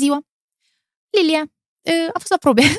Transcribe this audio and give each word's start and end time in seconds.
ziua! 0.00 0.18
Lilia, 1.10 1.42
a 2.12 2.18
fost 2.18 2.30
la 2.30 2.36
probe. 2.36 2.62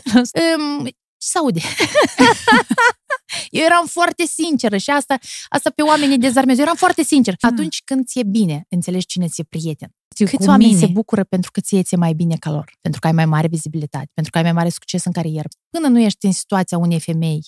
Ce 1.23 1.29
se 1.29 1.37
aude? 1.37 1.61
Eu 3.59 3.65
eram 3.65 3.85
foarte 3.85 4.25
sinceră 4.25 4.78
și 4.78 4.89
asta, 4.89 5.17
asta 5.49 5.70
pe 5.76 5.81
oamenii 5.81 6.18
dezarmează. 6.18 6.60
Eu 6.60 6.65
eram 6.65 6.78
foarte 6.78 7.04
sinceră. 7.04 7.38
Atunci 7.39 7.81
când 7.86 8.05
ți-e 8.05 8.23
bine, 8.23 8.65
înțelegi 8.70 9.05
cine 9.05 9.28
ți-e 9.28 9.44
prieten. 9.44 9.89
Câți 10.15 10.47
oameni 10.47 10.73
mine. 10.73 10.86
se 10.86 10.92
bucură 10.92 11.23
pentru 11.23 11.52
că 11.52 11.60
ție 11.62 11.84
ți-e 11.84 11.97
mai 11.97 12.13
bine 12.13 12.36
ca 12.36 12.52
lor, 12.52 12.78
pentru 12.81 12.99
că 12.99 13.07
ai 13.07 13.13
mai 13.13 13.26
mare 13.26 13.47
vizibilitate, 13.47 14.10
pentru 14.13 14.31
că 14.31 14.38
ai 14.38 14.44
mai 14.44 14.53
mare 14.53 14.69
succes 14.69 15.06
în 15.06 15.12
carieră. 15.12 15.47
Până 15.69 15.88
nu 15.88 15.99
ești 15.99 16.26
în 16.26 16.32
situația 16.32 16.78
unei 16.78 17.00
femei 17.00 17.42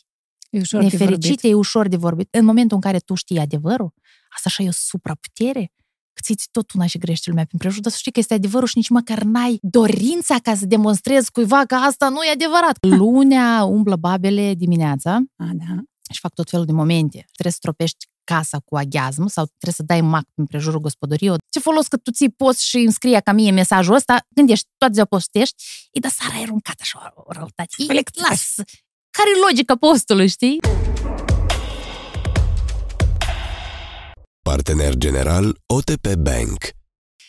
e 0.50 0.60
ușor 0.60 0.82
nefericite, 0.82 1.48
e 1.48 1.54
ușor 1.54 1.88
de 1.88 1.96
vorbit. 1.96 2.36
În 2.36 2.46
momentul 2.46 2.76
în 2.76 2.82
care 2.82 3.00
tu 3.00 3.16
știi 3.16 3.40
adevărul, 3.40 3.94
asta 4.30 4.44
așa 4.50 4.64
e 4.64 4.68
o 4.68 4.72
supraputere, 4.72 5.72
că 5.76 5.83
ți 6.22 6.48
tot 6.52 6.72
una 6.72 6.86
și 6.86 6.98
grește 6.98 7.30
lumea 7.30 7.46
prin 7.46 7.60
prejur, 7.60 7.82
dar 7.82 7.92
să 7.92 7.98
știi 7.98 8.12
că 8.12 8.20
este 8.20 8.34
adevărul 8.34 8.68
și 8.68 8.78
nici 8.78 8.90
măcar 8.90 9.22
n-ai 9.22 9.58
dorința 9.62 10.36
ca 10.44 10.56
să 10.56 10.66
demonstrezi 10.66 11.32
cuiva 11.32 11.66
că 11.66 11.76
asta 11.76 12.10
nu 12.10 12.24
e 12.24 12.32
adevărat. 12.32 12.78
Lunea 13.00 13.64
umblă 13.64 13.96
babele 13.96 14.54
dimineața 14.54 15.12
A, 15.36 15.46
da. 15.54 15.84
și 16.12 16.20
fac 16.20 16.34
tot 16.34 16.50
felul 16.50 16.66
de 16.66 16.72
momente. 16.72 17.26
Trebuie 17.32 17.54
să 17.54 17.60
tropești 17.62 18.06
casa 18.24 18.60
cu 18.66 18.76
aghiazm 18.78 19.28
sau 19.28 19.46
trebuie 19.46 19.74
să 19.74 19.84
dai 19.84 20.02
mac 20.02 20.26
în 20.36 20.46
prejurul 20.46 20.80
gospodăriei. 20.80 21.36
Ce 21.50 21.60
folos 21.60 21.88
că 21.88 21.98
tu 21.98 22.12
ții 22.12 22.30
poți 22.30 22.68
și 22.68 22.78
înscrie 22.78 23.20
ca 23.20 23.32
mie 23.32 23.52
mesajul 23.52 23.96
ăsta, 23.96 24.26
când 24.36 24.50
ești, 24.50 24.68
toate 24.78 24.94
ziua 24.94 25.06
postești, 25.06 25.64
e 25.92 26.00
da 26.00 26.08
sara 26.10 26.36
ai 26.36 26.42
aruncat 26.42 26.76
așa 26.80 27.14
o 27.16 27.32
răutate. 27.32 27.74
Las! 28.30 28.54
Care-i 29.10 29.40
logica 29.48 29.76
postului, 29.76 30.28
știi? 30.28 30.60
Partener 34.54 34.96
general 34.96 35.58
OTP 35.68 36.16
Bank 36.16 36.58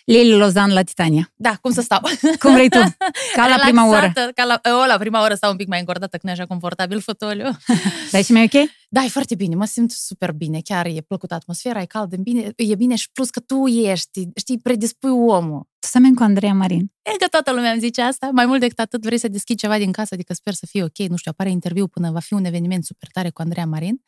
Lili 0.05 0.37
Lozan 0.37 0.73
la 0.73 0.83
Titania. 0.83 1.33
Da, 1.35 1.57
cum 1.61 1.73
să 1.73 1.81
stau? 1.81 2.01
Cum 2.39 2.53
vrei 2.53 2.69
tu? 2.69 2.79
Ca 3.37 3.47
la 3.47 3.59
prima 3.63 3.89
oră. 3.89 4.13
Ca 4.35 4.45
la, 4.45 4.61
o, 4.83 4.87
la 4.87 4.99
prima 4.99 5.23
oră 5.23 5.35
stau 5.35 5.51
un 5.51 5.57
pic 5.57 5.67
mai 5.67 5.79
încordată, 5.79 6.17
că 6.17 6.21
nu 6.23 6.31
e 6.31 6.33
așa 6.33 6.47
confortabil 6.47 7.01
fotoliu. 7.01 7.51
Da, 8.13 8.23
și 8.23 8.33
mai 8.33 8.43
ok? 8.43 8.69
Da, 8.89 9.03
e 9.05 9.09
foarte 9.09 9.35
bine, 9.35 9.55
mă 9.55 9.65
simt 9.65 9.91
super 9.91 10.33
bine, 10.33 10.61
chiar 10.65 10.87
e 10.87 11.01
plăcut 11.07 11.33
atmosfera, 11.33 11.81
e 11.81 11.85
cald, 11.85 12.13
e 12.13 12.17
bine, 12.17 12.53
e 12.57 12.75
bine 12.75 12.95
și 12.95 13.11
plus 13.13 13.31
că 13.31 13.41
tu 13.41 13.67
ești, 13.67 14.29
știi, 14.37 14.59
predispui 14.59 15.11
omul. 15.11 15.69
Tu 15.79 15.87
semeni 15.87 16.15
cu 16.15 16.23
Andreea 16.23 16.55
Marin. 16.55 16.93
E 17.03 17.17
că 17.17 17.27
toată 17.31 17.53
lumea 17.53 17.71
îmi 17.71 17.81
zice 17.81 18.03
asta, 18.03 18.31
mai 18.33 18.47
mult 18.47 18.61
decât 18.61 18.79
atât 18.79 19.03
vrei 19.03 19.19
să 19.19 19.29
deschizi 19.29 19.59
ceva 19.59 19.79
din 19.79 19.93
casă, 19.93 20.15
adică 20.15 20.35
sper 20.35 20.53
să 20.53 20.67
fie 20.67 20.83
ok, 20.83 20.99
nu 20.99 21.17
știu, 21.17 21.31
apare 21.31 21.51
interviu 21.51 21.87
până 21.87 22.11
va 22.11 22.21
fi 22.21 22.33
un 22.33 22.45
eveniment 22.45 22.85
super 22.85 23.09
tare 23.13 23.31
cu 23.31 23.43
Andreea 23.43 23.67
Marin 23.67 24.03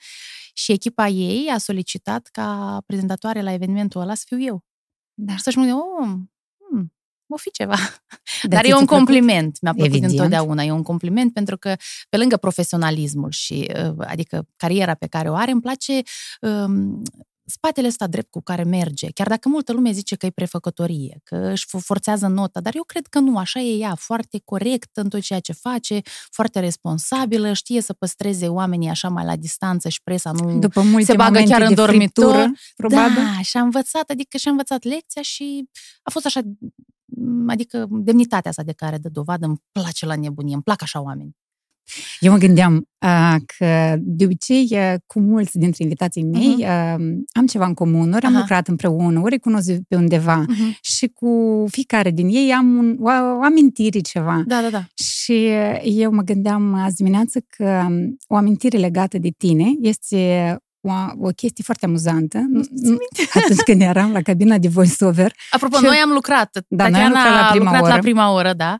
și 0.56 0.72
echipa 0.72 1.08
ei 1.08 1.48
a 1.48 1.58
solicitat 1.58 2.28
ca 2.32 2.80
prezentatoare 2.86 3.42
la 3.42 3.52
evenimentul 3.52 4.00
ăla 4.00 4.14
să 4.14 4.24
fiu 4.26 4.42
eu. 4.42 4.64
Da. 5.14 5.36
Și 5.36 5.42
să-și 5.42 5.58
mă 5.58 5.64
oh, 5.74 6.08
hmm, 6.70 6.92
o 7.26 7.36
fi 7.36 7.50
ceva. 7.50 7.76
De 8.42 8.48
Dar 8.48 8.64
e 8.64 8.74
un 8.74 8.86
compliment, 8.86 9.60
mi-a 9.60 9.72
plăcut 9.72 9.90
Evident. 9.90 10.12
întotdeauna. 10.12 10.62
E 10.62 10.70
un 10.70 10.82
compliment 10.82 11.32
pentru 11.32 11.56
că, 11.58 11.74
pe 12.08 12.16
lângă 12.16 12.36
profesionalismul 12.36 13.30
și, 13.30 13.70
uh, 13.86 13.94
adică, 13.98 14.48
cariera 14.56 14.94
pe 14.94 15.06
care 15.06 15.30
o 15.30 15.34
are, 15.34 15.50
îmi 15.50 15.60
place 15.60 16.02
um, 16.40 17.02
spatele 17.46 17.86
ăsta 17.86 18.06
drept 18.06 18.30
cu 18.30 18.40
care 18.42 18.62
merge, 18.62 19.10
chiar 19.10 19.28
dacă 19.28 19.48
multă 19.48 19.72
lume 19.72 19.92
zice 19.92 20.16
că 20.16 20.26
e 20.26 20.30
prefăcătorie, 20.30 21.20
că 21.24 21.36
își 21.36 21.66
forțează 21.78 22.26
nota, 22.26 22.60
dar 22.60 22.74
eu 22.76 22.82
cred 22.82 23.06
că 23.06 23.18
nu, 23.18 23.38
așa 23.38 23.60
e 23.60 23.78
ea, 23.78 23.94
foarte 23.94 24.40
corect 24.44 24.96
în 24.96 25.08
tot 25.08 25.20
ceea 25.20 25.40
ce 25.40 25.52
face, 25.52 26.00
foarte 26.30 26.60
responsabilă, 26.60 27.52
știe 27.52 27.80
să 27.80 27.92
păstreze 27.92 28.48
oamenii 28.48 28.88
așa 28.88 29.08
mai 29.08 29.24
la 29.24 29.36
distanță 29.36 29.88
și 29.88 30.02
presa 30.02 30.30
nu 30.30 30.58
După 30.58 30.82
multe 30.82 31.04
se 31.04 31.16
bagă 31.16 31.40
chiar 31.40 31.60
în 31.60 31.74
dormitor. 31.74 32.34
Friptură, 32.34 32.52
probabil. 32.76 33.14
Da, 33.14 33.42
și-a 33.42 33.60
învățat, 33.60 34.10
adică 34.10 34.36
și-a 34.36 34.50
învățat 34.50 34.84
lecția 34.84 35.22
și 35.22 35.68
a 36.02 36.10
fost 36.10 36.26
așa, 36.26 36.40
adică 37.46 37.86
demnitatea 37.90 38.50
asta 38.50 38.62
de 38.62 38.72
care 38.72 38.98
dă 38.98 39.08
dovadă 39.08 39.46
îmi 39.46 39.62
place 39.72 40.06
la 40.06 40.16
nebunie, 40.16 40.54
îmi 40.54 40.62
plac 40.62 40.82
așa 40.82 41.02
oameni. 41.02 41.36
Eu 42.20 42.32
mă 42.32 42.38
gândeam 42.38 42.88
uh, 43.00 43.36
că 43.58 43.94
de 43.98 44.24
obicei 44.24 44.68
uh, 44.70 44.94
cu 45.06 45.20
mulți 45.20 45.58
dintre 45.58 45.82
invitații 45.82 46.22
mei 46.22 46.56
uh-huh. 46.58 46.96
uh, 46.98 47.04
am 47.32 47.46
ceva 47.46 47.66
în 47.66 47.74
comun, 47.74 48.12
ori 48.12 48.24
am 48.24 48.34
uh-huh. 48.34 48.38
lucrat 48.38 48.68
împreună, 48.68 49.20
ori 49.20 49.38
cunosc 49.38 49.72
pe 49.88 49.96
undeva 49.96 50.44
uh-huh. 50.44 50.80
și 50.80 51.06
cu 51.06 51.64
fiecare 51.70 52.10
din 52.10 52.28
ei 52.28 52.52
am 52.52 52.76
un, 52.76 52.96
o, 53.00 53.10
o 53.38 53.42
amintire 53.42 53.98
ceva. 53.98 54.42
Da, 54.46 54.60
da, 54.60 54.70
da. 54.70 54.84
Și 55.04 55.48
eu 55.82 56.12
mă 56.12 56.22
gândeam 56.22 56.74
azi 56.74 56.96
dimineață 56.96 57.40
că 57.56 57.84
um, 57.88 58.16
o 58.26 58.36
amintire 58.36 58.78
legată 58.78 59.18
de 59.18 59.30
tine 59.38 59.64
este 59.80 60.56
o, 60.80 60.90
o 61.26 61.28
chestie 61.28 61.64
foarte 61.64 61.86
amuzantă. 61.86 62.38
Atunci 63.34 63.60
când 63.60 63.80
eram 63.80 64.12
la 64.12 64.22
cabina 64.22 64.58
de 64.58 64.68
voiceover. 64.68 65.32
Apropo, 65.50 65.80
noi 65.80 65.96
am 65.96 66.10
lucrat. 66.10 66.64
Da, 66.68 66.88
noi 66.88 67.00
am 67.00 67.08
lucrat 67.08 67.32
la 67.32 67.48
prima 67.50 67.64
lucrat 67.64 67.82
oră. 67.82 67.94
la 67.94 67.98
prima 67.98 68.32
oră, 68.32 68.52
da 68.52 68.78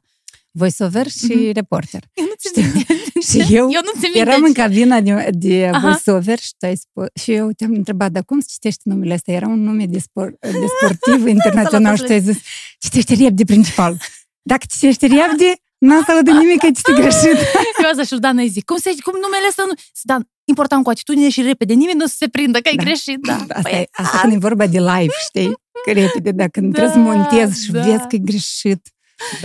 voiceover 0.57 1.07
și 1.09 1.33
mm-hmm. 1.33 1.55
reporter. 1.55 2.03
Eu 2.15 2.25
nu 2.25 2.35
ți 2.39 2.51
Și 3.31 3.55
eu, 3.55 3.71
eu 3.71 3.81
nu 3.85 4.21
eram 4.21 4.43
în 4.43 4.53
cabina 4.53 5.01
de, 5.01 5.29
de 5.33 5.71
voiceover 5.81 6.39
și, 6.39 6.53
tu 6.59 6.67
ai 6.67 6.77
spus, 6.77 7.07
și 7.23 7.33
eu 7.33 7.51
te-am 7.57 7.73
întrebat, 7.73 8.11
dar 8.11 8.23
cum 8.25 8.41
citești 8.41 8.81
numele 8.85 9.15
ăsta? 9.15 9.33
Era 9.33 9.47
un 9.47 9.63
nume 9.63 9.87
de, 9.87 9.99
spor, 9.99 10.35
de 10.41 10.67
sportiv 10.77 11.27
internațional 11.37 11.97
și 11.97 12.03
tu 12.03 12.13
ai 12.13 12.21
zis, 12.21 12.39
citește 12.79 13.15
repede 13.15 13.45
principal. 13.45 13.97
Dacă 14.43 14.65
citești 14.69 15.07
repede, 15.07 15.53
n-am 15.79 16.03
să 16.07 16.13
aud 16.13 16.29
nimic 16.29 16.59
că 16.59 16.67
este 16.67 16.93
greșit. 16.93 17.39
Eu 17.83 17.91
asta 17.91 18.05
și 18.05 18.21
Dan 18.21 18.39
îi 18.39 18.49
zic, 18.49 18.65
cum, 18.65 18.77
se, 18.77 18.91
cum 19.03 19.13
numele 19.13 19.47
ăsta 19.49 19.65
nu... 19.67 19.73
Dan, 20.03 20.29
important 20.45 20.85
cu 20.85 20.91
atitudine 20.91 21.29
și 21.29 21.43
repede, 21.43 21.73
nimeni 21.75 21.99
nu 21.99 22.07
se 22.07 22.29
prindă 22.29 22.59
că 22.59 22.69
ai 22.69 22.77
da. 22.77 22.83
greșit. 22.83 23.19
Da. 23.21 23.35
Asta, 23.35 23.59
păi, 23.63 23.73
e, 23.73 23.89
asta 23.93 24.19
când 24.19 24.33
e 24.33 24.39
vorba 24.39 24.67
de 24.67 24.79
live, 24.79 25.15
știi? 25.27 25.53
Că 25.85 25.93
repede, 25.93 26.31
dacă 26.31 26.61
da, 26.61 26.69
trebuie 26.69 26.93
să 26.93 26.99
montezi 26.99 27.65
și 27.65 27.71
da. 27.71 27.83
vezi 27.83 28.07
că 28.09 28.15
e 28.15 28.19
greșit. 28.19 28.81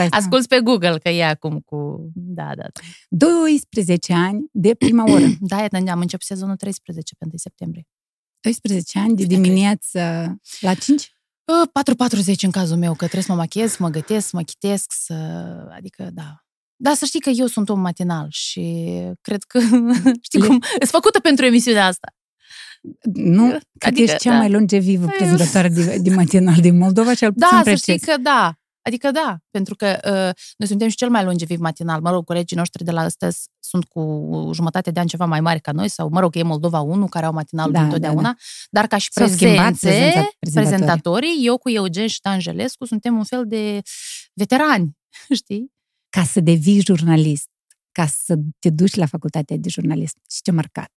Asculți 0.10 0.48
pe 0.48 0.60
Google 0.60 0.98
că 0.98 1.10
e 1.10 1.26
acum 1.26 1.60
cu... 1.60 2.10
Da, 2.14 2.52
da, 2.56 2.64
da. 2.74 2.82
12 3.10 4.14
ani 4.14 4.46
de 4.52 4.74
prima 4.74 5.12
oră. 5.12 5.26
da, 5.40 5.68
am 5.92 6.00
început 6.00 6.26
sezonul 6.26 6.56
13 6.56 7.16
pe 7.16 7.26
1 7.26 7.34
septembrie. 7.36 7.88
12 8.40 9.00
ani 9.00 9.16
de 9.16 9.24
dimineață 9.24 10.36
la 10.60 10.74
5? 10.74 11.12
4.40 12.26 12.34
în 12.42 12.52
cazul 12.52 12.78
meu, 12.78 12.92
că 12.92 12.98
trebuie 12.98 13.22
să 13.22 13.32
mă 13.32 13.38
machiez, 13.38 13.72
să 13.72 13.78
mă 13.80 13.90
gătesc, 13.90 14.28
să 14.28 14.36
mă 14.36 14.42
chitesc, 14.42 14.92
să... 15.06 15.14
Adică, 15.76 16.10
da. 16.14 16.46
Da, 16.76 16.94
să 16.94 17.06
știi 17.06 17.20
că 17.20 17.30
eu 17.30 17.46
sunt 17.46 17.70
om 17.70 17.80
matinal 17.80 18.28
și 18.30 18.88
cred 19.22 19.44
că, 19.44 19.60
știi 20.28 20.40
Le... 20.40 20.48
cum, 20.48 20.60
sunt 20.78 20.90
făcută 20.90 21.20
pentru 21.20 21.46
emisiunea 21.46 21.86
asta. 21.86 22.16
Nu, 23.14 23.60
că 23.78 23.88
adică, 23.88 24.02
ești 24.02 24.18
cea 24.18 24.32
da. 24.32 24.38
mai 24.38 24.50
longevivă 24.50 25.06
prezentatoare 25.06 25.70
de, 25.70 25.98
de 26.02 26.14
matinal 26.14 26.62
din 26.62 26.78
Moldova, 26.78 27.14
cel 27.14 27.34
puțin 27.34 27.48
Da, 27.50 27.62
să 27.64 27.76
știi 27.76 28.00
că 28.00 28.16
da. 28.22 28.56
Adică 28.82 29.12
da, 29.12 29.38
pentru 29.52 29.76
că 29.76 29.98
uh, 30.04 30.44
noi 30.58 30.68
suntem 30.68 30.88
și 30.88 30.96
cel 30.96 31.10
mai 31.10 31.24
longeviv 31.24 31.60
matinal. 31.60 32.02
Mă 32.02 32.12
rog, 32.12 32.26
colegii 32.26 32.58
noștri 32.58 32.84
de 32.84 32.92
la 32.92 33.02
astăzi 33.02 33.50
sunt 33.60 33.86
cu 33.86 34.50
jumătate 34.54 34.92
de 34.92 35.00
ani 35.00 35.10
ceva 35.10 35.26
mai 35.26 35.42
mari 35.42 35.62
ca 35.62 35.72
noi, 35.72 35.90
sau 35.90 36.10
mă 36.10 36.20
rog, 36.20 36.36
e 36.36 36.44
Moldova 36.44 36.80
1, 36.80 37.08
care 37.08 37.26
au 37.26 37.34
matinal 37.34 37.72
da, 37.72 37.84
întotdeauna, 37.84 38.22
da, 38.22 38.28
da. 38.28 38.36
dar 38.70 38.88
ca 38.88 38.98
și 38.98 39.10
prezențe, 39.14 40.12
prezentatorii, 40.40 41.46
eu 41.46 41.58
cu 41.58 41.70
Eugen 41.70 42.08
și 42.08 42.20
Dan 42.22 42.40
Jelescu 42.40 42.86
suntem 42.86 43.18
un 43.18 43.24
fel 43.24 43.48
de 43.48 43.82
veterani, 44.34 44.98
știi? 45.40 45.72
Ca 46.10 46.24
să 46.24 46.40
devii 46.40 46.82
jurnalist, 46.86 47.50
ca 47.92 48.06
să 48.06 48.36
te 48.60 48.70
duci 48.70 48.96
la 48.96 49.06
facultatea 49.06 49.58
de 49.58 49.70
jurnalist, 49.70 50.18
și 50.32 50.42
ce 50.42 50.52
marcat? 50.52 50.92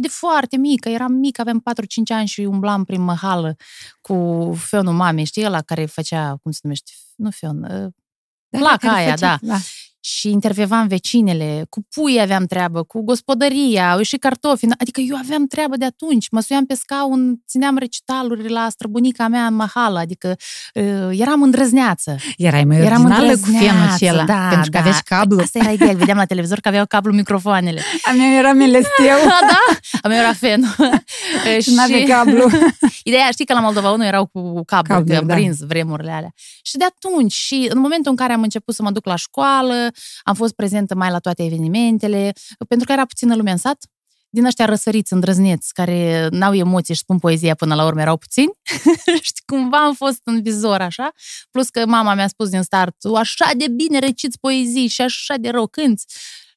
Eu 0.00 0.06
de 0.06 0.08
foarte 0.08 0.56
mică, 0.56 0.88
eram 0.88 1.12
mică, 1.12 1.40
aveam 1.40 1.62
4-5 1.62 1.62
ani 2.08 2.26
și 2.26 2.40
umblam 2.40 2.84
prin 2.84 3.00
măhală 3.00 3.56
cu 4.00 4.14
fionul 4.56 4.92
mamei, 4.92 5.24
știi, 5.24 5.42
la 5.42 5.62
care 5.62 5.86
făcea, 5.86 6.36
cum 6.42 6.50
se 6.50 6.60
numește, 6.62 6.92
nu 7.16 7.30
fion, 7.30 7.60
da, 8.48 8.58
placa 8.58 8.92
aia, 8.92 9.10
făcea, 9.10 9.38
da. 9.40 9.52
da 9.52 9.58
și 10.00 10.30
intervievam 10.30 10.86
vecinele, 10.86 11.66
cu 11.68 11.80
pui 11.94 12.20
aveam 12.20 12.44
treabă, 12.46 12.82
cu 12.82 13.02
gospodăria, 13.02 13.90
au 13.90 14.02
și 14.02 14.16
cartofi, 14.16 14.66
adică 14.78 15.00
eu 15.00 15.16
aveam 15.16 15.46
treabă 15.46 15.76
de 15.76 15.84
atunci, 15.84 16.28
mă 16.30 16.40
suiam 16.40 16.66
pe 16.66 16.74
scaun, 16.74 17.42
țineam 17.48 17.76
recitaluri 17.78 18.48
la 18.48 18.66
străbunica 18.70 19.28
mea 19.28 19.46
în 19.46 19.54
mahală, 19.54 19.98
adică 19.98 20.36
uh, 20.74 21.18
eram 21.18 21.42
îndrăzneață. 21.42 22.16
Erai 22.36 22.64
mai 22.64 22.78
eram 22.78 23.04
originală 23.04 23.36
cu 23.36 23.50
fienul 23.58 23.88
acela, 23.92 24.24
da, 24.24 24.48
pentru 24.50 24.70
că 24.70 24.76
da. 24.76 24.78
aveai 24.78 25.00
cablu. 25.04 25.40
Asta 25.40 25.58
era 25.58 25.70
ideal, 25.70 25.96
vedeam 25.96 26.16
la 26.16 26.24
televizor 26.24 26.58
că 26.58 26.68
aveau 26.68 26.86
cablu 26.86 27.12
microfoanele. 27.12 27.80
A 28.10 28.12
mea 28.12 28.38
era 28.38 28.52
melesteu. 28.52 29.18
da, 29.52 29.76
a 30.02 30.08
mea 30.08 30.18
era 30.18 30.32
fen. 30.32 30.74
și 31.64 31.70
nu 31.70 31.82
avea 31.82 32.16
cablu. 32.16 32.46
Ideea, 33.02 33.28
știi 33.32 33.44
că 33.44 33.52
la 33.52 33.60
Moldova 33.60 33.90
1 33.90 34.04
erau 34.04 34.26
cu 34.26 34.62
cablu, 34.64 34.94
cablu 34.94 35.12
că 35.14 35.20
am 35.20 35.26
da. 35.26 35.34
prins 35.34 35.58
vremurile 35.58 36.10
alea. 36.10 36.32
Și 36.62 36.76
de 36.76 36.84
atunci, 36.84 37.32
și 37.32 37.66
în 37.70 37.78
momentul 37.78 38.10
în 38.10 38.16
care 38.16 38.32
am 38.32 38.42
început 38.42 38.74
să 38.74 38.82
mă 38.82 38.90
duc 38.90 39.06
la 39.06 39.16
școală, 39.16 39.89
am 40.22 40.34
fost 40.34 40.54
prezentă 40.54 40.94
mai 40.94 41.10
la 41.10 41.18
toate 41.18 41.44
evenimentele, 41.44 42.32
pentru 42.68 42.86
că 42.86 42.92
era 42.92 43.06
puțină 43.06 43.36
lume 43.36 43.50
în 43.50 43.56
sat, 43.56 43.84
din 44.32 44.44
ăștia 44.44 44.64
răsăriți, 44.64 45.12
îndrăzneți, 45.12 45.72
care 45.72 46.28
n-au 46.30 46.54
emoții 46.54 46.94
și 46.94 47.00
spun 47.00 47.18
poezia 47.18 47.54
până 47.54 47.74
la 47.74 47.84
urmă, 47.84 48.00
erau 48.00 48.16
puțini. 48.16 48.52
și 49.26 49.32
cumva 49.46 49.84
am 49.84 49.94
fost 49.94 50.20
în 50.24 50.42
vizor 50.42 50.80
așa. 50.80 51.12
Plus 51.50 51.68
că 51.68 51.86
mama 51.86 52.14
mi-a 52.14 52.28
spus 52.28 52.48
din 52.48 52.62
start, 52.62 52.96
așa 53.16 53.50
de 53.56 53.68
bine 53.68 53.98
reciți 53.98 54.38
poezii 54.38 54.86
și 54.86 55.00
așa 55.00 55.34
de 55.36 55.48
rău 55.48 55.66
cânți. 55.66 56.06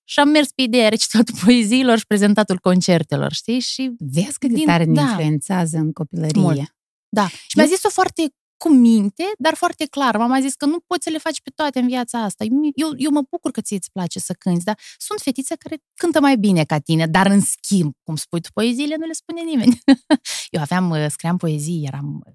Și 0.04 0.20
am 0.20 0.30
mers 0.30 0.52
pe 0.52 0.62
ideea 0.62 0.90
recitatul 0.90 1.36
poeziilor 1.46 1.98
și 1.98 2.06
prezentatul 2.06 2.58
concertelor, 2.58 3.32
știi? 3.32 3.60
Și 3.60 3.92
Vezi 3.98 4.38
cât 4.38 4.50
de 4.50 4.56
din, 4.56 4.66
tare 4.66 4.84
ne 4.84 4.94
da, 4.94 5.02
influențează 5.02 5.78
în 5.78 5.92
copilărie. 5.92 6.42
Mult. 6.42 6.76
Da. 7.10 7.28
Și 7.28 7.58
Eu... 7.58 7.66
mi-a 7.66 7.76
zis-o 7.76 7.90
foarte 7.90 8.34
cu 8.64 8.70
minte, 8.70 9.24
dar 9.38 9.54
foarte 9.54 9.86
clar. 9.86 10.18
Mama 10.18 10.36
a 10.36 10.40
zis 10.40 10.54
că 10.54 10.66
nu 10.66 10.80
poți 10.88 11.04
să 11.04 11.10
le 11.10 11.18
faci 11.18 11.42
pe 11.42 11.52
toate 11.56 11.80
în 11.80 11.88
viața 11.88 12.20
asta. 12.24 12.44
Eu, 12.76 12.90
eu 12.98 13.12
mă 13.12 13.22
bucur 13.30 13.52
că 13.52 13.62
ție 13.62 13.78
îți 13.78 13.92
place 13.92 14.20
să 14.20 14.34
cânti, 14.34 14.64
dar 14.64 14.78
sunt 14.98 15.20
fetițe 15.20 15.56
care 15.56 15.78
cântă 15.96 16.20
mai 16.20 16.38
bine 16.38 16.64
ca 16.64 16.80
tine, 16.80 17.08
dar 17.08 17.26
în 17.26 17.42
schimb, 17.42 17.94
cum 18.04 18.16
spui 18.16 18.42
tu, 18.42 18.50
poeziile 18.54 18.96
nu 19.00 19.06
le 19.06 19.14
spune 19.14 19.42
nimeni. 19.42 19.80
eu 20.56 20.62
aveam, 20.62 20.90
uh, 20.90 21.06
scriam 21.10 21.38
poezii, 21.38 21.84
eram 21.86 22.24
uh, 22.26 22.34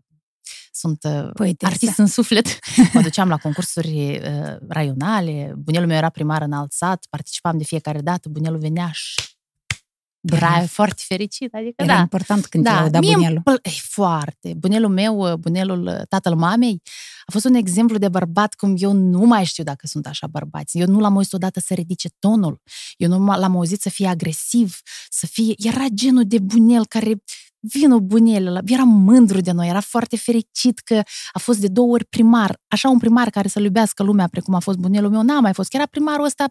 sunt 0.73 1.05
uh, 1.05 1.31
Poetesa. 1.35 1.73
artist 1.73 1.99
în 1.99 2.07
suflet. 2.07 2.47
Mă 2.95 3.01
duceam 3.01 3.29
la 3.29 3.37
concursuri 3.37 4.21
uh, 4.25 4.57
raionale, 4.69 5.53
bunelul 5.57 5.89
meu 5.89 5.97
era 5.97 6.09
primar 6.09 6.43
în 6.43 6.53
alt 6.53 6.73
sat, 6.73 7.07
participam 7.11 7.59
de 7.59 7.65
fiecare 7.65 8.01
dată, 8.01 8.29
bunelul 8.29 8.59
venea 8.59 8.91
și 8.93 9.38
era 10.21 10.65
foarte 10.67 11.03
fericit, 11.07 11.55
adică 11.55 11.83
Era 11.83 11.95
da. 11.95 12.01
important 12.01 12.47
când 12.47 12.65
da. 12.65 12.83
te 12.83 12.91
da 12.91 12.99
bunelul. 12.99 13.41
Pl- 13.45 13.51
e, 13.63 13.71
foarte. 13.71 14.55
Bunelul 14.57 14.91
meu, 14.91 15.37
bunelul 15.37 16.05
tatăl 16.09 16.35
mamei, 16.35 16.83
a 17.27 17.33
fost 17.33 17.45
un 17.45 17.55
exemplu 17.55 17.99
de 17.99 18.09
bărbat 18.09 18.55
cum 18.55 18.75
eu 18.79 18.93
nu 18.93 19.21
mai 19.21 19.45
știu 19.45 19.65
dacă 19.65 19.87
sunt 19.87 20.07
așa 20.07 20.27
bărbați. 20.27 20.79
Eu 20.79 20.87
nu 20.87 20.99
l-am 20.99 21.15
auzit 21.15 21.33
odată 21.33 21.61
să 21.61 21.75
ridice 21.75 22.09
tonul. 22.19 22.61
Eu 22.97 23.09
nu 23.09 23.27
l-am 23.37 23.57
auzit 23.57 23.81
să 23.81 23.89
fie 23.89 24.07
agresiv, 24.07 24.79
să 25.09 25.27
fie... 25.27 25.55
Era 25.57 25.87
genul 25.95 26.25
de 26.27 26.39
bunel 26.39 26.87
care 26.87 27.23
vină 27.61 27.99
bunelul 27.99 28.61
era 28.67 28.83
mândru 28.83 29.41
de 29.41 29.51
noi, 29.51 29.69
era 29.69 29.81
foarte 29.81 30.17
fericit 30.17 30.79
că 30.79 31.03
a 31.33 31.39
fost 31.39 31.59
de 31.59 31.69
două 31.69 31.93
ori 31.93 32.05
primar. 32.05 32.61
Așa 32.69 32.89
un 32.89 32.99
primar 32.99 33.31
care 33.31 33.49
să-l 33.49 33.65
iubească 33.65 34.03
lumea, 34.03 34.29
precum 34.29 34.55
a 34.55 34.59
fost 34.59 34.79
bunelul 34.79 35.11
meu, 35.11 35.23
n-a 35.23 35.41
mai 35.41 35.53
fost. 35.53 35.69
Chiar 35.69 35.81
era 35.81 35.91
primarul 35.91 36.25
ăsta 36.25 36.45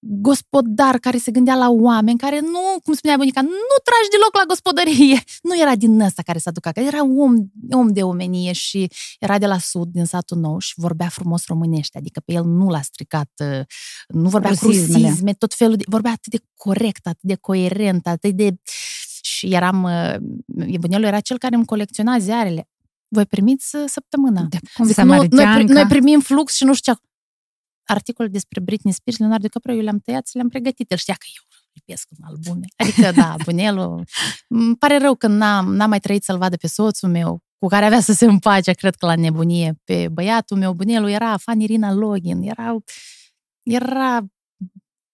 gospodar 0.00 0.98
care 0.98 1.18
se 1.18 1.30
gândea 1.30 1.54
la 1.54 1.70
oameni, 1.70 2.18
care 2.18 2.40
nu, 2.40 2.80
cum 2.84 2.94
spunea 2.94 3.16
bunica, 3.16 3.40
nu 3.40 3.76
tragi 3.84 4.10
deloc 4.10 4.36
la 4.36 4.44
gospodărie. 4.46 5.22
Nu 5.48 5.60
era 5.60 5.76
din 5.76 6.00
ăsta 6.00 6.22
care 6.22 6.38
s-a 6.38 6.50
ducat, 6.50 6.76
era 6.76 7.02
om, 7.02 7.34
om 7.70 7.92
de 7.92 8.02
omenie 8.02 8.52
și 8.52 8.90
era 9.18 9.38
de 9.38 9.46
la 9.46 9.58
sud, 9.58 9.88
din 9.88 10.04
satul 10.04 10.38
nou 10.38 10.58
și 10.58 10.72
vorbea 10.76 11.08
frumos 11.08 11.46
românește, 11.46 11.98
adică 11.98 12.20
pe 12.24 12.32
el 12.32 12.44
nu 12.44 12.68
l-a 12.68 12.80
stricat, 12.80 13.30
uh, 13.44 13.60
nu 14.08 14.28
vorbea 14.28 14.50
Rusismele. 14.50 15.04
crusisme, 15.04 15.32
tot 15.32 15.54
felul 15.54 15.76
de, 15.76 15.84
vorbea 15.86 16.10
atât 16.10 16.32
de 16.32 16.40
corect, 16.54 17.06
atât 17.06 17.22
de 17.22 17.34
coerent, 17.34 18.06
atât 18.06 18.34
de... 18.34 18.54
Și 19.22 19.46
eram, 19.54 19.82
uh, 19.82 20.14
bunelul 20.80 21.06
era 21.06 21.20
cel 21.20 21.38
care 21.38 21.54
îmi 21.54 21.64
colecționa 21.64 22.18
ziarele. 22.18 22.68
Voi 23.08 23.26
primiți 23.26 23.76
uh, 23.76 23.82
săptămâna. 23.86 24.46
De 24.48 24.58
cum 24.74 24.84
Zic, 24.84 24.96
nu, 24.96 25.26
noi, 25.30 25.64
noi 25.64 25.86
primim 25.86 26.20
flux 26.20 26.54
și 26.54 26.64
nu 26.64 26.74
știu 26.74 26.92
ce 26.92 27.00
articol 27.84 28.28
despre 28.28 28.60
Britney 28.60 28.92
Spears, 28.92 29.18
Leonardo 29.18 29.46
DiCaprio, 29.46 29.74
eu 29.74 29.82
le-am 29.82 29.98
tăiat 29.98 30.28
și 30.28 30.36
le-am 30.36 30.48
pregătit. 30.48 30.90
El 30.90 30.96
știa 30.96 31.14
că 31.14 31.26
eu 31.36 31.42
lipesc 31.72 32.08
în 32.18 32.24
albume. 32.28 32.66
Adică, 32.76 33.12
da, 33.12 33.34
bunelul. 33.44 34.04
Îmi 34.48 34.76
pare 34.76 34.98
rău 34.98 35.14
că 35.14 35.26
n-am, 35.26 35.74
n-am 35.74 35.88
mai 35.88 36.00
trăit 36.00 36.24
să-l 36.24 36.38
vadă 36.38 36.56
pe 36.56 36.66
soțul 36.66 37.08
meu, 37.08 37.42
cu 37.58 37.66
care 37.66 37.84
avea 37.84 38.00
să 38.00 38.12
se 38.12 38.24
împace, 38.24 38.72
cred 38.72 38.94
că 38.94 39.06
la 39.06 39.14
nebunie, 39.16 39.80
pe 39.84 40.08
băiatul 40.08 40.56
meu. 40.56 40.72
Bunelul 40.72 41.08
era 41.08 41.36
fan 41.36 41.60
Irina 41.60 41.92
Login, 41.92 42.42
era, 42.42 42.76
era 43.62 44.20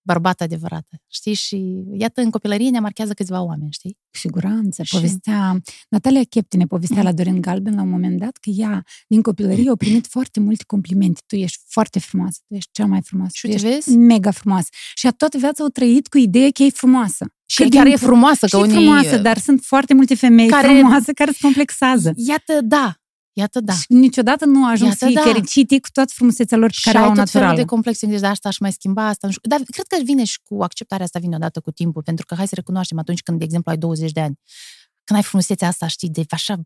bărbat 0.06 0.40
adevărată, 0.40 1.02
știi? 1.06 1.34
Și 1.34 1.84
iată, 1.92 2.20
în 2.20 2.30
copilărie 2.30 2.70
ne 2.70 2.78
marchează 2.78 3.12
câțiva 3.12 3.42
oameni, 3.42 3.72
știi? 3.72 3.98
Cu 4.10 4.18
siguranță. 4.18 4.82
Și... 4.82 4.94
Povestea, 4.94 5.60
Natalia 5.88 6.22
Cheptine 6.28 6.64
povestea 6.64 7.02
la 7.02 7.12
Dorin 7.12 7.40
Galben 7.40 7.74
la 7.74 7.82
un 7.82 7.88
moment 7.88 8.18
dat 8.18 8.36
că 8.36 8.50
ea, 8.50 8.84
din 9.08 9.22
copilărie, 9.22 9.70
a 9.70 9.74
primit 9.76 10.06
foarte 10.06 10.40
multe 10.40 10.64
complimente. 10.66 11.20
Tu 11.26 11.36
ești 11.36 11.62
foarte 11.68 11.98
frumoasă, 11.98 12.40
tu 12.46 12.54
ești 12.54 12.70
cea 12.72 12.86
mai 12.86 13.02
frumoasă. 13.02 13.32
Și 13.34 13.46
tu 13.46 13.52
ești 13.52 13.66
vezi? 13.66 13.96
mega 13.96 14.30
frumoasă. 14.30 14.68
Și 14.94 15.06
a 15.06 15.10
toată 15.10 15.38
viața 15.38 15.62
au 15.62 15.68
trăit 15.68 16.08
cu 16.08 16.18
ideea 16.18 16.50
că 16.50 16.62
e 16.62 16.70
frumoasă. 16.70 17.26
Și 17.46 17.62
că 17.62 17.68
chiar 17.68 17.86
e 17.86 17.96
frumoasă. 17.96 18.46
Că 18.46 18.56
și 18.56 18.62
unii... 18.62 18.74
frumoasă, 18.74 19.18
dar 19.18 19.38
sunt 19.38 19.60
foarte 19.62 19.94
multe 19.94 20.14
femei 20.14 20.48
care... 20.48 20.66
frumoase 20.66 21.12
care 21.12 21.30
se 21.30 21.38
complexează. 21.40 22.12
Iată, 22.16 22.60
da, 22.62 22.96
Iată, 23.38 23.60
da. 23.60 23.72
Și 23.72 23.84
niciodată 23.88 24.44
nu 24.44 24.64
a 24.64 24.70
ajuns 24.70 24.96
să 24.96 25.04
fie 25.06 25.14
da. 25.14 25.20
fericite 25.20 25.80
cu 25.80 25.88
toată 25.92 26.12
frumusețea 26.14 26.58
lor 26.58 26.70
care 26.82 26.98
au 26.98 27.12
naturală. 27.12 27.56
de 27.56 27.64
complexe, 27.64 28.06
de 28.06 28.26
asta 28.26 28.48
aș 28.48 28.58
mai 28.58 28.72
schimba 28.72 29.06
asta. 29.06 29.26
Nu 29.26 29.32
știu. 29.32 29.48
Dar 29.48 29.60
cred 29.70 29.86
că 29.86 29.96
vine 30.04 30.24
și 30.24 30.40
cu 30.42 30.62
acceptarea 30.62 31.04
asta, 31.04 31.18
vine 31.18 31.36
odată 31.36 31.60
cu 31.60 31.70
timpul, 31.70 32.02
pentru 32.02 32.26
că 32.26 32.34
hai 32.34 32.46
să 32.46 32.54
recunoaștem 32.54 32.98
atunci 32.98 33.22
când, 33.22 33.38
de 33.38 33.44
exemplu, 33.44 33.70
ai 33.70 33.76
20 33.76 34.12
de 34.12 34.20
ani, 34.20 34.38
când 35.04 35.18
ai 35.18 35.24
frumusețea 35.24 35.68
asta, 35.68 35.86
știi, 35.86 36.08
de 36.08 36.24
așa 36.30 36.60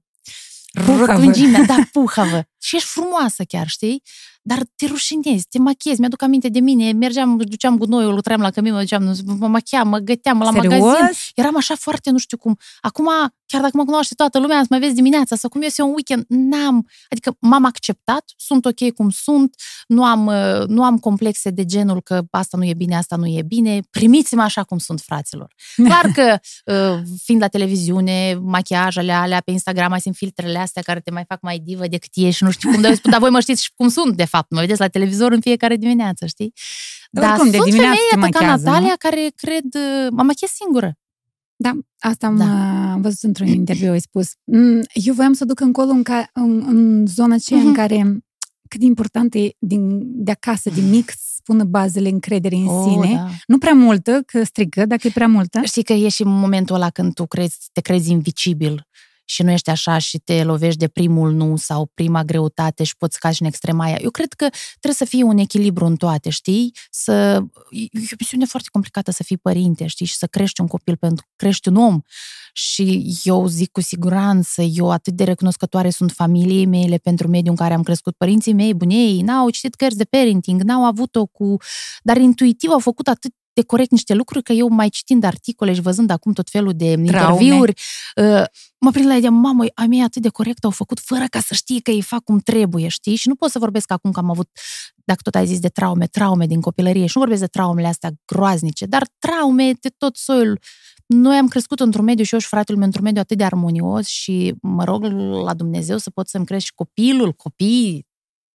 rotunjimea, 0.72 1.62
da, 1.62 1.76
puhavă. 1.92 2.44
Și 2.58 2.76
ești 2.76 2.88
frumoasă 2.88 3.44
chiar, 3.44 3.68
știi? 3.68 4.02
Dar 4.50 4.62
te 4.76 4.86
rușinezi, 4.86 5.46
te 5.48 5.58
machiezi. 5.58 6.00
Mi-aduc 6.00 6.22
aminte 6.22 6.48
de 6.48 6.60
mine, 6.60 6.92
mergeam, 6.92 7.36
duceam 7.36 7.78
gunoiul, 7.78 8.14
lucram 8.14 8.40
la 8.40 8.50
cămin, 8.50 8.72
mă 8.72 8.78
duceam, 8.78 9.16
mă 9.38 9.46
machiam, 9.46 9.88
mă 9.88 9.98
găteam 9.98 10.38
la 10.38 10.50
Serios? 10.52 10.80
magazin. 10.80 11.16
Eram 11.34 11.56
așa 11.56 11.74
foarte, 11.74 12.10
nu 12.10 12.18
știu 12.18 12.36
cum. 12.36 12.58
Acum, 12.80 13.08
chiar 13.50 13.60
dacă 13.60 13.76
mă 13.76 13.84
cunoaște 13.84 14.14
toată 14.14 14.38
lumea, 14.38 14.60
să 14.60 14.66
mă 14.70 14.78
vezi 14.78 14.94
dimineața 14.94 15.36
sau 15.36 15.50
cum 15.50 15.62
iese 15.62 15.82
un 15.82 15.92
weekend, 15.92 16.24
n-am, 16.28 16.88
adică 17.08 17.36
m-am 17.38 17.64
acceptat, 17.64 18.24
sunt 18.36 18.64
ok 18.64 18.92
cum 18.94 19.10
sunt, 19.10 19.54
nu 19.86 20.04
am, 20.04 20.26
uh, 20.26 20.66
nu 20.66 20.82
am 20.84 20.98
complexe 20.98 21.50
de 21.50 21.64
genul 21.64 22.02
că 22.02 22.22
asta 22.30 22.56
nu 22.56 22.64
e 22.64 22.74
bine, 22.74 22.96
asta 22.96 23.16
nu 23.16 23.26
e 23.26 23.42
bine, 23.46 23.80
primiți-mă 23.90 24.42
așa 24.42 24.62
cum 24.62 24.78
sunt, 24.78 25.00
fraților. 25.00 25.54
Clar 25.74 26.06
că, 26.14 26.38
uh, 26.72 27.02
fiind 27.22 27.40
la 27.40 27.48
televiziune, 27.48 28.38
machiajele 28.42 29.12
alea, 29.12 29.40
pe 29.40 29.50
Instagram 29.50 29.90
mai 29.90 30.00
sunt 30.00 30.14
filtrele 30.14 30.58
astea 30.58 30.82
care 30.82 31.00
te 31.00 31.10
mai 31.10 31.24
fac 31.28 31.40
mai 31.40 31.58
divă 31.58 31.86
decât 31.86 32.10
ești, 32.14 32.44
nu 32.44 32.50
știu 32.50 32.70
cum, 32.70 32.80
dar, 32.80 32.92
dar 33.02 33.20
voi 33.20 33.30
mă 33.30 33.40
știți 33.40 33.72
cum 33.76 33.88
sunt, 33.88 34.16
de 34.16 34.24
fapt, 34.24 34.39
mă 34.48 34.60
vedeți 34.60 34.80
la 34.80 34.88
televizor 34.88 35.32
în 35.32 35.40
fiecare 35.40 35.76
dimineață, 35.76 36.26
știi? 36.26 36.52
Dar, 37.10 37.24
Dar 37.24 37.36
sunt 37.36 37.50
de 37.50 37.58
femei 37.58 38.30
ca 38.30 38.46
Natalia 38.46 38.88
nu? 38.88 38.94
care 38.98 39.32
cred, 39.34 39.64
uh, 39.74 40.06
mă 40.10 40.22
machiez 40.22 40.50
singură. 40.50 40.94
Da, 41.56 41.72
asta 41.98 42.26
am 42.26 42.36
da. 42.36 42.96
văzut 43.00 43.22
într-un 43.22 43.46
interviu, 43.46 43.90
ai 43.90 44.00
spus. 44.00 44.32
Mm, 44.44 44.80
eu 44.92 45.14
voiam 45.14 45.32
să 45.32 45.44
duc 45.44 45.60
încolo 45.60 45.90
în, 45.90 46.02
ca, 46.02 46.30
în, 46.32 46.64
în 46.66 47.06
zona 47.06 47.34
aceea 47.34 47.60
uh-huh. 47.60 47.62
în 47.62 47.68
mhm. 47.68 47.78
care 47.78 48.24
cât 48.68 48.80
de 48.80 48.86
important 48.86 49.34
e 49.34 49.50
din, 49.58 50.00
de 50.24 50.30
acasă, 50.30 50.70
din 50.70 50.88
mic, 50.88 51.10
să 51.10 51.30
spună 51.34 51.64
bazele 51.64 52.08
încrederii 52.08 52.60
în 52.60 52.66
oh, 52.66 52.86
sine. 52.88 53.14
Da. 53.14 53.28
Nu 53.46 53.58
prea 53.58 53.72
multă, 53.72 54.22
că 54.26 54.44
strică, 54.44 54.86
dacă 54.86 55.06
e 55.06 55.10
prea 55.10 55.28
multă. 55.28 55.60
Știi 55.62 55.82
că 55.82 55.92
e 55.92 56.08
și 56.08 56.22
momentul 56.22 56.74
ăla 56.74 56.90
când 56.90 57.14
tu 57.14 57.26
crezi, 57.26 57.58
te 57.72 57.80
crezi 57.80 58.10
invicibil 58.10 58.88
și 59.30 59.42
nu 59.42 59.50
ești 59.50 59.70
așa 59.70 59.98
și 59.98 60.18
te 60.18 60.44
lovești 60.44 60.78
de 60.78 60.88
primul 60.88 61.32
nu 61.32 61.56
sau 61.56 61.90
prima 61.94 62.22
greutate 62.22 62.84
și 62.84 62.96
poți 62.96 63.18
cazi 63.18 63.42
în 63.42 63.48
extrema 63.48 63.84
aia. 63.84 63.96
Eu 64.00 64.10
cred 64.10 64.32
că 64.32 64.48
trebuie 64.70 64.94
să 64.94 65.04
fie 65.04 65.22
un 65.22 65.38
echilibru 65.38 65.84
în 65.84 65.96
toate, 65.96 66.30
știi? 66.30 66.74
Să... 66.90 67.12
E 67.70 68.12
o 68.12 68.16
misiune 68.18 68.44
foarte 68.44 68.68
complicată 68.72 69.10
să 69.10 69.22
fii 69.22 69.36
părinte, 69.38 69.86
știi? 69.86 70.06
Și 70.06 70.14
să 70.14 70.26
crești 70.26 70.60
un 70.60 70.66
copil 70.66 70.96
pentru 70.96 71.24
că 71.28 71.32
crești 71.36 71.68
un 71.68 71.76
om. 71.76 72.00
Și 72.52 73.16
eu 73.22 73.46
zic 73.46 73.70
cu 73.70 73.80
siguranță, 73.80 74.62
eu 74.62 74.90
atât 74.90 75.14
de 75.14 75.24
recunoscătoare 75.24 75.90
sunt 75.90 76.12
familiei 76.12 76.66
mele 76.66 76.96
pentru 76.96 77.28
mediul 77.28 77.50
în 77.50 77.56
care 77.56 77.74
am 77.74 77.82
crescut. 77.82 78.16
Părinții 78.16 78.52
mei, 78.52 78.74
bunei, 78.74 79.20
n-au 79.20 79.50
citit 79.50 79.74
cărți 79.74 79.96
de 79.96 80.04
parenting, 80.04 80.62
n-au 80.62 80.84
avut-o 80.84 81.26
cu... 81.26 81.56
Dar 82.02 82.16
intuitiv 82.16 82.70
au 82.70 82.78
făcut 82.78 83.08
atât 83.08 83.34
de 83.60 83.66
corect 83.66 83.90
niște 83.90 84.14
lucruri, 84.14 84.44
că 84.44 84.52
eu 84.52 84.68
mai 84.68 84.88
citind 84.88 85.24
articole 85.24 85.72
și 85.72 85.80
văzând 85.80 86.10
acum 86.10 86.32
tot 86.32 86.50
felul 86.50 86.72
de 86.76 86.94
Traume. 86.94 87.04
interviuri, 87.04 87.72
uh, 88.16 88.44
mă 88.78 88.90
prind 88.90 89.06
la 89.06 89.14
ideea, 89.14 89.30
mamă, 89.30 89.64
ai 89.74 89.86
mei 89.86 90.02
atât 90.02 90.22
de 90.22 90.28
corect 90.28 90.64
au 90.64 90.70
făcut 90.70 91.00
fără 91.00 91.24
ca 91.30 91.40
să 91.40 91.54
știe 91.54 91.80
că 91.80 91.90
îi 91.90 92.02
fac 92.02 92.24
cum 92.24 92.38
trebuie, 92.38 92.88
știi? 92.88 93.16
Și 93.16 93.28
nu 93.28 93.34
pot 93.34 93.50
să 93.50 93.58
vorbesc 93.58 93.92
acum 93.92 94.10
că 94.10 94.18
am 94.18 94.30
avut, 94.30 94.48
dacă 95.04 95.20
tot 95.22 95.34
ai 95.34 95.46
zis 95.46 95.58
de 95.58 95.68
traume, 95.68 96.06
traume 96.06 96.46
din 96.46 96.60
copilărie 96.60 97.06
și 97.06 97.12
nu 97.14 97.20
vorbesc 97.20 97.40
de 97.40 97.46
traumele 97.46 97.86
astea 97.86 98.10
groaznice, 98.24 98.86
dar 98.86 99.06
traume 99.18 99.72
de 99.80 99.88
tot 99.96 100.16
soiul. 100.16 100.58
Noi 101.06 101.36
am 101.36 101.48
crescut 101.48 101.80
într-un 101.80 102.04
mediu 102.04 102.24
și 102.24 102.34
eu 102.34 102.40
și 102.40 102.46
fratele 102.46 102.76
meu 102.76 102.86
într-un 102.86 103.04
mediu 103.04 103.20
atât 103.20 103.36
de 103.36 103.44
armonios 103.44 104.06
și 104.06 104.54
mă 104.62 104.84
rog 104.84 105.04
la 105.44 105.54
Dumnezeu 105.54 105.98
să 105.98 106.10
pot 106.10 106.28
să-mi 106.28 106.44
crești 106.44 106.74
copilul, 106.74 107.32
copiii, 107.32 108.06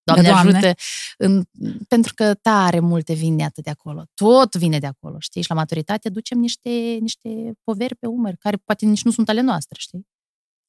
Doamne, 0.06 0.30
Doamne. 0.30 0.58
ajută, 0.58 0.82
în, 1.18 1.44
pentru 1.88 2.14
că 2.14 2.34
tare 2.34 2.80
multe 2.80 3.14
vin 3.14 3.42
atât 3.42 3.64
de 3.64 3.70
acolo. 3.70 4.04
Tot 4.14 4.56
vine 4.56 4.80
de 4.80 4.86
acolo, 4.86 5.16
știi? 5.20 5.42
Și 5.42 5.50
la 5.50 5.56
maturitate 5.56 6.10
ducem 6.10 6.40
niște, 6.40 6.70
niște 7.02 7.30
poveri 7.64 7.96
pe 7.96 8.08
umăr, 8.08 8.36
care 8.40 8.58
poate 8.58 8.86
nici 8.86 9.04
nu 9.04 9.12
sunt 9.12 9.30
ale 9.30 9.42
noastre, 9.42 9.78
știi? 9.80 10.08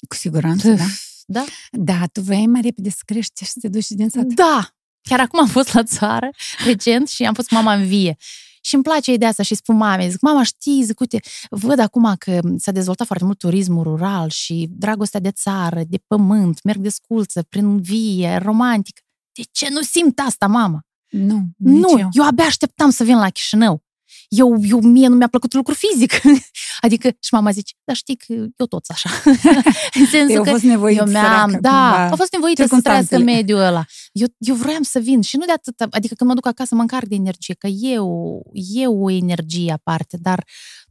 Cu 0.08 0.14
siguranță, 0.14 0.68
da. 0.72 0.84
Da? 1.26 1.44
Da, 1.70 2.06
tu 2.12 2.20
vrei 2.20 2.46
mai 2.46 2.60
repede 2.60 2.90
să 2.90 3.00
crești 3.04 3.44
și 3.44 3.50
să 3.50 3.58
te 3.60 3.68
duci 3.68 3.88
din 3.88 4.08
sat. 4.08 4.24
Da! 4.24 4.70
Chiar 5.08 5.20
acum 5.20 5.40
am 5.40 5.46
fost 5.46 5.72
la 5.72 5.82
țară, 5.82 6.30
recent, 6.64 7.08
și 7.08 7.24
am 7.24 7.34
fost 7.34 7.48
cu 7.48 7.54
mama 7.54 7.74
în 7.74 7.86
vie. 7.86 8.16
Și 8.60 8.74
îmi 8.74 8.82
place 8.84 9.12
ideea 9.12 9.30
asta 9.30 9.42
și 9.42 9.54
spun 9.54 9.76
mame, 9.76 10.08
zic, 10.08 10.20
mama, 10.20 10.42
știi, 10.42 10.82
zic, 10.82 11.00
uite, 11.00 11.20
văd 11.50 11.78
acum 11.78 12.14
că 12.18 12.40
s-a 12.56 12.72
dezvoltat 12.72 13.06
foarte 13.06 13.24
mult 13.24 13.38
turismul 13.38 13.82
rural 13.82 14.28
și 14.28 14.66
dragostea 14.70 15.20
de 15.20 15.30
țară, 15.30 15.82
de 15.88 15.98
pământ, 16.06 16.62
merg 16.62 16.80
de 16.80 16.88
sculță, 16.88 17.42
prin 17.42 17.80
vie, 17.80 18.36
romantică 18.36 19.00
de 19.36 19.42
ce 19.52 19.68
nu 19.70 19.80
simt 19.82 20.20
asta, 20.26 20.46
mama? 20.46 20.80
Nu, 21.08 21.42
Nu, 21.56 21.98
eu. 21.98 22.08
eu 22.12 22.24
abia 22.24 22.44
așteptam 22.44 22.90
să 22.90 23.04
vin 23.04 23.16
la 23.16 23.30
Chișinău. 23.30 23.84
Eu, 24.28 24.56
eu, 24.62 24.80
mie 24.80 25.06
nu 25.06 25.16
mi-a 25.16 25.28
plăcut 25.28 25.54
lucru 25.54 25.74
fizic. 25.74 26.12
adică, 26.86 27.08
și 27.08 27.32
mama 27.34 27.50
zice, 27.50 27.74
dar 27.84 27.96
știi 27.96 28.16
că 28.16 28.32
eu 28.32 28.66
tot 28.66 28.84
așa. 28.88 29.10
în 30.00 30.06
sensul 30.06 30.36
eu 30.36 30.42
că 30.42 30.50
fost 30.50 30.62
nevoit 30.62 30.98
eu 30.98 31.06
mi-am, 31.06 31.58
da, 31.60 32.08
a 32.10 32.16
fost 32.16 32.32
nevoită 32.32 32.66
să 32.66 32.80
trăiască 32.82 33.18
mediul 33.18 33.58
ăla. 33.58 33.84
Eu, 34.12 34.26
eu 34.38 34.54
vroiam 34.54 34.82
să 34.82 34.98
vin 34.98 35.20
și 35.20 35.36
nu 35.36 35.44
de 35.44 35.52
atât, 35.52 35.80
adică 35.80 36.14
când 36.14 36.30
mă 36.30 36.36
duc 36.36 36.46
acasă 36.46 36.74
mă 36.74 36.80
încarc 36.80 37.06
de 37.06 37.14
energie, 37.14 37.54
că 37.54 37.66
eu, 37.66 38.42
eu 38.52 39.02
o 39.04 39.10
energie 39.10 39.72
aparte, 39.72 40.16
dar 40.20 40.44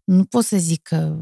nu 0.03 0.23
pot 0.23 0.45
să 0.45 0.57
zic 0.57 0.81
că 0.81 1.15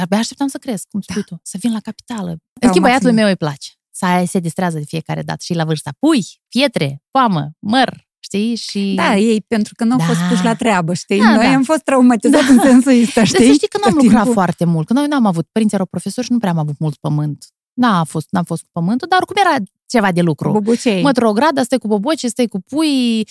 abia 0.00 0.18
așteptam 0.18 0.48
să 0.48 0.58
cresc, 0.58 0.88
cum 0.88 1.00
spui 1.00 1.22
da. 1.28 1.36
tu, 1.36 1.40
să 1.42 1.56
vin 1.60 1.72
la 1.72 1.80
capitală. 1.80 2.26
Da, 2.26 2.66
în 2.66 2.68
schimb, 2.68 2.84
băiatul 2.84 3.12
meu 3.12 3.26
îi 3.26 3.36
place 3.36 3.77
Să 3.98 4.24
se 4.26 4.38
distrează 4.38 4.78
de 4.78 4.84
fiecare 4.84 5.22
dată 5.22 5.38
și 5.42 5.54
la 5.54 5.64
vârsta. 5.64 5.90
Pui, 5.98 6.26
pietre, 6.48 7.02
poamă, 7.10 7.50
măr, 7.58 8.06
știi? 8.18 8.54
Și... 8.54 8.92
Da, 8.96 9.16
ei, 9.16 9.40
pentru 9.40 9.74
că 9.76 9.84
nu 9.84 9.92
au 9.92 9.98
Da. 9.98 10.04
fost 10.04 10.20
puși 10.28 10.44
la 10.44 10.54
treabă, 10.54 10.94
știi? 10.94 11.18
Da, 11.18 11.34
Noi 11.34 11.44
da. 11.46 11.52
am 11.54 11.62
fost 11.62 11.80
traumatizați 11.82 12.50
în 12.50 12.58
sensul 12.60 12.92
ăsta, 13.02 13.12
Dar 13.14 13.26
știi? 13.26 13.46
să 13.46 13.52
știi 13.52 13.68
că 13.68 13.78
nu 13.78 13.84
am 13.86 13.92
Tot 13.92 14.02
lucrat 14.02 14.22
timpul. 14.22 14.40
foarte 14.42 14.64
mult, 14.64 14.86
că 14.86 14.92
noi 14.92 15.06
n-am 15.06 15.26
avut, 15.26 15.46
părinții 15.52 15.76
erau 15.76 15.88
profesori 15.90 16.26
și 16.26 16.32
nu 16.32 16.38
prea 16.38 16.50
am 16.50 16.58
avut 16.58 16.78
mult 16.78 16.96
pământ. 16.96 17.44
N-a 17.72 18.04
fost, 18.04 18.26
n-am 18.30 18.44
fost 18.44 18.62
cu 18.62 18.68
pământul, 18.72 19.08
dar 19.10 19.18
oricum 19.18 19.36
era 19.46 19.64
ceva 19.86 20.12
de 20.12 20.20
lucru. 20.20 20.50
Bubucei. 20.50 21.02
Mă 21.02 21.10
o 21.22 21.32
gradă, 21.32 21.62
stai 21.62 21.78
cu 21.78 21.86
boboci, 21.88 22.24
stai 22.24 22.46
cu 22.46 22.60
pui, 22.60 23.26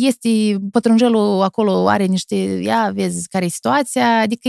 este 0.00 0.56
pătrunjelul 0.70 1.42
acolo, 1.42 1.88
are 1.88 2.04
niște, 2.04 2.34
ia, 2.62 2.90
vezi 2.94 3.28
care 3.28 3.44
e 3.44 3.48
situația, 3.48 4.18
adică 4.18 4.48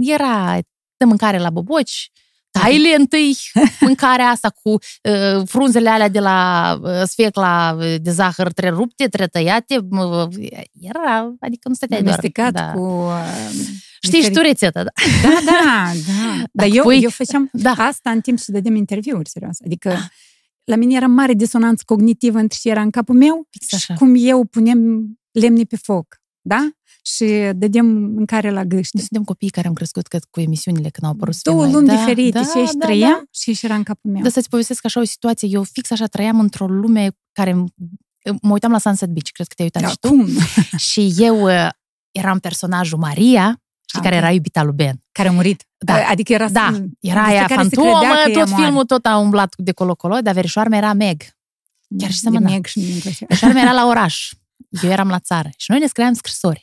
era 0.00 0.58
de 0.96 1.04
mâncare 1.04 1.38
la 1.38 1.50
boboci, 1.50 2.10
taile 2.60 2.94
întâi 2.98 3.36
mâncarea 3.80 4.26
asta 4.28 4.50
cu 4.62 4.68
uh, 4.70 5.42
frunzele 5.46 5.88
alea 5.88 6.08
de 6.08 6.20
la 6.20 6.78
uh, 6.82 6.90
sfecla 7.04 7.76
uh, 7.78 7.94
de 8.00 8.10
zahăr 8.10 8.52
trerupte, 8.52 9.06
tretăiate, 9.08 9.76
uh, 9.90 10.26
era, 10.80 11.34
adică 11.40 11.68
nu 11.68 11.74
stăteai 11.74 12.02
doar. 12.02 12.18
Amestecat 12.22 12.52
da. 12.52 12.72
cu... 12.72 12.80
uh, 12.80 13.12
Știi 14.02 14.20
și 14.22 14.28
diferit- 14.28 14.34
tu 14.36 14.40
rețeta, 14.40 14.82
da? 14.82 14.90
Da, 15.22 15.38
da, 15.44 15.90
da. 16.06 16.44
Dar 16.52 16.68
cu 16.68 16.74
eu, 16.74 16.82
pui- 16.82 17.02
eu 17.02 17.10
făceam 17.10 17.48
Da. 17.52 17.70
asta 17.78 18.10
în 18.10 18.20
timp 18.20 18.38
ce 18.38 18.52
dădeam 18.52 18.74
interviuri, 18.74 19.28
serios. 19.28 19.56
Adică 19.64 19.98
la 20.64 20.76
mine 20.76 20.94
era 20.96 21.06
mare 21.06 21.32
disonanță 21.32 21.82
cognitivă 21.86 22.38
între 22.38 22.58
ce 22.60 22.68
era 22.68 22.80
în 22.80 22.90
capul 22.90 23.14
meu 23.14 23.46
Fix 23.50 23.66
și 23.66 23.74
așa. 23.74 23.94
cum 23.94 24.14
eu 24.16 24.44
punem 24.44 24.78
lemne 25.30 25.62
pe 25.62 25.76
foc, 25.82 26.06
da? 26.40 26.68
Și 27.02 27.50
dădeam 27.54 27.86
mâncare 27.86 28.50
la 28.50 28.64
gâște. 28.64 28.90
Noi 28.92 29.02
suntem 29.06 29.24
copiii 29.24 29.50
care 29.50 29.66
am 29.68 29.72
crescut 29.74 30.06
cred, 30.06 30.24
cu 30.30 30.40
emisiunile 30.40 30.88
când 30.88 31.06
au 31.06 31.10
apărut 31.12 31.42
Două 31.42 31.62
filmele. 31.64 31.78
lumi 31.78 31.88
Da, 31.96 31.98
diferite 32.04 32.38
da, 32.38 32.42
și 32.44 32.56
aici 32.58 32.70
da, 32.72 32.84
trăiam 32.86 33.10
da. 33.10 33.22
și 33.30 33.48
aici 33.48 33.62
era 33.62 33.74
în 33.74 33.82
capul 33.82 34.10
meu. 34.10 34.22
Dar 34.22 34.30
să-ți 34.30 34.48
povestesc 34.48 34.84
așa 34.84 35.00
o 35.00 35.04
situație. 35.04 35.48
Eu 35.50 35.62
fix 35.62 35.90
așa 35.90 36.06
trăiam 36.06 36.40
într-o 36.40 36.66
lume 36.66 37.10
care... 37.32 37.52
Mă 38.42 38.52
uitam 38.52 38.70
la 38.70 38.78
Sunset 38.78 39.08
Beach, 39.08 39.28
cred 39.32 39.46
că 39.46 39.54
te-ai 39.56 39.70
uitat 39.74 39.90
și 39.90 39.98
tu. 39.98 40.06
Acum, 40.08 40.28
Și 40.90 41.12
eu 41.18 41.42
uh, 41.42 41.68
eram 42.10 42.38
personajul 42.38 42.98
Maria, 42.98 43.60
știi, 43.88 43.98
Ah, 43.98 44.02
care 44.02 44.14
ok. 44.16 44.22
era 44.22 44.30
iubita 44.32 44.62
lui 44.62 44.72
Ben. 44.74 45.00
care 45.12 45.28
a 45.28 45.32
murit. 45.32 45.64
Da. 45.78 45.94
Adică 46.08 46.32
era 46.32 46.48
Da, 46.48 46.66
era 46.66 46.74
despre 47.00 47.20
aia 47.36 47.46
care 47.46 47.62
se 47.62 47.68
fantomă, 47.68 47.98
credea 47.98 48.22
că 48.24 48.30
ea 48.30 48.38
tot 48.38 48.48
moare. 48.48 48.64
filmul 48.64 48.84
tot 48.84 49.06
a 49.06 49.16
umblat 49.16 49.54
de 49.56 49.72
colo-colo, 49.72 50.18
dar 50.20 50.34
verișoara 50.34 50.68
mea 50.68 50.78
era 50.78 50.92
Meg. 50.92 51.22
chiar 51.98 52.10
și 52.10 52.22
De 52.22 52.28
semăna. 52.30 52.50
Meg 52.50 52.66
și 52.66 52.78
mine 52.78 52.90
îmi 52.92 53.00
plăcea. 53.00 53.24
Verișoara 53.28 53.54
mea 53.54 53.62
era 53.62 53.72
la 53.72 53.86
oraș. 53.86 54.32
Eu 54.82 54.90
eram 54.90 55.08
la 55.08 55.18
țară. 55.18 55.48
Și 55.56 55.70
noi 55.70 55.80
ne 55.80 55.86
scriam 55.86 56.12
scrisori. 56.12 56.62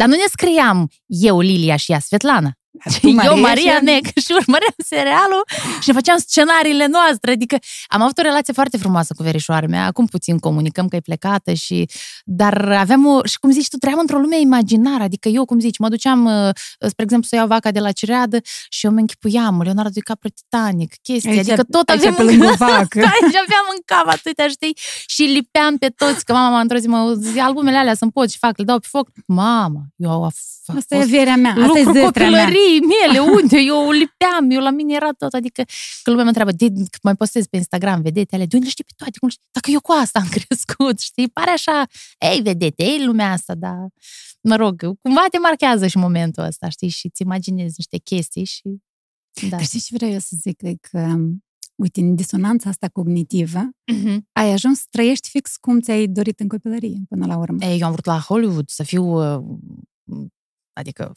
Dar 0.00 0.08
nu 0.08 0.14
ne 0.14 0.26
scriam 0.30 0.90
eu, 1.06 1.40
Lilia 1.40 1.76
și 1.76 1.92
ea, 1.92 1.98
Svetlana. 1.98 2.52
Tu, 3.00 3.08
eu, 3.08 3.12
Maria, 3.14 3.34
Maria 3.34 3.74
și- 3.76 3.84
Nec, 3.84 4.04
și 4.04 4.32
urmăream 4.40 4.74
serialul 4.86 5.44
și 5.80 5.88
ne 5.88 5.94
făceam 5.94 6.18
scenariile 6.18 6.86
noastre. 6.86 7.30
Adică 7.30 7.56
am 7.88 8.02
avut 8.02 8.18
o 8.18 8.22
relație 8.22 8.52
foarte 8.52 8.76
frumoasă 8.76 9.14
cu 9.16 9.22
verișoara 9.22 9.66
mea. 9.66 9.86
Acum 9.86 10.06
puțin 10.06 10.38
comunicăm 10.38 10.88
că 10.88 10.96
e 10.96 11.00
plecată 11.00 11.52
și... 11.52 11.88
Dar 12.24 12.68
aveam 12.78 13.06
o... 13.06 13.24
Și 13.24 13.38
cum 13.38 13.50
zici 13.50 13.68
tu, 13.68 13.76
trăiam 13.76 13.98
într-o 13.98 14.18
lume 14.18 14.40
imaginară. 14.40 15.02
Adică 15.02 15.28
eu, 15.28 15.44
cum 15.44 15.58
zici, 15.60 15.78
mă 15.78 15.88
duceam, 15.88 16.24
uh, 16.24 16.48
spre 16.88 17.04
exemplu, 17.04 17.26
să 17.28 17.34
iau 17.34 17.46
vaca 17.46 17.70
de 17.70 17.80
la 17.80 17.92
cireadă 17.92 18.38
și 18.68 18.86
eu 18.86 18.92
mă 18.92 18.98
închipuiam 18.98 19.60
Leonardo 19.62 19.90
DiCaprio 19.90 20.30
Titanic, 20.34 20.94
chestii. 21.02 21.30
Aici- 21.30 21.38
adică 21.38 21.62
tot 21.70 21.88
aici 21.88 21.98
aveam 21.98 22.14
pe 22.14 22.22
în- 22.22 22.28
lângă 22.28 22.54
vacă. 22.58 23.00
da, 23.06 23.12
și 23.12 23.38
aveam 23.44 23.66
în 23.74 23.80
cap 23.84 24.06
atâtea, 24.08 24.48
știi? 24.48 24.76
Și 25.06 25.22
lipeam 25.22 25.76
pe 25.76 25.88
toți, 25.96 26.24
că 26.24 26.32
mama 26.32 26.48
m-a 26.50 26.60
într-o 26.60 26.78
zi, 26.78 26.86
mă, 26.86 27.14
zi, 27.18 27.38
albumele 27.38 27.76
alea 27.76 27.94
să-mi 27.94 28.10
pot 28.10 28.30
și 28.30 28.38
fac, 28.38 28.58
le 28.58 28.64
dau 28.64 28.78
pe 28.78 28.86
foc. 28.90 29.08
Mama, 29.26 29.80
eu 29.96 30.10
a, 30.10 30.14
a 30.24 30.30
Asta 30.76 30.94
e 30.94 30.98
fost 30.98 31.10
averea 31.12 31.36
mea, 31.36 31.50
asta 31.50 31.78
e 31.78 31.82
lucru 31.84 32.00
zestrea 32.00 32.30
mea. 32.30 32.44
Copilării 32.78 33.06
mele, 33.06 33.18
unde 33.40 33.58
eu 33.58 33.90
lipeam, 33.90 34.50
eu 34.50 34.60
la 34.60 34.70
mine 34.70 34.94
era 34.94 35.10
tot, 35.12 35.32
adică 35.34 35.62
că 36.02 36.10
lumea 36.10 36.22
mă 36.22 36.28
întreabă, 36.28 36.52
de, 36.52 36.66
că 36.68 36.98
mai 37.02 37.14
postez 37.16 37.46
pe 37.46 37.56
Instagram 37.56 38.02
vedete 38.02 38.34
ale, 38.34 38.46
de 38.46 38.54
unde 38.54 38.66
le 38.66 38.70
știi 38.72 38.84
pe 38.84 38.92
toate, 38.96 39.18
cum 39.18 39.28
le 39.28 39.34
știi? 39.34 39.46
Dacă 39.50 39.70
eu 39.70 39.80
cu 39.80 39.92
asta 39.92 40.18
am 40.18 40.28
crescut, 40.36 40.98
știi, 41.00 41.28
pare 41.28 41.50
așa, 41.50 41.86
ei, 42.32 42.40
vedete, 42.42 42.82
ei, 42.84 43.04
lumea 43.04 43.32
asta, 43.32 43.54
dar, 43.54 43.86
mă 44.40 44.56
rog, 44.56 44.82
cumva 45.02 45.24
te 45.30 45.38
marchează 45.38 45.86
și 45.86 45.96
momentul 45.96 46.42
ăsta, 46.44 46.68
știi, 46.68 46.88
și 46.88 47.06
îți 47.06 47.22
imaginezi 47.22 47.74
niște 47.76 47.98
chestii 47.98 48.44
și, 48.44 48.62
da. 49.42 49.48
Dar 49.48 49.62
știi 49.62 49.80
ce 49.80 49.94
vreau 49.96 50.10
eu 50.12 50.18
să 50.18 50.36
zic? 50.40 50.62
E 50.62 50.74
că, 50.90 51.16
uite, 51.74 52.00
în 52.00 52.14
disonanța 52.14 52.68
asta 52.68 52.88
cognitivă, 52.88 53.68
Mhm. 53.92 54.28
ai 54.32 54.52
ajuns 54.52 54.78
să 54.78 54.84
trăiești 54.90 55.28
fix 55.28 55.56
cum 55.56 55.80
ți-ai 55.80 56.06
dorit 56.06 56.40
în 56.40 56.48
copilărie, 56.48 57.00
până 57.08 57.26
la 57.26 57.36
urmă. 57.36 57.64
Ei, 57.64 57.80
eu 57.80 57.86
am 57.86 57.92
vrut 57.92 58.04
la 58.04 58.18
Hollywood 58.18 58.68
să 58.68 58.82
fiu, 58.82 59.04
uh, 59.04 59.44
adică, 60.72 61.12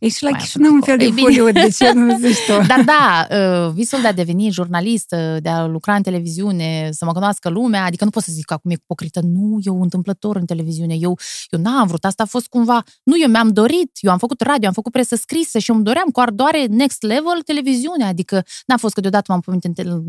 E 0.00 0.08
și 0.08 0.22
la 0.22 0.30
mai 0.30 0.40
Chișinău 0.40 0.72
un 0.72 0.80
fel 0.80 0.96
de 0.96 1.04
E 1.04 1.08
bine. 1.10 1.20
Hollywood, 1.22 1.52
de 1.54 1.68
ce 1.68 1.92
nu 1.92 2.18
zici 2.26 2.44
tu? 2.46 2.66
Dar 2.66 2.84
da, 2.84 3.26
uh, 3.30 3.72
visul 3.72 4.00
de 4.00 4.06
a 4.06 4.12
deveni 4.12 4.50
jurnalist, 4.50 5.12
uh, 5.16 5.42
de 5.42 5.48
a 5.48 5.66
lucra 5.66 5.94
în 5.94 6.02
televiziune, 6.02 6.88
să 6.92 7.04
mă 7.04 7.12
cunoască 7.12 7.48
lumea, 7.48 7.84
adică 7.84 8.04
nu 8.04 8.10
pot 8.10 8.22
să 8.22 8.32
zic 8.32 8.44
că 8.44 8.52
acum 8.52 8.70
e 8.70 8.74
ipocrită, 8.74 9.20
nu, 9.22 9.58
eu 9.62 9.82
întâmplător 9.82 10.36
în 10.36 10.44
televiziune, 10.44 10.94
eu, 10.94 11.18
eu 11.50 11.60
n-am 11.60 11.86
vrut, 11.86 12.04
asta 12.04 12.22
a 12.22 12.26
fost 12.26 12.46
cumva, 12.46 12.82
nu, 13.02 13.14
eu 13.20 13.28
mi-am 13.28 13.48
dorit, 13.52 13.90
eu 14.00 14.10
am 14.10 14.18
făcut 14.18 14.40
radio, 14.40 14.68
am 14.68 14.74
făcut 14.74 14.92
presă 14.92 15.16
scrisă 15.16 15.58
și 15.58 15.70
eu 15.70 15.76
îmi 15.76 15.84
doream 15.84 16.08
cu 16.08 16.20
ardoare 16.20 16.64
next 16.64 17.02
level 17.02 17.40
televiziune, 17.44 18.04
adică 18.04 18.44
n-a 18.66 18.76
fost 18.76 18.94
că 18.94 19.00
deodată 19.00 19.32
m-am 19.32 19.40
pomenit 19.40 19.64
în 19.64 19.72
tel- 19.72 20.02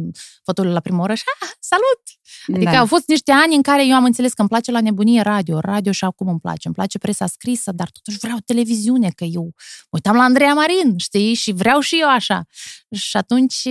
fotoliul 0.43 0.73
la 0.73 0.79
prima 0.79 1.03
oră 1.03 1.13
și 1.13 1.23
ah, 1.41 1.49
salut! 1.59 2.01
Adică 2.55 2.71
Da. 2.71 2.79
au 2.79 2.85
fost 2.85 3.07
niște 3.07 3.31
ani 3.31 3.55
în 3.55 3.61
care 3.61 3.87
eu 3.87 3.95
am 3.95 4.03
înțeles 4.03 4.33
că 4.33 4.41
îmi 4.41 4.49
place 4.49 4.71
la 4.71 4.81
nebunie 4.81 5.21
radio, 5.21 5.59
radio 5.59 5.91
și 5.91 6.03
acum 6.03 6.27
îmi 6.27 6.39
place, 6.39 6.61
îmi 6.67 6.75
place 6.75 6.97
presa 6.97 7.25
scrisă, 7.25 7.71
dar 7.71 7.89
totuși 7.89 8.17
vreau 8.17 8.37
televiziune, 8.45 8.85
că 9.15 9.23
eu 9.23 9.43
mă 9.43 9.49
uitam 9.89 10.15
la 10.15 10.23
Andreea 10.23 10.53
Marin, 10.53 10.97
știi, 10.97 11.33
și 11.33 11.51
vreau 11.51 11.79
și 11.79 11.97
eu 12.01 12.09
așa. 12.09 12.43
Și 12.95 13.17
atunci 13.17 13.61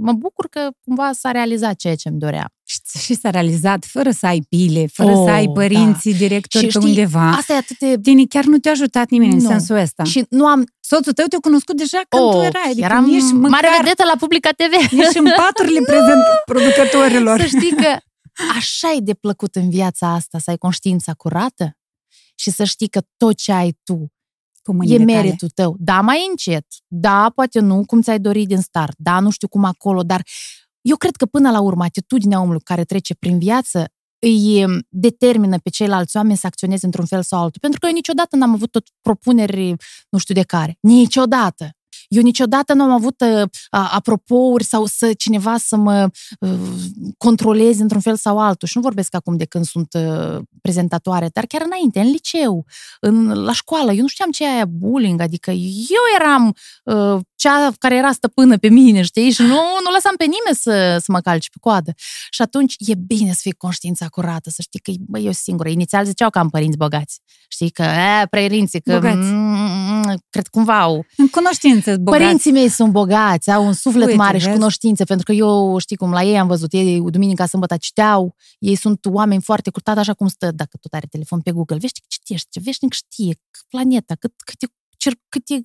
mă 0.00 0.12
bucur 0.12 0.48
că 0.48 0.68
cumva 0.84 1.10
s-a 1.12 1.30
realizat 1.30 1.76
ceea 1.76 1.94
ce 1.94 2.08
îmi 2.08 2.18
doream. 2.18 2.48
Și, 2.66 2.78
și 2.98 3.14
s-a 3.14 3.30
realizat 3.30 3.84
fără 3.84 4.10
să 4.10 4.26
ai 4.26 4.40
pile, 4.48 4.86
fără 4.92 5.10
Oh, 5.10 5.24
să 5.26 5.30
ai 5.32 5.46
da. 5.46 5.52
părinții, 5.52 6.14
directori 6.14 6.64
Și 6.66 6.72
pe 6.72 6.78
știi, 6.78 6.88
undeva. 6.88 7.30
Asta 7.30 7.52
e 7.52 7.56
atât 7.56 7.78
de... 7.78 7.98
Tine 8.02 8.24
chiar 8.28 8.44
nu 8.44 8.58
te-a 8.58 8.70
ajutat 8.70 9.08
nimeni 9.10 9.32
în 9.32 9.38
Nu. 9.38 9.48
sensul 9.48 9.76
ăsta. 9.76 10.02
Și 10.04 10.24
nu 10.28 10.46
am... 10.46 10.64
Soțul 10.80 11.12
tău 11.12 11.26
te-a 11.26 11.38
cunoscut 11.38 11.76
deja 11.76 12.00
când 12.08 12.22
Oh, 12.22 12.30
tu 12.32 12.38
erai. 12.40 12.62
Adică 12.70 12.84
eram 12.84 13.04
nici 13.04 13.22
mare 13.32 13.38
măcar, 13.38 13.82
vedetă 13.82 14.04
la 14.04 14.16
Publica 14.18 14.50
TV. 14.50 14.92
nici 14.92 15.14
în 15.14 15.26
paturile 15.36 15.80
prezent 15.92 16.22
producătorilor. 16.44 17.40
Să 17.40 17.46
știi 17.46 17.74
că 17.76 17.96
așa 18.56 18.92
e 18.96 19.00
de 19.00 19.14
plăcut 19.14 19.54
în 19.54 19.70
viața 19.70 20.12
asta, 20.12 20.38
să 20.38 20.50
ai 20.50 20.56
conștiința 20.56 21.12
curată 21.14 21.76
și 22.34 22.50
să 22.50 22.64
știi 22.64 22.88
că 22.88 23.00
tot 23.16 23.36
ce 23.36 23.52
ai 23.52 23.78
tu 23.84 24.12
Cu 24.64 24.72
e 24.72 24.74
mâinile 24.74 25.04
tale. 25.04 25.22
meritul 25.22 25.48
tău. 25.48 25.76
Da, 25.78 26.00
mai 26.00 26.26
încet. 26.30 26.66
Da, 26.86 27.32
poate 27.34 27.60
nu 27.60 27.84
cum 27.86 28.00
ți-ai 28.02 28.18
dorit 28.18 28.48
din 28.48 28.60
start. 28.60 28.94
Da, 28.98 29.20
nu 29.20 29.30
știu 29.30 29.48
cum 29.48 29.64
acolo, 29.64 30.02
dar 30.02 30.22
eu 30.80 30.96
cred 30.96 31.16
că 31.16 31.26
până 31.26 31.50
la 31.50 31.60
urmă 31.60 31.84
atitudinea 31.84 32.40
omului 32.40 32.60
care 32.60 32.84
trece 32.84 33.14
prin 33.14 33.38
viață 33.38 33.88
îi 34.18 34.60
em, 34.60 34.86
determină 34.88 35.58
pe 35.58 35.70
ceilalți 35.70 36.16
oameni 36.16 36.36
să 36.36 36.46
acționeze 36.46 36.86
într-un 36.86 37.06
fel 37.06 37.22
sau 37.22 37.42
altul. 37.42 37.60
Pentru 37.60 37.80
că 37.80 37.86
eu 37.86 37.92
niciodată 37.92 38.36
n-am 38.36 38.52
avut 38.52 38.70
tot 38.70 38.86
propuneri, 39.00 39.74
nu 40.08 40.18
știu 40.18 40.34
de 40.34 40.42
care. 40.42 40.76
Niciodată. 40.80 41.70
Eu 42.14 42.22
niciodată 42.22 42.72
nu 42.74 42.82
am 42.82 42.90
avut 42.90 43.20
uh, 43.20 43.42
a- 43.70 43.90
apropouri 43.94 44.64
sau 44.64 44.86
să 44.86 45.12
cineva 45.12 45.56
să 45.58 45.76
mă 45.76 46.08
uh, 46.40 46.50
controleze 47.18 47.82
într-un 47.82 48.00
fel 48.00 48.16
sau 48.16 48.38
altul. 48.38 48.68
Și 48.68 48.76
nu 48.76 48.82
vorbesc 48.82 49.14
acum 49.14 49.36
de 49.36 49.44
când 49.44 49.64
sunt 49.64 49.94
uh, 49.94 50.38
prezentatoare, 50.62 51.28
dar 51.32 51.44
chiar 51.46 51.62
înainte, 51.64 52.00
în 52.00 52.10
liceu, 52.10 52.64
în, 53.00 53.32
la 53.44 53.52
școală, 53.52 53.92
eu 53.92 54.00
nu 54.00 54.06
știam 54.08 54.30
ce 54.30 54.44
e 54.44 54.48
aia 54.48 54.64
bullying, 54.68 55.20
adică 55.20 55.50
eu 55.50 56.02
eram 56.20 56.54
uh, 56.84 57.20
cea 57.34 57.72
care 57.78 57.96
era 57.96 58.12
stăpână 58.12 58.56
pe 58.58 58.68
mine, 58.68 59.02
știi? 59.02 59.30
Și 59.30 59.42
nu, 59.42 59.46
nu 59.84 59.90
lăsam 59.94 60.14
pe 60.16 60.24
nimeni 60.24 60.56
să, 60.60 60.98
să 61.00 61.12
mă 61.12 61.20
calci 61.20 61.50
pe 61.50 61.56
coadă. 61.60 61.92
Și 62.30 62.42
atunci 62.42 62.74
e 62.78 62.94
bine 62.94 63.32
să 63.32 63.38
fii 63.42 63.52
conștiința 63.52 64.06
curată, 64.08 64.50
să 64.50 64.62
știi 64.62 64.80
că 64.80 64.92
bă, 64.98 65.18
eu 65.18 65.32
singură. 65.32 65.68
Inițial 65.68 66.04
ziceau 66.04 66.30
că 66.30 66.38
am 66.38 66.48
părinți 66.48 66.76
bogați. 66.76 67.20
Știi 67.48 67.70
că, 67.70 67.82
e, 67.82 68.26
părinții, 68.30 68.80
că 68.80 68.92
Bogați. 68.92 69.16
mm, 69.16 70.14
cred 70.30 70.46
cumva 70.46 70.80
au. 70.80 71.04
În 71.16 71.28
cunoștință, 71.28 71.96
bogați. 72.04 72.22
Părinții 72.22 72.52
mei 72.52 72.68
sunt 72.68 72.92
bogați, 72.92 73.50
au 73.50 73.66
un 73.66 73.72
suflet 73.72 74.04
Uite, 74.06 74.16
mare 74.16 74.38
și 74.38 74.44
vezi? 74.44 74.56
cunoștințe, 74.58 75.04
pentru 75.04 75.24
că 75.24 75.32
eu, 75.32 75.78
știi 75.78 75.96
cum, 75.96 76.10
la 76.10 76.22
ei 76.22 76.38
am 76.38 76.46
văzut, 76.46 76.72
ei 76.72 77.00
duminica, 77.10 77.46
sâmbătă 77.46 77.76
citeau, 77.76 78.34
ei 78.58 78.74
sunt 78.74 79.06
oameni 79.06 79.42
foarte 79.42 79.70
curtați, 79.70 79.98
așa 79.98 80.14
cum 80.14 80.26
stă, 80.28 80.50
dacă 80.50 80.76
tot 80.80 80.92
are 80.92 81.06
telefon 81.10 81.40
pe 81.40 81.50
Google, 81.50 81.76
vezi 81.76 81.92
ce 81.92 82.00
citește, 82.06 82.60
veșnic 82.64 82.92
știe, 82.92 83.34
cât 83.50 83.64
planeta, 83.68 84.14
cât, 84.14 84.32
cât, 84.44 84.62
e, 84.62 84.66
cer, 84.96 85.12
cât 85.28 85.48
e 85.48 85.60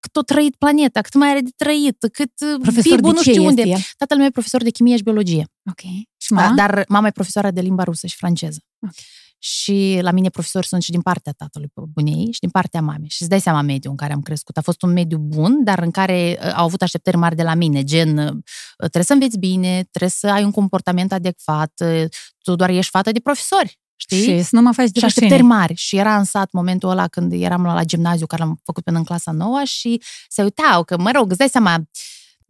cât 0.00 0.16
o 0.16 0.22
trăit 0.22 0.54
planeta, 0.56 1.00
cât 1.00 1.14
mai 1.14 1.28
are 1.30 1.40
de 1.40 1.50
trăit, 1.56 1.96
cât 2.12 2.32
Profesor 2.62 2.94
Bibu, 2.94 3.08
de 3.08 3.14
nu 3.14 3.22
ce 3.22 3.30
știu 3.30 3.32
este 3.32 3.46
unde. 3.48 3.62
el? 3.62 3.78
Tatăl 3.96 4.16
meu 4.16 4.26
e 4.26 4.30
profesor 4.30 4.62
de 4.62 4.70
chimie 4.70 4.96
și 4.96 5.02
biologie, 5.02 5.46
Ok. 5.70 5.80
Și 6.16 6.32
mama? 6.32 6.54
dar 6.54 6.84
mama 6.88 7.06
e 7.06 7.10
profesoară 7.10 7.50
de 7.50 7.60
limba 7.60 7.82
rusă 7.82 8.06
și 8.06 8.16
franceză. 8.16 8.58
Ok. 8.86 8.92
Și 9.38 9.98
la 10.02 10.10
mine 10.10 10.28
profesori 10.28 10.66
sunt 10.66 10.82
și 10.82 10.90
din 10.90 11.00
partea 11.00 11.32
tatălui 11.32 11.68
pe 11.74 11.80
bunei 11.92 12.32
și 12.32 12.40
din 12.40 12.50
partea 12.50 12.82
mamei. 12.82 13.08
Și 13.08 13.16
îți 13.20 13.30
dai 13.30 13.40
seama 13.40 13.60
mediul 13.60 13.90
în 13.90 13.96
care 13.96 14.12
am 14.12 14.22
crescut. 14.22 14.56
A 14.56 14.60
fost 14.60 14.82
un 14.82 14.92
mediu 14.92 15.18
bun, 15.18 15.64
dar 15.64 15.78
în 15.78 15.90
care 15.90 16.38
uh, 16.42 16.52
au 16.54 16.64
avut 16.64 16.82
așteptări 16.82 17.16
mari 17.16 17.36
de 17.36 17.42
la 17.42 17.54
mine, 17.54 17.84
gen 17.84 18.18
uh, 18.18 18.36
trebuie 18.76 19.04
să 19.04 19.12
înveți 19.12 19.38
bine, 19.38 19.88
trebuie 19.90 20.10
să 20.10 20.28
ai 20.28 20.44
un 20.44 20.50
comportament 20.50 21.12
adecvat, 21.12 21.72
uh, 21.84 22.04
tu 22.42 22.54
doar 22.54 22.70
ești 22.70 22.90
fată 22.90 23.12
de 23.12 23.20
profesori, 23.20 23.80
știi? 23.96 24.22
Și 24.22 24.42
să 24.42 24.48
nu 24.52 24.62
mă 24.62 24.72
faci 24.72 24.90
de 24.90 24.98
și 24.98 25.04
rușine. 25.04 25.24
așteptări 25.24 25.42
mari. 25.42 25.74
Și 25.74 25.96
era 25.96 26.18
în 26.18 26.24
sat 26.24 26.52
momentul 26.52 26.88
ăla 26.88 27.08
când 27.08 27.32
eram 27.32 27.62
la, 27.62 27.74
la 27.74 27.84
gimnaziu, 27.84 28.26
care 28.26 28.42
l-am 28.42 28.60
făcut 28.64 28.84
până 28.84 28.98
în 28.98 29.04
clasa 29.04 29.32
nouă 29.32 29.60
și 29.64 30.02
se 30.28 30.42
uitau 30.42 30.84
că, 30.84 30.98
mă 30.98 31.10
rog, 31.14 31.28
îți 31.28 31.38
dai 31.38 31.48
seama, 31.48 31.82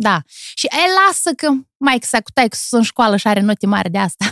Da. 0.01 0.23
Și 0.55 0.67
e 0.67 1.07
lasă 1.07 1.31
că 1.37 1.49
mai 1.77 1.95
exact 1.95 2.25
cu 2.25 2.49
sunt 2.51 2.81
în 2.81 2.83
școală 2.83 3.17
și 3.17 3.27
are 3.27 3.41
note 3.41 3.67
mari 3.67 3.91
de 3.91 3.99
asta. 3.99 4.25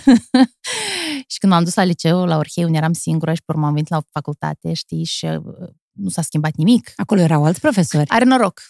și 1.32 1.38
când 1.38 1.52
m-am 1.52 1.64
dus 1.64 1.74
la 1.74 1.84
liceu, 1.84 2.24
la 2.24 2.36
Orhei, 2.36 2.64
unde 2.64 2.76
eram 2.76 2.92
singură 2.92 3.34
și 3.34 3.42
pe 3.44 3.52
urmă 3.52 3.66
am 3.66 3.72
venit 3.72 3.88
la 3.88 4.02
facultate, 4.10 4.72
știi, 4.72 5.04
și 5.04 5.24
uh, 5.24 5.68
nu 5.92 6.08
s-a 6.08 6.22
schimbat 6.22 6.54
nimic. 6.54 6.92
Acolo 6.96 7.20
erau 7.20 7.44
alți 7.44 7.60
profesori. 7.60 8.08
Are 8.08 8.24
noroc. 8.24 8.62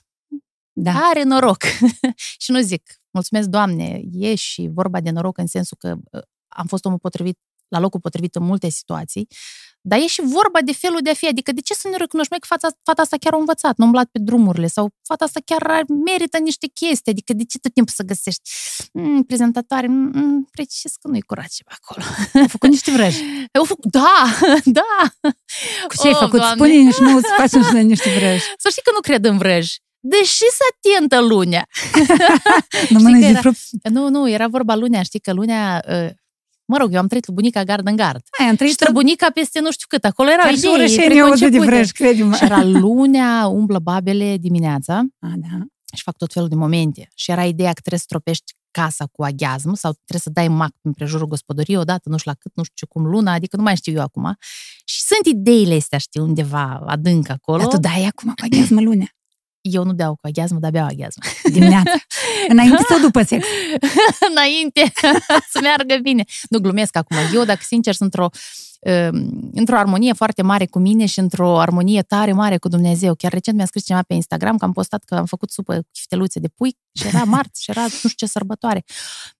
Da. 0.73 0.93
Are 1.11 1.23
noroc. 1.23 1.62
și 2.43 2.50
nu 2.50 2.61
zic, 2.61 3.00
mulțumesc, 3.11 3.49
Doamne, 3.49 4.00
e 4.12 4.35
și 4.35 4.69
vorba 4.73 5.00
de 5.00 5.11
noroc 5.11 5.38
în 5.38 5.47
sensul 5.47 5.76
că 5.81 5.97
uh, 6.11 6.23
am 6.49 6.67
fost 6.67 6.85
omul 6.85 6.99
potrivit 6.99 7.38
la 7.69 7.79
locul 7.79 8.00
potrivit 8.00 8.35
în 8.35 8.43
multe 8.43 8.69
situații, 8.69 9.29
dar 9.88 9.99
e 9.99 10.07
și 10.07 10.21
vorba 10.25 10.61
de 10.64 10.73
felul 10.73 11.00
de 11.02 11.11
a 11.11 11.14
fi. 11.14 11.26
Adică 11.26 11.52
de 11.52 11.61
ce 11.61 11.75
să 11.75 11.88
nu 11.88 11.97
recunoști, 11.97 12.31
mai 12.31 12.38
că 12.38 12.47
fata, 12.49 12.69
fata 12.83 13.02
asta 13.02 13.16
chiar 13.21 13.33
a 13.33 13.37
învățat, 13.37 13.76
nu 13.76 13.85
a 13.85 13.87
umblat 13.87 14.09
pe 14.12 14.19
drumurile 14.23 14.66
sau 14.66 14.90
fata 15.09 15.25
asta 15.25 15.40
chiar 15.45 15.85
merită 16.05 16.38
niște 16.38 16.66
chestii. 16.66 17.12
Adică 17.12 17.33
de 17.33 17.45
ce 17.45 17.59
tot 17.59 17.73
timpul 17.73 17.95
să 17.97 18.02
găsești 18.02 18.43
mm, 18.93 19.23
prezentatoare? 19.23 19.87
Mm, 19.87 20.49
precis 20.50 20.93
că 21.00 21.09
nu-i 21.09 21.21
curat 21.21 21.49
ceva 21.49 21.73
acolo. 21.81 22.05
A 22.45 22.49
făcut 22.49 22.69
niște 22.69 22.90
vrăji. 22.90 23.23
Da, 23.81 24.25
da. 24.81 24.97
Cu 25.88 25.95
ce 26.00 26.07
ai 26.07 26.12
oh, 26.12 26.19
făcut? 26.19 26.43
Spune-ne 26.43 26.90
și 26.90 27.02
nu 27.02 27.16
îți 27.16 27.33
facem 27.37 27.87
niște 27.87 28.11
vrăji. 28.19 28.45
Să 28.57 28.69
știi 28.71 28.83
că 28.83 28.90
nu 28.95 29.00
cred 29.00 29.25
în 29.25 29.38
vrăji. 29.38 29.81
Deși 30.00 30.47
să 30.59 30.64
atentă 30.75 31.21
lunea. 31.21 31.66
nu, 32.88 33.21
era, 33.21 33.50
nu, 33.83 34.09
nu, 34.09 34.28
era 34.28 34.47
vorba 34.49 34.75
lunea, 34.75 35.02
știi 35.02 35.21
că 35.21 35.33
lunea 35.33 35.85
uh, 35.88 36.11
Mă 36.66 36.76
rog, 36.76 36.92
eu 36.92 36.99
am 36.99 37.06
trăit 37.06 37.25
cu 37.25 37.32
bunica 37.32 37.62
gard 37.62 37.87
în 37.87 37.96
gard. 37.96 38.23
Ai, 38.38 38.46
am 38.46 38.56
trăit 38.56 38.78
și 38.80 38.92
bunica 38.92 39.30
peste 39.35 39.61
nu 39.61 39.70
știu 39.70 39.87
cât. 39.88 40.04
Acolo 40.04 40.28
era 40.30 40.49
idei 40.49 41.06
preconcepute. 41.06 41.58
de 41.58 41.64
vrăj, 41.64 41.90
crede 41.90 42.30
Și 42.37 42.44
era 42.44 42.64
lunea, 42.64 43.46
umblă 43.46 43.78
babele 43.78 44.37
dimineața 44.37 44.94
A, 45.18 45.32
da. 45.37 45.66
și 45.94 46.02
fac 46.02 46.16
tot 46.16 46.32
felul 46.32 46.49
de 46.49 46.54
momente. 46.54 47.08
Și 47.14 47.30
era 47.30 47.44
ideea 47.44 47.73
că 47.73 47.80
trebuie 47.80 47.99
să 47.99 48.04
stropești 48.04 48.52
casa 48.70 49.06
cu 49.12 49.23
aghiazm 49.23 49.75
sau 49.75 49.92
trebuie 49.92 50.20
să 50.20 50.30
dai 50.30 50.49
mac 50.49 50.73
în 50.80 50.92
prejurul 50.92 51.26
gospodăriei 51.26 51.78
odată, 51.78 52.08
nu 52.08 52.16
știu 52.16 52.30
la 52.30 52.37
cât, 52.40 52.52
nu 52.54 52.62
știu 52.62 52.87
cum, 52.87 53.06
luna, 53.06 53.32
adică 53.32 53.56
nu 53.56 53.62
mai 53.62 53.76
știu 53.76 53.92
eu 53.92 54.02
acum. 54.02 54.37
Și 54.85 55.02
sunt 55.02 55.35
ideile 55.37 55.75
astea, 55.75 55.99
știi, 55.99 56.20
undeva 56.20 56.82
adânc 56.87 57.28
acolo. 57.28 57.58
Dar 57.58 57.66
tu 57.66 57.78
dai 57.78 58.04
acum 58.04 58.28
cu 58.28 58.44
aghiazmă 58.44 58.80
lunea 58.80 59.11
eu 59.73 59.85
nu 59.85 59.92
beau 59.92 60.14
cu 60.14 60.26
aghiazmă, 60.26 60.58
dar 60.58 60.70
beau 60.70 60.87
aghiazmă. 60.87 61.23
Dimineața. 61.52 61.92
Înainte 62.49 62.82
sau 62.88 62.99
după 62.99 63.23
sex? 63.23 63.46
Înainte, 64.30 64.92
să 65.52 65.58
meargă 65.62 65.96
bine. 66.02 66.25
Nu 66.49 66.58
glumesc 66.58 66.96
acum. 66.96 67.16
Eu, 67.35 67.44
dacă 67.44 67.61
sincer, 67.62 67.94
sunt 67.94 68.14
într-o, 68.14 68.28
um, 69.12 69.50
într-o 69.52 69.76
armonie 69.76 70.12
foarte 70.12 70.42
mare 70.42 70.66
cu 70.66 70.78
mine 70.78 71.06
și 71.06 71.18
într-o 71.18 71.61
armonie 71.61 72.02
tare 72.02 72.32
mare 72.32 72.58
cu 72.58 72.68
Dumnezeu. 72.68 73.14
Chiar 73.14 73.32
recent 73.32 73.56
mi-a 73.56 73.66
scris 73.66 73.85
cineva 73.85 74.02
pe 74.02 74.14
Instagram 74.14 74.56
că 74.56 74.64
am 74.64 74.73
postat 74.73 75.04
că 75.04 75.14
am 75.14 75.25
făcut 75.25 75.50
supă 75.50 75.87
chifteluțe 75.92 76.38
de 76.40 76.49
pui 76.49 76.76
și 76.92 77.06
era 77.06 77.25
marți 77.25 77.62
și 77.62 77.70
era 77.70 77.82
nu 77.82 77.88
știu 77.88 78.08
ce 78.08 78.26
sărbătoare. 78.26 78.85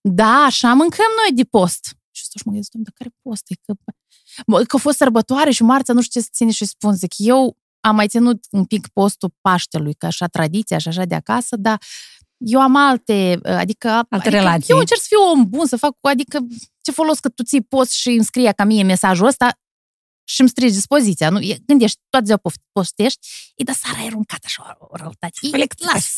Da, 0.01 0.43
așa 0.45 0.73
mâncăm 0.73 1.11
noi 1.25 1.35
de 1.35 1.43
post. 1.43 1.97
Și 2.11 2.23
stau 2.23 2.35
și 2.35 2.43
mă 2.45 2.51
gândesc, 2.51 2.71
dar 2.73 2.93
care 2.95 3.09
post 3.21 3.43
e? 3.47 3.55
Că, 3.65 3.73
că 4.63 4.75
a 4.75 4.79
fost 4.79 4.97
sărbătoare 4.97 5.51
și 5.51 5.63
marța 5.63 5.93
nu 5.93 6.01
știu 6.01 6.19
ce 6.19 6.25
să 6.25 6.31
ține 6.33 6.51
și 6.51 6.65
spun. 6.65 6.93
Zic, 6.93 7.13
eu 7.17 7.57
am 7.87 7.95
mai 7.95 8.07
ținut 8.07 8.45
un 8.51 8.65
pic 8.65 8.87
postul 8.87 9.33
Paștelui, 9.41 9.93
ca 9.93 10.07
așa 10.07 10.27
tradiția 10.27 10.77
și 10.77 10.87
așa 10.87 11.05
de 11.05 11.15
acasă, 11.15 11.55
dar 11.55 11.81
eu 12.37 12.61
am 12.61 12.75
alte, 12.75 13.39
adică, 13.43 13.89
alte 13.89 14.07
adică 14.09 14.29
relații. 14.29 14.73
eu 14.73 14.79
încerc 14.79 14.99
să 14.99 15.05
fiu 15.09 15.19
om 15.33 15.49
bun, 15.49 15.65
să 15.65 15.77
fac, 15.77 15.97
adică 16.01 16.39
ce 16.81 16.91
folos 16.91 17.19
că 17.19 17.29
tu 17.29 17.43
ții 17.43 17.61
post 17.61 17.91
și 17.91 18.09
îmi 18.09 18.23
scrie 18.23 18.51
ca 18.51 18.63
mie 18.63 18.83
mesajul 18.83 19.27
ăsta 19.27 19.59
și 20.23 20.39
îmi 20.39 20.49
strigi 20.49 20.73
dispoziția. 20.73 21.29
Nu? 21.29 21.39
Gândești, 21.65 21.99
toată 22.09 22.25
ziua 22.25 22.41
postești, 22.71 23.27
e 23.55 23.63
da 23.63 23.73
sara 23.73 24.03
e 24.03 24.05
aruncat 24.05 24.39
așa 24.45 24.77
o 24.79 24.95
răutate. 24.95 25.33
E, 25.41 25.57
las, 25.93 26.17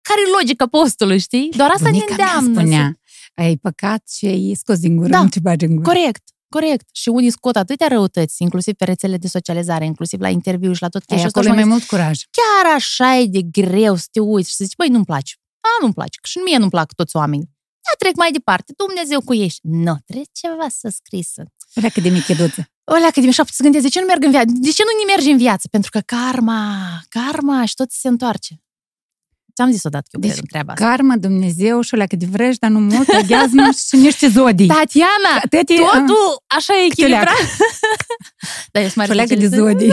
care 0.00 0.20
e 0.26 0.30
logica 0.40 0.66
postului, 0.66 1.18
știi? 1.18 1.50
Doar 1.56 1.70
asta 1.70 1.88
Bunica 1.88 2.14
ne 2.16 2.22
îndeamnă. 2.22 2.60
spunea, 2.60 2.98
ai 3.34 3.56
păcat 3.56 4.08
și 4.08 4.26
ai 4.26 4.54
scos 4.54 4.78
din 4.78 4.96
gură, 4.96 5.08
da, 5.08 5.22
nu 5.22 5.28
ce 5.28 5.40
bagi 5.40 5.64
în 5.64 5.76
gură. 5.76 5.88
Corect. 5.88 6.22
Corect. 6.58 6.88
Și 6.92 7.08
unii 7.08 7.30
scot 7.30 7.56
atâtea 7.56 7.88
răutăți, 7.88 8.42
inclusiv 8.42 8.74
pe 8.74 8.84
rețele 8.84 9.16
de 9.16 9.28
socializare, 9.28 9.84
inclusiv 9.84 10.20
la 10.20 10.28
interviu 10.28 10.72
și 10.72 10.82
la 10.82 10.88
tot 10.88 11.04
chestia. 11.04 11.26
Acolo 11.26 11.48
e 11.48 11.52
mai 11.52 11.64
mult 11.64 11.84
curaj. 11.84 12.20
Chiar 12.38 12.74
așa 12.74 13.16
e 13.16 13.26
de 13.26 13.42
greu 13.42 13.94
să 13.96 14.06
te 14.12 14.20
uiți 14.20 14.48
și 14.48 14.54
să 14.54 14.64
zici, 14.64 14.76
băi, 14.76 14.88
nu-mi 14.88 15.04
place. 15.04 15.34
A, 15.60 15.80
nu-mi 15.80 15.92
place. 15.92 16.18
Și 16.22 16.38
mie 16.38 16.58
nu-mi 16.58 16.70
plac 16.70 16.94
toți 16.94 17.16
oamenii. 17.16 17.48
Ia 17.86 17.94
trec 17.98 18.16
mai 18.16 18.30
departe. 18.30 18.72
Dumnezeu 18.76 19.20
cu 19.20 19.34
ești. 19.34 19.60
Nu, 19.62 19.94
trebuie 20.04 20.26
ceva 20.32 20.66
să 20.68 20.88
scrisă. 20.98 21.42
O 21.76 21.80
leacă 21.80 22.00
de 22.00 22.08
micheduță. 22.08 22.68
O 22.84 22.94
leacă 22.94 23.20
de 23.20 23.26
mișa 23.26 23.44
să 23.46 23.62
gândesc, 23.62 23.84
de 23.84 23.90
ce 23.90 24.00
nu 24.00 24.06
merg 24.06 24.22
în 24.24 24.30
viață? 24.30 24.52
De 24.54 24.70
ce 24.70 24.82
nu 24.82 25.12
mergi 25.14 25.30
în 25.30 25.36
viață? 25.36 25.68
Pentru 25.70 25.90
că 25.90 26.00
karma, 26.00 26.64
karma 27.08 27.64
și 27.64 27.74
tot 27.74 27.90
se 27.90 28.08
întoarce. 28.08 28.63
Ți-am 29.54 29.70
zis 29.70 29.84
odată 29.84 30.06
că 30.10 30.18
eu 30.22 30.28
deci, 30.28 30.40
treaba 30.50 30.72
asta. 30.72 30.84
karma, 30.86 31.16
Dumnezeu 31.16 31.80
și 31.80 31.94
o 31.94 31.96
leacă 31.96 32.16
de 32.16 32.26
vrăji, 32.30 32.58
dar 32.58 32.70
nu 32.70 32.78
mult, 32.78 33.08
aghiazmă 33.08 33.68
și 33.88 33.96
niște 33.96 34.28
zodii. 34.28 34.66
Tatiana, 34.66 35.34
Tati, 35.50 35.76
totul 35.76 36.42
așa 36.46 36.72
e 36.74 36.84
echilibrat. 36.84 37.28
da, 38.72 38.80
eu 38.80 38.88
sunt 38.88 38.96
mai 38.96 39.26
de 39.26 39.46
zodii. 39.46 39.92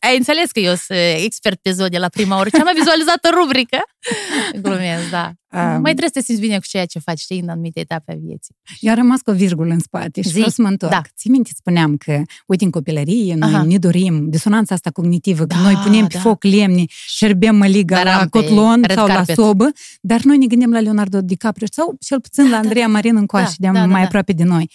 Ai 0.00 0.16
înțeles 0.16 0.50
că 0.50 0.60
eu 0.60 0.74
sunt 0.74 0.98
expert 1.24 1.58
pe 1.62 1.72
zodii 1.72 1.98
la 1.98 2.08
prima 2.08 2.38
oră. 2.38 2.48
Cea 2.48 2.62
mai 2.62 2.74
vizualizată 2.74 3.30
rubrică. 3.32 3.82
Glumesc, 4.62 5.10
da. 5.10 5.30
Um, 5.52 5.60
mai 5.60 5.80
trebuie 5.80 6.08
să 6.12 6.18
te 6.18 6.20
simți 6.20 6.40
bine 6.40 6.56
cu 6.58 6.66
ceea 6.66 6.86
ce 6.86 6.98
faci, 6.98 7.18
știi, 7.18 7.40
în 7.40 7.48
anumite 7.48 7.80
etape 7.80 8.12
a 8.12 8.14
vieții. 8.14 8.54
Eu 8.80 8.90
am 8.92 8.98
rămas 8.98 9.20
cu 9.20 9.30
o 9.30 9.32
virgulă 9.32 9.72
în 9.72 9.78
spate 9.78 10.20
și 10.20 10.28
Zi. 10.28 10.34
vreau 10.34 10.48
să 10.48 10.62
mă 10.62 10.68
întorc. 10.68 10.92
Da. 10.92 11.02
Ții 11.16 11.30
minte, 11.30 11.50
spuneam 11.54 11.96
că, 11.96 12.22
uite, 12.46 12.64
în 12.64 12.70
copilărie, 12.70 13.34
noi 13.34 13.54
Aha. 13.54 13.62
ne 13.62 13.78
dorim 13.78 14.28
disonanța 14.28 14.74
asta 14.74 14.90
cognitivă, 14.90 15.46
că 15.46 15.54
da, 15.54 15.60
noi 15.60 15.74
punem 15.74 16.06
pe 16.06 16.14
da. 16.14 16.20
foc 16.20 16.44
lemne, 16.44 16.84
șerbem 16.88 17.56
măliga 17.56 18.02
la 18.02 18.26
cotlon 18.28 18.84
sau 18.88 19.06
carpet. 19.06 19.36
la 19.36 19.44
sobă, 19.44 19.70
dar 20.00 20.22
noi 20.22 20.38
ne 20.38 20.46
gândim 20.46 20.72
la 20.72 20.80
Leonardo 20.80 21.20
DiCaprio 21.20 21.66
sau 21.70 21.96
cel 22.00 22.20
puțin 22.20 22.44
da, 22.44 22.50
la 22.50 22.56
Andreea 22.56 22.86
da, 22.86 22.92
Marin 22.92 23.16
în 23.16 23.26
coașă, 23.26 23.54
da, 23.58 23.70
de 23.70 23.78
da, 23.78 23.86
mai 23.86 24.00
da, 24.00 24.06
aproape 24.06 24.32
de 24.32 24.44
noi. 24.44 24.70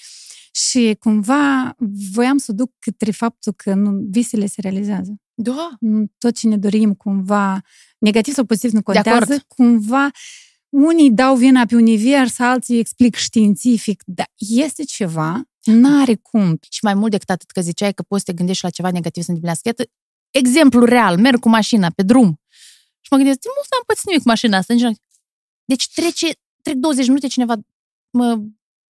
Și 0.51 0.95
cumva 0.99 1.75
voiam 2.11 2.38
să 2.38 2.51
duc 2.51 2.71
către 2.79 3.11
faptul 3.11 3.53
că 3.53 3.73
nu, 3.73 4.05
visele 4.09 4.45
se 4.45 4.61
realizează. 4.61 5.15
Da. 5.33 5.69
Tot 6.17 6.35
ce 6.35 6.47
ne 6.47 6.57
dorim 6.57 6.93
cumva, 6.93 7.61
negativ 7.97 8.33
sau 8.33 8.43
pozitiv 8.43 8.71
nu 8.71 8.81
contează, 8.81 9.43
cumva 9.47 10.09
unii 10.69 11.12
dau 11.12 11.36
vina 11.36 11.65
pe 11.65 11.75
univers, 11.75 12.39
alții 12.39 12.80
explic 12.80 13.15
științific, 13.15 14.04
dar 14.06 14.32
este 14.36 14.84
ceva, 14.84 15.43
n-are 15.63 16.15
cum. 16.15 16.58
Și 16.69 16.80
mai 16.82 16.93
mult 16.93 17.12
decât 17.12 17.30
atât 17.30 17.51
că 17.51 17.62
ziceai 17.62 17.93
că 17.93 18.04
poți 18.04 18.23
să 18.25 18.32
te 18.32 18.38
gândești 18.38 18.63
la 18.63 18.69
ceva 18.69 18.91
negativ 18.91 19.23
să 19.23 19.32
întâmple. 19.32 19.60
Iată, 19.63 19.84
exemplu 20.30 20.86
real, 20.86 21.17
merg 21.17 21.39
cu 21.39 21.49
mașina 21.49 21.89
pe 21.89 22.04
drum 22.04 22.39
și 23.01 23.08
mă 23.12 23.17
gândesc, 23.17 23.39
nu 23.43 23.78
am 23.78 23.84
pățit 23.86 24.06
nimic 24.06 24.21
cu 24.21 24.28
mașina 24.28 24.58
asta. 24.58 24.73
Deci 25.65 25.89
trece, 25.93 26.28
trec 26.62 26.75
20 26.75 27.08
minute, 27.08 27.28
cineva 27.28 27.56
mă, 28.10 28.41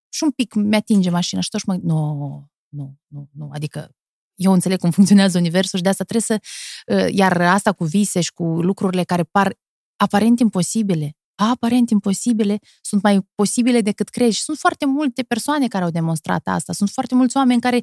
și 0.10 0.24
un 0.24 0.32
pic 0.32 0.54
mi-atinge 0.54 1.10
mașina 1.10 1.42
și 1.42 1.50
tot 1.50 1.60
și 1.60 1.66
mă 1.68 1.74
gândesc, 1.74 1.94
nu, 1.94 2.50
nu, 2.70 2.98
nu, 3.08 3.30
nu, 3.32 3.50
adică 3.54 3.90
eu 4.36 4.52
înțeleg 4.52 4.80
cum 4.80 4.92
funcționează 4.92 5.38
universul 5.38 5.78
și 5.78 5.84
de 5.84 5.90
asta 5.90 6.04
trebuie 6.04 6.40
să, 6.40 6.42
uh, 6.96 7.14
iar 7.14 7.42
asta 7.42 7.72
cu 7.72 7.84
vise 7.84 8.22
și 8.22 8.34
cu 8.34 8.44
lucrurile 8.44 9.04
care 9.04 9.24
par 9.24 9.58
aparent 9.96 10.40
imposibile, 10.40 11.18
aparent 11.36 11.89
imposibile 11.89 12.60
sunt 12.82 13.02
mai 13.02 13.28
posibile 13.36 13.82
decât 13.82 14.10
crezi. 14.10 14.36
Și 14.36 14.43
sunt 14.43 14.58
foarte 14.58 14.86
multe 14.86 15.24
persoane 15.24 15.67
care 15.67 15.84
au 15.84 15.89
demonstrat 15.89 16.48
asta. 16.48 16.74
Sunt 16.74 16.89
foarte 16.89 17.15
mulți 17.15 17.38
oameni 17.38 17.62
care 17.62 17.82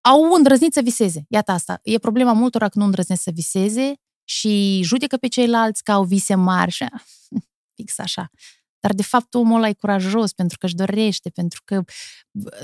au 0.00 0.32
îndrăznit 0.32 0.72
să 0.72 0.80
viseze. 0.80 1.24
Iată 1.28 1.52
asta. 1.52 1.80
E 1.82 1.98
problema 1.98 2.32
multora 2.32 2.68
că 2.68 2.78
nu 2.78 2.84
îndrăznesc 2.84 3.22
să 3.22 3.30
viseze 3.30 3.94
și 4.24 4.80
judecă 4.82 5.16
pe 5.16 5.26
ceilalți 5.26 5.82
că 5.82 5.92
au 5.92 6.04
vise 6.04 6.34
mari 6.34 6.70
și 6.70 6.84
fix 7.76 7.98
așa. 7.98 8.30
Dar, 8.80 8.94
de 8.94 9.02
fapt, 9.02 9.34
omul 9.34 9.56
ăla 9.56 9.68
e 9.68 9.72
curajos 9.72 10.32
pentru 10.32 10.58
că 10.58 10.66
își 10.66 10.74
dorește, 10.74 11.28
pentru 11.28 11.62
că 11.64 11.82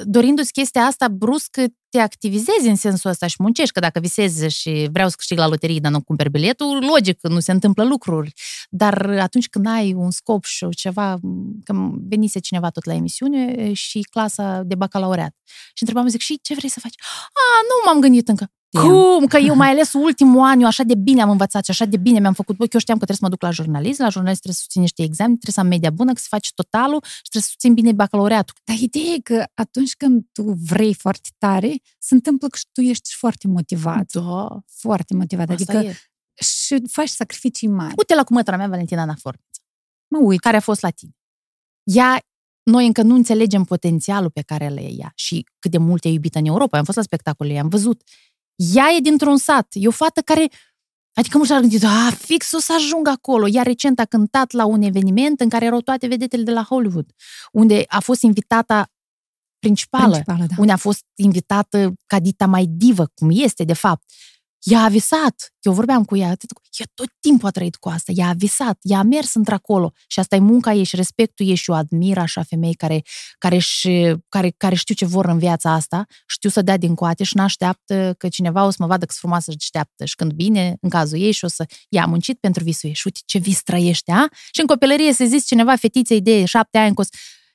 dorindu-ți 0.04 0.52
chestia 0.52 0.82
asta, 0.82 1.08
brusc 1.08 1.56
te 1.88 1.98
activizezi 1.98 2.68
în 2.68 2.76
sensul 2.76 3.10
ăsta 3.10 3.26
și 3.26 3.36
muncești, 3.38 3.72
că 3.72 3.80
dacă 3.80 4.00
visezi 4.00 4.46
și 4.58 4.88
vreau 4.92 5.08
să 5.08 5.14
câștig 5.16 5.38
la 5.38 5.48
loterie, 5.48 5.78
dar 5.78 5.90
nu 5.90 6.02
cumperi 6.02 6.30
biletul, 6.30 6.84
logic, 6.92 7.18
nu 7.22 7.40
se 7.40 7.52
întâmplă 7.52 7.84
lucruri. 7.84 8.32
Dar 8.70 9.10
atunci 9.10 9.48
când 9.48 9.66
ai 9.66 9.92
un 9.92 10.10
scop 10.10 10.44
și 10.44 10.66
ceva, 10.68 11.18
că 11.64 11.74
venise 12.08 12.38
cineva 12.38 12.70
tot 12.70 12.84
la 12.84 12.94
emisiune 12.94 13.72
și 13.72 14.00
clasa 14.10 14.62
de 14.62 14.74
bacalaureat 14.74 15.34
și 15.46 15.82
întrebam, 15.82 16.08
zic, 16.08 16.20
și 16.20 16.38
ce 16.42 16.54
vrei 16.54 16.70
să 16.70 16.80
faci? 16.80 16.94
A, 17.26 17.62
nu 17.62 17.90
m-am 17.90 18.00
gândit 18.00 18.28
încă. 18.28 18.50
Cum? 18.80 19.26
Că 19.26 19.36
eu 19.36 19.54
mai 19.54 19.68
ales 19.68 19.92
ultimul 19.92 20.40
an, 20.40 20.60
eu 20.60 20.66
așa 20.66 20.82
de 20.82 20.94
bine 20.94 21.22
am 21.22 21.30
învățat 21.30 21.64
și 21.64 21.70
așa 21.70 21.84
de 21.84 21.96
bine 21.96 22.18
mi-am 22.18 22.32
făcut. 22.32 22.56
Băi, 22.56 22.68
eu 22.72 22.80
știam 22.80 22.98
că 22.98 23.04
trebuie 23.04 23.16
să 23.16 23.24
mă 23.24 23.28
duc 23.28 23.42
la 23.42 23.50
jurnalism, 23.50 24.02
la 24.02 24.08
jurnalism 24.08 24.40
trebuie 24.40 24.54
să 24.54 24.60
susțin 24.60 24.80
niște 24.80 25.02
examene, 25.02 25.36
trebuie 25.36 25.54
să 25.54 25.60
am 25.60 25.66
media 25.66 25.90
bună, 25.90 26.12
că 26.12 26.20
să 26.20 26.26
faci 26.28 26.52
totalul 26.54 27.00
și 27.04 27.28
trebuie 27.30 27.42
să 27.42 27.48
susțin 27.48 27.74
bine 27.74 27.92
bacalaureatul. 27.92 28.54
Dar 28.64 28.76
ideea 28.76 29.12
e 29.14 29.20
că 29.20 29.44
atunci 29.54 29.94
când 29.94 30.24
tu 30.32 30.42
vrei 30.42 30.94
foarte 30.94 31.28
tare, 31.38 31.72
se 31.98 32.14
întâmplă 32.14 32.48
că 32.48 32.56
și 32.56 32.66
tu 32.72 32.80
ești 32.80 33.14
foarte 33.14 33.46
motivat. 33.48 34.12
Da. 34.12 34.48
Foarte 34.66 35.14
motivat. 35.14 35.48
Asta 35.50 35.72
adică 35.72 35.88
e. 35.88 35.96
și 36.44 36.82
faci 36.90 37.08
sacrificii 37.08 37.68
mari. 37.68 37.94
Uite 37.96 38.14
la 38.14 38.24
cumătăra 38.24 38.56
mea, 38.56 38.68
Valentina 38.68 39.02
Anaforniță. 39.02 39.60
Mă 40.08 40.18
uit. 40.18 40.40
Care 40.40 40.56
a 40.56 40.60
fost 40.60 40.80
la 40.82 40.90
tine. 40.90 41.12
Ea 41.82 42.20
noi 42.70 42.86
încă 42.86 43.02
nu 43.02 43.14
înțelegem 43.14 43.64
potențialul 43.64 44.30
pe 44.30 44.42
care 44.42 44.68
le 44.68 44.90
ia 44.90 45.12
și 45.14 45.46
cât 45.58 45.70
de 45.70 45.78
mult 45.78 46.04
e 46.04 46.08
iubită 46.08 46.38
în 46.38 46.44
Europa. 46.44 46.78
Am 46.78 46.84
fost 46.84 46.96
la 46.96 47.02
spectacolul 47.02 47.52
ei, 47.52 47.58
am 47.58 47.68
văzut. 47.68 48.02
Ea 48.56 48.90
e 48.96 49.00
dintr-un 49.00 49.36
sat. 49.36 49.66
E 49.70 49.86
o 49.86 49.90
fată 49.90 50.20
care 50.20 50.48
Adică 51.18 51.36
mulți 51.36 51.52
au 51.52 51.60
gândit, 51.60 51.84
a, 51.84 52.10
fix 52.18 52.52
o 52.52 52.58
să 52.58 52.72
ajung 52.74 53.08
acolo. 53.08 53.48
Ea 53.48 53.62
recent 53.62 53.98
a 53.98 54.04
cântat 54.04 54.52
la 54.52 54.64
un 54.64 54.82
eveniment 54.82 55.40
în 55.40 55.48
care 55.48 55.64
erau 55.64 55.80
toate 55.80 56.06
vedetele 56.06 56.42
de 56.42 56.50
la 56.52 56.62
Hollywood, 56.62 57.06
unde 57.52 57.84
a 57.88 58.00
fost 58.00 58.22
invitata 58.22 58.90
principală, 59.58 60.10
Principală, 60.10 60.44
da. 60.48 60.54
unde 60.58 60.72
a 60.72 60.76
fost 60.76 61.04
invitată 61.14 61.92
ca 62.06 62.20
dita 62.20 62.46
mai 62.46 62.66
divă, 62.68 63.06
cum 63.14 63.30
este 63.32 63.64
de 63.64 63.72
fapt. 63.72 64.04
Ea 64.62 64.80
a 64.80 64.88
visat. 64.88 65.54
Eu 65.60 65.72
vorbeam 65.72 66.04
cu 66.04 66.16
ea, 66.16 66.28
atât, 66.28 66.50
ea 66.78 66.86
tot 66.94 67.06
timpul 67.20 67.48
a 67.48 67.50
trăit 67.50 67.76
cu 67.76 67.88
asta. 67.88 68.12
Ea 68.14 68.28
a 68.28 68.32
visat, 68.32 68.78
ea 68.82 68.98
a 68.98 69.02
mers 69.02 69.34
într-acolo. 69.34 69.92
Și 70.06 70.18
asta 70.18 70.36
e 70.36 70.38
munca 70.38 70.72
ei 70.72 70.84
și 70.84 70.96
respectul 70.96 71.46
ei 71.46 71.54
și 71.54 71.70
eu 71.70 71.76
admir 71.76 72.18
așa 72.18 72.42
femei 72.42 72.74
care, 72.74 73.02
care, 73.38 73.58
și, 73.58 74.16
care, 74.28 74.54
care 74.56 74.74
știu 74.74 74.94
ce 74.94 75.04
vor 75.04 75.24
în 75.26 75.38
viața 75.38 75.72
asta, 75.72 76.06
știu 76.26 76.50
să 76.50 76.62
dea 76.62 76.76
din 76.76 76.94
coate 76.94 77.24
și 77.24 77.36
n-așteaptă 77.36 78.14
că 78.18 78.28
cineva 78.28 78.64
o 78.64 78.70
să 78.70 78.76
mă 78.78 78.86
vadă 78.86 79.04
că 79.04 79.14
frumoasă 79.16 79.50
și 79.50 79.56
așteaptă 79.60 80.04
și 80.04 80.14
când 80.14 80.32
bine, 80.32 80.76
în 80.80 80.88
cazul 80.90 81.18
ei 81.18 81.32
și 81.32 81.44
o 81.44 81.48
să 81.48 81.66
ia 81.88 82.02
a 82.02 82.06
muncit 82.06 82.38
pentru 82.40 82.64
visul 82.64 82.88
ei 82.88 82.94
și 82.94 83.02
uite 83.04 83.20
ce 83.24 83.38
vis 83.38 83.62
trăiește, 83.62 84.12
a? 84.12 84.26
Și 84.52 84.60
în 84.60 84.66
copilărie 84.66 85.12
se 85.12 85.24
zis 85.24 85.46
cineva 85.46 85.76
fetiței 85.76 86.20
de 86.20 86.44
șapte 86.44 86.78
ani 86.78 86.94
că 86.94 87.00
o 87.00 87.04
să... 87.04 87.10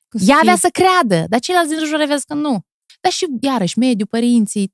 Cu 0.10 0.18
să 0.18 0.26
ea 0.28 0.38
avea 0.38 0.56
fie- 0.56 0.62
să 0.62 0.70
creadă, 0.70 1.26
dar 1.30 1.40
ceilalți 1.40 1.76
din 1.76 1.86
jur 1.86 2.06
vezi 2.06 2.26
că 2.26 2.34
nu. 2.34 2.66
Dar 3.02 3.12
și, 3.12 3.26
iarăși, 3.42 3.80
mediul, 3.80 4.08
părinții, 4.08 4.74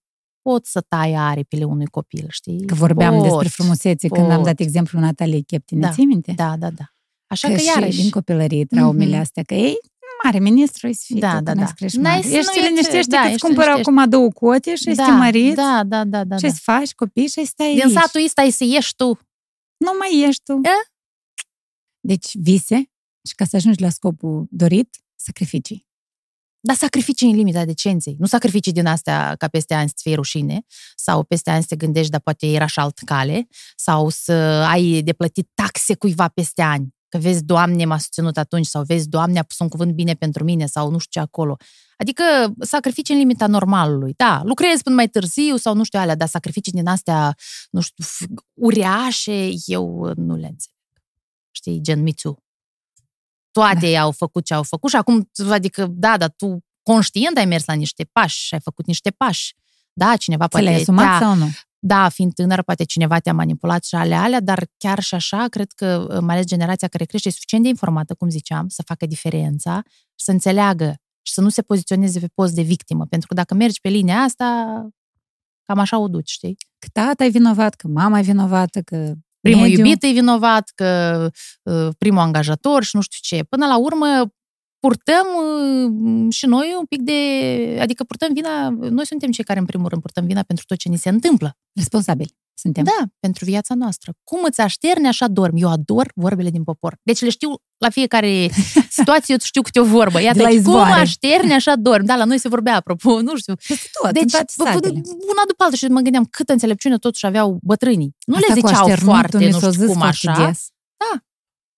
pot 0.51 0.65
să 0.65 0.81
tai 0.81 1.13
aripile 1.13 1.63
unui 1.63 1.85
copil, 1.85 2.25
știi? 2.29 2.65
Că 2.65 2.73
vorbeam 2.75 3.13
pot. 3.13 3.23
despre 3.23 3.47
frumusețe 3.47 4.07
când 4.07 4.29
am 4.29 4.35
pot. 4.35 4.45
dat 4.45 4.59
exemplu 4.59 4.99
Natalie 4.99 5.41
Cheptin, 5.41 5.79
Da. 5.79 5.87
da. 5.87 5.93
ții 5.93 6.05
minte? 6.05 6.31
Da, 6.35 6.55
da, 6.57 6.69
da. 6.69 6.83
Așa 7.27 7.47
că, 7.47 7.53
că, 7.53 7.59
și 7.59 7.67
iarăși... 7.67 8.01
din 8.01 8.09
copilărie 8.09 8.65
traumele 8.65 9.11
Mhm. 9.11 9.19
astea, 9.19 9.43
că 9.43 9.53
ei, 9.53 9.77
mare 10.23 10.39
ministru, 10.39 10.87
îți 10.87 11.05
fie 11.05 11.19
Da, 11.19 11.37
tu, 11.37 11.43
da, 11.43 11.51
că 11.51 11.57
da. 11.57 11.63
n-ai 11.63 11.71
crești 11.75 11.97
N-ai 11.97 12.11
mare. 12.15 12.21
să 12.27 12.29
nu 12.33 12.37
Ești 12.37 12.57
e 12.57 12.61
ce- 12.61 12.67
liniștește 12.67 13.09
da, 13.15 13.17
că 13.17 13.23
ești 13.23 13.33
îți 13.33 13.43
cumpără 13.45 13.69
liniștește. 13.69 13.99
acum 14.01 14.09
două 14.09 14.29
cote 14.29 14.75
și 14.75 14.89
ești 14.89 15.01
da, 15.01 15.07
mărit 15.07 15.55
Da, 15.55 15.81
da, 15.85 16.03
da, 16.03 16.23
da. 16.23 16.35
și 16.35 16.41
da. 16.41 16.47
îți 16.47 16.59
faci 16.59 16.93
copii 16.93 17.27
și 17.27 17.45
stai 17.45 17.73
Din 17.73 17.81
aici. 17.83 17.91
satul 17.91 18.23
ăsta 18.25 18.41
ai 18.41 18.51
să 18.51 18.63
ieși 18.63 18.95
tu. 18.95 19.05
Nu 19.77 19.91
mai 19.99 20.27
ești 20.27 20.43
tu. 20.43 20.53
E? 20.63 20.77
Deci 21.99 22.29
vise 22.37 22.75
și 23.27 23.35
ca 23.35 23.45
să 23.45 23.55
ajungi 23.55 23.81
la 23.81 23.89
scopul 23.89 24.47
dorit, 24.49 24.89
sacrificii. 25.15 25.86
Dar 26.59 26.75
sacrificii 26.75 27.29
în 27.29 27.35
limita 27.35 27.65
decenței. 27.65 28.15
Nu 28.19 28.25
sacrificii 28.25 28.71
din 28.71 28.85
astea 28.85 29.35
ca 29.37 29.47
peste 29.47 29.73
ani 29.73 29.87
să-ți 29.87 30.03
fie 30.03 30.15
rușine 30.15 30.65
sau 30.95 31.23
peste 31.23 31.49
ani 31.49 31.61
să 31.61 31.67
te 31.69 31.75
gândești, 31.75 32.11
dar 32.11 32.19
poate 32.19 32.47
era 32.47 32.65
și 32.65 32.79
alt 32.79 32.97
cale 32.97 33.47
sau 33.75 34.09
să 34.09 34.33
ai 34.67 35.01
de 35.01 35.13
plătit 35.13 35.49
taxe 35.53 35.95
cuiva 35.95 36.27
peste 36.27 36.61
ani. 36.61 36.95
Că 37.09 37.17
vezi, 37.17 37.43
Doamne, 37.43 37.85
m-a 37.85 37.97
susținut 37.97 38.37
atunci 38.37 38.65
sau 38.65 38.83
vezi, 38.83 39.09
Doamne, 39.09 39.39
a 39.39 39.43
pus 39.43 39.59
un 39.59 39.67
cuvânt 39.67 39.91
bine 39.93 40.13
pentru 40.13 40.43
mine 40.43 40.65
sau 40.65 40.91
nu 40.91 40.97
știu 40.97 41.21
ce 41.21 41.27
acolo. 41.27 41.57
Adică 41.97 42.23
sacrificii 42.59 43.13
în 43.13 43.19
limita 43.19 43.47
normalului. 43.47 44.13
Da, 44.15 44.41
lucrezi 44.43 44.83
până 44.83 44.95
mai 44.95 45.07
târziu 45.07 45.55
sau 45.55 45.75
nu 45.75 45.83
știu 45.83 45.99
alea, 45.99 46.15
dar 46.15 46.27
sacrificii 46.27 46.71
din 46.71 46.87
astea, 46.87 47.35
nu 47.69 47.81
știu, 47.81 48.03
f- 48.05 48.43
uriașe, 48.53 49.49
eu 49.65 50.13
nu 50.15 50.35
le 50.35 50.47
înțeleg. 50.47 50.75
Știi, 51.51 51.81
gen 51.81 52.01
mițu. 52.01 52.46
Toate 53.59 53.91
da. 53.91 54.01
au 54.01 54.11
făcut 54.11 54.45
ce 54.45 54.53
au 54.53 54.63
făcut 54.63 54.89
și 54.89 54.95
acum, 54.95 55.29
adică, 55.49 55.87
da, 55.89 56.17
dar 56.17 56.33
tu 56.37 56.59
conștient 56.83 57.37
ai 57.37 57.45
mers 57.45 57.65
la 57.65 57.73
niște 57.73 58.09
pași 58.11 58.45
și 58.45 58.53
ai 58.53 58.59
făcut 58.59 58.85
niște 58.85 59.09
pași. 59.11 59.55
Da, 59.93 60.15
cineva 60.15 60.43
Ți 60.43 60.49
poate 60.49 60.65
le-ai 60.65 60.81
asumat 60.81 61.19
te-a- 61.19 61.27
sau 61.27 61.35
nu? 61.35 61.49
da, 61.79 62.09
fiind 62.09 62.33
tânăr, 62.33 62.61
poate 62.61 62.83
cineva 62.83 63.19
te-a 63.19 63.33
manipulat 63.33 63.83
și 63.83 63.95
ale 63.95 64.15
alea, 64.15 64.39
dar 64.39 64.67
chiar 64.77 64.99
și 64.99 65.15
așa, 65.15 65.45
cred 65.49 65.71
că 65.71 66.17
mai 66.21 66.35
ales 66.35 66.47
generația 66.47 66.87
care 66.87 67.03
crește 67.05 67.27
e 67.27 67.31
suficient 67.31 67.63
de 67.63 67.69
informată, 67.69 68.13
cum 68.13 68.29
ziceam, 68.29 68.67
să 68.67 68.83
facă 68.85 69.05
diferența 69.05 69.81
și 70.15 70.25
să 70.25 70.31
înțeleagă 70.31 70.95
și 71.21 71.33
să 71.33 71.41
nu 71.41 71.49
se 71.49 71.61
poziționeze 71.61 72.19
pe 72.19 72.27
post 72.33 72.53
de 72.53 72.61
victimă. 72.61 73.05
Pentru 73.05 73.27
că 73.27 73.33
dacă 73.33 73.53
mergi 73.53 73.81
pe 73.81 73.89
linia 73.89 74.17
asta, 74.17 74.45
cam 75.63 75.79
așa 75.79 75.97
o 75.99 76.07
duci, 76.07 76.29
știi? 76.29 76.55
Că 76.79 76.87
tata 76.91 77.23
e 77.23 77.29
vinovat, 77.29 77.75
că 77.75 77.87
mama 77.87 78.19
e 78.19 78.21
vinovată, 78.21 78.81
că 78.81 79.13
Primul 79.41 79.61
mediul- 79.61 79.85
iubit 79.85 80.03
e 80.03 80.07
vinovat, 80.11 80.71
că 80.75 81.29
uh, 81.63 81.87
primul 81.97 82.19
angajator 82.19 82.83
și 82.83 82.95
nu 82.95 83.01
știu 83.01 83.37
ce. 83.37 83.43
Până 83.43 83.65
la 83.65 83.77
urmă, 83.77 84.25
purtăm 84.87 85.27
uh, 85.43 86.33
și 86.33 86.45
noi 86.45 86.75
un 86.79 86.85
pic 86.85 87.01
de... 87.01 87.13
Adică 87.81 88.03
purtăm 88.03 88.33
vina... 88.33 88.69
Noi 88.69 89.05
suntem 89.05 89.31
cei 89.31 89.43
care, 89.43 89.59
în 89.59 89.65
primul 89.65 89.87
rând, 89.89 90.01
purtăm 90.01 90.25
vina 90.25 90.43
pentru 90.43 90.65
tot 90.67 90.77
ce 90.77 90.89
ni 90.89 90.97
se 90.97 91.09
întâmplă. 91.09 91.57
Responsabili 91.73 92.35
suntem. 92.59 92.83
Da, 92.83 93.03
pentru 93.19 93.45
viața 93.45 93.75
noastră. 93.75 94.13
Cum 94.23 94.39
îți 94.43 94.61
așterne, 94.61 95.07
așa 95.07 95.27
dormi. 95.27 95.61
Eu 95.61 95.69
ador 95.69 96.11
vorbele 96.15 96.49
din 96.49 96.63
popor. 96.63 96.97
Deci 97.03 97.21
le 97.21 97.29
știu 97.29 97.49
la 97.77 97.89
fiecare 97.89 98.49
situație, 98.99 99.33
eu 99.33 99.37
știu 99.43 99.61
câte 99.61 99.79
o 99.79 99.83
vorbă. 99.83 100.21
Iată, 100.21 100.37
De 100.37 100.43
la 100.43 100.49
deci, 100.49 100.61
cum 100.63 100.71
izvoare. 100.71 101.01
așterne, 101.01 101.53
așa 101.53 101.75
dormi. 101.75 102.07
Da, 102.07 102.15
la 102.15 102.23
noi 102.23 102.37
se 102.37 102.47
vorbea, 102.47 102.75
apropo, 102.75 103.21
nu 103.21 103.35
știu. 103.35 103.55
Peste 103.67 103.89
tot, 104.01 104.05
în 104.05 104.13
Deci, 104.13 104.31
toate 104.31 104.53
bă, 104.57 104.63
satele. 104.63 105.01
una 105.33 105.43
după 105.47 105.63
alta 105.63 105.75
și 105.75 105.85
mă 105.85 105.99
gândeam 105.99 106.25
câtă 106.25 106.51
înțelepciune 106.51 106.97
totuși 106.97 107.25
aveau 107.25 107.59
bătrânii. 107.61 108.15
Nu 108.25 108.35
Asta 108.35 108.53
le 108.53 108.61
cu 108.61 108.67
ziceau 108.67 108.83
așternutul 108.83 109.13
foarte, 109.13 109.37
mi 109.37 109.49
nu 109.49 109.59
s-a 109.59 109.71
știu 109.71 109.81
zis 109.81 109.91
cum, 109.91 109.97
foarte 109.97 110.29
așa. 110.29 110.45
des. 110.45 110.67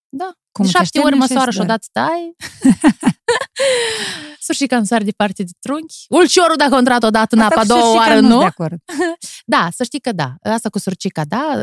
Da. 0.10 0.39
Cum 0.52 0.66
de 0.66 0.72
te 0.72 0.78
șapte 0.78 0.98
ori 1.00 1.06
așterni, 1.06 1.20
măsoară 1.20 1.42
așa 1.42 1.52
și 1.52 1.58
se 1.58 1.64
odată 1.64 1.86
stai. 1.90 2.36
Surșica 4.40 4.78
în 4.78 4.84
sar 4.86 5.04
de 5.04 5.12
parte 5.12 5.44
de 5.44 5.52
trunchi. 5.60 6.06
Ulciorul 6.10 6.56
dacă 6.58 6.76
a 6.76 6.78
intrat 6.78 7.04
odată 7.04 7.36
în 7.36 7.42
Asta 7.42 7.54
apa 7.54 7.62
cu 7.62 7.68
două 7.68 7.82
surșica 7.82 8.00
oară, 8.08 8.20
nu-s 8.20 8.32
nu? 8.32 8.40
de 8.40 8.46
acord. 8.46 8.80
Da, 9.46 9.68
să 9.72 9.84
știi 9.84 10.00
că 10.00 10.12
da. 10.12 10.36
Asta 10.42 10.70
cu 10.70 10.80
surcica, 10.80 11.24
da, 11.26 11.56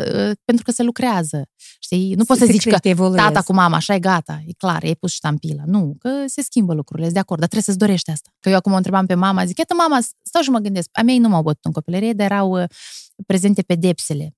pentru 0.44 0.64
că 0.64 0.70
se 0.70 0.83
lucrează. 0.83 1.49
Știi? 1.79 2.14
Nu 2.14 2.25
poți 2.25 2.38
Se 2.40 2.46
să 2.46 2.53
zici 2.53 2.62
că 2.62 2.68
crește, 2.68 2.88
evoluezi. 2.88 3.25
tata 3.25 3.42
cu 3.42 3.53
mama, 3.53 3.77
așa 3.77 3.94
e 3.94 3.99
gata, 3.99 4.42
e 4.46 4.53
clar, 4.59 4.83
e 4.85 4.94
pus 4.94 5.12
ștampila. 5.12 5.62
Nu, 5.66 5.96
că 5.99 6.11
se 6.27 6.42
schimbă 6.42 6.75
lucrurile, 6.75 7.05
sunt 7.05 7.14
de 7.14 7.20
acord, 7.22 7.40
dar 7.40 7.49
trebuie 7.49 7.75
să-ți 7.75 7.87
dorești 7.87 8.11
asta. 8.11 8.31
Că 8.40 8.49
eu 8.49 8.57
acum 8.57 8.72
o 8.72 8.77
întrebam 8.77 9.07
pe 9.07 9.14
mama, 9.14 9.44
zic, 9.44 9.59
iată 9.59 9.75
mama, 9.75 9.99
stau 10.22 10.42
și 10.42 10.51
mă 10.51 10.59
gândesc, 10.59 10.88
a 10.92 11.03
mei 11.03 11.18
nu 11.18 11.29
m-au 11.29 11.42
bătut 11.42 11.64
în 11.64 11.72
copilărie, 11.72 12.12
dar 12.12 12.31
erau 12.31 12.61
uh, 12.62 12.68
prezente 13.27 13.62
pedepsele. 13.62 14.36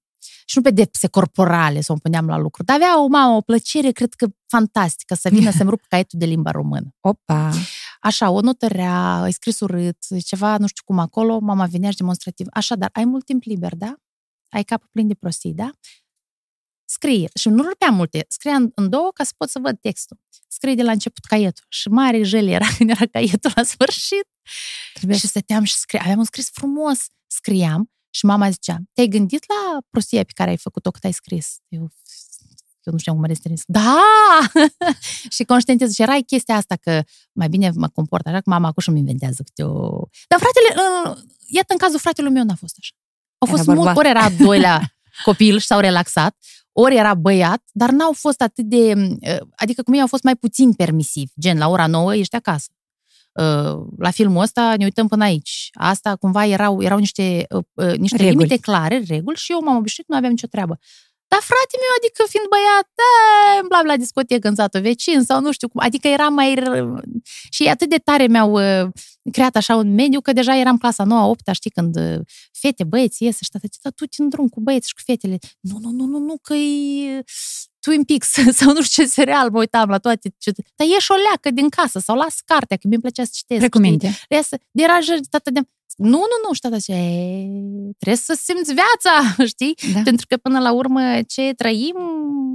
Și 0.51 0.57
nu 0.57 0.63
pedepse 0.63 1.09
corporale, 1.09 1.81
să 1.81 1.93
o 1.93 1.97
puneam 1.97 2.27
la 2.27 2.37
lucru, 2.37 2.63
dar 2.63 2.77
avea 2.77 3.03
o 3.03 3.07
mamă, 3.07 3.37
o 3.37 3.41
plăcere, 3.41 3.91
cred 3.91 4.15
că 4.15 4.27
fantastică, 4.47 5.15
să 5.15 5.29
vină 5.29 5.51
să-mi 5.51 5.71
rup 5.71 5.85
caietul 5.89 6.19
de 6.19 6.25
limba 6.25 6.51
română. 6.51 6.95
Opa! 7.01 7.53
Așa, 8.01 8.31
o 8.31 8.41
notă 8.41 8.67
rea, 8.67 9.21
ai 9.21 9.33
scris 9.33 9.61
urât, 9.61 9.97
ceva, 10.25 10.57
nu 10.59 10.67
știu 10.67 10.83
cum 10.85 10.99
acolo, 10.99 11.39
mama 11.39 11.67
venea 11.67 11.91
și 11.91 11.97
demonstrativ. 11.97 12.47
Așa, 12.51 12.75
dar 12.75 12.91
ai 12.93 13.05
mult 13.05 13.25
timp 13.25 13.43
liber, 13.43 13.75
da? 13.75 13.95
Ai 14.49 14.63
capul 14.63 14.89
plin 14.93 15.07
de 15.07 15.15
prostii, 15.15 15.55
da? 15.55 15.71
Scrie. 16.85 17.29
Și 17.35 17.49
nu 17.49 17.63
rupeam 17.63 17.95
multe. 17.95 18.25
Scria 18.29 18.55
în, 18.55 18.71
în 18.75 18.89
două 18.89 19.11
ca 19.15 19.25
să 19.25 19.33
pot 19.37 19.49
să 19.49 19.59
văd 19.59 19.79
textul. 19.81 20.21
Scrie 20.49 20.75
de 20.75 20.83
la 20.83 20.93
început 20.93 21.25
caietul. 21.25 21.65
Și 21.69 21.89
mare 21.89 22.23
jel 22.23 22.49
era 22.49 22.67
când 22.77 22.91
era 22.91 23.07
caietul 23.07 23.53
la 23.55 23.63
sfârșit. 23.63 24.27
Trebuie 24.95 25.19
Și 25.19 25.27
stăteam 25.27 25.65
și 25.65 25.75
scrie. 25.75 26.01
Aveam 26.01 26.19
un 26.19 26.25
scris 26.25 26.51
frumos. 26.51 27.07
Scriam 27.27 27.91
și 28.11 28.25
mama 28.25 28.51
zicea, 28.51 28.77
te-ai 28.93 29.07
gândit 29.07 29.45
la 29.49 29.79
prostia 29.91 30.23
pe 30.23 30.33
care 30.35 30.51
ai 30.51 30.57
făcut-o 30.57 30.91
cât 30.91 31.05
ai 31.05 31.13
scris? 31.13 31.57
Eu, 31.69 31.81
eu 32.83 32.93
nu 32.93 32.99
știam 32.99 33.15
cum 33.15 33.25
mă 33.25 33.29
restrâns. 33.31 33.63
Da! 33.67 33.97
și 35.37 35.45
conștientiză. 35.45 35.93
Și 35.93 36.03
era 36.03 36.17
chestia 36.27 36.55
asta 36.55 36.77
că 36.77 37.03
mai 37.33 37.49
bine 37.49 37.71
mă 37.75 37.89
comport 37.89 38.27
așa, 38.27 38.41
că 38.41 38.51
mama 38.51 38.69
acum 38.69 38.83
și 38.83 38.89
îmi 38.89 38.99
inventează 38.99 39.43
câte 39.43 39.63
o... 39.63 40.03
Dar 40.29 40.39
fratele, 40.39 40.83
uh, 41.09 41.17
iată, 41.47 41.73
în 41.73 41.79
cazul 41.79 41.99
fratelui 41.99 42.31
meu 42.33 42.45
n-a 42.45 42.55
fost 42.55 42.75
așa. 42.79 42.95
Au 43.39 43.49
Era 43.49 43.57
fost 43.57 43.67
mult, 43.69 43.79
bărbat. 43.79 43.97
ori 43.97 44.09
era 44.09 44.21
al 44.23 44.33
doilea 44.37 44.95
copil 45.29 45.59
și 45.59 45.67
s-au 45.67 45.81
relaxat, 45.81 46.37
ori 46.73 46.97
era 46.97 47.15
băiat, 47.15 47.63
dar 47.73 47.91
n-au 47.91 48.13
fost 48.13 48.41
atât 48.41 48.65
de... 48.65 48.93
uh, 48.95 49.47
Adică 49.57 49.83
cu 49.83 49.91
mine 49.91 50.03
au 50.03 50.09
fost 50.09 50.23
mai 50.23 50.37
puțin 50.37 50.73
permisiv. 50.73 51.31
Gen, 51.41 51.59
la 51.59 51.69
ora 51.69 51.87
9 51.87 52.15
ești 52.15 52.35
acasă. 52.37 52.69
Uh, 53.43 53.87
La 53.99 54.11
filmul 54.11 54.43
ăsta 54.43 54.75
ne 54.79 54.85
uităm 54.85 55.09
până 55.09 55.25
aici. 55.25 55.69
Asta 55.73 56.17
cumva 56.17 56.47
erau, 56.47 56.83
erau 56.83 56.99
niște, 56.99 57.47
uh, 57.51 57.65
uh, 57.75 57.97
niște 57.97 58.17
Reguli. 58.17 58.37
limite 58.37 58.57
clare, 58.57 59.03
reguli 59.09 59.37
și 59.37 59.53
eu 59.53 59.61
m-am 59.65 59.77
obișnuit, 59.77 60.09
nu 60.09 60.17
aveam 60.17 60.31
nicio 60.33 60.47
treabă. 60.47 60.79
Dar 61.29 61.41
frate 61.51 61.75
meu, 61.83 61.93
adică 61.99 62.23
fiind 62.33 62.47
băiat, 62.55 62.87
da, 63.01 63.13
îmbla 63.63 63.81
la 63.91 63.97
discotecă 63.97 64.49
în 64.49 64.55
satul 64.55 64.81
vecin 64.81 65.23
sau 65.23 65.41
nu 65.41 65.53
știu 65.53 65.69
cum, 65.69 65.81
adică 65.85 66.09
era 66.09 66.29
mai... 66.29 66.57
r- 66.61 66.93
Și 67.51 67.63
atât 67.69 67.89
de 67.89 67.97
tare 67.99 68.27
mi-au 68.27 68.53
uh, 68.53 68.91
creat 69.33 69.57
așa 69.57 69.77
un 69.77 69.95
mediu 69.95 70.21
că 70.21 70.33
deja 70.33 70.57
eram 70.57 70.79
clasa 70.79 71.05
9 71.05 71.31
8 71.31 71.49
știi, 71.53 71.71
când 71.71 71.97
uh, 71.97 72.19
fete, 72.61 72.85
băieți 72.85 73.25
ies 73.25 73.39
și 73.41 73.51
tata, 73.51 73.67
dar 73.83 73.93
tu 73.93 74.07
te 74.07 74.23
în 74.23 74.29
drum 74.29 74.49
cu 74.49 74.61
băieți 74.61 74.89
și 74.89 74.95
cu 74.95 75.01
fetele. 75.05 75.39
Nu, 75.61 75.79
nu, 75.81 75.91
nu, 75.91 76.05
nu, 76.05 76.19
nu, 76.19 76.39
că 76.43 76.55
e 76.55 77.23
Twin 77.81 78.05
Peaks 78.05 78.29
sau 78.59 78.73
nu 78.73 78.83
știu 78.83 79.03
ce 79.03 79.09
serial, 79.09 79.51
mă 79.51 79.59
uitam 79.59 79.89
la 79.89 79.99
toate. 79.99 80.35
Ce... 80.39 80.51
Dar 80.77 80.87
ieși 80.87 81.11
o 81.13 81.15
leacă 81.15 81.51
din 81.51 81.69
casă 81.69 81.99
sau 81.99 82.17
las 82.17 82.41
cartea, 82.45 82.77
că 82.77 82.89
mi-e 82.89 82.99
plăcea 82.99 83.25
să 83.25 83.31
citesc. 83.33 83.61
știi? 83.65 83.81
Recominte. 83.81 84.19
Ia 84.29 84.43
să 84.43 84.61
deranjări, 84.71 85.21
tata 85.31 85.51
de... 85.51 85.61
Nu, 85.97 86.09
nu, 86.19 86.37
nu, 86.47 86.53
și 86.55 86.61
tata 86.61 86.77
zice, 86.77 86.93
"E, 86.93 87.47
trebuie 87.99 88.17
să 88.25 88.39
simți 88.43 88.73
viața, 88.75 89.35
știi? 89.53 89.75
Da. 89.95 90.01
Pentru 90.05 90.27
că 90.29 90.37
până 90.37 90.59
la 90.59 90.73
urmă 90.73 91.01
ce 91.27 91.53
trăim 91.57 91.97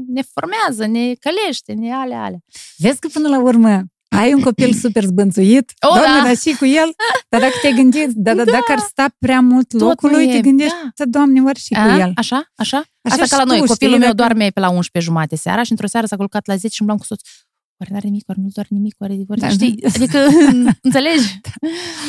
ne 0.08 0.22
formează, 0.34 0.86
ne 0.86 1.14
călește, 1.20 1.74
ne 1.74 1.94
ale, 1.94 2.16
ale. 2.16 2.40
Vezi 2.78 3.00
că 3.00 3.08
până 3.14 3.28
la 3.28 3.40
urmă 3.42 3.84
ai 4.10 4.34
un 4.34 4.42
copil 4.42 4.74
super 4.84 5.04
zbânțuit, 5.04 5.72
O, 5.90 5.94
doamne, 5.96 6.18
da. 6.20 6.24
dar 6.24 6.38
și 6.38 6.56
cu 6.56 6.66
el, 6.66 6.94
dar 7.30 7.42
dacă 7.42 7.54
te 7.62 7.72
gândești, 7.72 8.12
da, 8.16 8.34
da, 8.34 8.44
Da. 8.44 8.52
dacă 8.52 8.72
ar 8.72 8.80
sta 8.80 9.06
prea 9.20 9.40
mult 9.40 9.68
Tot 9.70 9.80
locului, 9.80 10.26
nu 10.26 10.32
e, 10.32 10.36
te 10.36 10.42
gândești, 10.42 10.76
da. 10.84 10.90
da. 10.96 11.06
doamne, 11.06 11.42
ori 11.42 11.60
și 11.60 11.74
cu 11.74 11.80
A? 11.80 11.98
el. 12.00 12.12
Așa? 12.16 12.52
Așa? 12.56 12.78
Așa 12.78 12.86
Asta 13.02 13.18
ca 13.18 13.26
și 13.26 13.32
la 13.32 13.44
noi. 13.44 13.60
tu, 13.60 13.66
Copilul 13.66 13.94
știi, 13.94 14.06
meu 14.08 14.14
dacă- 14.14 14.14
doarme 14.16 14.50
pe 14.50 14.60
la 14.60 14.70
11 14.70 15.12
jumate 15.12 15.36
seara 15.36 15.64
și 15.64 15.72
într-o 15.72 15.88
seară 15.88 16.06
s-a 16.08 16.16
culcat 16.16 16.48
la 16.48 16.56
10 16.56 16.74
și 16.74 16.82
îmblam 16.82 16.98
cu 17.00 17.06
soț. 17.06 17.22
Oare 17.80 17.94
n-are 17.94 18.08
nimic, 18.08 18.30
oare 18.30 18.42
nu 18.42 18.48
doar 18.54 18.66
nimic, 18.70 18.96
oare, 19.00 19.14
oare 19.28 19.42
da, 19.42 19.50
știi? 19.50 19.76
Da. 19.76 19.88
Adică, 19.96 20.20
înțelegi? 20.88 21.40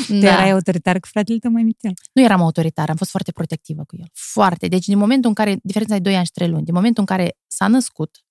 Da. 0.08 0.18
Tu 0.18 0.24
erai 0.24 0.50
autoritar 0.50 1.00
cu 1.00 1.06
fratele 1.06 1.38
tău 1.38 1.50
mai 1.50 1.62
mitel? 1.62 1.92
Nu 2.12 2.22
eram 2.22 2.40
autoritar, 2.42 2.90
am 2.90 2.96
fost 2.96 3.10
foarte 3.10 3.32
protectivă 3.32 3.84
cu 3.86 3.96
el. 3.98 4.06
Foarte. 4.12 4.68
Deci, 4.68 4.86
din 4.86 4.98
momentul 4.98 5.28
în 5.28 5.34
care, 5.34 5.58
diferența 5.62 5.94
e 5.94 5.98
2 5.98 6.16
ani 6.16 6.24
și 6.24 6.30
3 6.30 6.48
luni, 6.48 6.64
din 6.64 6.74
momentul 6.74 7.04
în 7.08 7.16
care 7.16 7.36
s-a 7.46 7.66
născut, 7.66 8.24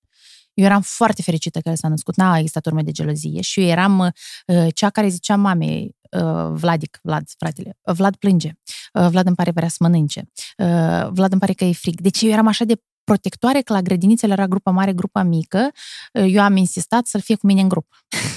eu 0.54 0.66
eram 0.66 0.82
foarte 0.82 1.22
fericită 1.22 1.60
că 1.60 1.70
el 1.70 1.76
s-a 1.76 1.88
născut, 1.88 2.16
n-a 2.16 2.38
existat 2.38 2.66
urme 2.66 2.82
de 2.82 2.92
gelozie 2.92 3.42
și 3.42 3.60
eu 3.62 3.68
eram 3.68 4.00
uh, 4.00 4.68
cea 4.74 4.90
care 4.90 5.08
zicea 5.08 5.36
mamei, 5.36 5.96
uh, 6.12 6.52
Vladic, 6.52 7.00
Vlad, 7.02 7.24
fratele, 7.38 7.78
uh, 7.82 7.96
Vlad 7.96 8.16
plânge, 8.16 8.52
uh, 8.94 9.08
Vlad 9.10 9.28
îmi 9.28 9.36
pare 9.36 9.52
vrea 9.52 9.68
să 9.68 9.78
mănânce, 9.80 10.32
uh, 10.58 11.10
Vlad 11.10 11.32
îmi 11.32 11.40
pare 11.40 11.54
că 11.54 11.64
e 11.64 11.74
frig. 11.74 12.02
Deci 12.02 12.22
eu 12.22 12.30
eram 12.30 12.48
așa 12.48 12.66
de 12.66 12.82
protectoare 13.04 13.62
că 13.62 13.74
la 13.74 13.82
grădinițele 13.82 14.34
era 14.34 14.48
grupa 14.48 14.72
mare, 14.72 14.94
grupa 14.94 15.24
mică, 15.24 15.72
uh, 16.14 16.26
eu 16.28 16.42
am 16.42 16.56
insistat 16.56 17.06
să-l 17.06 17.22
fie 17.22 17.36
cu 17.36 17.46
mine 17.46 17.62
în 17.62 17.68
grup. 17.68 17.88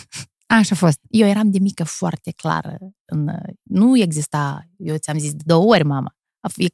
Așa 0.46 0.74
a 0.74 0.79
fost. 0.79 0.98
Eu 1.11 1.26
eram 1.26 1.50
de 1.50 1.59
mică 1.59 1.85
foarte 1.85 2.31
clară. 2.31 2.79
În, 3.05 3.29
uh, 3.29 3.55
nu 3.62 3.98
exista, 3.98 4.68
eu 4.76 4.96
ți-am 4.96 5.18
zis 5.18 5.33
de 5.33 5.42
două 5.44 5.64
ori, 5.64 5.85
mama. 5.85 6.16
Ei, 6.57 6.70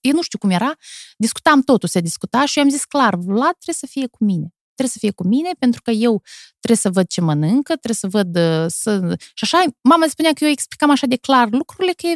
eu 0.00 0.12
nu 0.12 0.22
știu 0.22 0.38
cum 0.38 0.50
era, 0.50 0.74
discutam 1.16 1.60
totul, 1.60 1.88
se 1.88 2.00
discuta 2.00 2.44
și 2.44 2.58
eu 2.58 2.64
am 2.64 2.70
zis 2.70 2.84
clar, 2.84 3.14
Vlad 3.14 3.52
trebuie 3.52 3.74
să 3.74 3.86
fie 3.86 4.06
cu 4.06 4.24
mine 4.24 4.56
trebuie 4.76 4.96
să 4.96 4.98
fie 4.98 5.10
cu 5.10 5.26
mine 5.26 5.50
pentru 5.58 5.80
că 5.82 5.90
eu 5.90 6.22
trebuie 6.60 6.76
să 6.76 6.90
văd 6.90 7.06
ce 7.06 7.20
mănâncă, 7.20 7.72
trebuie 7.76 7.94
să 7.94 8.08
văd 8.08 8.36
uh, 8.36 8.64
să... 8.68 9.16
Și 9.34 9.44
așa, 9.44 9.64
mama 9.80 10.06
spunea 10.08 10.32
că 10.32 10.44
eu 10.44 10.50
explicam 10.50 10.90
așa 10.90 11.06
de 11.06 11.16
clar 11.16 11.48
lucrurile, 11.50 11.92
că 11.92 12.08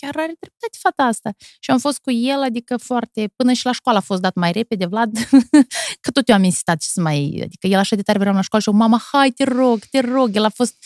chiar 0.00 0.16
are 0.16 0.34
dreptate 0.40 0.76
fata 0.78 1.02
asta. 1.02 1.30
Și 1.60 1.70
am 1.70 1.78
fost 1.78 1.98
cu 1.98 2.10
el, 2.10 2.42
adică 2.42 2.76
foarte... 2.76 3.32
Până 3.36 3.52
și 3.52 3.66
la 3.66 3.72
școală 3.72 3.98
a 3.98 4.00
fost 4.00 4.20
dat 4.20 4.34
mai 4.34 4.52
repede, 4.52 4.86
Vlad, 4.86 5.18
că 6.04 6.10
tot 6.10 6.28
eu 6.28 6.34
am 6.34 6.44
insistat 6.44 6.78
ce 6.78 6.88
să 6.88 7.00
mai... 7.00 7.40
Adică 7.44 7.66
el 7.66 7.78
așa 7.78 7.96
de 7.96 8.02
tare 8.02 8.18
vreau 8.18 8.34
la 8.34 8.40
școală 8.40 8.64
și 8.64 8.70
eu, 8.70 8.76
mama, 8.76 9.02
hai, 9.12 9.30
te 9.30 9.44
rog, 9.44 9.78
te 9.90 10.00
rog. 10.00 10.36
El 10.36 10.44
a 10.44 10.48
fost 10.48 10.76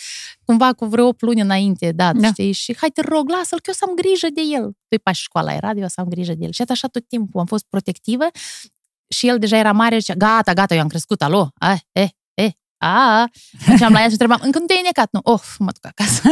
cumva 0.45 0.73
cu 0.73 0.85
vreo 0.85 1.07
8 1.07 1.21
luni 1.21 1.41
înainte, 1.41 1.93
da, 1.93 2.13
da. 2.13 2.29
știi? 2.29 2.53
Și 2.53 2.77
hai, 2.77 2.89
te 2.89 3.01
rog, 3.01 3.29
lasă-l, 3.29 3.61
că 3.61 3.65
eu 3.67 3.75
să 3.75 3.85
am 3.89 3.95
grijă 3.95 4.27
de 4.35 4.41
el. 4.41 4.71
Păi, 4.89 4.99
pa, 4.99 5.13
școala 5.13 5.53
era, 5.53 5.71
eu 5.77 5.89
să 5.89 6.01
am 6.01 6.09
grijă 6.09 6.35
de 6.35 6.45
el. 6.45 6.53
Și 6.53 6.63
așa 6.69 6.89
tot 6.89 7.09
timpul 7.09 7.41
am 7.41 7.47
fost 7.47 7.65
protectivă 7.69 8.25
și 9.09 9.29
el 9.29 9.39
deja 9.39 9.57
era 9.57 9.73
mare 9.73 9.95
și 9.95 10.01
zicea, 10.01 10.15
gata, 10.15 10.53
gata, 10.53 10.75
eu 10.75 10.81
am 10.81 10.89
crescut, 10.89 11.23
alo, 11.23 11.51
a, 11.55 11.77
e, 11.93 12.09
e, 12.35 12.51
a, 12.77 13.19
am 13.83 13.93
la 13.93 13.99
ea 13.99 14.05
și 14.05 14.11
întrebam, 14.11 14.41
încă 14.43 14.59
nu 14.59 14.65
te-ai 14.65 14.81
necat, 14.85 15.09
nu? 15.11 15.21
Of, 15.23 15.57
mă 15.59 15.71
duc 15.73 15.87
acasă. 15.87 16.23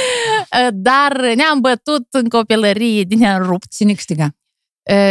Dar 0.88 1.20
ne-am 1.34 1.60
bătut 1.60 2.06
în 2.10 2.28
copilărie, 2.28 3.02
din 3.02 3.18
ne-am 3.18 3.42
rupt. 3.42 3.70
Cine 3.74 3.92
câștiga? 3.92 4.36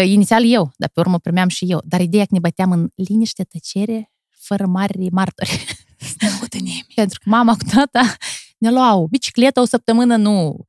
Inițial 0.03 0.51
eu, 0.51 0.71
dar 0.77 0.89
pe 0.93 0.99
urmă 0.99 1.19
primeam 1.19 1.47
și 1.47 1.65
eu. 1.65 1.81
Dar 1.83 2.01
ideea 2.01 2.23
că 2.23 2.29
ne 2.31 2.39
băteam 2.39 2.71
în 2.71 2.89
liniște, 2.95 3.43
tăcere, 3.43 4.11
fără 4.29 4.65
mari 4.65 5.09
martori. 5.11 5.65
Pentru 6.95 7.19
că 7.23 7.29
mama 7.29 7.53
cu 7.53 7.63
tata 7.75 8.15
ne 8.57 8.71
luau 8.71 9.07
bicicletă 9.09 9.59
o 9.59 9.65
săptămână, 9.65 10.15
nu. 10.15 10.65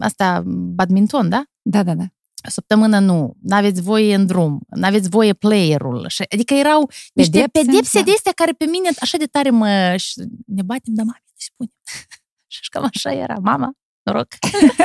Asta, 0.00 0.42
badminton, 0.46 1.28
da? 1.28 1.44
Da, 1.62 1.82
da, 1.82 1.94
da 1.94 2.04
săptămână 2.48 2.98
nu, 2.98 3.36
n-aveți 3.40 3.82
voie 3.82 4.14
în 4.14 4.26
drum, 4.26 4.60
n-aveți 4.68 5.08
voie 5.08 5.32
playerul. 5.32 6.06
Adică 6.32 6.54
erau 6.54 6.90
niște 7.14 7.38
pedepse, 7.38 7.70
pedepse 7.70 7.98
da. 7.98 8.04
de 8.04 8.10
astea 8.10 8.32
care 8.32 8.52
pe 8.52 8.64
mine 8.64 8.88
așa 9.00 9.18
de 9.18 9.24
tare 9.24 9.50
mă... 9.50 9.96
ne 10.46 10.62
batem, 10.62 10.94
dar 10.94 11.04
mami, 11.04 11.24
ne 11.24 11.32
spune. 11.36 11.70
și 12.54 12.68
cam 12.68 12.90
așa 12.94 13.12
era, 13.12 13.34
mama, 13.42 13.72
noroc. 14.02 14.28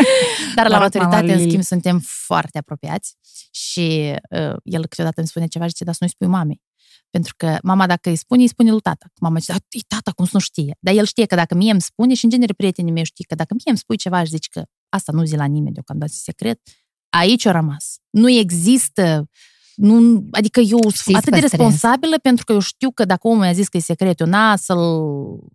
Dar 0.55 0.67
la 0.67 0.81
autoritate, 0.81 1.33
în 1.33 1.47
schimb, 1.47 1.63
suntem 1.63 1.99
foarte 2.03 2.57
apropiați 2.57 3.15
și 3.51 4.13
uh, 4.29 4.55
el 4.63 4.87
câteodată 4.87 5.19
îmi 5.19 5.27
spune 5.27 5.47
ceva 5.47 5.63
și 5.63 5.71
zice, 5.71 5.83
dar 5.83 5.93
să 5.93 5.99
nu-i 6.01 6.11
spui 6.11 6.27
mamei. 6.27 6.61
Pentru 7.09 7.33
că 7.37 7.57
mama 7.63 7.87
dacă 7.87 8.09
îi 8.09 8.15
spune, 8.15 8.41
îi 8.41 8.47
spune 8.47 8.71
lui 8.71 8.79
tata. 8.79 9.05
Mama 9.21 9.39
zice, 9.39 9.53
e 9.69 9.79
tata, 9.87 10.11
cum 10.11 10.25
să 10.25 10.31
nu 10.33 10.39
știe. 10.39 10.77
Dar 10.79 10.93
el 10.93 11.05
știe 11.05 11.25
că 11.25 11.35
dacă 11.35 11.55
mie 11.55 11.71
îmi 11.71 11.81
spune 11.81 12.13
și 12.13 12.23
în 12.23 12.29
genere 12.29 12.53
prietenii 12.53 12.91
mei 12.91 13.05
știe 13.05 13.25
că 13.27 13.35
dacă 13.35 13.53
mie 13.53 13.65
îmi 13.65 13.77
spui 13.77 13.97
ceva 13.97 14.23
și 14.23 14.29
zici 14.29 14.49
că 14.49 14.63
asta 14.89 15.11
nu 15.11 15.23
zi 15.23 15.35
la 15.35 15.45
nimeni 15.45 15.73
deocamdată 15.73 16.11
secret, 16.15 16.61
aici 17.09 17.45
a 17.45 17.51
rămas. 17.51 17.97
Nu 18.09 18.29
există 18.29 19.29
nu, 19.77 20.27
adică 20.31 20.59
eu 20.59 20.89
sunt 20.89 21.15
atât 21.15 21.33
de 21.33 21.39
responsabilă 21.39 22.17
pentru 22.21 22.45
că 22.45 22.51
eu 22.51 22.59
știu 22.59 22.91
că 22.91 23.05
dacă 23.05 23.27
omul 23.27 23.39
mi-a 23.39 23.53
zis 23.53 23.67
că 23.67 23.77
e 23.77 23.79
secret, 23.79 24.19
eu 24.19 24.27
n-a 24.27 24.55
să-l, 24.55 25.09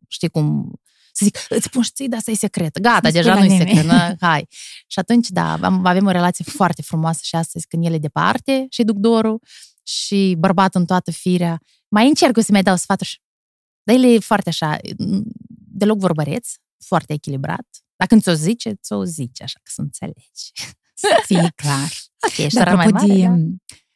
știi 0.09 0.29
cum, 0.29 0.73
să 1.13 1.25
zic, 1.25 1.39
îți 1.49 1.65
spun 1.65 1.83
și 1.83 1.93
dar 2.09 2.19
asta 2.19 2.31
e 2.31 2.35
secret. 2.35 2.79
Gata, 2.79 3.09
nu 3.09 3.11
deja 3.11 3.35
nu 3.35 3.45
e 3.45 3.59
secret. 3.59 3.85
Na, 3.85 4.15
hai. 4.21 4.47
Și 4.87 4.99
atunci, 4.99 5.29
da, 5.29 5.53
avem 5.83 6.07
o 6.07 6.11
relație 6.11 6.45
foarte 6.49 6.83
frumoasă 6.83 7.21
și 7.23 7.35
astăzi 7.35 7.67
când 7.67 7.85
el 7.85 7.93
e 7.93 7.99
departe 7.99 8.67
și 8.71 8.83
duc 8.83 8.97
dorul 8.97 9.41
și 9.83 10.35
bărbatul 10.39 10.81
în 10.81 10.87
toată 10.87 11.11
firea. 11.11 11.61
Mai 11.89 12.07
încerc 12.09 12.41
să 12.41 12.53
mai 12.53 12.63
dau 12.63 12.77
sfaturi. 12.77 13.23
Dar 13.83 13.97
el 13.97 14.05
e 14.05 14.19
foarte 14.19 14.49
așa, 14.49 14.79
deloc 15.73 15.99
vorbăreț, 15.99 16.49
foarte 16.85 17.13
echilibrat. 17.13 17.67
Dacă 17.97 18.17
ți-o 18.17 18.33
zice, 18.33 18.73
ți-o 18.83 19.05
zice 19.05 19.43
așa, 19.43 19.59
că 19.63 19.71
să 19.75 19.81
înțelegi. 19.81 20.53
Să 21.09 21.23
fie 21.27 21.53
clar. 21.55 21.91
ok, 22.27 22.49
și 22.49 22.59
apropo, 22.59 22.77
mai 22.77 22.87
mare, 22.87 23.07
de, 23.07 23.23
da? 23.23 23.35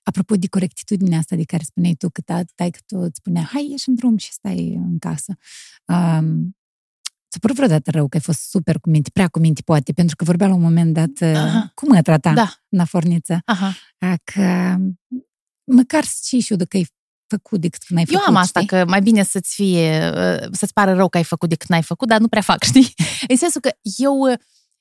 apropo 0.02 0.34
de 0.34 0.48
corectitudinea 0.48 1.18
asta 1.18 1.36
de 1.36 1.44
care 1.44 1.62
spuneai 1.62 1.94
tu, 1.94 2.10
că 2.10 2.20
tai 2.54 2.70
că 2.70 2.78
tu 2.86 2.98
îți 2.98 3.16
spunea, 3.16 3.42
hai, 3.42 3.66
ieși 3.70 3.88
în 3.88 3.94
drum 3.94 4.16
și 4.16 4.32
stai 4.32 4.74
în 4.74 4.98
casă. 4.98 5.36
Um, 5.84 6.56
Ți-a 7.30 7.38
părut 7.40 7.56
vreodată 7.56 7.90
rău 7.90 8.08
că 8.08 8.16
ai 8.16 8.22
fost 8.22 8.48
super 8.48 8.78
cu 8.78 8.88
minte, 8.90 9.10
prea 9.12 9.28
cu 9.28 9.38
minte, 9.38 9.62
poate, 9.62 9.92
pentru 9.92 10.16
că 10.16 10.24
vorbea 10.24 10.46
la 10.46 10.54
un 10.54 10.60
moment 10.60 10.94
dat 10.94 11.34
Aha. 11.34 11.70
cum 11.74 11.88
mă 11.92 12.02
trata 12.02 12.32
da. 12.32 12.54
în 12.68 12.84
forniță. 12.84 13.40
Aha. 13.44 13.74
Că 14.24 14.76
măcar 15.64 16.04
și 16.04 16.38
știu 16.38 16.56
dacă 16.56 16.76
ai 16.76 16.86
făcut 17.26 17.60
decât 17.60 17.88
n-ai 17.88 18.04
făcut. 18.04 18.20
Eu 18.20 18.26
am 18.26 18.36
asta, 18.36 18.60
știi? 18.60 18.76
că 18.76 18.84
mai 18.84 19.00
bine 19.00 19.22
să-ți 19.22 19.54
fie, 19.54 20.12
să-ți 20.50 20.72
pară 20.72 20.94
rău 20.94 21.08
că 21.08 21.16
ai 21.16 21.24
făcut 21.24 21.48
decât 21.48 21.68
n-ai 21.68 21.82
făcut, 21.82 22.08
dar 22.08 22.20
nu 22.20 22.28
prea 22.28 22.42
fac, 22.42 22.62
știi? 22.70 22.94
În 23.28 23.36
sensul 23.36 23.60
că 23.60 23.70
eu 23.96 24.36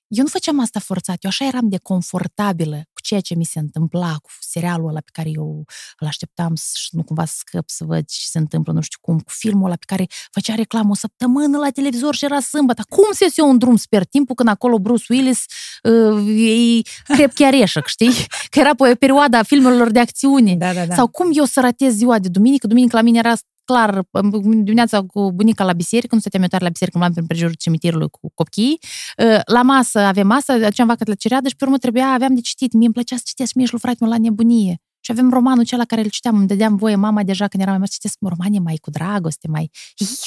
eu 0.08 0.24
nu 0.24 0.30
făceam 0.30 0.60
asta 0.60 0.80
forțat, 0.80 1.24
eu 1.24 1.30
așa 1.30 1.46
eram 1.46 1.70
de 1.70 1.78
confortabilă 1.78 2.76
cu 2.76 3.02
ceea 3.02 3.20
ce 3.20 3.36
mi 3.36 3.46
se 3.46 3.60
întâmpla, 3.60 4.16
cu 4.22 4.30
serialul 4.40 4.88
ăla 4.88 5.00
pe 5.00 5.10
care 5.14 5.30
eu 5.30 5.66
îl 6.00 6.08
așteptam 6.08 6.56
și 6.56 6.90
nu 6.92 7.04
cumva 7.04 7.26
să 7.26 7.34
scăp 7.38 7.70
să 7.70 7.84
văd 7.84 8.06
ce 8.06 8.26
se 8.26 8.38
întâmplă, 8.38 8.74
nu 8.74 8.82
știu 8.82 9.00
cum, 9.02 9.20
cu 9.20 9.32
filmul 9.32 9.66
ăla 9.66 9.76
pe 9.76 9.86
care 9.88 10.08
făcea 10.32 10.56
reclamă 10.56 10.90
o 10.90 10.96
săptămână 10.96 11.58
la 11.58 11.70
televizor 11.70 12.16
și 12.16 12.26
era 12.26 12.40
sâmbătă. 12.40 12.84
Cum 12.90 13.08
se 13.12 13.28
eu 13.36 13.50
un 13.50 13.58
drum 13.58 13.76
sper 13.76 14.06
timpul 14.06 14.36
când 14.36 14.50
acolo 14.50 14.80
Bruce 14.80 15.06
Willis 15.10 15.46
uh, 15.84 16.80
e 16.80 17.14
crep 17.14 17.34
chiar 17.34 17.54
eșec, 17.54 17.86
știi? 17.88 18.14
Că 18.50 18.60
era 18.60 18.76
pe 18.76 18.96
perioada 18.96 19.44
filmelor 19.44 19.92
de 19.92 20.00
acțiune. 20.00 20.56
Da, 20.56 20.74
da, 20.74 20.86
da. 20.86 20.96
Sau 20.96 21.08
cum 21.08 21.30
eu 21.34 21.46
să 21.46 21.60
ratez 21.60 21.94
ziua 21.94 22.20
de 22.20 22.28
duminică, 22.28 22.68
duminică 22.68 22.96
la 22.96 23.02
mine 23.02 23.18
era 23.18 23.34
clar, 23.66 24.04
dimineața 24.42 25.02
cu 25.02 25.32
bunica 25.32 25.64
la 25.64 25.74
biserică, 25.74 26.16
nu 26.16 26.22
stăteam 26.22 26.42
eu 26.42 26.48
tare 26.48 26.64
la 26.64 26.70
biserică, 26.70 26.98
m-am 26.98 27.12
prin 27.14 27.26
prejurul 27.26 27.56
cimitirului 27.56 28.10
cu 28.10 28.32
copiii. 28.34 28.80
Uh, 29.18 29.40
la 29.46 29.62
masă 29.62 30.00
avem 30.00 30.28
masă, 30.28 30.52
aduceam 30.52 30.88
vacă 30.88 31.04
la 31.08 31.16
cereadă 31.16 31.48
și 31.48 31.56
pe 31.56 31.64
urmă 31.64 31.78
trebuia, 31.78 32.08
aveam 32.08 32.36
de 32.36 32.42
citit. 32.42 32.74
Mie 32.74 32.86
îmi 32.86 32.94
plăcea 32.94 33.16
să 33.16 33.22
citesc 33.26 33.54
mie 33.54 33.66
și 33.66 33.72
lui 33.72 33.82
frate 33.82 34.06
la 34.06 34.18
nebunie. 34.18 34.80
Și 35.06 35.12
avem 35.12 35.30
romanul 35.30 35.60
acela 35.60 35.86
care 35.86 36.02
îl 36.02 36.10
citeam, 36.10 36.36
îmi 36.38 36.48
dădeam 36.48 36.76
voie 36.76 36.96
mama 36.96 37.24
deja 37.24 37.48
când 37.48 37.64
eram 37.64 37.78
mai 37.78 37.88
citesc 37.88 38.18
romane 38.22 38.60
mai 38.60 38.76
cu 38.76 38.90
dragoste, 38.90 39.48
mai... 39.48 39.70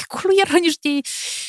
Acolo 0.09 0.33
erau 0.44 0.61
niște... 0.61 0.88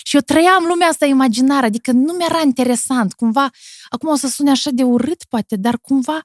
Și 0.04 0.16
eu 0.16 0.22
trăiam 0.22 0.64
lumea 0.68 0.88
asta 0.88 1.06
imaginară, 1.06 1.66
adică 1.66 1.92
nu 1.92 2.14
mi-era 2.14 2.42
interesant, 2.46 3.14
cumva, 3.14 3.50
acum 3.90 4.10
o 4.10 4.16
să 4.16 4.28
sune 4.28 4.50
așa 4.50 4.70
de 4.74 4.84
urât, 4.84 5.24
poate, 5.24 5.56
dar 5.56 5.80
cumva 5.82 6.22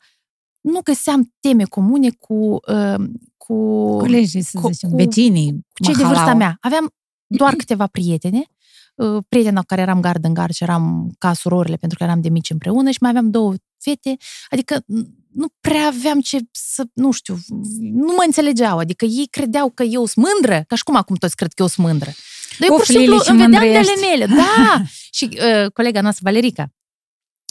nu 0.64 0.80
găseam 0.82 1.32
teme 1.40 1.64
comune 1.64 2.10
cu, 2.10 2.34
uh, 2.34 3.04
cu 3.36 3.56
colegii, 3.96 4.42
să 4.42 4.58
cu, 4.58 4.70
zicem, 4.72 4.90
cu, 4.90 4.96
vecinii, 4.96 5.50
cu 5.52 5.84
cei 5.84 5.94
de 5.94 6.04
vârsta 6.04 6.34
mea. 6.34 6.56
Aveam 6.60 6.94
doar 7.26 7.54
câteva 7.54 7.86
prietene, 7.86 8.46
uh, 8.94 9.22
prietena 9.28 9.60
cu 9.60 9.66
care 9.66 9.80
eram 9.80 10.00
gard 10.00 10.24
în 10.24 10.34
gard 10.34 10.52
și 10.52 10.62
eram 10.62 11.14
ca 11.18 11.32
surorile 11.32 11.76
pentru 11.76 11.98
că 11.98 12.04
eram 12.04 12.20
de 12.20 12.28
mici 12.28 12.50
împreună 12.50 12.90
și 12.90 12.98
mai 13.00 13.10
aveam 13.10 13.30
două 13.30 13.54
fete, 13.78 14.16
adică 14.48 14.84
nu 15.32 15.46
prea 15.60 15.86
aveam 15.86 16.20
ce 16.20 16.38
să, 16.50 16.84
nu 16.92 17.10
știu, 17.10 17.38
nu 17.80 18.12
mă 18.16 18.22
înțelegeau, 18.26 18.78
adică 18.78 19.04
ei 19.04 19.26
credeau 19.30 19.70
că 19.70 19.82
eu 19.82 20.06
sunt 20.06 20.26
mândră, 20.26 20.64
ca 20.66 20.76
și 20.76 20.82
cum 20.82 20.96
acum 20.96 21.16
toți 21.16 21.36
cred 21.36 21.52
că 21.52 21.62
eu 21.62 21.68
sunt 21.68 21.86
mândră. 21.86 22.10
Dar 22.58 22.68
eu 22.68 22.76
pur 22.76 22.84
și 22.84 22.92
simplu 22.92 23.22
îmi 23.26 23.38
vedeam 23.38 23.62
de 23.62 23.76
ale 23.76 23.94
mele, 24.00 24.26
da! 24.26 24.82
și 25.16 25.28
uh, 25.32 25.70
colega 25.72 26.00
noastră, 26.00 26.22
Valerica, 26.24 26.72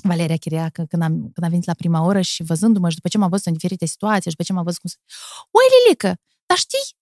Valeria 0.10 0.38
Chirea, 0.38 0.70
că 0.70 0.84
când, 0.84 1.02
am, 1.02 1.12
când 1.12 1.44
a 1.46 1.48
venit 1.48 1.66
la 1.66 1.74
prima 1.74 2.06
oră 2.06 2.22
și 2.22 2.44
văzându-mă 2.44 2.90
și 2.90 2.96
după 2.96 3.08
ce 3.08 3.18
m-a 3.18 3.28
văzut 3.28 3.46
în 3.46 3.54
diferite 3.54 3.86
situații 3.86 4.32
și 4.32 4.36
după 4.38 4.44
ce 4.44 4.54
m-a 4.54 4.64
văzut 4.64 4.80
cum 4.80 4.90
să... 4.90 4.98
Oi, 5.52 5.64
Lilică, 5.84 6.22
dar 6.46 6.58
știi, 6.58 6.96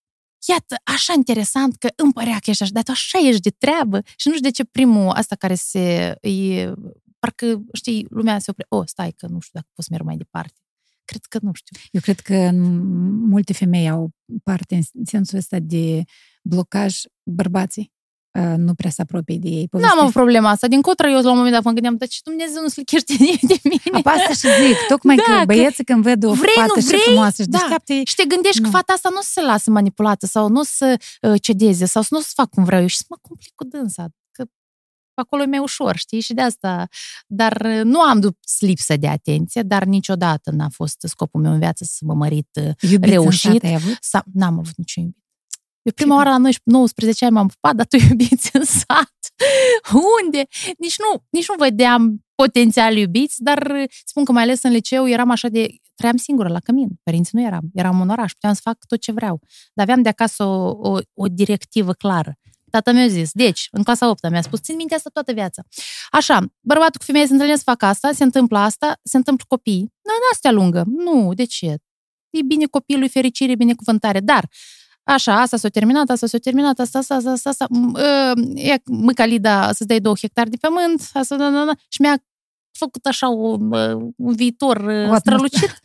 iată, 0.47 0.75
așa 0.83 1.13
interesant 1.13 1.75
că 1.75 1.87
îmi 1.95 2.13
părea 2.13 2.39
că 2.39 2.49
ești 2.49 2.63
așa, 2.63 2.71
dar 2.73 2.83
tu 2.83 2.91
așa 2.91 3.19
ești 3.27 3.41
de 3.41 3.49
treabă 3.49 4.01
și 4.15 4.27
nu 4.27 4.33
știu 4.33 4.49
de 4.49 4.55
ce 4.55 4.63
primul 4.63 5.09
asta 5.09 5.35
care 5.35 5.55
se... 5.55 6.15
E, 6.21 6.73
parcă, 7.19 7.61
știi, 7.73 8.05
lumea 8.09 8.39
se 8.39 8.51
opre, 8.51 8.65
oh, 8.69 8.83
stai 8.85 9.11
că 9.11 9.27
nu 9.27 9.39
știu 9.39 9.59
dacă 9.59 9.67
poți 9.73 9.91
merg 9.91 10.03
mai 10.03 10.17
departe. 10.17 10.59
Cred 11.05 11.25
că 11.25 11.37
nu 11.41 11.51
știu. 11.53 11.77
Eu 11.91 12.01
cred 12.01 12.19
că 12.19 12.49
multe 13.33 13.53
femei 13.53 13.89
au 13.89 14.11
parte 14.43 14.75
în 14.75 15.05
sensul 15.05 15.37
ăsta 15.37 15.59
de 15.59 16.03
blocaj 16.43 16.99
bărbații 17.23 17.91
uh, 17.91 18.00
nu 18.57 18.73
prea 18.73 18.89
se 18.89 19.01
apropie 19.01 19.37
de 19.37 19.49
ei. 19.49 19.67
N-am 19.71 19.99
avut 19.99 20.13
problema 20.13 20.49
asta. 20.49 20.67
Din 20.67 20.81
contră, 20.81 21.07
eu 21.07 21.21
la 21.21 21.29
un 21.29 21.35
moment 21.35 21.53
dat 21.53 21.63
mă 21.63 21.71
gândeam, 21.71 21.95
dar 21.95 22.07
ce 22.07 22.19
Dumnezeu 22.23 22.61
nu 22.61 22.67
se 22.67 22.79
lichește 22.79 23.13
de 23.41 23.59
mine. 23.63 23.81
Apa 23.91 24.11
asta 24.11 24.33
și 24.33 24.65
zic, 24.65 24.77
tocmai 24.87 25.15
da, 25.15 25.23
că 25.23 25.45
băieții 25.45 25.83
când 25.83 26.03
ved 26.03 26.23
o 26.23 26.33
vrei, 26.33 26.53
fată 26.55 26.73
nu 26.75 26.81
vrei, 26.81 26.99
și 26.99 27.05
frumoasă 27.05 27.41
și 27.41 27.47
da. 27.47 27.57
deșteaptă, 27.57 27.93
Și 27.93 28.15
te 28.15 28.25
gândești 28.25 28.61
Nu. 28.61 28.65
că 28.65 28.75
fata 28.75 28.93
asta 28.93 29.09
nu 29.09 29.17
o 29.17 29.21
să 29.21 29.29
se 29.31 29.41
lasă 29.41 29.71
manipulată 29.71 30.25
sau 30.25 30.49
nu 30.49 30.59
o 30.59 30.63
să 30.63 30.99
uh, 31.21 31.41
cedeze 31.41 31.85
sau 31.85 32.01
să 32.01 32.07
nu 32.11 32.17
o 32.17 32.21
să 32.21 32.31
fac 32.33 32.49
cum 32.49 32.63
vreau 32.63 32.81
eu 32.81 32.87
și 32.87 32.97
să 32.97 33.05
mă 33.09 33.17
complic 33.21 33.51
cu 33.55 33.63
dânsa. 33.63 34.05
Că 34.31 34.43
acolo 35.13 35.41
e 35.41 35.45
mai 35.45 35.59
ușor, 35.59 35.95
știi? 35.95 36.19
Și 36.19 36.33
de 36.33 36.41
asta. 36.41 36.87
Dar 37.27 37.61
uh, 37.65 37.81
nu 37.83 38.01
am 38.01 38.19
dus 38.19 38.31
lipsă 38.59 38.97
de 38.97 39.07
atenție, 39.07 39.61
dar 39.61 39.83
niciodată 39.83 40.51
n-a 40.51 40.69
fost 40.69 40.97
scopul 41.07 41.41
meu 41.41 41.51
în 41.51 41.59
viață 41.59 41.83
să 41.87 41.99
mă 42.05 42.13
mărit 42.13 42.49
uh, 42.61 42.91
iubiți 42.91 43.11
reușit. 43.11 43.45
în 43.45 43.53
sat 43.53 43.63
ai 43.63 43.73
avut? 43.73 43.97
sau 43.99 44.21
n-am 44.33 44.57
avut 44.59 44.75
niciun 44.75 45.03
iubit. 45.03 45.20
Eu 45.81 45.91
prima 45.95 46.15
oară 46.15 46.29
la 46.29 46.49
19 46.63 47.25
ani 47.25 47.33
m-am 47.33 47.47
pupat, 47.47 47.75
dar 47.75 47.85
tu 47.85 47.97
iubiți 48.09 48.49
în 48.53 48.63
sat. 48.63 49.15
Unde? 50.23 50.47
Nici 50.77 50.95
nu, 50.97 51.23
nici 51.29 51.47
nu 51.47 51.55
vedeam 51.57 52.25
potențial 52.35 52.97
iubiți, 52.97 53.43
dar 53.43 53.71
uh, 53.71 53.83
spun 54.05 54.25
că 54.25 54.31
mai 54.31 54.43
ales 54.43 54.63
în 54.63 54.71
liceu 54.71 55.07
eram 55.07 55.29
așa 55.29 55.47
de... 55.47 55.67
Trăiam 55.95 56.17
singură 56.17 56.49
la 56.49 56.59
cămin. 56.59 56.89
Părinții 57.03 57.37
nu 57.37 57.45
eram. 57.45 57.69
Eram 57.73 58.01
în 58.01 58.09
oraș, 58.09 58.31
puteam 58.31 58.53
să 58.53 58.59
fac 58.63 58.85
tot 58.85 58.99
ce 58.99 59.11
vreau. 59.11 59.39
Dar 59.73 59.85
aveam 59.85 60.01
de 60.01 60.09
acasă 60.09 60.43
o, 60.43 60.89
o, 60.89 60.99
o 61.13 61.25
directivă 61.27 61.93
clară. 61.93 62.35
Tata 62.69 62.91
mi-a 62.91 63.07
zis, 63.07 63.31
deci, 63.31 63.67
în 63.71 63.83
clasa 63.83 64.09
8 64.09 64.29
mi-a 64.29 64.41
spus, 64.41 64.61
țin 64.61 64.75
minte 64.75 64.95
asta 64.95 65.09
toată 65.13 65.31
viața. 65.31 65.63
Așa, 66.11 66.45
bărbatul 66.59 66.99
cu 66.99 67.05
femeia 67.05 67.25
se 67.25 67.33
întâlnesc, 67.33 67.63
fac 67.63 67.83
asta, 67.83 68.11
se 68.11 68.23
întâmplă 68.23 68.57
asta, 68.57 68.99
se 69.03 69.17
întâmplă 69.17 69.45
copii. 69.47 69.79
Nu, 69.79 70.11
nu 70.19 70.27
astea 70.31 70.51
lungă. 70.51 70.83
Nu, 70.87 71.33
de 71.33 71.43
ce? 71.43 71.75
E 72.29 72.43
bine 72.45 72.65
copilului, 72.65 73.09
fericire, 73.09 73.55
binecuvântare. 73.55 74.19
Dar, 74.19 74.49
așa, 75.03 75.41
asta 75.41 75.57
s-a 75.57 75.67
terminat, 75.67 76.09
asta 76.09 76.27
s-a 76.27 76.37
terminat, 76.37 76.79
asta, 76.79 76.97
asta, 76.97 77.15
asta, 77.15 77.31
asta, 77.31 77.49
asta 77.49 77.67
uh, 77.69 78.65
e 78.65 78.81
mâcalida 78.85 79.67
să-ți 79.67 79.87
dai 79.87 79.99
două 79.99 80.15
hectare 80.15 80.49
de 80.49 80.57
pământ, 80.61 81.09
asta, 81.13 81.35
da, 81.35 81.49
da, 81.49 81.63
da, 81.65 81.71
și 81.87 82.01
mi-a 82.01 82.23
făcut 82.71 83.05
așa 83.05 83.31
o, 83.31 83.57
uh, 83.59 84.11
un 84.17 84.35
viitor 84.35 84.77
uh, 84.77 85.11
O 85.11 85.15
strălucit. 85.15 85.81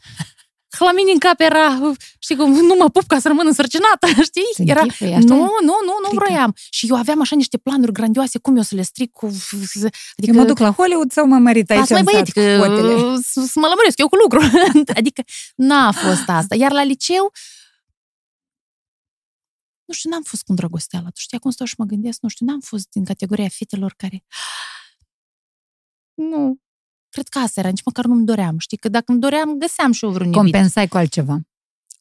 La 0.79 0.93
mine 0.93 1.13
în 1.13 1.19
cap 1.19 1.41
era, 1.41 1.95
știi 2.19 2.37
cum, 2.37 2.53
nu 2.53 2.75
mă 2.79 2.89
pup 2.89 3.07
ca 3.07 3.19
să 3.19 3.29
rămân 3.29 3.47
însărcinată, 3.47 4.07
știi? 4.31 4.51
Se 4.55 4.63
Era, 4.67 4.81
închipui, 4.81 5.15
așa? 5.15 5.19
nu, 5.19 5.37
nu, 5.37 5.77
nu, 5.89 5.95
nu 6.03 6.09
Frică. 6.09 6.25
vroiam. 6.25 6.55
Și 6.71 6.87
eu 6.87 6.97
aveam 6.97 7.21
așa 7.21 7.37
niște 7.37 7.57
planuri 7.59 7.93
grandioase, 7.93 8.39
cum 8.39 8.57
eu 8.57 8.63
să 8.63 8.75
le 8.75 8.83
stric 8.83 9.13
cu... 9.13 9.27
Adică, 9.27 10.33
Eu 10.33 10.35
mă 10.35 10.45
duc 10.45 10.59
la 10.59 10.71
Hollywood 10.71 11.13
sau 11.13 11.27
mă 11.27 11.39
mărit 11.39 11.71
aici 11.71 11.79
Lasă 11.79 11.93
mai 11.93 12.03
în 12.03 12.09
băieți, 12.11 12.33
sat 12.35 12.45
că 12.45 12.59
cu 12.59 12.65
fotele? 12.65 13.17
să 13.23 13.41
să 13.47 13.59
mă 13.61 13.67
lămuresc 13.67 13.99
eu 13.99 14.09
cu 14.09 14.17
lucru. 14.17 14.41
adică 14.99 15.23
n-a 15.55 15.93
fost 15.93 16.29
asta. 16.29 16.55
Iar 16.55 16.73
la 16.73 16.83
liceu, 16.83 17.33
nu 19.87 19.94
știu, 19.94 20.11
n-am 20.11 20.22
fost 20.22 20.42
cu 20.42 20.51
îndrăgosteala. 20.51 21.07
Tu 21.07 21.20
știi, 21.20 21.37
acum 21.37 21.51
stau 21.51 21.66
și 21.66 21.75
mă 21.79 21.85
gândesc, 21.85 22.20
nu 22.20 22.29
știu, 22.29 22.46
n-am 22.46 22.61
fost 22.61 22.88
din 22.90 23.05
categoria 23.05 23.49
fetelor 23.49 23.94
care... 23.96 24.25
Nu. 26.14 26.57
Cred 27.09 27.29
că 27.29 27.38
asta 27.38 27.61
era, 27.61 27.68
nici 27.68 27.85
măcar 27.85 28.05
nu-mi 28.05 28.25
doream. 28.25 28.59
Știi, 28.59 28.77
că 28.77 28.88
dacă 28.88 29.12
îmi 29.12 29.20
doream, 29.20 29.59
găseam 29.59 29.92
și 29.92 30.05
eu 30.05 30.11
vreun 30.11 30.33
iubit. 30.33 30.42
Compensai 30.42 30.88
cu 30.88 30.96
altceva. 30.96 31.40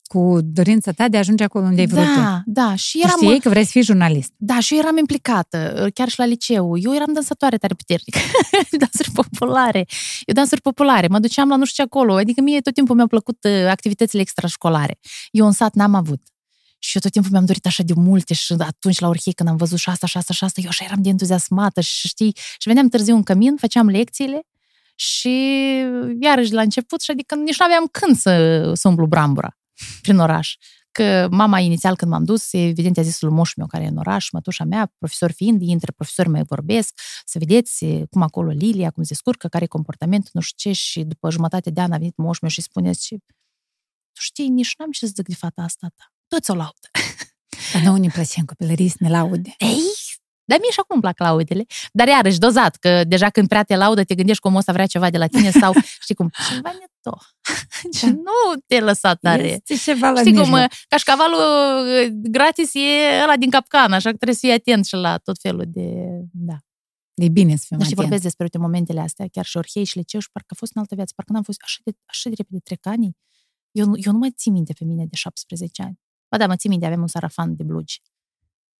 Cu 0.07 0.39
dorința 0.43 0.91
ta 0.91 1.07
de 1.07 1.15
a 1.15 1.19
ajunge 1.19 1.43
acolo 1.43 1.65
unde 1.65 1.81
ai 1.81 1.87
vrut 1.87 2.03
tu. 2.03 2.19
Da, 2.19 2.41
da. 2.45 2.75
Și 2.75 2.97
Tu 2.97 3.07
eram, 3.07 3.19
știai 3.21 3.39
că 3.39 3.49
vrei 3.49 3.63
să 3.63 3.71
fii 3.71 3.81
jurnalist. 3.81 4.31
Da, 4.37 4.59
și 4.59 4.73
eu 4.73 4.79
eram 4.79 4.97
implicată, 4.97 5.89
chiar 5.93 6.09
și 6.09 6.19
la 6.19 6.25
liceu. 6.25 6.77
Eu 6.77 6.95
eram 6.95 7.13
dansatoare 7.13 7.57
tare 7.57 7.73
puternică. 7.73 8.19
dansuri 8.83 9.11
populare. 9.11 9.85
Eu 10.25 10.33
dansuri 10.33 10.61
populare. 10.61 11.07
Mă 11.07 11.19
duceam 11.19 11.49
la 11.49 11.55
nu 11.55 11.65
știu 11.65 11.83
ce 11.83 11.89
acolo. 11.93 12.13
Adică 12.13 12.41
mie 12.41 12.61
tot 12.61 12.73
timpul 12.73 12.95
mi-au 12.95 13.07
plăcut 13.07 13.43
uh, 13.43 13.67
activitățile 13.67 14.21
extrașcolare. 14.21 14.99
Eu 15.31 15.45
în 15.45 15.51
sat 15.51 15.73
n-am 15.73 15.93
avut. 15.93 16.21
Și 16.79 16.95
eu 16.95 17.01
tot 17.01 17.11
timpul 17.11 17.31
mi-am 17.31 17.45
dorit 17.45 17.65
așa 17.65 17.83
de 17.83 17.93
multe 17.95 18.33
și 18.33 18.55
atunci 18.57 18.99
la 18.99 19.07
Orhei 19.07 19.33
când 19.33 19.49
am 19.49 19.55
văzut 19.55 19.77
și 19.77 19.89
asta, 19.89 20.07
și 20.07 20.17
asta, 20.17 20.33
și 20.33 20.43
asta, 20.43 20.61
eu 20.61 20.67
așa 20.69 20.85
eram 20.85 21.01
de 21.01 21.09
entuziasmată 21.09 21.81
și 21.81 22.07
știi, 22.07 22.35
și 22.35 22.67
veneam 22.67 22.89
târziu 22.89 23.15
în 23.15 23.23
cămin, 23.23 23.55
făceam 23.57 23.88
lecțiile 23.88 24.41
și 24.95 25.29
iarăși 26.19 26.53
la 26.53 26.61
început 26.61 27.01
și 27.01 27.11
adică 27.11 27.35
nici 27.35 27.59
nu 27.59 27.65
aveam 27.65 27.88
când 27.91 28.17
să, 28.17 28.73
să 28.73 28.88
umblu 28.88 29.05
brambura 29.05 29.57
prin 30.01 30.19
oraș. 30.19 30.55
Că 30.91 31.27
mama 31.31 31.59
inițial 31.59 31.95
când 31.95 32.11
m-am 32.11 32.23
dus, 32.23 32.53
evident 32.53 32.97
a 32.97 33.01
zis 33.01 33.21
lui 33.21 33.31
moșul 33.31 33.53
meu 33.57 33.67
care 33.67 33.83
e 33.83 33.88
în 33.88 33.97
oraș, 33.97 34.29
mătușa 34.29 34.63
mea, 34.63 34.93
profesor 34.97 35.31
fiind, 35.31 35.61
între 35.69 35.91
profesori 35.91 36.29
mai 36.29 36.43
vorbesc, 36.43 36.99
să 37.25 37.39
vedeți 37.39 37.85
cum 38.09 38.21
acolo 38.21 38.51
Lilia, 38.51 38.91
cum 38.91 39.03
se 39.03 39.13
scurcă, 39.13 39.47
care 39.47 39.63
e 39.63 39.67
comportamentul, 39.67 40.29
nu 40.33 40.41
știu 40.41 40.71
ce, 40.71 40.77
și 40.77 41.03
după 41.03 41.29
jumătate 41.29 41.69
de 41.69 41.81
an 41.81 41.91
a 41.91 41.97
venit 41.97 42.17
moșul 42.17 42.39
meu 42.41 42.49
și 42.49 42.61
spuneți 42.61 43.05
și 43.05 43.17
tu 44.11 44.21
știi, 44.21 44.47
nici 44.47 44.75
n-am 44.77 44.91
ce 44.91 45.05
să 45.05 45.11
zic 45.15 45.27
de 45.27 45.35
fata 45.35 45.61
asta 45.61 45.88
ta. 45.95 46.14
Toți 46.27 46.51
o 46.51 46.53
laudă. 46.55 46.88
Dar 47.73 47.81
nouă 47.81 47.97
ne 47.97 48.07
place 48.07 48.39
în 48.39 48.45
copilărie 48.45 48.89
să 48.89 48.95
ne 48.99 49.09
laude. 49.09 49.55
Ei, 49.57 49.81
dar 50.45 50.57
mie 50.61 50.71
și 50.71 50.79
acum 50.79 50.89
îmi 50.95 51.01
plac 51.01 51.19
laudele. 51.19 51.65
Dar 51.93 52.07
iarăși, 52.07 52.38
dozat, 52.39 52.75
că 52.75 53.03
deja 53.03 53.29
când 53.29 53.47
prea 53.47 53.63
te 53.63 53.75
laudă, 53.75 54.03
te 54.03 54.15
gândești 54.15 54.41
că 54.41 54.47
omul 54.47 54.59
ăsta 54.59 54.71
vrea 54.71 54.85
ceva 54.85 55.09
de 55.09 55.17
la 55.17 55.27
tine 55.27 55.51
sau, 55.51 55.73
știi 56.03 56.15
cum, 56.15 56.29
ceva 56.49 56.71
ne 56.71 56.85
to. 57.01 57.17
Și 57.97 58.05
nu 58.05 58.61
te 58.65 58.79
lăsa 58.79 59.13
tare. 59.15 59.47
Este 59.51 59.75
ceva 59.75 60.09
la 60.09 60.19
Știi 60.19 60.33
cum, 60.33 60.41
mijloc. 60.49 60.71
cașcavalul 60.88 61.39
uh, 61.39 62.07
gratis 62.11 62.73
e 62.73 63.21
ăla 63.23 63.35
din 63.38 63.49
capcan, 63.49 63.93
așa 63.93 64.09
că 64.09 64.15
trebuie 64.15 64.35
să 64.38 64.45
fii 64.45 64.51
atent 64.55 64.85
și 64.85 64.95
la 64.95 65.17
tot 65.17 65.38
felul 65.39 65.63
de... 65.67 65.93
Da. 66.31 66.55
E 67.13 67.29
bine 67.29 67.55
să 67.55 67.63
fim 67.67 67.77
Nu 67.77 67.83
și 67.83 67.89
atenți. 67.89 67.95
vorbesc 67.95 68.21
despre 68.23 68.43
uite, 68.43 68.57
momentele 68.57 68.99
astea, 68.99 69.25
chiar 69.31 69.45
și 69.45 69.57
Orhei 69.57 69.83
și 69.83 69.97
liceu 69.97 70.19
și 70.19 70.29
parcă 70.31 70.47
a 70.51 70.55
fost 70.57 70.71
în 70.75 70.81
altă 70.81 70.95
viață, 70.95 71.13
parcă 71.15 71.31
n-am 71.31 71.43
fost 71.43 71.59
așa 71.63 71.77
de, 71.83 71.91
așa 72.05 72.29
de 72.29 72.35
repede 72.38 72.59
trec 72.63 72.85
ani. 72.85 73.17
Eu, 73.71 73.85
nu- 73.85 73.97
eu 74.05 74.11
nu 74.11 74.17
mai 74.17 74.31
țin 74.31 74.51
minte 74.53 74.73
pe 74.73 74.83
mine 74.85 75.05
de 75.05 75.15
17 75.15 75.81
ani. 75.81 75.99
Ba 76.37 76.41
da, 76.43 76.47
mă 76.47 76.55
țin 76.55 76.69
minte, 76.69 76.85
aveam 76.85 77.01
un 77.01 77.07
sarafan 77.07 77.55
de 77.55 77.63
blugi. 77.63 78.01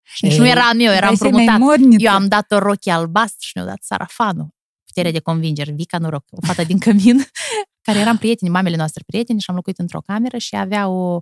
Și 0.02 0.24
nici 0.26 0.34
Ei, 0.34 0.40
nu 0.40 0.48
era 0.48 0.62
al 0.68 0.76
meu, 0.76 0.92
era 0.92 1.06
vrei 1.06 1.18
să-i 1.18 1.32
mai 1.32 1.46
împrumutat. 1.46 1.80
morniță. 1.80 2.04
Eu 2.06 2.12
am 2.12 2.28
dat 2.28 2.52
o 2.52 2.58
rochie 2.60 2.92
albastru 2.92 3.38
și 3.48 3.52
mi-au 3.56 3.68
dat 3.68 3.84
sarafanul. 3.84 4.48
Putere 4.86 5.12
de 5.12 5.20
convingere, 5.20 5.72
Vica 5.72 5.98
Noroc, 5.98 6.26
o 6.32 6.46
fată 6.46 6.64
din 6.64 6.78
cămin, 6.80 7.18
care 7.86 8.00
eram 8.00 8.18
prieteni, 8.18 8.52
mamele 8.52 8.76
noastre 8.76 9.04
prieteni 9.06 9.40
și 9.40 9.50
am 9.50 9.56
locuit 9.56 9.78
într-o 9.78 10.00
cameră 10.02 10.38
și 10.38 10.56
avea 10.56 10.88
o, 10.88 11.22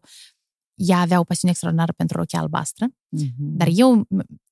ea 0.75 0.99
avea 0.99 1.19
o 1.19 1.23
pasiune 1.23 1.51
extraordinară 1.51 1.93
pentru 1.97 2.17
rochia 2.17 2.39
albastră, 2.39 2.85
Mhm. 3.09 3.31
dar 3.37 3.67
eu, 3.71 4.07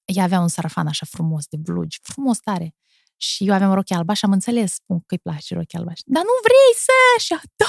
ea 0.06 0.24
avea 0.24 0.40
un 0.40 0.48
sarafan 0.48 0.88
așa 0.88 1.06
frumos, 1.10 1.46
de 1.48 1.58
blugi, 1.58 2.00
frumos 2.02 2.40
tare. 2.40 2.76
Și 3.22 3.48
eu 3.48 3.54
aveam 3.54 3.72
o 3.72 3.74
rochie 3.74 3.96
albă 3.96 4.14
și 4.14 4.26
am 4.26 4.32
înțeles 4.32 4.74
spun, 4.74 4.98
că 5.00 5.06
îi 5.14 5.20
place 5.24 5.54
rochia 5.54 5.80
albă. 5.80 5.92
Dar 6.06 6.24
nu 6.24 6.36
vrei 6.48 6.72
să... 6.86 7.22
Și 7.26 7.32
eu, 7.34 7.40
da! 7.56 7.66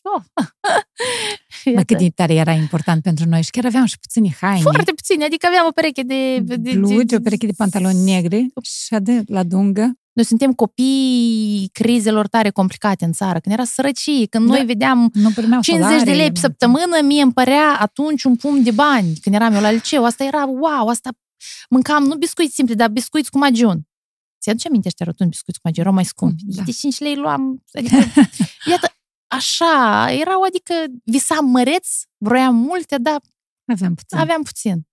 So. 0.00 0.12
Mă, 1.74 1.82
cât 1.82 1.98
de 1.98 2.08
tare 2.14 2.34
era 2.34 2.52
important 2.52 3.02
pentru 3.02 3.28
noi 3.28 3.42
și 3.42 3.50
chiar 3.50 3.64
aveam 3.64 3.84
și 3.84 3.98
puțini 3.98 4.36
haine. 4.40 4.60
Foarte 4.60 4.92
puțin, 4.92 5.22
adică 5.22 5.46
aveam 5.46 5.66
o 5.68 5.70
pereche 5.70 6.02
de... 6.02 6.38
de, 6.38 6.56
de 6.56 6.72
Blugi, 6.72 7.14
o 7.14 7.20
pereche 7.20 7.46
de 7.46 7.52
pantaloni 7.56 8.04
negri 8.04 8.46
și 8.62 8.94
adă 8.94 9.22
la 9.26 9.42
dungă. 9.42 9.92
Noi 10.12 10.24
suntem 10.24 10.52
copii 10.52 11.70
crizelor 11.72 12.26
tare 12.28 12.50
complicate 12.50 13.04
în 13.04 13.12
țară. 13.12 13.38
Când 13.38 13.54
era 13.54 13.64
sărăcie, 13.64 14.26
când 14.26 14.46
Da. 14.48 14.54
noi 14.56 14.64
vedeam 14.64 15.10
Nu 15.12 15.30
primeau 15.30 15.60
50 15.60 15.90
de 15.92 15.98
salarii. 15.98 16.20
lei 16.20 16.32
pe 16.32 16.38
săptămână, 16.38 17.00
mie 17.04 17.22
îmi 17.22 17.32
părea 17.32 17.76
atunci 17.80 18.24
un 18.24 18.36
pumn 18.36 18.62
de 18.62 18.70
bani. 18.70 19.16
Când 19.22 19.34
eram 19.34 19.54
eu 19.54 19.60
la 19.60 19.70
liceu, 19.70 20.04
asta 20.04 20.24
era 20.24 20.44
wow, 20.46 20.88
asta 20.88 21.10
mâncam, 21.70 22.04
nu 22.04 22.14
biscuiți 22.16 22.54
simple, 22.54 22.74
dar 22.74 22.88
biscuiți 22.88 23.30
cu 23.30 23.38
magiun. 23.38 23.87
Ți-aduce 24.40 24.68
aminte 24.68 24.86
ăștia 24.88 25.06
rotunzi 25.06 25.30
biscuiți 25.30 25.58
cu 25.60 25.66
magiun? 25.66 25.84
Erau 25.84 25.96
mai 25.96 26.04
scumpi. 26.04 26.42
Da. 26.46 26.62
De 26.62 26.70
5 26.72 26.98
lei 26.98 27.16
luam, 27.16 27.64
adică, 27.72 27.96
iată, 28.70 28.92
așa, 29.26 30.06
erau, 30.18 30.42
adică 30.42 30.74
visam 31.04 31.44
măreț, 31.46 31.88
vroiam 32.16 32.54
multe, 32.56 32.96
dar 32.98 33.20
Aveam 33.64 33.94
puțin. 33.94 34.18
aveam 34.18 34.42
puțin. 34.42 34.86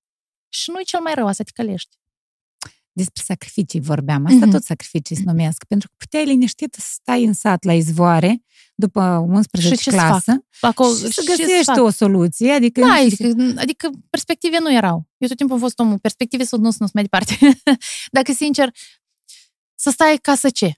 Și 0.50 0.70
nu-i 0.72 0.84
cel 0.86 1.00
mai 1.00 1.14
rău, 1.14 1.28
asta 1.28 1.44
te 1.44 1.52
călești. 1.54 1.98
Despre 2.92 3.24
sacrificii 3.26 3.80
vorbeam. 3.80 4.26
Asta 4.26 4.38
Mhm. 4.46 4.50
tot 4.52 4.64
sacrificii 4.64 5.16
se 5.16 5.22
numesc. 5.26 5.64
Pentru 5.64 5.88
că 5.88 5.94
puteai 5.98 6.26
liniștit 6.26 6.74
să 6.74 6.80
stai 6.94 7.24
în 7.24 7.34
sat 7.34 7.64
la 7.64 7.74
izvoare 7.74 8.44
după 8.76 9.02
11 9.28 9.76
Și 9.76 9.82
ce 9.84 9.90
să 9.90 9.96
clasă 9.96 10.46
Acolo, 10.62 10.90
și 10.96 11.02
să 11.02 11.22
ce 11.22 11.36
găsești 11.38 11.64
fac? 11.64 11.78
o 11.84 11.90
soluție. 11.90 12.52
Adică, 12.52 12.80
Da, 12.82 13.02
nu 13.02 13.10
știu, 13.10 13.30
adică, 13.30 13.60
adică 13.62 13.90
perspective 14.10 14.58
nu 14.60 14.74
erau. 14.74 15.08
Eu 15.18 15.28
tot 15.28 15.38
timpul 15.38 15.56
am 15.56 15.62
fost 15.62 15.80
omul, 15.80 16.00
perspective 16.00 16.44
sunt 16.44 16.62
nu, 16.62 16.72
sunt 16.72 16.94
mai 16.94 17.04
departe. 17.04 17.38
Dacă, 18.18 18.32
sincer, 18.32 18.70
să 19.76 19.90
stai 19.90 20.18
ca 20.22 20.36
să 20.36 20.50
ce? 20.50 20.74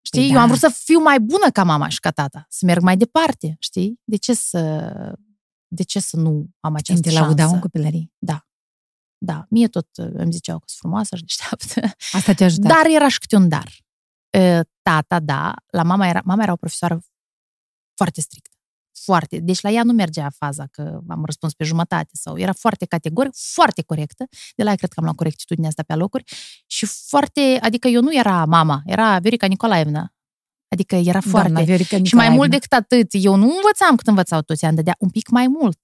Știi? 0.00 0.20
Păi 0.20 0.28
Eu 0.28 0.34
da. 0.34 0.40
am 0.40 0.46
vrut 0.46 0.60
să 0.60 0.68
fiu 0.68 0.98
mai 0.98 1.20
bună 1.20 1.50
ca 1.50 1.64
mama 1.64 1.88
și 1.88 2.00
ca 2.00 2.10
tata, 2.10 2.46
să 2.48 2.64
merg 2.64 2.82
mai 2.82 2.96
departe, 2.96 3.56
știi? 3.58 4.00
De 4.04 4.16
ce 4.16 4.34
să, 4.34 4.92
de 5.66 5.82
ce 5.82 6.00
să 6.00 6.16
nu 6.16 6.30
am 6.30 6.48
Când 6.60 6.76
această 6.76 7.02
te 7.02 7.10
șansă? 7.10 7.26
laudau 7.26 7.52
în 7.52 7.60
copilărie. 7.60 8.12
Da, 9.18 9.46
mie 9.50 9.68
tot 9.68 9.88
uh, 9.96 10.10
îmi 10.12 10.32
ziceau 10.32 10.58
că 10.58 10.64
sunt 10.66 10.78
frumoasă 10.78 11.16
și 11.16 11.22
deșteaptă. 11.24 11.96
Asta 12.12 12.32
te 12.32 12.44
ajută. 12.44 12.68
Dar 12.68 12.86
era 12.86 13.08
și 13.08 13.18
câte 13.18 13.36
un 13.36 13.48
dar. 13.48 13.68
Uh, 14.38 14.60
Tata, 14.82 15.20
da, 15.20 15.54
la 15.66 15.82
mama 15.82 16.06
era, 16.06 16.20
mama 16.24 16.42
era 16.42 16.52
o 16.52 16.56
profesoară 16.56 17.00
foarte 17.94 18.20
strictă. 18.20 18.56
Foarte. 19.02 19.38
Deci 19.38 19.60
la 19.60 19.70
ea 19.70 19.82
nu 19.82 19.92
mergea 19.92 20.30
faza 20.36 20.66
că 20.70 21.00
am 21.08 21.24
răspuns 21.24 21.54
pe 21.54 21.64
jumătate 21.64 22.10
sau 22.12 22.38
era 22.38 22.52
foarte 22.52 22.84
categoric, 22.84 23.32
foarte 23.34 23.82
corectă. 23.82 24.26
De 24.56 24.62
la 24.62 24.70
ea 24.70 24.76
cred 24.76 24.88
că 24.88 24.94
am 24.98 25.04
luat 25.04 25.16
corectitudinea 25.16 25.68
asta 25.68 25.82
pe 25.82 25.92
alocuri 25.92 26.24
și 26.66 26.86
foarte, 26.86 27.58
adică 27.60 27.88
eu 27.88 28.00
nu 28.00 28.16
era 28.16 28.44
mama, 28.44 28.82
era 28.84 29.18
Viorica 29.18 29.46
Nicolaevna. 29.46 30.12
Adică 30.68 30.94
era 30.94 31.20
foarte. 31.20 31.48
Doamna 31.48 31.60
Viorica 31.60 31.84
și 31.86 31.94
mai 31.94 32.02
Nicolaevna. 32.02 32.36
mult 32.36 32.50
decât 32.50 32.72
atât, 32.72 33.08
eu 33.10 33.34
nu 33.34 33.44
învățam 33.56 33.96
cât 33.96 34.06
învățau 34.06 34.40
toți, 34.40 34.64
am 34.64 34.74
dădea 34.74 34.94
un 34.98 35.10
pic 35.10 35.28
mai 35.28 35.46
mult. 35.46 35.78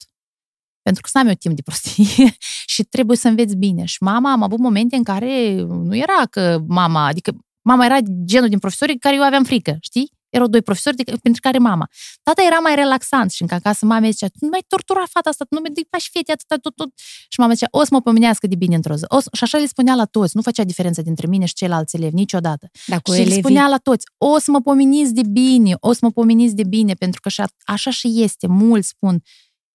pentru 0.81 1.01
că 1.01 1.09
să 1.11 1.17
am 1.17 1.27
eu 1.27 1.33
timp 1.33 1.55
de 1.55 1.61
prostie 1.61 2.35
și 2.73 2.83
trebuie 2.83 3.17
să 3.17 3.27
înveți 3.27 3.55
bine. 3.55 3.85
Și 3.85 4.03
mama, 4.03 4.31
am 4.31 4.43
avut 4.43 4.59
momente 4.59 4.95
în 4.95 5.03
care 5.03 5.61
nu 5.61 5.95
era 5.95 6.25
că 6.29 6.59
mama, 6.67 7.05
adică 7.05 7.31
mama 7.61 7.85
era 7.85 7.99
genul 8.23 8.49
din 8.49 8.59
profesori 8.59 8.97
care 8.97 9.15
eu 9.15 9.23
aveam 9.23 9.43
frică, 9.43 9.77
știi? 9.79 10.11
Erau 10.35 10.47
doi 10.47 10.61
profesori, 10.61 10.95
de, 10.95 11.03
pentru 11.03 11.41
care 11.41 11.57
mama. 11.57 11.89
Tata 12.23 12.41
era 12.45 12.59
mai 12.59 12.75
relaxant 12.75 13.31
și 13.31 13.41
încă 13.41 13.53
acasă 13.53 13.85
mama 13.85 14.09
zicea, 14.09 14.27
nu 14.39 14.47
mai 14.47 14.63
tortura 14.67 15.03
fata 15.09 15.29
asta, 15.29 15.45
nu 15.49 15.59
mai 15.61 15.71
faci 15.89 16.09
fete 16.11 16.31
atâta, 16.31 16.55
tot, 16.55 16.75
tot. 16.75 16.89
Și 17.29 17.39
mama 17.39 17.53
zicea, 17.53 17.67
o 17.71 17.83
să 17.83 17.89
mă 17.91 18.01
pomenească 18.01 18.47
de 18.47 18.55
bine 18.55 18.75
într-o 18.75 18.95
zi. 18.95 19.03
O 19.07 19.19
să... 19.19 19.29
Și 19.33 19.43
așa 19.43 19.57
le 19.57 19.65
spunea 19.65 19.95
la 19.95 20.05
toți, 20.05 20.35
nu 20.35 20.41
făcea 20.41 20.63
diferență 20.63 21.01
dintre 21.01 21.27
mine 21.27 21.45
și 21.45 21.53
ceilalți 21.53 21.95
elevi, 21.95 22.13
niciodată. 22.13 22.69
Dacă 22.85 23.15
și 23.15 23.23
le 23.23 23.35
spunea 23.35 23.67
la 23.67 23.77
toți, 23.77 24.05
o 24.17 24.39
să 24.39 24.51
mă 24.51 24.61
pomeniți 24.61 25.13
de 25.13 25.21
bine, 25.29 25.75
o 25.79 25.93
să 25.93 25.99
mă 26.01 26.11
pomeniți 26.11 26.55
de 26.55 26.63
bine, 26.63 26.93
pentru 26.93 27.21
că 27.21 27.27
așa, 27.27 27.45
așa 27.65 27.91
și 27.91 28.21
este. 28.21 28.47
Mulți 28.47 28.87
spun, 28.87 29.23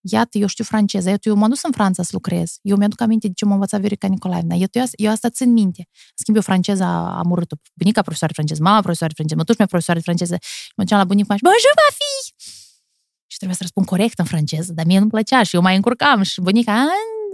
iată, 0.00 0.38
eu 0.38 0.46
știu 0.46 0.64
franceză, 0.64 1.08
iată, 1.08 1.28
eu 1.28 1.34
m-am 1.34 1.48
dus 1.48 1.62
în 1.62 1.72
Franța 1.72 2.02
să 2.02 2.10
lucrez, 2.12 2.58
eu 2.62 2.76
mi-aduc 2.76 3.00
aminte 3.00 3.26
de 3.26 3.32
ce 3.32 3.44
m-a 3.44 3.52
învățat 3.52 3.80
Viorica 3.80 4.06
Nicolaevna, 4.06 4.54
eu, 4.54 4.66
eu, 4.72 4.84
eu 4.90 5.10
asta 5.10 5.28
țin 5.28 5.52
minte. 5.52 5.82
În 5.86 6.14
schimb, 6.14 6.36
eu 6.36 6.42
franceza 6.42 7.18
am 7.18 7.30
urât-o. 7.30 7.56
Bunica 7.74 8.02
profesoară 8.02 8.32
franceză, 8.32 8.62
mama 8.62 8.80
profesoară 8.80 9.12
franceză, 9.14 9.38
mătuși 9.38 9.58
mea 9.58 9.66
profesoară 9.66 10.00
franceză, 10.00 10.36
mă 10.76 10.82
duceam 10.82 10.98
la 10.98 11.06
bunicul 11.06 11.36
și 11.36 11.42
bonjour, 11.42 11.74
ma 11.76 11.94
fille! 11.98 12.34
Și 13.32 13.36
trebuia 13.36 13.56
să 13.56 13.62
răspund 13.62 13.86
corect 13.86 14.18
în 14.18 14.24
franceză, 14.24 14.72
dar 14.72 14.84
mie 14.86 14.98
nu-mi 14.98 15.10
plăcea 15.10 15.42
și 15.42 15.54
eu 15.54 15.62
mai 15.62 15.74
încurcam 15.76 16.22
și 16.22 16.40
bunica, 16.40 16.86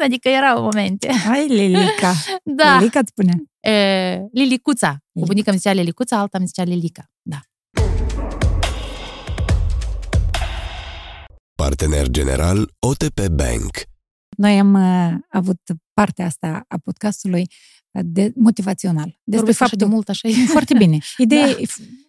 adică 0.05 0.29
erau 0.29 0.63
momente. 0.63 1.13
Hai, 1.13 1.47
Lilica. 1.47 2.15
da. 2.61 2.79
Lilica 2.79 2.99
îți 2.99 3.11
spune. 3.11 3.43
E, 3.61 4.27
Lilicuța. 4.33 4.97
Cu 5.13 5.25
bunica 5.25 5.51
mi 5.51 5.57
zicea 5.57 5.73
Lilicuța, 5.73 6.19
alta 6.19 6.39
mi 6.39 6.47
zicea 6.47 6.63
Lilica. 6.63 7.11
Da. 7.23 7.41
Partener 11.63 12.09
general 12.09 12.71
OTP 12.79 13.29
Bank. 13.29 13.83
Noi 14.37 14.59
am 14.59 14.75
uh, 14.75 15.15
avut 15.29 15.61
partea 15.95 16.27
asta 16.27 16.65
a 16.69 16.77
podcastului 16.85 17.51
de 17.91 18.33
motivațional. 18.35 19.21
Despre 19.25 19.53
faptul 19.53 19.79
de 19.79 19.85
mult 19.85 20.09
așa. 20.09 20.29
E 20.29 20.33
foarte 20.47 20.75
bine. 20.75 20.99
Ideea 21.17 21.47
da. 21.47 21.59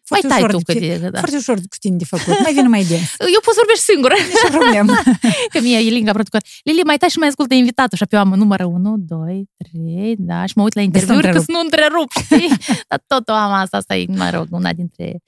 E 0.09 0.13
mai 0.15 0.21
tai 0.31 0.37
ușor 0.37 0.51
tu 0.51 0.71
de, 0.71 0.73
cât 0.73 1.11
da. 1.11 1.19
Foarte 1.19 1.37
ușor 1.37 1.55
cu 1.73 1.77
tine 1.79 1.95
de 1.95 2.05
făcut. 2.05 2.39
Mai 2.43 2.53
vine 2.53 2.67
mai 2.67 2.83
des. 2.83 3.07
Eu 3.35 3.41
pot 3.45 3.53
să 3.57 3.61
vorbesc 3.63 3.83
singură. 3.91 4.15
Nici 4.31 4.51
problemă. 4.59 4.93
că 5.53 5.59
mie 5.61 5.77
e 5.77 5.89
linga 5.89 6.11
producător. 6.11 6.41
Lili, 6.63 6.81
mai 6.91 6.97
tai 6.97 7.09
și 7.09 7.17
mai 7.17 7.27
ascultă 7.27 7.53
invitatul. 7.53 7.97
Și 7.97 8.03
apoi 8.03 8.19
am 8.19 8.33
numărul 8.43 8.71
1, 8.73 8.95
2, 8.97 9.49
3, 9.71 10.15
da, 10.17 10.45
și 10.45 10.53
mă 10.55 10.63
uit 10.63 10.75
la 10.75 10.81
interviuri 10.81 11.31
că 11.31 11.39
să 11.39 11.51
nu 11.55 11.59
întrerup, 11.59 12.09
știi? 12.23 12.49
Dar 12.89 13.03
tot 13.07 13.29
o 13.29 13.33
am 13.33 13.51
asta, 13.51 13.77
asta 13.77 13.95
e, 13.95 14.05
mă 14.07 14.29
rog, 14.33 14.47
una 14.49 14.73
dintre 14.73 15.21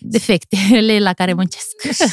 defectele 0.00 0.98
la 0.98 1.12
care 1.12 1.32
muncesc. 1.32 1.66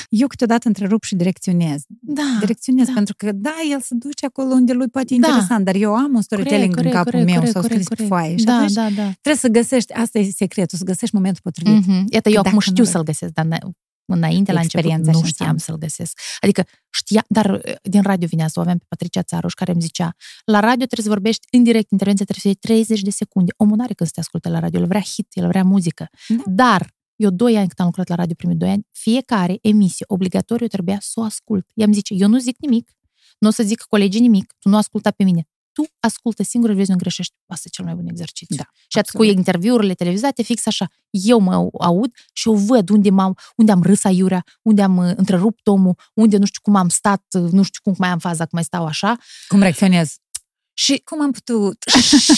Eu 0.09 0.27
câteodată 0.27 0.67
întrerup 0.67 1.03
și 1.03 1.15
direcționez. 1.15 1.81
Da. 1.99 2.37
Direcționez 2.39 2.87
da. 2.87 2.91
pentru 2.93 3.13
că, 3.17 3.31
da, 3.33 3.55
el 3.71 3.81
se 3.81 3.95
duce 3.95 4.25
acolo 4.25 4.53
unde 4.53 4.73
lui 4.73 4.87
poate 4.87 5.13
e 5.13 5.17
Da. 5.17 5.27
interesant, 5.27 5.65
dar 5.65 5.75
eu 5.75 5.95
am 5.95 6.11
un 6.13 6.21
storytelling 6.21 6.75
Corect, 6.75 6.93
în 6.93 6.97
capul 6.97 7.11
corect, 7.11 7.29
meu 7.29 7.35
corect, 7.35 7.53
sau 7.53 7.61
corect, 7.61 7.83
scris 7.83 7.97
pe 7.97 8.03
corect. 8.07 8.23
foaie. 8.23 8.37
Și 8.37 8.45
Da, 8.45 8.55
atunci 8.55 8.73
da, 8.73 8.89
da. 8.95 9.11
trebuie 9.21 9.35
să 9.35 9.47
găsești, 9.47 9.93
asta 9.93 10.19
e 10.19 10.31
secretul, 10.35 10.77
să 10.77 10.83
găsești 10.83 11.15
momentul 11.15 11.41
potrivit. 11.43 11.83
Mm-hmm. 11.83 11.86
Iată, 12.09 12.29
eu 12.29 12.35
Dacă 12.35 12.47
acum 12.47 12.59
știu 12.59 12.83
nu 12.83 12.89
să-l 12.89 13.03
găsesc, 13.03 13.33
dar 13.33 13.45
îna- 13.45 13.69
înainte, 14.05 14.51
la 14.51 14.59
început, 14.59 14.85
Experiența 14.85 15.11
nu 15.11 15.25
și 15.25 15.31
știam 15.33 15.49
înseamnă. 15.51 15.59
să-l 15.59 15.77
găsesc. 15.77 16.19
Adică 16.39 16.63
știa, 16.89 17.25
dar 17.27 17.45
uh, 17.49 17.73
din 17.81 18.01
radio 18.01 18.27
vinea 18.27 18.47
să 18.47 18.53
o 18.59 18.61
aveam 18.61 18.77
pe 18.77 18.85
Patricia 18.87 19.21
Țaruș, 19.21 19.53
care 19.53 19.71
îmi 19.71 19.81
zicea, 19.81 20.15
la 20.45 20.59
radio 20.59 20.85
trebuie 20.85 21.03
să 21.05 21.09
vorbești 21.09 21.47
în 21.51 21.63
direct, 21.63 21.91
intervenția 21.91 22.25
trebuie 22.25 22.53
să 22.53 22.59
fie 22.59 22.75
30 22.75 23.01
de 23.01 23.09
secunde. 23.09 23.53
Omul 23.57 23.75
n-are 23.77 23.93
când 23.93 24.09
să 24.09 24.15
te 24.15 24.19
asculte 24.21 24.49
la 24.49 24.59
radio, 24.59 24.79
el 24.79 24.87
vrea 24.87 25.01
hit, 25.01 25.27
el 25.33 25.47
vrea 25.47 25.63
muzică. 25.63 26.07
Da. 26.27 26.43
Dar 26.45 26.95
eu 27.15 27.29
doi 27.29 27.57
ani 27.57 27.67
cât 27.67 27.79
am 27.79 27.85
lucrat 27.85 28.07
la 28.07 28.15
radio, 28.15 28.33
primii 28.37 28.55
doi 28.55 28.69
ani, 28.69 28.87
fiecare 28.91 29.57
emisie 29.61 30.05
obligatoriu 30.07 30.67
trebuia 30.67 30.97
să 31.01 31.19
o 31.19 31.23
ascult. 31.23 31.67
I-am 31.73 31.93
zice, 31.93 32.13
eu 32.17 32.27
nu 32.27 32.37
zic 32.39 32.55
nimic, 32.59 32.91
nu 33.39 33.47
o 33.47 33.51
să 33.51 33.63
zic 33.63 33.81
colegii 33.81 34.21
nimic, 34.21 34.53
tu 34.59 34.69
nu 34.69 34.77
asculta 34.77 35.11
pe 35.11 35.23
mine. 35.23 35.47
Tu 35.77 35.87
ascultă 35.99 36.43
singur, 36.43 36.71
vezi, 36.71 36.89
nu 36.89 36.95
greșești. 36.95 37.33
Asta 37.47 37.63
e 37.67 37.69
cel 37.69 37.85
mai 37.85 37.93
bun 37.93 38.07
exercițiu. 38.07 38.55
Da, 38.55 38.63
și 38.87 38.97
atât 38.97 39.11
cu 39.11 39.17
absolut. 39.17 39.37
interviurile 39.37 39.93
televizate, 39.93 40.41
fix 40.41 40.65
așa. 40.65 40.87
Eu 41.09 41.39
mă 41.39 41.69
aud 41.79 42.11
și 42.33 42.47
eu 42.47 42.55
văd 42.55 42.89
unde, 42.89 43.09
m-am, 43.09 43.37
unde 43.55 43.71
am 43.71 43.83
râs 43.83 44.03
aiurea, 44.03 44.43
unde 44.61 44.81
am 44.81 44.97
uh, 44.97 45.11
întrerupt 45.15 45.67
omul, 45.67 45.95
unde 46.13 46.37
nu 46.37 46.45
știu 46.45 46.61
cum 46.61 46.75
am 46.75 46.89
stat, 46.89 47.23
uh, 47.39 47.51
nu 47.51 47.63
știu 47.63 47.81
cum 47.83 47.95
mai 47.97 48.09
am 48.09 48.19
faza, 48.19 48.43
cum 48.43 48.49
mai 48.51 48.63
stau 48.63 48.85
așa. 48.85 49.17
Cum 49.47 49.59
reacționez? 49.59 50.15
Și 50.73 51.01
Cum 51.05 51.21
am 51.21 51.31
putut? 51.31 51.83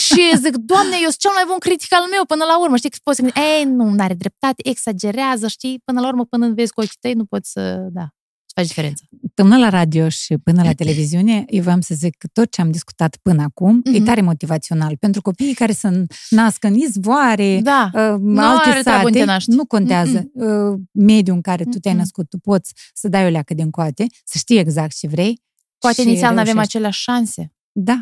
și 0.07 0.37
zic, 0.43 0.55
doamne, 0.55 0.95
eu 0.95 1.09
sunt 1.09 1.17
cel 1.17 1.31
mai 1.33 1.43
bun 1.47 1.57
critic 1.57 1.93
al 1.93 2.09
meu 2.09 2.25
până 2.25 2.43
la 2.45 2.59
urmă. 2.59 2.75
Știi 2.77 2.89
că 2.89 2.97
poți 3.03 3.15
să 3.17 3.21
gândi, 3.21 3.39
ei, 3.39 3.63
nu, 3.63 3.89
n-are 3.89 4.13
dreptate, 4.13 4.69
exagerează, 4.69 5.47
știi? 5.47 5.81
Până 5.85 5.99
la 5.99 6.07
urmă, 6.07 6.25
până 6.25 6.45
îl 6.45 6.53
vezi 6.53 6.73
cu 6.73 6.81
ochii 6.81 6.97
tăi, 6.99 7.13
nu 7.13 7.25
poți 7.25 7.51
să, 7.51 7.87
da, 7.91 8.01
să 8.01 8.18
faci 8.59 8.67
diferența. 8.67 9.03
Până 9.33 9.57
la 9.57 9.69
radio 9.69 10.09
și 10.09 10.37
până 10.37 10.63
la 10.63 10.73
televiziune, 10.73 11.43
eu 11.47 11.61
vreau 11.61 11.81
să 11.81 11.95
zic 11.95 12.17
că 12.17 12.27
tot 12.33 12.51
ce 12.51 12.61
am 12.61 12.71
discutat 12.71 13.17
până 13.21 13.41
acum 13.41 13.81
e 13.83 13.89
Mhm. 13.89 14.03
tare 14.03 14.21
motivațional. 14.21 14.97
Pentru 14.97 15.21
copiii 15.21 15.53
care 15.53 15.71
se 15.71 16.05
nasc 16.29 16.63
în 16.63 16.73
izvoare, 16.75 17.59
Da, 17.61 17.89
uh, 17.93 18.15
Nu 18.19 18.41
alte 18.41 18.69
are 18.69 18.81
treabă 18.81 19.05
unde 19.05 19.11
te 19.11 19.19
sate, 19.19 19.31
naști. 19.31 19.51
nu 19.51 19.65
contează. 19.65 20.29
Uh, 20.33 20.79
mediul 20.91 21.35
în 21.35 21.41
care 21.41 21.63
tu 21.63 21.79
te-ai 21.79 21.93
Mm-mm. 21.93 21.99
născut, 21.99 22.29
tu 22.29 22.37
poți 22.37 22.73
să 22.93 23.07
dai 23.07 23.25
o 23.25 23.29
leacă 23.29 23.53
din 23.53 23.69
coate, 23.69 24.05
să 24.23 24.37
știi 24.37 24.57
exact 24.57 24.97
ce 24.97 25.07
vrei. 25.07 25.41
poate 25.77 26.01
și 26.01 26.07
inițial 26.07 26.33
nu 26.33 26.39
avem 26.39 26.53
reușești. 26.53 26.75
aceleași 26.75 27.01
șanse. 27.01 27.53
Da. 27.71 28.01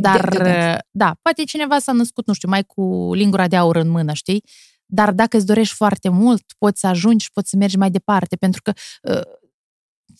Dar, 0.00 0.28
De- 0.28 0.38
de- 0.42 0.78
da, 0.90 1.16
poate 1.22 1.44
cineva 1.44 1.78
s-a 1.78 1.92
născut, 1.92 2.26
nu 2.26 2.32
știu, 2.32 2.48
mai 2.48 2.64
cu 2.64 3.10
lingura 3.14 3.48
de 3.48 3.56
aur 3.56 3.76
în 3.76 3.88
mână, 3.88 4.12
știi? 4.12 4.44
Dar 4.86 5.12
dacă 5.12 5.36
îți 5.36 5.46
dorești 5.46 5.74
foarte 5.74 6.08
mult, 6.08 6.42
poți 6.58 6.80
să 6.80 6.86
ajungi 6.86 7.24
și 7.24 7.30
poți 7.32 7.50
să 7.50 7.56
mergi 7.56 7.76
mai 7.76 7.90
departe, 7.90 8.36
pentru 8.36 8.62
că 8.62 8.72
uh, 9.12 9.20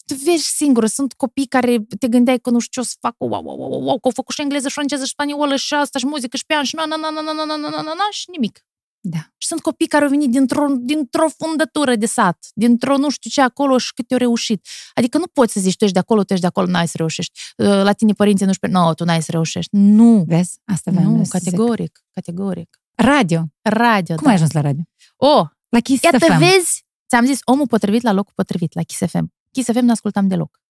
tu 0.07 0.15
vezi 0.25 0.45
singur, 0.57 0.87
sunt 0.87 1.13
copii 1.13 1.47
care 1.47 1.79
te 1.99 2.09
gândeai 2.09 2.39
că 2.39 2.51
nu 2.51 2.59
știu 2.59 2.83
ce 2.83 2.89
o 2.89 2.91
să 2.91 2.97
facă, 3.01 3.17
wow, 3.19 3.43
wow, 3.45 3.57
wow, 3.59 3.71
wow, 3.83 3.95
că 3.99 4.01
au 4.07 4.11
făcut 4.15 4.35
și 4.35 4.41
engleză, 4.41 4.69
și 4.69 4.75
franceză, 4.75 5.05
și 5.05 5.11
spaniolă, 5.11 5.57
și 5.57 5.75
asta, 5.75 5.99
și 5.99 6.07
muzică, 6.07 6.37
și 6.37 6.47
pian, 6.47 6.63
și 6.63 6.75
na, 6.75 6.85
na, 6.85 6.97
na, 6.97 7.11
na, 7.11 7.21
na, 7.21 7.33
na, 7.33 7.45
na, 7.45 7.57
na, 7.57 7.69
na, 7.69 7.77
na, 7.77 7.83
na, 7.83 8.07
și 8.11 8.25
nimic. 8.31 8.67
Da. 9.07 9.19
Și 9.37 9.47
sunt 9.49 9.61
copii 9.61 9.87
care 9.87 10.05
au 10.05 10.11
venit 10.11 10.31
dintr-o, 10.31 10.67
dintr-o 10.79 11.27
fundătură 11.39 11.95
de 11.97 12.07
sat, 12.07 12.47
dintr-o 12.55 12.97
nu 12.97 13.11
știu 13.11 13.31
ce 13.31 13.41
acolo 13.41 13.79
și 13.79 13.93
câte 13.95 14.13
au 14.15 14.19
reușit. 14.21 14.67
Adică 14.95 15.19
nu 15.19 15.27
poți 15.33 15.53
să 15.53 15.61
zici, 15.61 15.77
tu 15.77 15.85
ești 15.85 15.95
de 15.95 16.01
acolo, 16.01 16.23
tu 16.25 16.33
ești 16.33 16.43
de 16.45 16.47
acolo, 16.51 16.67
n-ai 16.67 16.89
să 16.89 16.95
reușești. 16.97 17.41
Uh, 17.57 17.67
La 17.67 17.93
tine 17.93 18.13
părinții 18.13 18.47
nu 18.47 18.53
știu, 18.53 18.69
nu, 18.69 18.95
tu 18.95 19.05
n-ai 19.05 19.23
să 19.23 19.31
reușești. 19.31 19.77
Nu, 19.77 20.25
Vezi? 20.27 20.59
Asta 20.65 20.91
vreau 20.91 21.11
nu, 21.11 21.25
să 21.25 21.39
zic. 21.39 21.45
categoric, 21.45 22.05
categoric. 22.11 22.81
Radio. 22.95 23.45
Radio, 23.63 24.15
Cum 24.15 24.25
da. 24.25 24.29
ai 24.29 24.35
ajuns 24.35 24.53
la 24.53 24.61
radio? 24.61 24.83
Oh, 25.17 25.47
La 25.69 25.81
Kiss 25.81 26.03
iată, 26.03 26.19
FM. 26.19 26.39
vezi, 26.39 26.85
ți-am 27.09 27.25
zis, 27.25 27.39
omul 27.45 27.67
potrivit 27.67 28.03
la 28.03 28.13
locul 28.13 28.33
potrivit, 28.35 28.75
la 28.75 28.83
Kiss 28.83 29.01
FM. 29.07 29.33
Kiss 29.55 29.71
FM 29.73 29.85
nu 29.85 29.91
ascultam 29.91 30.29
deloc. 30.29 30.61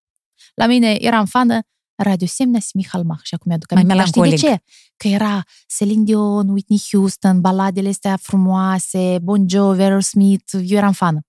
La 0.55 0.67
mine 0.67 0.97
eram 1.01 1.27
fană 1.27 1.61
Radio 1.97 2.27
Semna 2.27 2.59
Mihal 2.75 3.05
Mach 3.05 3.23
și 3.23 3.35
acum 3.35 3.47
mi-aduc 3.49 3.71
Mai 3.71 3.83
aminte. 3.83 3.97
Dar 3.99 4.07
știi 4.07 4.21
de 4.23 4.29
melancolic. 4.29 4.51
ce? 4.59 4.73
Că 4.97 5.09
era 5.09 5.45
Celine 5.77 6.03
Dion, 6.03 6.49
Whitney 6.49 6.81
Houston, 6.91 7.41
baladele 7.41 7.89
astea 7.89 8.17
frumoase, 8.17 9.19
Bon 9.23 9.49
Jovi, 9.49 9.81
Aerosmith, 9.83 10.53
eu 10.53 10.77
eram 10.77 10.93
fană. 10.93 11.21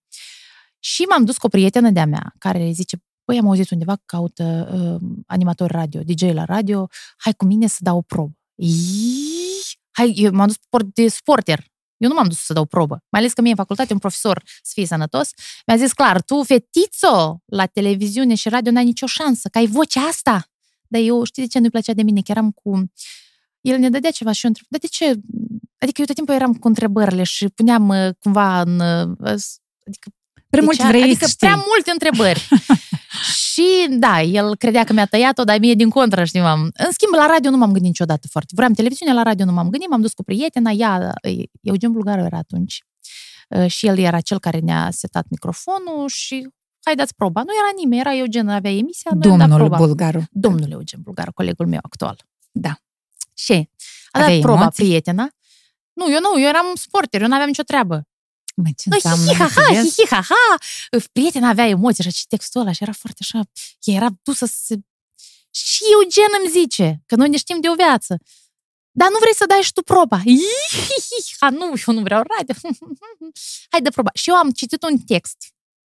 Și 0.80 1.02
m-am 1.02 1.26
dus 1.26 1.38
cu 1.38 1.46
o 1.46 1.50
prietenă 1.50 1.90
de-a 1.90 2.06
mea 2.06 2.34
care 2.38 2.72
zice, 2.72 2.98
păi 3.26 3.38
am 3.38 3.48
auzit 3.48 3.70
undeva 3.70 3.96
că 3.96 4.02
caută 4.06 4.70
uh, 5.02 5.10
animator 5.28 5.72
radio, 5.72 6.02
DJ 6.04 6.22
la 6.22 6.44
radio, 6.44 6.88
hai 7.18 7.34
cu 7.34 7.46
mine 7.46 7.68
să 7.68 7.78
dau 7.80 7.98
o 7.98 8.02
probă. 8.02 8.38
Iii, 8.56 9.44
Hai, 9.92 10.14
eu 10.16 10.32
m-am 10.32 10.48
dus 10.48 10.58
por- 10.58 10.88
de 10.94 11.08
sporter. 11.08 11.66
Eu 11.98 12.10
nu 12.10 12.16
m-am 12.16 12.28
dus 12.28 12.40
să 12.40 12.54
dau 12.54 12.66
probă. 12.66 13.04
Mai 13.10 13.22
ales 13.22 13.34
că 13.34 13.42
mie 13.42 13.52
în 13.52 13.58
facultate 13.58 13.94
un 13.94 14.00
profesor, 14.00 14.44
să 14.46 14.72
fie 14.74 14.86
sănătos, 14.86 15.30
mi-a 15.68 15.78
zis 15.78 15.94
clar, 15.94 16.22
tu, 16.22 16.44
fetițo, 16.44 17.42
la 17.46 17.66
televiziune 17.66 18.36
și 18.36 18.50
radio 18.50 18.72
n-ai 18.72 18.84
nicio 18.86 19.06
șansă, 19.06 19.50
că 19.50 19.58
ai 19.58 19.68
vocea 19.68 20.02
asta. 20.02 20.46
Dar 20.88 21.02
eu, 21.02 21.24
știi 21.24 21.44
de 21.44 21.50
ce 21.50 21.60
nu-i 21.60 21.70
plăcea 21.70 21.94
de 21.94 22.02
mine? 22.02 22.22
Că 22.22 22.32
eram 22.32 22.52
cu... 22.52 22.92
El 23.62 23.78
ne 23.80 23.90
dădea 23.90 24.12
ceva 24.12 24.32
și 24.32 24.46
eu 24.46 24.50
întreb, 24.50 24.68
dar 24.70 24.80
de 24.80 24.88
ce? 24.88 25.06
Adică 25.78 26.00
eu 26.02 26.06
tot 26.06 26.16
timpul 26.16 26.34
eram 26.34 26.54
cu 26.54 26.68
întrebările 26.68 27.24
și 27.24 27.48
puneam 27.48 27.88
uh, 27.88 28.10
cumva 28.20 28.62
în... 28.62 28.80
uh, 28.80 29.36
Adică 29.88 30.10
Prea 30.56 30.60
de 30.60 30.66
mult 30.66 30.78
ce? 30.78 30.88
vrei 30.88 31.02
Adică 31.04 31.26
să 31.26 31.32
știi. 31.32 31.48
prea 31.48 31.64
multe 31.68 31.92
întrebări. 31.92 32.48
și 33.52 33.86
da, 33.90 34.22
el 34.22 34.56
credea 34.56 34.84
că 34.84 34.94
mi-a 34.94 35.06
tăiat-o, 35.06 35.44
dar 35.44 35.60
mie 35.60 35.74
din 35.74 35.90
contră, 35.90 36.24
știi, 36.24 36.40
m-am... 36.42 36.62
În 36.62 36.92
schimb, 36.92 37.14
la 37.14 37.26
radio 37.26 37.50
nu 37.50 37.58
m-am 37.58 37.72
gândit 37.72 37.88
niciodată 37.88 38.28
foarte. 38.32 38.52
Vreau 38.56 38.72
televiziune, 38.72 39.14
la 39.14 39.22
radio 39.22 39.46
nu 39.46 39.52
m-am 39.52 39.70
gândit, 39.70 39.90
m-am 39.90 40.02
dus 40.02 40.14
cu 40.14 40.24
prietena, 40.24 40.72
ea, 40.72 41.14
Eugen 41.62 41.92
Bulgaru 41.92 42.22
era 42.22 42.38
atunci. 42.38 42.84
Uh, 43.50 43.68
Și 43.72 43.88
el 43.88 43.98
era 43.98 44.20
cel 44.20 44.40
care 44.40 44.60
ne-a 44.60 44.88
setat 44.92 45.26
microfonul 45.30 46.08
și 46.08 46.48
hai 46.86 46.96
dați 46.96 47.16
proba. 47.16 47.42
Nu 47.44 47.52
era 47.54 47.70
nimeni, 47.78 48.02
era 48.02 48.16
Eugen, 48.16 48.50
avea 48.50 48.72
emisia, 48.72 49.12
noi 49.14 49.32
am 49.32 49.38
dat 49.38 49.48
Domnul 49.50 49.68
proba. 49.68 49.78
Bulgaru. 49.86 50.24
Domnul 50.32 50.72
Eugen 50.72 51.00
Bulgaru, 51.02 51.32
colegul 51.34 51.68
meu 51.68 51.80
actual. 51.82 52.18
Da. 52.52 52.76
Și 53.34 53.70
a 54.12 54.20
Aveai 54.20 54.34
dat 54.34 54.42
proba 54.42 54.62
emoții? 54.62 54.84
prietena. 54.84 55.30
Nu, 55.94 56.12
eu 56.12 56.20
nu, 56.20 56.42
eu 56.42 56.48
eram 56.48 56.66
sporter, 56.76 57.22
eu 57.22 57.28
nu 57.28 57.34
aveam 57.34 57.48
nicio 57.48 57.64
treabă. 57.64 58.08
Mă, 58.56 58.70
ce 58.78 58.90
Nu, 58.90 58.96
înseamnă, 58.96 59.32
hi, 59.32 59.38
ha, 59.38 59.48
ha, 59.48 59.62
înțeles? 59.68 59.96
hi, 59.96 60.02
hi, 60.02 60.08
ha, 60.10 60.22
ha. 60.22 60.56
Prietena 61.12 61.50
avea 61.50 61.68
emoții 61.68 62.04
așa 62.04 62.14
și 62.18 62.28
textul 62.28 62.62
ăla 62.62 62.72
și 62.72 62.84
era 62.84 62.92
foarte 62.92 63.20
așa, 63.22 63.40
ea 63.84 63.96
era 63.96 64.08
dusă 64.24 64.46
să 64.46 64.60
se... 64.66 64.76
Și 65.52 65.84
Eugen 65.94 66.32
îmi 66.40 66.52
zice, 66.52 67.04
că 67.06 67.16
noi 67.16 67.30
ne 67.30 67.38
știm 67.38 67.60
de 67.62 67.70
o 67.70 67.76
viață, 67.76 68.18
dar 68.92 69.10
nu 69.10 69.18
vrei 69.20 69.36
să 69.36 69.46
dai 69.46 69.62
și 69.62 69.74
tu 69.74 69.82
proba? 69.82 70.18
Hi, 70.18 70.38
hi, 70.70 71.00
hi, 71.10 71.36
ha, 71.40 71.50
nu, 71.50 71.74
eu 71.88 71.94
nu 71.94 72.02
vreau 72.02 72.24
radio. 72.38 72.56
Hai 73.72 73.82
de 73.82 73.90
proba. 73.90 74.10
Și 74.14 74.30
eu 74.30 74.36
am 74.36 74.52
citit 74.52 74.84
un 74.84 74.98
text 74.98 75.38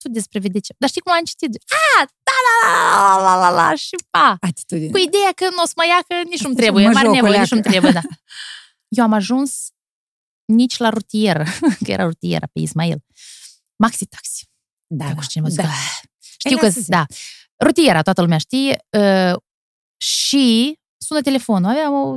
tu 0.02 0.08
despre 0.08 0.38
vedece. 0.38 0.74
Dar 0.78 0.88
știi 0.88 1.00
cum 1.00 1.12
am 1.12 1.24
citit? 1.24 1.62
A, 1.98 2.04
da, 2.28 2.32
da, 2.46 3.16
la, 3.16 3.22
la, 3.22 3.48
la, 3.48 3.50
la, 3.50 3.74
și 3.74 3.96
pa. 4.10 4.36
Atitudine. 4.40 4.90
Cu 4.90 4.98
ideea 4.98 5.32
că 5.34 5.44
nu 5.50 5.62
o 5.62 5.66
să 5.66 5.72
mă 5.76 5.84
ia, 5.86 6.00
că 6.08 6.14
nici 6.14 6.40
nu-mi 6.40 6.54
Asta 6.54 6.62
trebuie, 6.62 6.86
mă 6.86 6.92
mare 6.92 7.06
joc, 7.06 7.14
nevoie, 7.14 7.38
nici 7.38 7.50
oleacă. 7.52 7.68
nu 7.68 7.70
trebuie, 7.70 7.92
da. 7.92 8.00
Eu 8.96 9.04
am 9.04 9.12
ajuns 9.12 9.68
nici 10.50 10.76
la 10.76 10.88
rutieră, 10.88 11.44
că 11.84 11.90
era 11.90 12.04
rutieră 12.04 12.46
pe 12.52 12.60
Ismail. 12.60 13.04
Maxi 13.76 14.06
Taxi. 14.06 14.48
Da, 14.86 15.04
Dacă 15.04 15.20
știi 15.20 15.42
ce 15.42 15.54
da. 15.54 15.62
da. 15.62 15.68
Știu 16.18 16.50
Păi, 16.50 16.58
că, 16.58 16.66
asta 16.66 16.80
zic. 16.80 16.88
da, 16.88 17.06
rutiera, 17.64 18.02
toată 18.02 18.20
lumea 18.20 18.38
știe, 18.38 18.78
uh, 18.98 19.36
și 20.00 20.78
sună 20.96 21.20
telefonul. 21.20 21.70
Aveam 21.70 21.92
o 21.92 22.16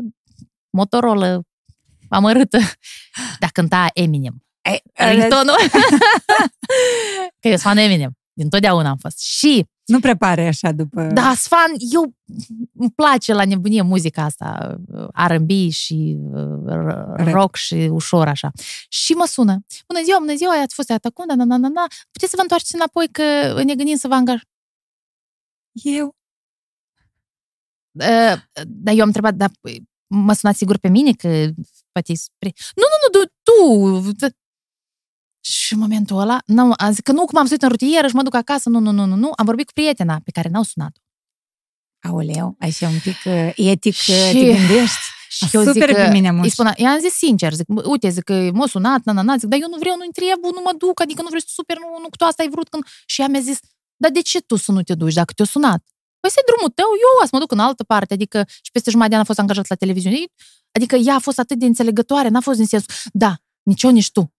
Motorola 0.69 1.39
amărâtă, 2.09 2.57
dar 3.39 3.49
cânta 3.49 3.89
Eminem. 3.93 4.45
Ei, 4.61 4.81
Ringtonul. 4.93 5.55
că 7.39 7.47
eu 7.47 7.51
sunt 7.51 7.59
fan 7.61 7.77
Eminem. 7.77 8.17
Din 8.33 8.49
totdeauna 8.49 8.89
am 8.89 8.97
fost. 8.97 9.19
Și, 9.19 9.65
Nu 9.85 9.99
prepare 9.99 10.47
așa 10.47 10.71
după... 10.71 11.03
da, 11.03 11.21
sunt 11.21 11.37
fan, 11.37 11.75
eu 11.93 12.13
îmi 12.73 12.91
place 12.91 13.33
la 13.33 13.45
nebunie 13.45 13.81
muzica 13.81 14.23
asta, 14.23 14.77
R&B 15.27 15.49
și 15.69 16.17
uh, 16.31 17.31
rock 17.31 17.55
și 17.55 17.89
ușor 17.91 18.27
așa. 18.27 18.51
Și 18.89 19.13
mă 19.13 19.25
sună. 19.25 19.65
Bună 19.87 20.03
ziua, 20.03 20.17
bună 20.19 20.35
ziua, 20.35 20.61
ați 20.61 20.75
fost 20.75 20.91
atacum, 20.91 21.25
da, 21.27 21.35
da, 21.35 21.43
da, 21.43 21.57
da, 21.57 21.67
da. 21.67 21.85
Puteți 22.11 22.29
să 22.29 22.35
vă 22.35 22.41
întoarceți 22.41 22.75
înapoi 22.75 23.07
că 23.11 23.23
ne 23.63 23.75
gândim 23.75 23.95
să 23.95 24.07
vă 24.07 24.13
angaj. 24.13 24.41
Eu? 25.71 26.15
Uh, 27.91 28.41
dar 28.67 28.93
eu 28.93 29.01
am 29.01 29.07
întrebat, 29.07 29.33
dar 29.33 29.51
păi, 29.61 29.83
mă 30.07 30.33
sunați 30.33 30.57
sigur 30.57 30.77
pe 30.77 30.87
mine 30.87 31.11
că 31.11 31.49
poate 31.91 32.13
spre... 32.13 32.51
Nu, 32.75 32.83
nu, 32.91 33.19
nu, 33.19 33.25
tu, 33.25 34.11
tu. 34.13 34.35
Și 35.43 35.73
în 35.73 35.79
momentul 35.79 36.17
ăla, 36.19 36.39
n-am, 36.45 36.73
am 36.77 36.89
zis 36.89 36.99
că 36.99 37.11
nu, 37.11 37.25
cum 37.25 37.37
am 37.39 37.45
sărit 37.45 37.61
în 37.61 37.69
rutieră 37.69 38.07
și 38.07 38.15
mă 38.15 38.23
duc 38.23 38.33
acasă, 38.35 38.69
nu, 38.69 38.79
nu, 38.79 38.91
nu, 38.91 39.05
nu, 39.05 39.15
nu. 39.15 39.31
Am 39.35 39.45
vorbit 39.45 39.65
cu 39.65 39.71
prietena 39.73 40.19
pe 40.23 40.31
care 40.31 40.49
n-au 40.49 40.63
sunat. 40.63 40.97
Aoleu, 42.07 42.55
așa 42.59 42.87
un 42.87 42.99
pic 43.03 43.17
uh, 43.25 43.51
etic 43.55 43.93
Și- 43.93 44.11
uh, 44.11 44.29
te 44.31 44.45
gândești. 44.57 44.97
Și 45.29 45.43
A, 45.43 45.47
eu 45.53 45.61
zic 45.63 45.71
super 45.71 45.87
că, 45.95 46.01
pe 46.01 46.09
mine, 46.11 46.31
mă. 46.31 46.43
îi 46.43 46.49
spun, 46.49 46.71
i-am 46.75 46.99
zis 46.99 47.13
sincer, 47.13 47.53
zic, 47.53 47.67
"Bă, 47.67 47.83
uite, 47.87 48.09
zic 48.09 48.23
că 48.23 48.49
m-a 48.53 48.67
sunat, 48.67 49.03
na, 49.03 49.11
na, 49.11 49.21
na, 49.21 49.37
zic, 49.37 49.49
dar 49.49 49.59
eu 49.61 49.67
nu 49.69 49.77
vreau, 49.77 49.95
nu-i 49.97 50.11
trebuie, 50.11 50.51
nu 50.57 50.61
mă 50.65 50.73
duc, 50.77 51.01
adică 51.01 51.21
nu 51.21 51.27
vreau 51.27 51.41
să 51.41 51.47
super, 51.49 51.77
nu, 51.77 51.87
nu, 52.01 52.07
tu 52.17 52.23
asta 52.25 52.43
ai 52.43 52.49
vrut. 52.49 52.67
Când... 52.69 52.83
Și 53.05 53.21
ea 53.21 53.27
mi-a 53.27 53.39
zis, 53.39 53.59
dar 53.95 54.11
de 54.11 54.21
ce 54.21 54.41
tu 54.41 54.55
să 54.55 54.71
nu 54.71 54.81
te 54.81 54.95
duci 54.95 55.13
dacă 55.13 55.33
te-a 55.33 55.45
sunat? 55.45 55.81
Păi 56.19 56.29
ăsta 56.29 56.39
e 56.43 56.49
drumul 56.51 56.71
tău, 56.79 56.85
eu 57.05 57.25
să 57.27 57.29
mă 57.31 57.39
duc 57.39 57.51
în 57.51 57.59
altă 57.59 57.83
parte, 57.83 58.13
adică 58.13 58.45
și 58.61 58.71
peste 58.71 58.89
jumătate 58.89 59.09
de 59.13 59.15
an 59.19 59.25
a 59.25 59.31
fost 59.31 59.39
angajat 59.39 59.67
la 59.69 59.75
televiziune. 59.75 60.17
Adică 60.71 60.95
ea 60.95 61.15
a 61.15 61.19
fost 61.19 61.39
atât 61.39 61.57
de 61.59 61.65
înțelegătoare, 61.65 62.27
n-a 62.27 62.39
fost 62.41 62.57
din 62.57 62.67
sensul, 62.67 62.93
da, 63.13 63.31
nici 63.63 63.83
eu, 63.83 63.91
nici 63.91 64.11
tu. 64.11 64.33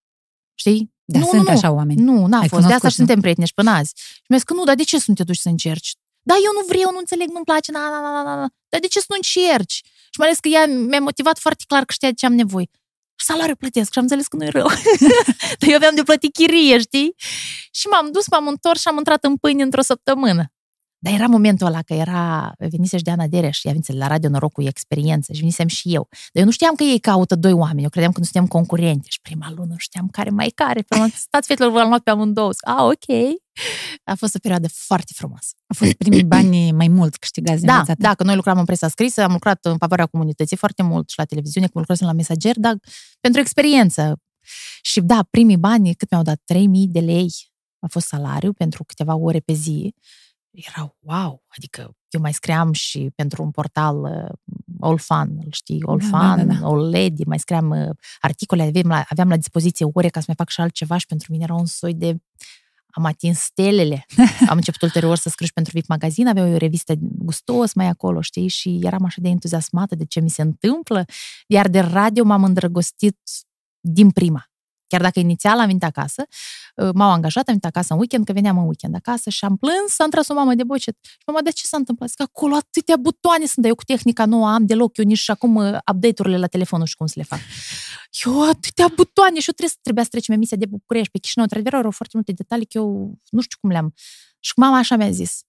Știi? 0.55 0.93
Da, 1.05 1.18
nu, 1.18 1.24
sunt 1.24 1.40
nu, 1.40 1.42
nu. 1.42 1.52
așa 1.57 1.70
oameni. 1.70 2.00
Nu, 2.00 2.26
n-a 2.26 2.38
Ai 2.38 2.48
fost. 2.48 2.66
De 2.66 2.72
asta 2.72 2.78
cunoscut, 2.78 2.90
și 2.90 2.96
suntem 2.96 3.20
prieteni 3.20 3.46
și 3.46 3.55
până 3.55 3.70
azi. 3.70 3.92
Și 3.96 4.28
mi-a 4.28 4.38
zis 4.38 4.46
că 4.46 4.55
nu, 4.55 4.64
dar 4.64 4.74
de 4.74 4.82
ce 4.82 4.98
să 4.98 5.05
nu 5.09 5.14
te 5.14 5.22
duci 5.22 5.36
să 5.36 5.48
încerci? 5.48 5.94
Da, 6.22 6.34
eu 6.34 6.52
nu 6.59 6.66
vreau, 6.66 6.90
nu 6.92 6.98
înțeleg, 6.98 7.28
nu-mi 7.28 7.44
place, 7.44 7.72
na, 7.72 7.88
na, 7.90 8.00
na, 8.00 8.22
na, 8.22 8.34
na. 8.34 8.48
Dar 8.68 8.80
de 8.80 8.86
ce 8.86 8.98
să 8.98 9.07
nu 9.09 9.16
încerci? 9.16 9.80
Și 10.12 10.18
mai 10.18 10.26
ales 10.26 10.38
că 10.38 10.48
ea 10.48 10.66
mi-a 10.66 11.00
motivat 11.00 11.38
foarte 11.38 11.64
clar 11.66 11.84
că 11.84 11.92
știa 11.92 12.09
de 12.09 12.14
ce 12.14 12.26
am 12.26 12.34
nevoie. 12.34 12.68
Și 13.16 13.26
salariul 13.26 13.57
plătesc 13.57 13.92
și 13.92 13.98
am 13.98 14.05
înțeles 14.05 14.26
că 14.26 14.36
nu 14.36 14.44
e 14.44 14.48
rău. 14.48 14.68
Dar 15.59 15.68
eu 15.68 15.74
aveam 15.74 15.94
de 15.94 16.02
plătit 16.02 16.32
chirie, 16.32 16.78
știi? 16.78 17.14
Și 17.70 17.86
m-am 17.86 18.11
dus, 18.12 18.28
m-am 18.28 18.46
întors 18.48 18.80
și 18.80 18.88
am 18.88 18.96
intrat 18.96 19.24
în 19.24 19.36
pâine 19.36 19.62
într-o 19.62 19.82
săptămână. 19.82 20.53
Dar 21.05 21.12
era 21.12 21.26
momentul 21.26 21.66
ăla 21.66 21.82
că 21.82 21.94
era, 21.94 22.52
venise 22.59 22.96
și 22.96 23.02
Diana 23.02 23.26
Dereș, 23.26 23.64
ea 23.64 23.70
venise 23.72 23.92
la 23.92 24.07
Radio 24.07 24.28
Noroc 24.28 24.52
cu 24.52 24.62
experiență 24.62 25.32
și 25.32 25.38
venisem 25.38 25.66
și 25.66 25.94
eu. 25.94 26.09
Dar 26.11 26.42
eu 26.42 26.44
nu 26.44 26.50
știam 26.50 26.74
că 26.74 26.82
ei 26.82 26.98
caută 26.98 27.34
doi 27.36 27.52
oameni, 27.52 27.82
eu 27.82 27.88
credeam 27.88 28.12
că 28.12 28.18
nu 28.18 28.24
suntem 28.24 28.46
concurente 28.46 29.07
și 29.09 29.20
prima 29.20 29.46
lună 29.57 29.70
nu 29.70 29.76
știam 29.76 30.09
care 30.09 30.30
mai 30.30 30.48
care. 30.48 30.82
Prima, 30.82 31.07
stați 31.14 31.46
fetelor, 31.46 31.72
v-am 31.72 31.88
luat 31.88 32.00
pe 32.00 32.11
amândouă. 32.11 32.50
Zic, 32.50 32.68
A, 32.68 32.84
ok. 32.84 33.07
A 34.05 34.14
fost 34.14 34.34
o 34.34 34.38
perioadă 34.38 34.68
foarte 34.72 35.12
frumoasă. 35.14 35.52
Au 35.66 35.76
fost 35.78 35.92
primii 35.92 36.24
bani 36.24 36.72
mai 36.72 36.88
mult 36.88 37.16
câștigați 37.16 37.59
din 37.59 37.66
Da, 37.66 37.72
viața 37.72 37.92
ta. 37.94 38.02
da, 38.09 38.14
că 38.14 38.24
noi 38.24 38.34
lucram 38.34 38.59
în 38.59 38.64
presa 38.64 38.88
scrisă, 38.88 39.22
am 39.22 39.32
lucrat 39.32 39.64
în 39.64 39.76
favoarea 39.78 40.07
comunității 40.07 40.57
foarte 40.57 40.82
mult 40.82 41.09
și 41.09 41.18
la 41.18 41.24
televiziune, 41.24 41.66
cum 41.66 41.80
lucrasem 41.80 42.07
la 42.07 42.12
mesager, 42.12 42.59
dar 42.59 42.74
pentru 43.20 43.40
experiență. 43.40 44.16
Și 44.82 45.00
da, 45.00 45.26
primii 45.30 45.57
bani, 45.57 45.94
cât 45.94 46.11
mi-au 46.11 46.22
dat? 46.22 46.40
3000 46.44 46.88
de 46.88 47.00
lei 47.00 47.32
a 47.78 47.86
fost 47.86 48.07
salariu 48.07 48.52
pentru 48.52 48.84
câteva 48.84 49.14
ore 49.14 49.40
pe 49.40 49.52
zi. 49.52 49.94
Era 50.55 50.96
wow, 51.00 51.42
adică 51.46 51.96
eu 52.09 52.20
mai 52.20 52.32
scriam 52.32 52.72
și 52.72 53.11
pentru 53.14 53.42
un 53.42 53.50
portal 53.50 54.00
uh, 54.02 54.59
All 54.80 54.98
Fun, 54.98 55.38
îl 55.44 55.50
știi, 55.50 55.82
All 55.86 55.98
Da, 55.98 56.05
Fun, 56.07 56.36
da, 56.36 56.55
da, 56.55 56.61
da. 56.61 56.66
All 56.66 56.90
Lady, 56.90 57.24
mai 57.24 57.38
scriam 57.38 57.70
uh, 57.70 57.90
articole, 58.20 58.62
aveam 58.62 58.88
la, 58.88 59.05
aveam 59.09 59.28
la 59.28 59.36
dispoziție 59.36 59.86
ore 59.92 60.09
ca 60.09 60.18
să 60.18 60.24
mai 60.26 60.36
fac 60.36 60.48
și 60.48 60.61
altceva 60.61 60.96
și 60.96 61.07
pentru 61.07 61.32
mine 61.32 61.44
era 61.44 61.55
un 61.55 61.66
soi 61.66 61.94
de 61.94 62.16
am 62.96 63.05
atins 63.05 63.38
stelele. 63.38 64.07
Am 64.50 64.57
început 64.57 64.82
ulterior 64.82 65.16
să 65.16 65.28
scriu 65.28 65.46
și 65.46 65.52
pentru 65.52 65.72
VIP 65.74 65.86
Magazine, 65.88 66.30
avea 66.30 66.44
o 66.44 66.57
revistă 66.57 66.94
gustos 66.98 67.74
mai 67.74 67.86
acolo, 67.86 68.20
știi, 68.20 68.48
și 68.48 68.80
eram 68.82 69.05
așa 69.05 69.20
de 69.20 69.28
entuziasmată 69.28 69.94
de 69.94 70.05
ce 70.05 70.20
mi 70.20 70.30
se 70.30 70.42
întâmplă, 70.42 71.05
iar 71.46 71.68
de 71.68 71.80
radio 71.80 72.24
m-am 72.24 72.44
îndrăgostit 72.44 73.18
din 73.80 74.11
prima. 74.11 74.48
Chiar 74.95 75.03
dacă 75.03 75.20
inițial 75.20 75.59
am 75.59 75.66
venit 75.66 75.84
acasă, 75.84 76.26
uh, 76.76 76.90
m-au 76.95 77.11
angajat, 77.11 77.49
am 77.49 77.55
venit 77.55 77.64
acasă 77.64 77.92
în 77.92 77.99
weekend, 77.99 78.24
că 78.24 78.32
veneam 78.32 78.59
în 78.59 78.64
weekend 78.64 78.95
acasă 78.95 79.30
și 79.30 79.45
am 79.45 79.57
plâns, 79.57 79.99
am 79.99 80.11
tras 80.11 80.28
o 80.28 80.34
mamă 80.34 80.55
de 80.55 80.64
bocet. 80.64 80.97
Și 81.03 81.22
mama, 81.26 81.40
de 81.40 81.51
ce 81.51 81.66
s-a 81.66 81.76
întâmplat? 81.76 82.09
Zic, 82.09 82.20
acolo 82.20 82.55
atâtea 82.55 82.97
butoane 82.97 83.45
sunt, 83.47 83.57
dar 83.57 83.68
eu 83.68 83.74
cu 83.74 83.84
tehnica 83.84 84.24
nu 84.24 84.47
am 84.47 84.66
deloc, 84.66 84.97
eu 84.97 85.05
nici 85.05 85.18
și 85.18 85.30
acum 85.30 85.55
uh, 85.55 85.78
update-urile 85.92 86.38
la 86.38 86.47
telefon 86.47 86.78
nu 86.78 86.84
știu 86.84 86.99
cum 86.99 87.07
să 87.07 87.14
le 87.16 87.22
fac. 87.22 87.38
Eu 88.24 88.49
atâtea 88.49 88.88
butoane 88.97 89.38
și 89.40 89.49
eu 89.49 89.55
trebuie 89.55 89.68
să, 89.68 89.76
trebuia 89.82 90.05
să 90.05 90.11
trecem 90.11 90.34
emisia 90.34 90.57
de 90.57 90.66
București 90.66 91.11
pe 91.11 91.18
Chișinău. 91.18 91.45
Într-adevăr, 91.45 91.78
erau 91.78 91.90
foarte 91.90 92.12
multe 92.16 92.32
detalii 92.32 92.66
că 92.66 92.78
eu 92.78 93.18
nu 93.30 93.40
știu 93.40 93.59
cum 93.61 93.70
le-am. 93.70 93.95
Și 94.40 94.53
mama 94.57 94.78
așa 94.78 94.97
mi-a 94.97 95.11
zis. 95.11 95.42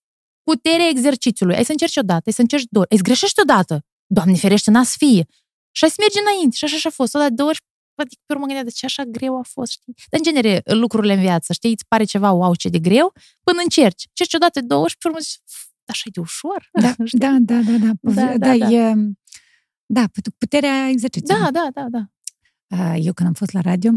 Puterea 0.43 0.87
exercițiului. 0.87 1.55
Ai 1.55 1.65
să 1.65 1.71
încerci 1.71 1.97
odată, 1.97 2.23
ai 2.25 2.33
să 2.33 2.41
încerci 2.41 2.65
două 2.69 2.83
ori. 2.83 2.91
Ai 2.91 2.97
să 2.97 3.03
greșești 3.03 3.39
odată. 3.41 3.85
Doamne 4.05 4.35
ferește, 4.35 4.71
n-a 4.71 4.83
să 4.83 4.95
fie. 4.97 5.25
Și 5.71 5.83
ai 5.83 5.89
să 5.89 5.95
mergi 5.99 6.19
înainte. 6.25 6.55
Și 6.55 6.65
așa 6.65 6.77
și 6.77 6.87
a 6.87 6.89
fost. 6.89 7.15
O 7.15 7.19
dată, 7.19 7.33
două 7.33 7.49
ori, 7.49 7.61
adică 7.95 8.21
pe 8.25 8.33
urmă 8.33 8.45
gândeam 8.45 8.65
de 8.65 8.71
ce 8.71 8.85
așa 8.85 9.03
greu 9.03 9.37
a 9.37 9.41
fost, 9.43 9.71
știi? 9.71 9.93
Dar, 10.09 10.19
în 10.19 10.23
genere, 10.23 10.61
lucrurile 10.65 11.13
în 11.13 11.19
viață, 11.19 11.53
știi, 11.53 11.71
îți 11.71 11.85
pare 11.87 12.03
ceva, 12.03 12.31
wow, 12.31 12.55
ce 12.55 12.69
de 12.69 12.79
greu, 12.79 13.13
până 13.43 13.59
încerci. 13.63 14.05
Încerci 14.07 14.33
odată, 14.33 14.61
două 14.61 14.81
ori 14.81 14.91
și 14.91 14.97
pe 14.97 15.07
urmă 15.07 15.19
zici, 15.21 15.37
"F, 15.45 15.65
așa 15.85 16.03
e 16.05 16.09
de 16.13 16.19
ușor. 16.19 16.69
Da, 16.81 16.95
da, 17.23 17.37
da, 17.39 17.59
da, 17.71 17.77
da. 17.85 17.91
Da, 18.01 18.37
Da, 18.37 18.37
da, 18.37 18.57
da. 18.57 18.69
e... 18.71 18.93
Da, 19.85 20.03
put- 20.13 20.35
puterea 20.37 20.87
exercițiului. 20.89 21.41
da, 21.43 21.49
da, 21.51 21.67
da, 21.73 21.85
da. 21.89 22.03
Uh, 22.77 22.95
Eu 23.05 23.13
când 23.13 23.27
am 23.27 23.33
fost 23.33 23.51
la 23.51 23.59
radio, 23.61 23.91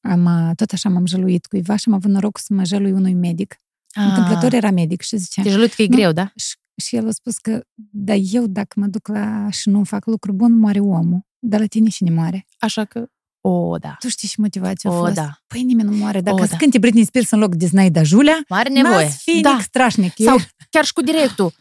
am, 0.00 0.24
uh, 0.24 0.50
tot 0.56 0.70
așa 0.72 0.88
m-am 0.88 1.06
jăluit 1.06 1.46
cuiva 1.46 1.76
și 1.76 1.84
am 1.88 1.94
avut 1.94 2.10
noroc 2.10 2.38
să 2.38 2.54
mă 2.54 2.64
jălui 2.64 2.92
unui 2.92 3.14
medic. 3.14 3.62
Întâmplător 3.94 4.52
era 4.52 4.70
medic 4.70 5.00
și 5.00 5.16
zicea... 5.16 5.42
Te 5.42 5.48
jăluit 5.48 5.72
că 5.72 5.82
e 5.82 5.86
Nu. 5.86 5.96
greu, 5.96 6.12
da? 6.12 6.32
Și, 6.36 6.56
și 6.82 6.96
el 6.96 7.06
a 7.08 7.10
spus 7.10 7.38
că, 7.38 7.64
da, 7.90 8.14
eu 8.14 8.46
dacă 8.46 8.80
mă 8.80 8.86
duc 8.86 9.08
la 9.08 9.50
și 9.50 9.68
nu 9.68 9.84
fac 9.84 10.06
lucru 10.06 10.32
bun, 10.32 10.52
moare 10.58 10.80
omul. 10.80 11.26
Dar 11.46 11.60
la 11.60 11.66
tine 11.66 11.88
și 11.88 12.02
ne 12.02 12.10
moare. 12.10 12.46
Așa 12.58 12.84
că, 12.84 13.06
o, 13.40 13.78
da. 13.78 13.96
Tu 13.98 14.08
știi 14.08 14.28
și 14.28 14.40
motivația 14.40 14.90
a 14.90 14.92
O, 14.92 14.98
fost. 14.98 15.14
da. 15.14 15.38
Păi 15.46 15.62
nimeni 15.62 15.88
nu 15.88 15.96
moare. 15.96 16.20
Dacă 16.20 16.36
O, 16.40 16.42
o, 16.42 16.46
da. 16.46 16.56
cânti 16.56 16.78
Britney 16.78 17.04
Spears 17.04 17.30
în 17.30 17.38
loc 17.38 17.54
de 17.54 17.66
Znaida 17.66 18.02
Julia, 18.02 18.44
Mare 18.48 18.68
nevoie. 18.68 18.94
n-ați 19.04 19.16
fi 19.22 19.40
da. 19.40 19.52
nic 19.52 19.60
strașnic. 19.62 20.12
Sau 20.16 20.38
Eu- 20.38 20.44
chiar 20.70 20.84
și 20.84 20.92
cu 20.92 21.00
directul. 21.02 21.52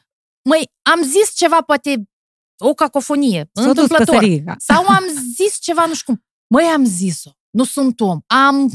Măi, 0.49 0.71
am 0.81 1.01
zis 1.03 1.33
ceva, 1.35 1.61
poate 1.61 2.03
o 2.57 2.73
cacofonie, 2.73 3.49
s-a 3.53 3.61
dus 3.61 3.67
întâmplător. 3.67 4.05
păsărica. 4.15 4.55
Sau 4.57 4.85
am 4.87 5.03
zis 5.35 5.57
ceva, 5.59 5.85
nu 5.85 5.93
știu 5.93 6.13
cum. 6.13 6.23
Măi, 6.47 6.63
am 6.63 6.85
zis-o. 6.85 7.31
Nu 7.49 7.63
sunt 7.63 7.99
om. 7.99 8.19
Am... 8.27 8.69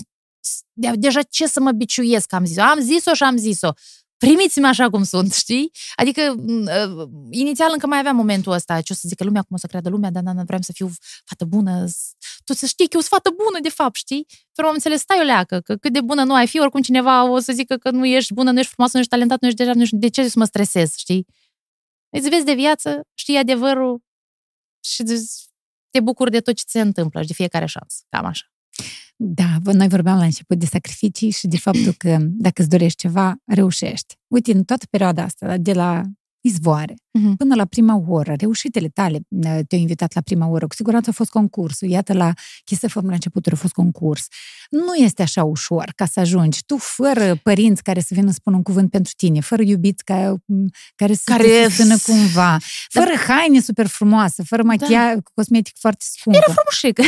de- 0.72 0.92
Deja 0.94 1.22
ce 1.22 1.46
să 1.46 1.60
mă 1.60 1.72
biciuiesc, 1.72 2.32
am 2.32 2.44
zis-o. 2.44 2.62
Am 2.62 2.80
zis-o 2.80 3.14
și 3.14 3.22
am 3.22 3.36
zis-o. 3.36 3.70
Primiți-mă 4.18 4.66
așa 4.66 4.90
cum 4.90 5.02
sunt, 5.04 5.32
știi? 5.32 5.70
Adică, 5.96 6.34
m, 6.36 6.62
uh, 6.64 7.08
inițial 7.30 7.70
încă 7.72 7.86
mai 7.86 7.98
aveam 7.98 8.16
momentul 8.16 8.52
ăsta, 8.52 8.80
ce 8.80 8.92
o 8.92 8.96
să 8.96 9.08
zică 9.08 9.24
lumea, 9.24 9.42
cum 9.42 9.56
o 9.56 9.58
să 9.58 9.66
creadă 9.66 9.88
lumea, 9.88 10.10
dar 10.10 10.22
nu 10.22 10.42
vreau 10.46 10.60
să 10.62 10.72
fiu 10.72 10.90
fată 11.24 11.44
bună, 11.44 11.86
s- 11.86 12.12
tu 12.44 12.52
să 12.52 12.66
știi 12.66 12.84
că 12.88 12.94
eu 12.94 13.00
sunt 13.00 13.12
fată 13.22 13.30
bună, 13.44 13.58
de 13.62 13.68
fapt, 13.68 13.94
știi? 13.96 14.26
Pentru 14.28 14.66
am 14.66 14.72
înțeles, 14.72 15.00
stai 15.00 15.18
o 15.20 15.22
leacă, 15.22 15.60
că 15.60 15.76
cât 15.76 15.92
de 15.92 16.00
bună 16.00 16.22
nu 16.24 16.34
ai 16.34 16.46
fi, 16.46 16.58
oricum 16.60 16.80
cineva 16.80 17.30
o 17.30 17.38
să 17.38 17.52
zică 17.52 17.76
că 17.76 17.90
nu 17.90 18.06
ești 18.06 18.34
bună, 18.34 18.50
nu 18.50 18.58
ești 18.58 18.72
frumoasă, 18.72 18.96
nu 18.96 19.00
ești 19.02 19.12
talentat, 19.14 19.40
nu 19.40 19.46
ești 19.46 19.58
deja, 19.58 19.72
nu 19.74 19.82
ești, 19.82 19.96
de 19.96 20.08
ce 20.08 20.28
să 20.28 20.38
mă 20.38 20.44
stresez, 20.44 20.94
știi? 20.96 21.26
Îți 22.16 22.28
vezi 22.28 22.44
de 22.44 22.54
viață, 22.54 23.02
știi 23.14 23.36
adevărul 23.36 24.00
și 24.84 25.00
îți- 25.00 25.48
te 25.90 26.00
bucuri 26.00 26.30
de 26.30 26.40
tot 26.40 26.54
ce 26.56 26.62
ți 26.64 26.70
se 26.72 26.80
întâmplă 26.80 27.20
și 27.20 27.26
de 27.26 27.32
fiecare 27.32 27.66
șansă. 27.66 28.04
Cam 28.08 28.24
așa. 28.24 28.46
Da, 29.16 29.56
vă- 29.62 29.72
noi 29.72 29.88
vorbeam 29.88 30.18
la 30.18 30.24
început 30.24 30.58
de 30.58 30.66
sacrificii 30.66 31.30
și 31.30 31.46
de 31.46 31.58
faptul 31.58 31.92
că 31.92 32.16
dacă 32.20 32.60
îți 32.60 32.70
dorești 32.70 32.98
ceva, 32.98 33.36
reușești. 33.44 34.16
Uite, 34.26 34.52
în 34.52 34.64
toată 34.64 34.86
perioada 34.90 35.22
asta, 35.22 35.56
de 35.56 35.72
la 35.72 36.02
izvoare 36.40 36.94
Mhm. 37.18 37.36
până 37.36 37.54
la 37.54 37.64
prima 37.64 38.02
oră, 38.08 38.34
reușitele 38.38 38.88
tale 38.88 39.18
uh, 39.28 39.58
te-au 39.68 39.80
invitat 39.80 40.14
la 40.14 40.20
prima 40.20 40.46
oră, 40.46 40.66
cu 40.66 40.74
siguranță 40.74 41.10
a 41.10 41.12
fost 41.12 41.30
concursul. 41.30 41.88
Iată, 41.88 42.12
la 42.12 42.32
Kiss 42.64 42.82
FM 42.86 43.06
la 43.06 43.12
început 43.12 43.46
a 43.46 43.56
fost 43.56 43.72
concurs. 43.72 44.26
Nu 44.70 44.94
este 44.94 45.22
așa 45.22 45.44
ușor 45.44 45.92
ca 45.96 46.06
să 46.06 46.20
ajungi. 46.20 46.58
Tu, 46.66 46.76
fără 46.76 47.36
părinți 47.42 47.82
care 47.82 48.00
să 48.00 48.08
vină 48.10 48.26
să 48.28 48.32
spună 48.38 48.56
un 48.56 48.62
cuvânt 48.62 48.90
pentru 48.90 49.12
tine, 49.16 49.40
fără 49.40 49.62
iubiți 49.62 50.04
ca, 50.04 50.34
care 50.96 51.14
să 51.14 51.22
Care 51.24 51.42
te 51.42 51.64
susțină 51.64 51.96
cumva, 52.04 52.56
fără 52.88 53.10
haine 53.26 53.60
super 53.60 53.86
frumoase, 53.86 54.42
fără 54.42 54.62
machia, 54.62 55.16
cosmetic 55.34 55.76
foarte 55.78 56.04
scumpă. 56.08 56.38
Frumușică. 56.40 57.02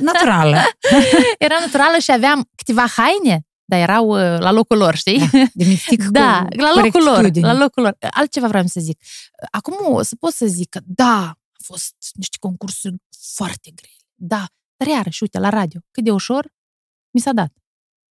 naturală. 0.00 0.56
Era 1.38 1.56
naturală 1.60 1.98
și 1.98 2.12
aveam 2.12 2.48
câteva 2.56 2.84
haine, 2.96 3.46
dar 3.72 3.80
erau 3.80 4.08
uh, 4.08 4.38
la 4.38 4.50
locul 4.50 4.76
lor, 4.76 4.94
știi? 4.94 5.18
Da, 5.18 5.44
de 5.54 5.64
mistic 5.64 6.04
da 6.20 6.46
cu 6.50 6.60
la 6.60 6.82
locul 6.82 7.02
lor, 7.02 7.14
corectitudine. 7.14 7.52
la 7.52 7.58
locul 7.58 7.82
lor. 7.82 7.96
Altceva 8.10 8.48
vreau 8.48 8.66
să 8.66 8.80
zic. 8.80 9.02
Acum 9.50 9.94
o 9.94 10.02
să 10.02 10.16
pot 10.16 10.32
să 10.32 10.46
zic 10.46 10.68
că 10.68 10.80
da, 10.84 11.28
a 11.28 11.60
fost 11.64 11.94
niște 12.14 12.36
concursuri 12.40 12.96
foarte 13.34 13.70
grele. 13.74 13.96
Da, 14.14 14.46
dar 14.76 14.88
iarăși, 14.88 15.22
uite, 15.22 15.38
la 15.38 15.48
radio, 15.48 15.80
cât 15.90 16.04
de 16.04 16.10
ușor 16.10 16.52
mi 17.10 17.20
s-a 17.20 17.32
dat. 17.32 17.52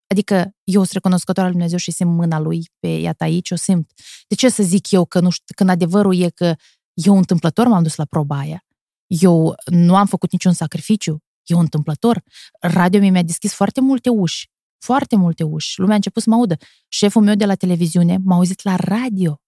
Adică 0.06 0.54
eu 0.64 0.80
sunt 0.80 0.92
recunoscător 0.92 1.44
al 1.44 1.50
lui 1.50 1.58
Dumnezeu 1.58 1.78
și 1.78 1.90
simt 1.90 2.10
mâna 2.10 2.38
lui 2.38 2.70
pe 2.78 2.88
iată 2.88 3.24
aici, 3.24 3.50
o 3.50 3.56
simt. 3.56 3.92
De 4.28 4.34
ce 4.34 4.48
să 4.48 4.62
zic 4.62 4.90
eu 4.90 5.04
că 5.04 5.20
nu 5.20 5.30
știu, 5.30 5.54
când 5.56 5.70
adevărul 5.70 6.20
e 6.20 6.28
că 6.28 6.54
eu 6.92 7.16
întâmplător 7.16 7.66
m-am 7.66 7.82
dus 7.82 7.94
la 7.94 8.04
proba 8.04 8.38
aia. 8.38 8.64
Eu 9.06 9.54
nu 9.64 9.96
am 9.96 10.06
făcut 10.06 10.32
niciun 10.32 10.52
sacrificiu. 10.52 11.22
Eu 11.44 11.58
întâmplător. 11.58 12.22
Radio 12.60 13.00
mi-a 13.00 13.22
deschis 13.22 13.52
foarte 13.52 13.80
multe 13.80 14.08
uși. 14.08 14.52
Foarte 14.84 15.16
multe 15.16 15.42
uși. 15.42 15.78
Lumea 15.78 15.92
a 15.92 15.96
început 15.96 16.22
să 16.22 16.30
mă 16.30 16.34
audă. 16.34 16.56
Șeful 16.88 17.22
meu 17.22 17.34
de 17.34 17.44
la 17.44 17.54
televiziune 17.54 18.18
m-a 18.24 18.34
auzit 18.36 18.62
la 18.62 18.74
radio. 18.76 19.40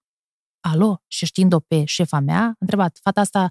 Alo? 0.61 1.03
Și 1.07 1.27
știind-o 1.27 1.61
pe 1.61 1.85
șefa 1.85 2.21
mea, 2.21 2.43
a 2.43 2.55
întrebat, 2.59 2.99
fata 3.03 3.21
asta 3.21 3.51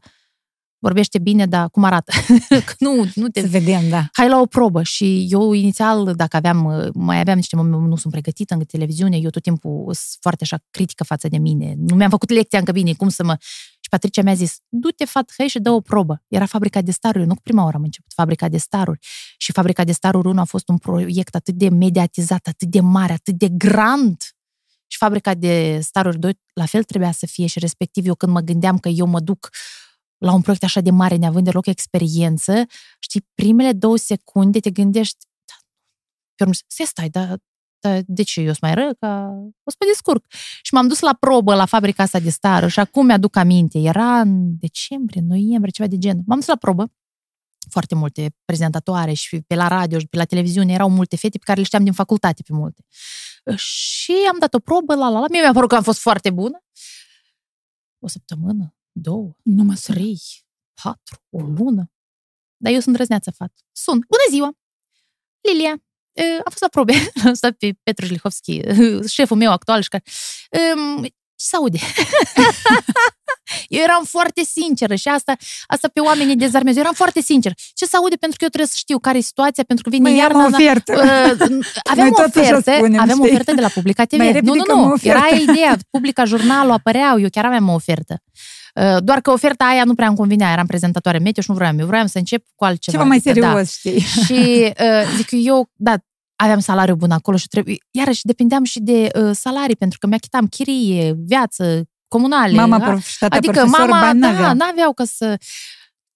vorbește 0.80 1.20
bine, 1.20 1.46
dar 1.46 1.70
cum 1.70 1.84
arată? 1.84 2.12
Că 2.66 2.74
nu, 2.80 3.12
nu 3.16 3.28
te 3.28 3.42
Să 3.42 3.48
vedem, 3.48 3.90
da. 3.90 4.04
hai 4.12 4.30
la 4.30 4.40
o 4.40 4.46
probă 4.46 4.84
și 4.84 5.28
eu 5.30 5.54
inițial, 5.54 6.14
dacă 6.16 6.36
aveam, 6.36 6.90
mai 6.94 7.20
aveam 7.20 7.36
niște 7.36 7.56
momente, 7.56 7.88
nu 7.88 7.96
sunt 7.96 8.14
pregătită 8.14 8.54
în 8.54 8.64
televiziune, 8.64 9.18
eu 9.18 9.30
tot 9.30 9.42
timpul 9.42 9.84
sunt 9.84 10.18
foarte 10.20 10.44
așa 10.44 10.58
critică 10.70 11.04
față 11.04 11.28
de 11.28 11.38
mine. 11.38 11.74
Nu 11.78 11.96
mi-am 11.96 12.10
făcut 12.10 12.30
lecția 12.30 12.60
încă 12.60 12.72
bine, 12.72 12.94
cum 12.94 13.10
să 13.10 13.24
mă... 13.24 13.38
Și 13.86 13.92
Patricia 13.92 14.22
mi-a 14.22 14.34
zis, 14.34 14.58
du-te, 14.70 15.06
fat, 15.06 15.34
hai 15.38 15.48
și 15.48 15.60
dă 15.60 15.72
o 15.72 15.82
probă. 15.82 16.24
Era 16.28 16.46
fabrica 16.46 16.82
de 16.82 16.92
staruri, 16.92 17.26
nu 17.26 17.34
cu 17.36 17.42
prima 17.42 17.64
oară 17.64 17.76
am 17.76 17.84
început, 17.84 18.12
fabrica 18.14 18.50
de 18.50 18.58
staruri. 18.58 19.00
Și 19.38 19.52
fabrica 19.52 19.84
de 19.84 19.92
staruri 19.92 20.28
1 20.28 20.40
a 20.40 20.44
fost 20.44 20.68
un 20.70 20.78
proiect 20.78 21.36
atât 21.36 21.54
de 21.54 21.70
mediatizat, 21.70 22.48
atât 22.48 22.68
de 22.68 22.80
mare, 22.80 23.14
atât 23.14 23.34
de 23.34 23.48
grand. 23.50 24.22
Și 24.88 24.98
fabrica 24.98 25.34
de 25.34 25.80
staruri 25.82 26.20
2 26.20 26.40
la 26.54 26.66
fel 26.66 26.84
trebuia 26.84 27.12
să 27.12 27.26
fie 27.26 27.46
și 27.46 27.60
respectiv 27.60 28.08
eu 28.08 28.16
când 28.16 28.32
mă 28.32 28.40
gândeam 28.40 28.78
că 28.78 28.90
eu 28.90 29.06
mă 29.06 29.20
duc 29.20 29.50
la 30.18 30.34
un 30.34 30.42
proiect 30.42 30.64
așa 30.64 30.82
de 30.82 30.92
mare, 30.92 31.16
neavând 31.16 31.46
deloc 31.46 31.66
experiență, 31.66 32.64
știi, 33.00 33.28
primele 33.34 33.74
două 33.74 33.98
secunde 33.98 34.60
te 34.60 34.70
gândești, 34.70 35.18
da, 35.46 35.54
pe 36.36 36.44
urmă, 36.44 36.54
să 36.68 36.84
stai, 36.86 37.10
dar 37.10 37.28
da, 37.28 37.36
de 38.06 38.24
ce 38.24 38.40
eu 38.40 38.46
sunt 38.46 38.62
mai 38.62 38.74
rău? 38.74 38.94
Ca... 39.00 39.28
O 39.64 39.70
să 39.70 39.76
mă 39.80 39.86
descurc. 39.88 40.26
Și 40.62 40.74
m-am 40.74 40.88
dus 40.88 41.00
la 41.00 41.14
probă 41.20 41.56
la 41.56 41.66
fabrica 41.66 42.04
asta 42.04 42.20
de 42.20 42.30
stară 42.30 42.68
și 42.68 42.80
acum 42.80 43.06
mi-aduc 43.06 43.36
aminte. 43.36 43.78
Era 43.80 44.20
în 44.20 44.58
decembrie, 44.60 45.22
noiembrie, 45.28 45.72
ceva 45.72 45.88
de 45.90 45.98
genul. 45.98 46.24
M-am 46.26 46.38
dus 46.38 46.48
la 46.48 46.56
probă. 46.56 46.92
Foarte 47.70 47.96
multe 47.96 48.36
prezentatoare 48.46 49.14
și 49.14 49.42
pe 49.48 49.56
la 49.56 49.68
radio 49.68 50.00
și 50.00 50.08
pe 50.08 50.18
la 50.18 50.26
televiziune 50.26 50.74
erau 50.74 50.90
multe 50.90 51.16
fete 51.16 51.38
pe 51.38 51.44
care 51.46 51.60
le 51.60 51.66
știam 51.66 51.84
din 51.84 51.94
facultate 51.94 52.42
pe 52.44 52.54
multe. 52.54 52.86
Și 53.56 54.14
am 54.32 54.40
dat 54.40 54.54
o 54.54 54.60
probă, 54.60 54.96
la 54.96 55.10
la 55.10 55.20
la. 55.20 55.26
Mie 55.30 55.42
mi-a 55.42 55.52
părut 55.54 55.70
că 55.70 55.76
am 55.76 55.84
fost 55.84 56.00
foarte 56.00 56.30
bună. 56.30 56.64
O 58.00 58.08
săptămână, 58.08 58.76
două, 58.92 59.36
Nu 59.44 59.64
mă 59.64 59.74
sună. 59.76 59.98
trei, 59.98 60.20
patru, 60.84 61.24
o 61.30 61.40
lună. 61.42 61.92
Dar 62.58 62.74
eu 62.74 62.80
sunt 62.80 62.96
drăzneață 62.96 63.32
fată. 63.32 63.62
Sunt. 63.72 64.06
Bună 64.08 64.22
ziua! 64.30 64.58
Lilia, 65.42 65.84
e, 66.16 66.24
am 66.24 66.50
fost 66.50 66.62
la 66.62 66.68
probe. 66.68 66.94
Am 67.26 67.34
stat 67.34 67.52
pe 67.52 67.74
Petru 67.84 68.06
Jlihovski, 68.06 68.62
șeful 69.16 69.38
meu 69.38 69.52
actual 69.52 69.82
și 69.82 69.90
care... 69.90 70.04
Um, 70.76 71.08
ce 71.38 71.46
se 71.46 71.56
aude? 71.56 71.78
eu 73.78 73.82
eram 73.84 74.04
foarte 74.04 74.44
sinceră 74.44 74.96
și 74.96 75.08
asta, 75.08 75.36
asta 75.68 75.88
pe 75.94 76.00
oamenii 76.00 76.36
dezarmează. 76.36 76.78
Eu 76.78 76.84
eram 76.84 76.96
foarte 76.96 77.22
sinceră. 77.22 77.54
Ce 77.74 77.86
se 77.86 77.96
aude? 77.96 78.16
Pentru 78.16 78.38
că 78.38 78.44
eu 78.44 78.50
trebuie 78.50 78.70
să 78.70 78.76
știu 78.78 79.00
care 79.00 79.18
e 79.18 79.22
situația, 79.22 79.64
pentru 79.68 79.84
că 79.84 79.96
vine 79.96 80.10
Măi, 80.10 80.22
am 80.22 80.26
iarna. 80.30 80.44
o 80.44 80.48
ofertă. 80.48 80.94
Uh, 80.94 81.66
aveam 81.84 82.08
Noi 82.08 82.18
o 82.18 82.22
tot 82.22 82.36
așa 82.36 82.56
ofertă, 82.58 82.72
spunem, 82.76 83.00
aveam 83.00 83.20
o 83.20 83.24
știi? 83.24 83.34
ofertă 83.34 83.54
de 83.54 83.62
la 83.62 83.68
Publica 83.68 84.06
TV. 84.06 84.18
Mai 84.18 84.28
Nu, 84.28 84.34
repede 84.34 84.58
nu, 84.58 84.64
că 84.64 84.72
am 84.72 84.80
o 84.80 84.86
nu. 84.86 84.94
ofertă. 84.94 85.26
Era 85.28 85.36
ideea. 85.42 85.78
Publica 85.90 86.26
jurnalul 86.26 86.72
apăreau, 86.72 87.20
eu 87.20 87.28
chiar 87.32 87.46
aveam 87.46 87.70
o 87.70 87.74
ofertă. 87.74 88.14
Uh, 88.14 88.65
Doar 89.00 89.22
că 89.22 89.32
oferta 89.32 89.66
aia 89.66 89.84
nu 89.84 89.96
prea 89.96 90.08
îmi 90.08 90.18
convenea, 90.18 90.52
eram 90.52 90.66
prezentatoare 90.66 91.18
meteo 91.18 91.44
și 91.44 91.50
nu 91.50 91.56
vreau. 91.56 91.76
Eu 91.78 91.86
vreau 91.86 92.06
să 92.06 92.18
încep 92.18 92.46
cu 92.56 92.64
altceva. 92.66 92.98
Ceva 92.98 93.10
mai 93.10 93.22
Adică, 93.26 93.40
da. 93.40 93.48
serios, 93.48 93.72
știi? 93.72 94.00
Și 94.26 94.74
uh, 94.80 95.16
zic 95.16 95.28
eu, 95.32 95.70
da, 95.74 95.96
aveam 96.36 96.60
salariu 96.60 96.96
bun 96.96 97.12
acolo 97.12 97.38
și 97.38 97.48
trebuie, 97.48 97.78
iarăși 97.92 98.26
dependeam 98.26 98.64
și 98.64 98.80
de 98.80 99.10
uh, 99.16 99.32
salarii, 99.34 99.76
pentru 99.76 99.98
că 100.00 100.08
mi-achitam 100.08 100.48
chirie, 100.48 101.16
viață, 101.18 101.84
comunale. 102.08 102.56
Mama 102.56 102.78
da? 102.78 102.86
profesoară, 102.86 103.36
Adică 103.36 103.54
profesor, 103.54 103.88
mama, 103.88 104.00
bani 104.00 104.20
da, 104.20 104.32
n-avea. 104.32 104.54
n-aveau 104.54 104.94
ca 104.94 105.04
să... 105.04 105.38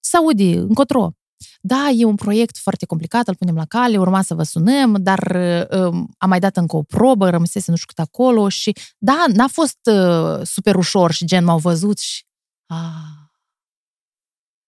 Să 0.02 0.16
audi, 0.16 0.52
încotro. 0.52 1.14
Da, 1.60 1.88
e 1.88 2.04
un 2.04 2.14
proiect 2.14 2.56
foarte 2.56 2.86
complicat, 2.86 3.28
îl 3.28 3.34
punem 3.34 3.54
la 3.54 3.64
cale, 3.64 3.98
urma 3.98 4.22
să 4.22 4.34
vă 4.34 4.42
sunăm, 4.42 4.96
dar 4.98 5.36
uh, 5.70 6.02
am 6.18 6.28
mai 6.28 6.38
dat 6.38 6.56
încă 6.56 6.76
o 6.76 6.82
probă, 6.82 7.30
rămăsese 7.30 7.70
nu 7.70 7.76
știu 7.76 7.88
cât 7.94 8.04
acolo 8.04 8.48
și 8.48 8.76
da, 8.98 9.24
n-a 9.32 9.46
fost 9.46 9.78
uh, 9.90 10.40
super 10.42 10.74
ușor 10.76 11.12
și 11.12 11.24
gen 11.24 11.44
m-au 11.44 11.58
văzut 11.58 11.98
și... 11.98 12.24
Ah, 12.72 12.78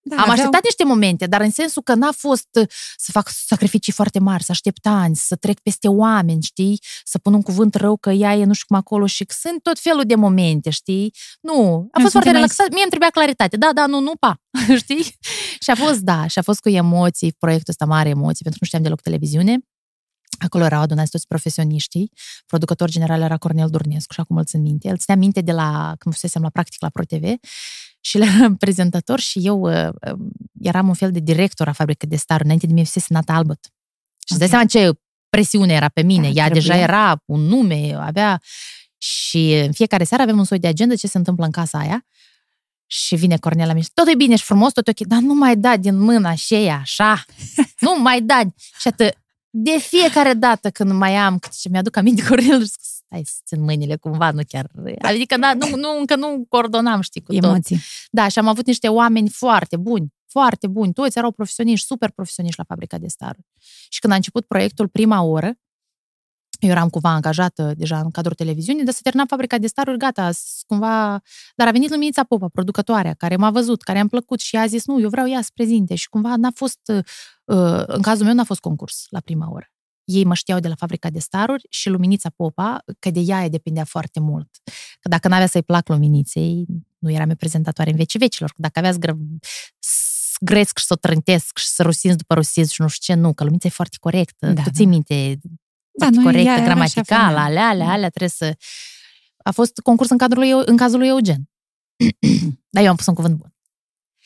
Da, 0.05 0.15
am 0.17 0.21
aveau- 0.23 0.37
așteptat 0.37 0.63
niște 0.65 0.85
momente, 0.85 1.27
dar 1.27 1.41
în 1.41 1.51
sensul 1.51 1.83
că 1.83 1.95
n-a 1.95 2.13
fost 2.13 2.49
uh, 2.61 2.69
să 2.97 3.11
fac 3.11 3.29
sacrificii 3.29 3.93
foarte 3.93 4.19
mari, 4.19 4.43
să 4.43 4.51
aștept 4.53 4.87
ani, 4.87 5.17
să 5.17 5.37
trec 5.37 5.61
peste 5.61 5.89
oameni, 5.89 6.43
știi? 6.43 6.81
Să 7.05 7.19
pun 7.19 7.35
un 7.35 7.43
cuvânt 7.43 7.75
rău 7.75 7.97
că 7.97 8.11
ea 8.11 8.35
e 8.35 8.45
nu 8.45 8.53
știu 8.53 8.67
cum 8.69 8.77
acolo 8.77 9.07
și 9.07 9.25
că 9.25 9.35
sunt 9.39 9.63
tot 9.63 9.79
felul 9.79 10.05
de 10.05 10.15
momente, 10.15 10.71
știi? 10.71 11.15
Nu, 11.41 11.53
a 11.93 12.01
fost 12.01 12.11
suntem 12.11 12.11
foarte 12.11 12.31
mai- 12.31 12.33
relaxat. 12.33 12.69
Mie 12.69 12.81
îmi 12.81 12.91
trebuia 12.91 13.11
claritate. 13.11 13.57
Da, 13.57 13.71
da, 13.75 13.87
nu, 13.87 14.01
nu, 14.01 14.13
pa. 14.21 14.41
știi? 14.83 15.03
Și 15.61 15.71
a 15.71 15.75
fost, 15.75 15.99
da, 16.01 16.27
și 16.27 16.39
a 16.39 16.43
fost 16.43 16.61
cu 16.61 16.69
emoții, 16.69 17.33
proiectul 17.39 17.69
ăsta 17.79 17.85
mare 17.85 18.09
emoții, 18.09 18.43
pentru 18.45 18.51
că 18.53 18.59
nu 18.61 18.67
știam 18.67 18.83
deloc 18.83 19.01
televiziune. 19.01 19.59
Acolo 20.39 20.65
erau 20.65 20.81
adunați 20.81 21.11
toți 21.11 21.27
profesioniștii. 21.27 22.13
Producător 22.47 22.91
general 22.91 23.21
era 23.21 23.37
Cornel 23.37 23.69
Durnescu 23.71 24.13
și 24.13 24.21
acum 24.21 24.37
îl 24.37 24.45
țin 24.45 24.61
minte. 24.61 24.89
El 24.89 24.97
ținea 24.97 25.17
minte 25.17 25.41
de 25.41 25.53
la, 25.53 25.95
când 25.99 26.15
fusesem 26.15 26.43
la 26.43 26.49
practic 26.51 26.81
la 26.81 26.89
ProTV 26.89 27.25
și 28.01 28.17
el 28.17 28.23
era 28.23 28.55
prezentator 28.65 29.21
și 29.21 29.39
eu 29.43 29.61
uh, 29.61 29.89
uh, 30.13 30.19
eram 30.63 30.89
un 30.89 30.95
fel 30.95 31.11
de 31.11 31.19
director 31.21 31.69
a 31.69 31.73
fabricii 31.73 32.09
de 32.09 32.17
star 32.17 32.41
înainte 32.41 32.67
de 32.67 32.73
mine 32.73 32.85
fusese 32.85 33.07
Nata 33.09 33.33
Albăt. 33.33 33.59
Și 34.27 34.33
îți 34.33 34.39
dai 34.39 34.49
Ok. 34.49 34.55
seama 34.55 34.67
ce 34.67 34.99
presiune 35.29 35.73
era 35.73 35.89
pe 35.89 36.03
mine. 36.03 36.23
Da, 36.23 36.29
Ea 36.29 36.45
trebuie. 36.49 36.61
deja 36.61 36.77
era 36.77 37.23
un 37.25 37.41
nume, 37.41 37.95
avea... 37.95 38.41
Și 38.99 39.53
în 39.67 39.73
fiecare 39.73 40.05
seară 40.05 40.23
avem 40.23 40.39
un 40.39 40.45
soi 40.45 40.59
de 40.59 40.67
agenda 40.67 40.95
ce 40.95 41.07
se 41.07 41.19
întâmplă 41.19 41.45
în 41.45 41.51
casa 41.51 41.79
aia. 41.79 42.07
Și 42.87 43.15
vine 43.17 43.37
Cornel 43.37 43.67
la 43.67 43.73
mine 43.73 43.85
și 43.85 43.91
tot 43.95 44.07
e 44.09 44.15
bine 44.15 44.37
și 44.37 44.45
frumos, 44.45 44.73
tot 44.73 44.87
e 44.89 44.91
ok, 44.91 45.07
dar 45.07 45.19
nu 45.19 45.35
mai 45.35 45.57
da 45.57 45.77
din 45.77 45.99
mâna 45.99 46.35
și 46.35 46.55
ea, 46.55 46.79
așa. 46.81 47.25
nu 47.81 48.03
mai 48.03 48.21
da. 48.21 48.41
Și 48.81 48.89
atât, 48.89 49.19
de 49.55 49.79
fiecare 49.79 50.33
dată 50.33 50.71
când 50.71 50.91
mai 50.91 51.17
am, 51.17 51.39
cât 51.39 51.53
ce 51.53 51.69
mi-aduc 51.69 51.97
aminte 51.97 52.23
Cornel, 52.29 52.63
zic, 52.63 52.81
stai 52.81 53.23
să 53.25 53.41
țin 53.45 53.63
mâinile 53.63 53.97
cumva, 53.97 54.31
nu 54.31 54.41
chiar. 54.49 54.71
Adică 54.99 55.37
da, 55.37 55.55
nu, 55.55 55.77
nu, 55.77 55.99
încă 55.99 56.17
nu 56.17 56.45
coordonam, 56.49 57.01
știi, 57.01 57.21
cu 57.21 57.33
tot. 57.33 57.45
Emoții. 57.45 57.81
Da, 58.11 58.29
și 58.29 58.39
am 58.39 58.49
avut 58.49 58.67
niște 58.67 58.89
oameni 58.89 59.29
foarte 59.29 59.77
buni, 59.77 60.13
foarte 60.27 60.67
buni. 60.67 60.93
Toți 60.93 61.19
erau 61.19 61.31
profesioniști, 61.31 61.87
super 61.87 62.11
profesioniști 62.11 62.59
la 62.59 62.65
fabrica 62.69 62.99
de 62.99 63.07
staruri. 63.07 63.47
Și 63.89 64.01
când 64.01 64.13
a 64.13 64.17
început 64.17 64.47
proiectul 64.47 64.89
prima 64.89 65.23
oră, 65.23 65.55
eu 66.63 66.71
eram 66.71 66.89
cumva 66.89 67.11
angajată 67.11 67.73
deja 67.77 67.99
în 67.99 68.11
cadrul 68.11 68.35
televiziunii, 68.35 68.85
dar 68.85 68.95
să 68.95 69.01
termina 69.03 69.27
fabrica 69.29 69.59
de 69.59 69.67
staruri, 69.67 69.99
gata, 69.99 70.31
s- 70.31 70.63
cumva... 70.67 71.23
Dar 71.57 71.69
a 71.69 71.71
venit 71.71 71.91
Luminița 71.91 72.25
Popa, 72.25 72.49
producătoarea, 72.53 73.15
care 73.15 73.37
m-a 73.37 73.51
văzut, 73.51 73.83
care 73.83 73.99
am 73.99 74.09
plăcut 74.09 74.41
și 74.41 74.57
a 74.57 74.67
zis, 74.67 74.87
nu, 74.87 75.01
eu 75.01 75.09
vreau 75.09 75.29
ea 75.29 75.43
să 75.43 75.51
prezinte. 75.55 75.95
Și 75.95 76.09
cumva 76.09 76.37
n-a 76.37 76.51
fost, 76.55 76.81
uh, 77.45 77.83
în 77.87 78.03
cazul 78.03 78.25
meu 78.25 78.35
n-a 78.35 78.45
fost 78.45 78.61
concurs 78.61 79.07
la 79.09 79.21
prima 79.21 79.51
oră. 79.51 79.67
Ei 80.05 80.25
mă 80.25 80.35
știau 80.35 80.59
de 80.59 80.69
la 80.69 80.75
fabrica 80.75 81.11
de 81.11 81.19
staruri 81.19 81.67
și 81.69 81.89
Luminița 81.89 82.31
Popa, 82.37 82.85
că 82.99 83.11
de 83.11 83.21
ea 83.21 83.49
depindea 83.49 83.85
foarte 83.85 84.21
mult. 84.21 84.49
Că 85.01 85.09
dacă 85.09 85.29
n-avea 85.29 85.47
să-i 85.47 85.63
plac 85.63 85.89
Luminiței, 85.89 86.67
nu 86.99 87.11
eram 87.11 87.29
eu 87.29 87.37
prezentatoare 87.37 87.91
în 87.91 87.97
vecii 87.97 88.19
vecilor. 88.19 88.51
Că 88.51 88.57
dacă 88.61 88.79
avea 88.79 88.93
să 88.93 88.99
gră... 88.99 89.17
să 89.79 90.37
gresc 90.41 90.79
și 90.79 90.85
să 90.85 90.93
o 90.93 90.97
trântesc 90.97 91.59
și 91.59 91.67
să 91.67 91.83
rusinți 91.83 92.17
după 92.17 92.35
rusinți 92.35 92.75
și 92.75 92.81
nu 92.83 92.89
știu 92.89 93.15
ce, 93.15 93.21
nu, 93.21 93.33
că 93.33 93.43
Luminița 93.43 93.69
e 93.69 93.71
foarte 93.71 93.97
corectă. 94.01 94.47
Da, 94.47 94.63
tu 94.63 94.69
da. 94.69 94.71
ții 94.71 94.87
minte 94.87 95.39
Da, 95.93 96.09
foarte 96.11 96.21
nu, 96.21 96.25
ea 96.27 96.33
corectă, 96.33 96.51
era 96.51 96.65
gramatical, 96.65 97.19
așa 97.19 97.27
femeie. 97.27 97.47
alea, 97.47 97.69
alea, 97.69 97.89
alea, 97.89 98.09
trebuie 98.09 98.29
să... 98.29 98.57
A 99.37 99.51
fost 99.51 99.79
concurs 99.79 100.11
în, 100.11 100.19
cadrul 100.19 100.43
lui, 100.43 100.63
în 100.65 100.77
cazul 100.77 100.99
lui 100.99 101.09
Eugen. 101.09 101.51
Dar 102.75 102.83
eu 102.83 102.91
am 102.91 102.97
pus 102.97 103.07
un 103.07 103.15
cuvânt 103.15 103.35
bun. 103.35 103.53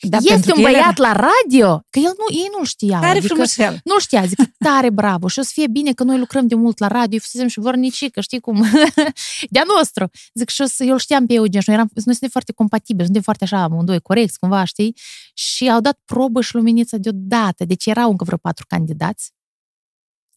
Da, 0.01 0.17
este 0.17 0.29
pentru 0.29 0.53
un 0.55 0.63
că 0.63 0.69
el 0.69 0.75
băiat 0.75 0.97
la 0.97 1.11
radio? 1.11 1.83
Că 1.89 1.99
el 1.99 2.13
nu, 2.17 2.35
ei 2.37 2.49
nu 2.57 2.65
știau. 2.65 3.01
Tare 3.01 3.17
adică, 3.17 3.33
frumușel. 3.33 3.79
nu 3.83 3.99
știa, 3.99 4.25
zic, 4.25 4.39
tare 4.57 4.89
bravo 4.89 5.27
și 5.27 5.39
o 5.39 5.41
să 5.41 5.49
fie 5.53 5.67
bine 5.67 5.93
că 5.93 6.03
noi 6.03 6.17
lucrăm 6.17 6.47
de 6.47 6.55
mult 6.55 6.79
la 6.79 6.87
radio, 6.87 7.19
fusesem 7.19 7.47
și 7.47 7.59
vornicică, 7.59 8.21
știi 8.21 8.39
cum, 8.39 8.65
de-a 9.49 9.63
nostru. 9.77 10.09
Zic, 10.33 10.49
și 10.49 10.61
o 10.61 10.65
să, 10.65 10.83
eu 10.83 10.91
îl 10.91 10.99
știam 10.99 11.25
pe 11.25 11.33
Eugen 11.33 11.61
și 11.61 11.69
noi, 11.69 11.77
eram, 11.77 11.89
noi 11.93 12.03
suntem 12.03 12.29
foarte 12.29 12.51
compatibili, 12.51 13.03
suntem 13.03 13.21
foarte 13.21 13.43
așa, 13.43 13.61
amândoi 13.61 13.99
corecți, 13.99 14.39
cumva, 14.39 14.63
știi? 14.63 14.95
Și 15.33 15.69
au 15.69 15.79
dat 15.79 15.99
probă 16.05 16.41
și 16.41 16.55
luminița 16.55 16.97
deodată, 16.97 17.65
deci 17.65 17.85
erau 17.85 18.09
încă 18.09 18.23
vreo 18.23 18.37
patru 18.37 18.65
candidați, 18.67 19.31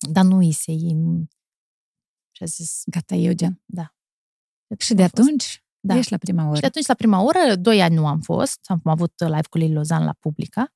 dar 0.08 0.24
nu 0.24 0.36
îi 0.36 0.52
se, 0.52 0.70
ei 0.72 0.92
nu... 0.94 1.28
Și 2.30 2.42
a 2.42 2.46
zis, 2.46 2.82
Gata, 2.86 3.14
Eugen. 3.14 3.62
Da. 3.64 3.94
Și 4.78 4.94
de 4.94 5.02
a 5.02 5.08
fost. 5.08 5.18
atunci 5.18 5.64
Da. 5.80 5.96
ești 5.96 6.10
la 6.10 6.16
prima 6.18 6.44
oră. 6.44 6.54
Și 6.54 6.60
de 6.60 6.66
atunci, 6.66 6.86
la 6.86 6.94
prima 6.94 7.20
oră, 7.22 7.56
doi 7.56 7.82
ani 7.82 7.94
nu 7.94 8.06
am 8.06 8.20
fost, 8.20 8.60
am 8.64 8.80
avut 8.84 9.12
live 9.16 9.46
cu 9.50 9.58
Lili 9.58 9.72
Lozan 9.72 10.04
la 10.04 10.12
Publica 10.12 10.72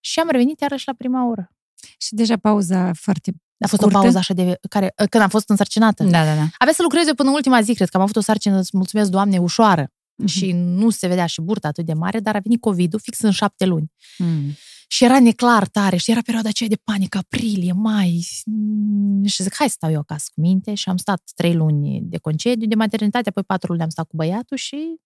și 0.00 0.20
am 0.20 0.28
revenit 0.30 0.60
iarăși 0.60 0.86
la 0.86 0.92
prima 0.94 1.28
oră. 1.28 1.52
Și 1.98 2.14
deja 2.14 2.36
pauza 2.36 2.92
foarte 2.92 3.30
A 3.58 3.66
fost 3.66 3.80
Scurtă? 3.80 3.98
o 3.98 4.00
pauză 4.00 4.18
așa 4.18 4.34
de... 4.34 4.58
Care, 4.68 4.92
când 5.10 5.22
am 5.22 5.28
fost 5.28 5.48
însărcinată. 5.48 6.04
Da, 6.04 6.24
da, 6.24 6.34
da. 6.34 6.46
Avea 6.58 6.72
să 6.74 6.82
lucrez 6.82 7.06
eu 7.06 7.14
până 7.14 7.28
în 7.28 7.34
ultima 7.34 7.60
zi, 7.60 7.74
cred 7.74 7.88
că 7.88 7.96
am 7.96 8.02
avut 8.02 8.16
o 8.16 8.20
sarcină, 8.20 8.58
îți 8.58 8.76
mulțumesc, 8.76 9.10
Doamne, 9.10 9.38
ușoară. 9.38 9.92
Mhm. 10.14 10.28
Și 10.28 10.52
nu 10.52 10.90
se 10.90 11.06
vedea 11.06 11.26
și 11.26 11.40
burta 11.40 11.68
atât 11.68 11.84
de 11.86 11.92
mare, 11.92 12.20
dar 12.20 12.36
a 12.36 12.38
venit 12.38 12.60
COVID-ul 12.60 13.00
fix 13.00 13.20
în 13.20 13.30
șapte 13.30 13.64
luni. 13.64 13.92
Mm. 14.18 14.50
Și 14.88 15.04
era 15.04 15.20
neclar 15.20 15.68
tare 15.68 15.96
și 15.96 16.10
era 16.10 16.20
perioada 16.24 16.48
aceea 16.48 16.68
de 16.68 16.76
panică, 16.84 17.18
aprilie, 17.18 17.72
mai. 17.72 18.26
Mm, 18.44 19.24
Și 19.24 19.42
zic, 19.42 19.54
hai 19.54 19.68
să 19.68 19.74
stau 19.76 19.90
eu 19.90 19.98
acasă 19.98 20.30
cu 20.34 20.40
minte 20.40 20.74
și 20.74 20.88
am 20.88 20.96
stat 20.96 21.22
trei 21.34 21.54
luni 21.54 22.00
de 22.02 22.18
concediu 22.18 22.68
de 22.68 22.74
maternitate, 22.74 23.28
apoi 23.28 23.42
patru 23.42 23.70
luni 23.70 23.82
am 23.82 23.88
stat 23.88 24.06
cu 24.08 24.16
băiatul 24.16 24.56
și 24.56 24.96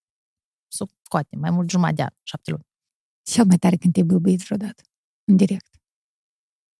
să 0.72 0.83
o 0.83 0.87
scoatem, 1.03 1.39
mai 1.41 1.51
mult 1.51 1.70
jumătate 1.70 1.95
de 1.95 2.03
an, 2.03 2.09
șapte 2.22 2.51
luni. 2.51 2.66
Cel 3.22 3.45
mai 3.45 3.57
tare 3.57 3.76
când 3.76 3.93
te-ai 3.93 4.05
bâlbâit 4.07 4.43
vreodată. 4.43 4.83
În 5.24 5.37
direct. 5.37 5.70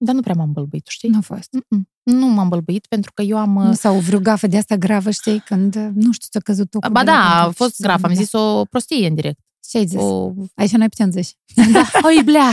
Dar 0.05 0.15
nu 0.15 0.21
prea 0.21 0.35
m-am 0.35 0.53
bălbuit, 0.53 0.85
tu 0.85 0.91
știi? 0.91 1.09
Nu 1.09 1.19
a 1.19 1.21
fost. 1.21 1.49
Mm-mm. 1.53 1.89
Nu 2.03 2.27
m-am 2.27 2.49
bălbuit 2.49 2.87
pentru 2.87 3.13
că 3.15 3.23
eu 3.23 3.37
am... 3.39 3.53
Nu, 3.53 3.73
sau 3.75 3.99
vreo 3.99 4.19
gafă 4.21 4.47
de 4.47 4.57
asta 4.57 4.77
gravă, 4.77 5.11
știi, 5.11 5.41
când, 5.41 5.75
nu 5.75 6.13
știu, 6.13 6.29
ți-a 6.31 6.41
căzut 6.41 6.71
tocul 6.71 6.91
Ba 6.91 7.05
de 7.05 7.11
la 7.11 7.17
da, 7.17 7.23
a 7.31 7.35
gânduri 7.35 7.55
fost 7.57 7.75
și- 7.75 7.83
grav, 7.83 8.05
am 8.05 8.13
da. 8.15 8.21
zis 8.21 8.33
o 8.33 8.65
prostie 8.65 9.07
în 9.07 9.15
direct. 9.15 9.41
Ce 9.69 9.79
ai 9.79 9.87
zis? 9.87 9.99
O... 10.01 10.33
Aici 10.55 10.71
noi 10.71 10.89
putem 10.89 11.11
zice. 11.11 11.33
Da, 11.73 11.91
o 12.09 12.11
iblea. 12.21 12.51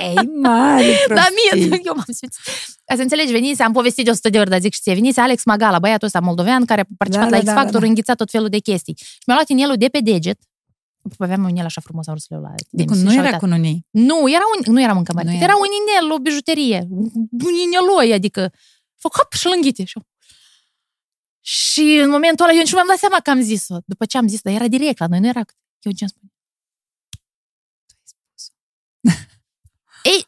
Ei, 0.00 0.14
mare 0.42 0.94
Dar 1.08 1.28
prostii. 1.28 1.68
mie, 1.68 1.80
eu 1.86 1.94
m-am 1.94 2.04
simțit. 2.04 2.34
Ca 2.84 2.94
să 2.96 3.02
înțelegi, 3.02 3.32
venise, 3.32 3.62
am 3.62 3.72
povestit 3.72 4.04
de 4.04 4.10
100 4.10 4.28
de 4.28 4.38
ori, 4.38 4.50
dar 4.50 4.60
zic 4.60 4.72
și 4.74 4.80
ție, 4.80 4.94
venise 4.94 5.20
Alex 5.20 5.44
Magala, 5.44 5.78
băiatul 5.78 6.06
ăsta 6.06 6.20
moldovean, 6.20 6.64
care 6.64 6.80
a 6.80 6.84
participat 6.98 7.30
Da, 7.30 7.36
la 7.36 7.42
da, 7.42 7.48
X 7.50 7.54
da, 7.54 7.60
Factor, 7.60 7.72
da, 7.72 7.80
da. 7.80 7.86
înghițat 7.86 8.16
tot 8.16 8.30
felul 8.30 8.48
de 8.48 8.58
chestii. 8.58 8.94
Și 8.98 9.18
mi-a 9.26 9.34
luat 9.36 9.48
inelul 9.48 9.76
de 9.76 9.88
pe 9.88 9.98
deget, 10.00 10.38
Aveam 11.18 11.42
un 11.42 11.48
inel 11.48 11.64
așa 11.64 11.80
frumos, 11.80 12.06
am 12.06 12.12
vrut 12.14 12.26
să 12.26 12.34
le 12.34 12.36
iau 12.40 12.44
la 12.50 12.54
Deci 12.70 12.86
emisiune 12.86 13.02
nu 13.04 13.10
și 13.10 13.18
am 13.18 13.24
era 13.24 13.32
uitat. 13.34 13.40
cu 13.40 13.46
nunii. 13.54 13.86
Nu, 13.90 14.30
era 14.30 14.44
un, 14.56 14.72
nu 14.74 14.80
eram 14.80 14.96
în 14.96 15.04
cămărit. 15.04 15.28
Nu 15.30 15.34
Era. 15.36 15.44
era. 15.44 15.56
un 15.56 15.66
inel, 15.80 16.12
o 16.12 16.18
bijuterie. 16.18 16.86
Un 17.44 17.54
ineloi, 17.66 18.12
adică 18.12 18.52
fac 18.96 19.12
hop 19.18 19.32
și 19.32 19.46
îl 19.46 19.52
înghite. 19.56 19.84
Și, 19.84 19.92
eu- 19.96 20.06
și 21.40 22.00
în 22.04 22.10
momentul 22.10 22.44
ăla 22.44 22.52
eu 22.54 22.58
nici 22.58 22.70
nu 22.70 22.74
mi-am 22.76 22.86
dat 22.88 22.98
seama 22.98 23.16
că 23.22 23.30
am 23.30 23.40
zis-o. 23.40 23.76
După 23.84 24.04
ce 24.04 24.16
am 24.18 24.28
zis, 24.28 24.40
dar 24.40 24.52
era 24.54 24.68
direct 24.68 24.98
la 24.98 25.06
noi, 25.06 25.20
nu 25.20 25.26
era... 25.28 25.40
Eu 25.86 25.92
ce 25.92 26.06
spune. 26.06 26.32
Tu 27.86 27.94
ai 27.98 28.02
spus 28.04 28.52
Ei, 30.02 30.26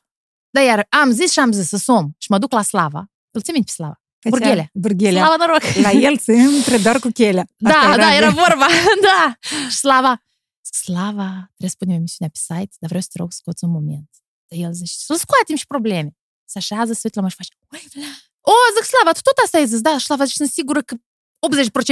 dar 0.50 0.64
iar 0.64 0.86
am 0.88 1.10
zis 1.10 1.32
și 1.32 1.38
am 1.38 1.52
zis 1.52 1.68
să 1.68 1.76
som. 1.76 2.14
Și 2.18 2.30
mă 2.30 2.38
duc 2.38 2.52
la 2.52 2.62
Slava. 2.62 3.10
Îl 3.30 3.42
ții 3.42 3.52
minte 3.52 3.68
pe 3.70 3.74
Slava. 3.74 4.00
Burghele. 4.28 4.70
Burghele. 4.72 5.18
Slava, 5.18 5.36
noroc. 5.36 5.62
La 5.82 5.90
el 5.90 6.18
se 6.18 6.32
intre 6.32 6.76
doar 6.78 6.98
cu 6.98 7.08
chelea. 7.08 7.46
Da, 7.56 7.70
Asta 7.78 7.96
da, 7.96 8.14
era 8.14 8.28
de- 8.32 8.40
vorba, 8.40 8.66
da. 9.08 9.36
Și 9.68 9.76
Slava, 9.76 10.22
zic, 10.64 10.74
Slava, 10.74 11.28
trebuie 11.56 11.70
să 11.70 11.76
punem 11.78 11.94
emisiunea 11.96 12.32
pe 12.32 12.38
site, 12.48 12.76
dar 12.80 12.88
vreau 12.88 13.00
să 13.02 13.08
te 13.12 13.18
rog 13.18 13.32
să 13.32 13.38
scoți 13.40 13.64
un 13.64 13.70
moment. 13.70 14.10
Dar 14.48 14.58
el 14.58 14.72
zice, 14.72 14.92
să 14.96 15.14
scoatem 15.14 15.56
și 15.56 15.66
probleme. 15.66 16.16
Se 16.44 16.58
așează, 16.58 16.92
se 16.92 17.00
uită 17.04 17.18
la 17.18 17.22
mă 17.24 17.28
și 17.28 17.36
face, 17.36 17.52
"Ui, 17.72 17.88
Vla." 17.92 18.10
o, 18.40 18.52
zic, 18.76 18.84
Slava, 18.92 19.12
tu 19.12 19.20
tot 19.20 19.36
asta 19.44 19.58
ai 19.58 19.66
zis, 19.66 19.80
da, 19.80 19.98
Slava, 19.98 20.24
și 20.24 20.36
sunt 20.36 20.50
sigură 20.50 20.82
că 20.82 20.94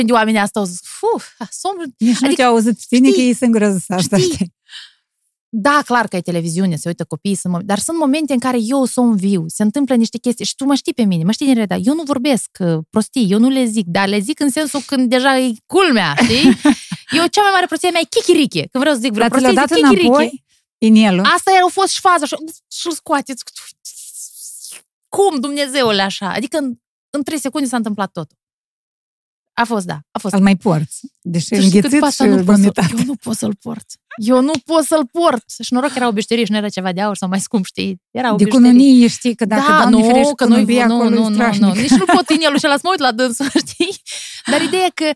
80% 0.03 0.05
de 0.05 0.12
oameni 0.12 0.38
asta 0.38 0.59
au 0.61 0.64
zis, 0.66 0.80
fu, 0.82 1.22
somn. 1.51 1.94
Nici 1.99 2.18
nu 2.18 2.26
Adică, 2.26 2.42
te-au 2.42 2.53
auzit 2.53 2.74
pe 2.74 2.84
tine 2.88 3.09
că 3.09 3.12
știi, 3.14 3.26
ei 3.26 3.34
singură 3.34 3.70
zis 3.70 3.84
asta, 3.88 4.16
știi, 4.16 4.32
știi? 4.32 4.55
Da, 5.49 5.80
clar 5.84 6.07
că 6.09 6.16
e 6.16 6.20
televiziune, 6.20 6.76
se 6.76 6.88
uită 6.88 7.05
copiii, 7.05 7.34
sunt, 7.34 7.57
mom- 7.57 7.64
dar 7.64 7.78
sunt 7.78 7.99
momente 7.99 8.32
în 8.32 8.38
care 8.38 8.59
eu 8.61 8.84
sunt 8.84 9.16
viu, 9.16 9.44
se 9.49 9.62
întâmplă 9.62 9.94
niște 9.94 10.18
chestii 10.18 10.44
și 10.44 10.55
tu 10.55 10.64
mă 10.64 10.74
știi 10.74 10.94
pe 10.94 11.03
mine, 11.03 11.24
mă 11.24 11.32
știi 11.32 11.47
din 11.47 11.55
reda, 11.55 11.76
eu 11.76 11.94
nu 11.94 12.03
vorbesc 12.03 12.51
uh, 12.59 12.78
prostii, 12.90 13.30
eu 13.30 13.38
nu 13.38 13.49
le 13.49 13.64
zic, 13.64 13.86
dar 13.86 14.09
le 14.09 14.18
zic 14.18 14.40
în 14.40 14.51
sensul 14.51 14.80
când 14.86 15.09
deja 15.09 15.38
e 15.38 15.53
culmea, 15.66 16.14
știi? 16.22 16.42
Eu 17.18 17.26
cea 17.26 17.42
mai 17.42 17.51
mare 17.53 17.66
prostie 17.66 17.90
mea 17.90 18.01
e 18.05 18.07
chichiriche, 18.11 18.59
când 18.70 18.84
vreau 18.84 18.94
să 18.94 19.01
zic 19.01 19.12
vreo 19.12 19.28
Dar 19.28 19.38
ți 19.38 19.44
l-a 19.44 19.49
prostie, 19.53 19.66
dat 19.66 19.76
zic 19.76 19.86
chichiriche. 19.86 20.07
înapoi 20.09 20.44
inelul. 20.78 21.24
Asta 21.24 21.51
a 21.66 21.68
fost 21.70 21.88
și 21.88 21.94
șfaza 21.94 22.24
și 22.26 22.34
și-l 22.76 22.92
scoateți. 22.92 23.42
Cum, 25.09 25.40
Dumnezeule, 25.40 26.03
așa? 26.03 26.32
Adică 26.32 26.57
în, 26.59 26.74
în 27.11 27.22
3 27.22 27.38
secunde 27.38 27.66
s-a 27.66 27.76
întâmplat 27.76 28.11
totul. 28.12 28.36
A 29.59 29.64
fost, 29.64 29.86
da, 29.86 29.98
a 30.11 30.18
fost. 30.18 30.34
Îl 30.34 30.40
mai 30.40 30.57
porți. 30.57 31.00
Deși 31.20 31.48
Tu 31.48 31.54
știi 31.54 31.64
cât 31.70 31.74
înghițit 31.74 32.00
pasta 32.00 32.24
și 32.24 32.30
nu 32.30 32.36
pot 32.36 32.44
să, 32.46 32.52
vomitat. 32.52 32.90
eu 32.98 33.04
nu 33.04 33.14
pot 33.14 33.36
să-l 33.36 33.54
port. 33.61 33.86
Eu 34.16 34.40
nu 34.42 34.52
pot 34.64 34.84
să-l 34.84 35.07
port. 35.12 35.44
Și 35.62 35.72
noroc 35.72 35.90
că 35.90 35.96
era 35.98 36.09
o 36.09 36.12
bijuterie 36.12 36.44
și 36.44 36.50
nu 36.50 36.57
era 36.57 36.68
ceva 36.68 36.92
de 36.92 37.00
aur 37.00 37.16
sau 37.16 37.28
mai 37.28 37.40
scump, 37.40 37.64
știi? 37.64 38.00
Era 38.11 38.32
o 38.32 38.36
De 38.36 38.44
bijuterie. 38.44 38.70
cununie 38.72 39.07
știi 39.07 39.34
că 39.34 39.44
dacă, 39.44 39.70
da, 39.70 39.76
Doamne 39.76 39.96
nu, 39.96 40.07
ferește, 40.07 40.32
că 40.36 40.44
noi, 40.44 40.59
cununia 40.62 40.86
nu, 40.86 40.94
acolo 40.94 41.09
nu, 41.09 41.16
e 41.16 41.18
nu, 41.18 41.28
nu, 41.28 41.34
strașnic. 41.34 41.74
nici 41.76 41.90
nu 41.90 42.04
pot 42.04 42.28
inelul 42.30 42.59
și 42.59 42.66
ăla 42.66 42.74
să 42.74 42.80
mă 42.84 42.90
uit 42.90 43.00
la 43.00 43.12
dânsul, 43.12 43.46
știi? 43.66 43.96
Dar 44.50 44.62
ideea 44.62 44.84
e 44.84 44.90
că, 44.94 45.11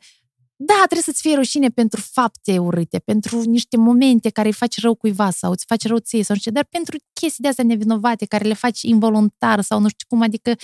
da, 0.57 0.75
trebuie 0.77 1.03
să-ți 1.03 1.21
fie 1.21 1.35
rușine 1.35 1.69
pentru 1.69 2.01
fapte 2.13 2.59
urâte, 2.59 2.99
pentru 2.99 3.43
niște 3.43 3.77
momente 3.77 4.31
care 4.31 4.47
îi 4.49 4.55
faci 4.55 4.81
rău 4.81 4.95
cuiva 4.95 5.31
sau 5.31 5.51
îți 5.51 5.65
faci 5.67 5.87
rău 5.87 5.99
ție 5.99 6.23
sau 6.25 6.35
nu 6.35 6.41
știu, 6.41 6.53
dar 6.53 6.67
pentru 6.71 6.97
chestii 7.13 7.43
de 7.43 7.49
astea 7.49 7.65
nevinovate 7.65 8.25
care 8.27 8.45
le 8.49 8.55
faci 8.55 8.83
involuntar 8.83 9.61
sau 9.61 9.81
nu 9.81 9.89
știu 9.89 10.07
cum, 10.09 10.23
adică 10.23 10.55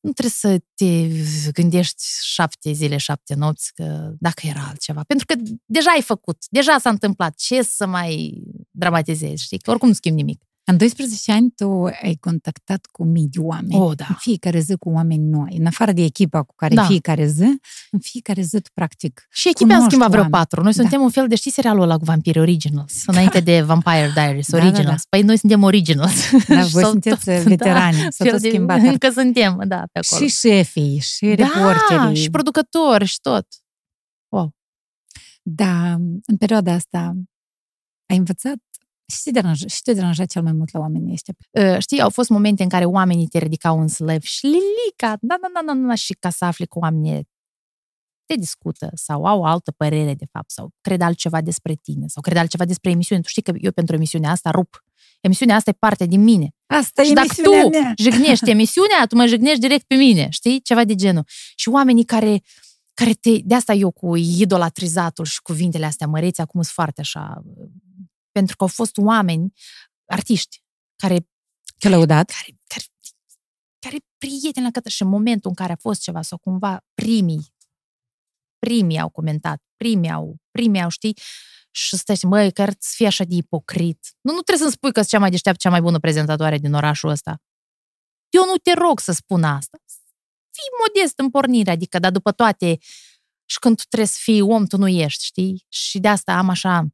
nu 0.00 0.12
trebuie 0.12 0.32
să 0.32 0.62
te 0.74 1.08
gândești 1.52 2.02
șapte 2.22 2.72
zile, 2.72 2.96
șapte 2.96 3.34
nopți, 3.34 3.74
că 3.74 4.12
dacă 4.18 4.46
era 4.46 4.66
altceva. 4.68 5.02
Pentru 5.06 5.26
că 5.26 5.34
deja 5.64 5.90
ai 5.90 6.02
făcut, 6.02 6.36
deja 6.50 6.78
s-a 6.78 6.90
întâmplat. 6.90 7.34
Ce 7.34 7.62
să 7.62 7.86
mai 7.86 8.42
dramatizezi, 8.70 9.44
știi? 9.44 9.58
Că 9.58 9.70
oricum 9.70 9.88
nu 9.88 9.94
schimbi 9.94 10.22
nimic. 10.22 10.42
În 10.64 10.76
12 10.76 11.32
ani 11.32 11.50
tu 11.50 11.84
ai 11.84 12.16
contactat 12.20 12.86
cu 12.92 13.04
mii 13.04 13.26
de 13.28 13.38
oameni. 13.40 13.74
Oh, 13.80 13.96
da. 13.96 14.04
În 14.08 14.14
fiecare 14.18 14.58
zi 14.60 14.74
cu 14.76 14.88
oameni 14.90 15.24
noi. 15.28 15.56
În 15.58 15.66
afară 15.66 15.92
de 15.92 16.02
echipa 16.02 16.42
cu 16.42 16.54
care 16.54 16.74
Da. 16.74 16.80
în 16.82 16.86
fiecare 16.88 17.26
zi, 17.26 17.42
în 17.90 17.98
fiecare 18.00 18.42
zi 18.42 18.60
tu 18.60 18.70
practic 18.74 19.26
Și 19.30 19.48
echipa 19.48 19.62
am 19.64 19.68
Cunoști 19.70 19.88
schimbat 19.88 20.08
vreo 20.10 20.20
oameni. 20.22 20.36
patru. 20.38 20.62
Noi 20.62 20.72
Da. 20.72 20.80
suntem 20.80 21.00
un 21.00 21.10
fel 21.10 21.28
de, 21.28 21.34
știi 21.34 21.50
serialul 21.50 21.82
ăla 21.82 21.96
cu 21.96 22.04
vampiri 22.04 22.38
Originals, 22.38 23.02
înainte 23.06 23.40
de 23.40 23.60
Vampire 23.62 24.10
Diaries, 24.14 24.50
Da, 24.50 24.58
da, 24.58 24.64
Originals. 24.66 25.02
Păi 25.08 25.22
noi 25.22 25.36
suntem 25.38 25.62
Originals. 25.62 26.30
Da, 26.48 26.62
voi 26.72 26.82
Sau 26.82 26.90
sunteți 26.90 27.24
tot- 27.24 27.42
veterani, 27.42 27.96
s-a 27.96 28.24
fel 28.24 28.30
tot 28.32 28.40
de- 28.40 28.48
schimbat. 28.48 28.80
Încă 28.80 29.10
suntem, 29.10 29.62
da, 29.66 29.82
pe 29.92 29.98
acolo. 29.98 30.28
și 30.28 30.36
șefii, 30.38 30.98
și 30.98 31.26
da, 31.26 31.34
reporterii. 31.34 32.22
și 32.22 32.30
producători 32.30 33.04
și 33.04 33.18
tot. 33.20 33.46
Da, 35.42 35.92
în 36.24 36.36
perioada 36.38 36.72
asta 36.72 37.14
ai 38.08 38.16
învățat 38.16 38.56
și 39.10 39.22
te 39.22 39.30
deranja, 39.30 39.66
și 39.66 39.82
te 39.82 39.92
deranja 39.92 40.24
cel 40.24 40.42
mai 40.42 40.52
mult 40.52 40.72
la 40.72 40.80
oamenii 40.80 41.12
ăștia. 41.12 41.34
Uh, 41.50 41.78
Știi, 41.78 42.00
au 42.00 42.10
fost 42.10 42.28
momente 42.28 42.62
în 42.62 42.68
care 42.68 42.84
oamenii 42.84 43.26
te 43.26 43.38
ridicau 43.38 43.80
în 43.80 43.88
slăv 43.88 44.22
și 44.22 44.46
lilica, 44.46 45.16
da, 45.20 45.36
da, 45.40 45.48
da, 45.54 45.72
da, 45.72 45.86
da, 45.86 45.94
și 45.94 46.16
ca 46.18 46.30
să 46.30 46.44
afli 46.44 46.66
că 46.66 46.78
oamenii 46.78 47.28
te 48.26 48.36
discută 48.36 48.90
sau 48.94 49.24
au 49.24 49.44
altă 49.44 49.70
părere 49.70 50.14
de 50.14 50.24
fapt 50.32 50.50
sau 50.50 50.70
cred 50.80 51.00
altceva 51.00 51.40
despre 51.40 51.74
tine 51.74 52.06
sau 52.08 52.22
cred 52.22 52.36
altceva 52.36 52.64
despre 52.64 52.90
emisiune. 52.90 53.20
Tu 53.20 53.28
știi 53.28 53.42
că 53.42 53.52
eu 53.60 53.72
pentru 53.72 53.94
emisiunea 53.94 54.30
asta 54.30 54.50
rup. 54.50 54.84
Emisiunea 55.20 55.56
asta 55.56 55.70
e 55.70 55.76
parte 55.78 56.06
din 56.06 56.22
mine. 56.22 56.54
Asta 56.66 57.02
Și 57.02 57.10
e 57.10 57.12
dacă 57.12 57.26
emisiunea 57.26 57.62
tu 57.62 57.68
mea. 57.68 57.94
jignești 57.96 58.50
emisiunea, 58.50 59.06
tu 59.08 59.16
mă 59.16 59.26
jignești 59.26 59.60
direct 59.60 59.86
pe 59.86 59.94
mine, 59.94 60.28
știi? 60.30 60.60
Ceva 60.60 60.84
de 60.84 60.94
genul. 60.94 61.24
Și 61.54 61.68
oamenii 61.68 62.04
care, 62.04 62.42
care 62.94 63.12
te... 63.12 63.38
De 63.44 63.54
asta 63.54 63.72
eu 63.72 63.90
cu 63.90 64.16
idolatrizatul 64.16 65.24
și 65.24 65.42
cuvintele 65.42 65.86
astea 65.86 66.06
măreți, 66.06 66.40
acum 66.40 66.60
sunt 66.62 66.74
foarte 66.74 67.00
așa... 67.00 67.42
Pentru 68.32 68.56
că 68.56 68.62
au 68.62 68.68
fost 68.68 68.96
oameni, 68.96 69.52
artiști, 70.04 70.62
care 70.96 71.28
Te 71.78 71.88
lăudat? 71.88 72.30
care, 72.30 72.58
care, 72.66 72.84
care 73.78 73.96
prieteni 74.18 74.66
la 74.66 74.70
către 74.70 74.90
și 74.90 75.02
în 75.02 75.08
momentul 75.08 75.50
în 75.50 75.56
care 75.56 75.72
a 75.72 75.76
fost 75.76 76.00
ceva 76.00 76.22
sau 76.22 76.38
cumva 76.38 76.84
primii, 76.94 77.54
primii 78.58 78.98
au 78.98 79.08
comentat, 79.08 79.62
primii 79.76 80.10
au, 80.10 80.36
primii 80.50 80.82
au, 80.82 80.88
știi, 80.88 81.16
și 81.70 81.96
stai 81.96 82.16
și, 82.16 82.26
măi, 82.26 82.52
că 82.52 82.66
să 82.78 82.92
fie 82.94 83.06
așa 83.06 83.24
de 83.24 83.34
ipocrit. 83.34 84.08
Nu, 84.20 84.32
nu 84.32 84.40
trebuie 84.40 84.58
să-mi 84.58 84.76
spui 84.76 84.92
că 84.92 84.98
sunt 84.98 85.10
cea 85.10 85.18
mai 85.18 85.30
deșteaptă, 85.30 85.60
cea 85.62 85.70
mai 85.70 85.80
bună 85.80 85.98
prezentatoare 85.98 86.58
din 86.58 86.74
orașul 86.74 87.08
ăsta. 87.10 87.42
Eu 88.28 88.44
nu 88.44 88.56
te 88.56 88.72
rog 88.72 89.00
să 89.00 89.12
spun 89.12 89.44
asta. 89.44 89.78
Fii 90.50 90.70
modest 90.86 91.18
în 91.18 91.30
pornire, 91.30 91.70
adică, 91.70 91.98
dar 91.98 92.10
după 92.10 92.32
toate, 92.32 92.78
și 93.44 93.58
când 93.58 93.76
tu 93.76 93.82
trebuie 93.88 94.08
să 94.08 94.18
fii 94.22 94.40
om, 94.40 94.66
tu 94.66 94.76
nu 94.76 94.88
ești, 94.88 95.24
știi? 95.24 95.66
Și 95.68 95.98
de 95.98 96.08
asta 96.08 96.32
am 96.32 96.48
așa 96.48 96.86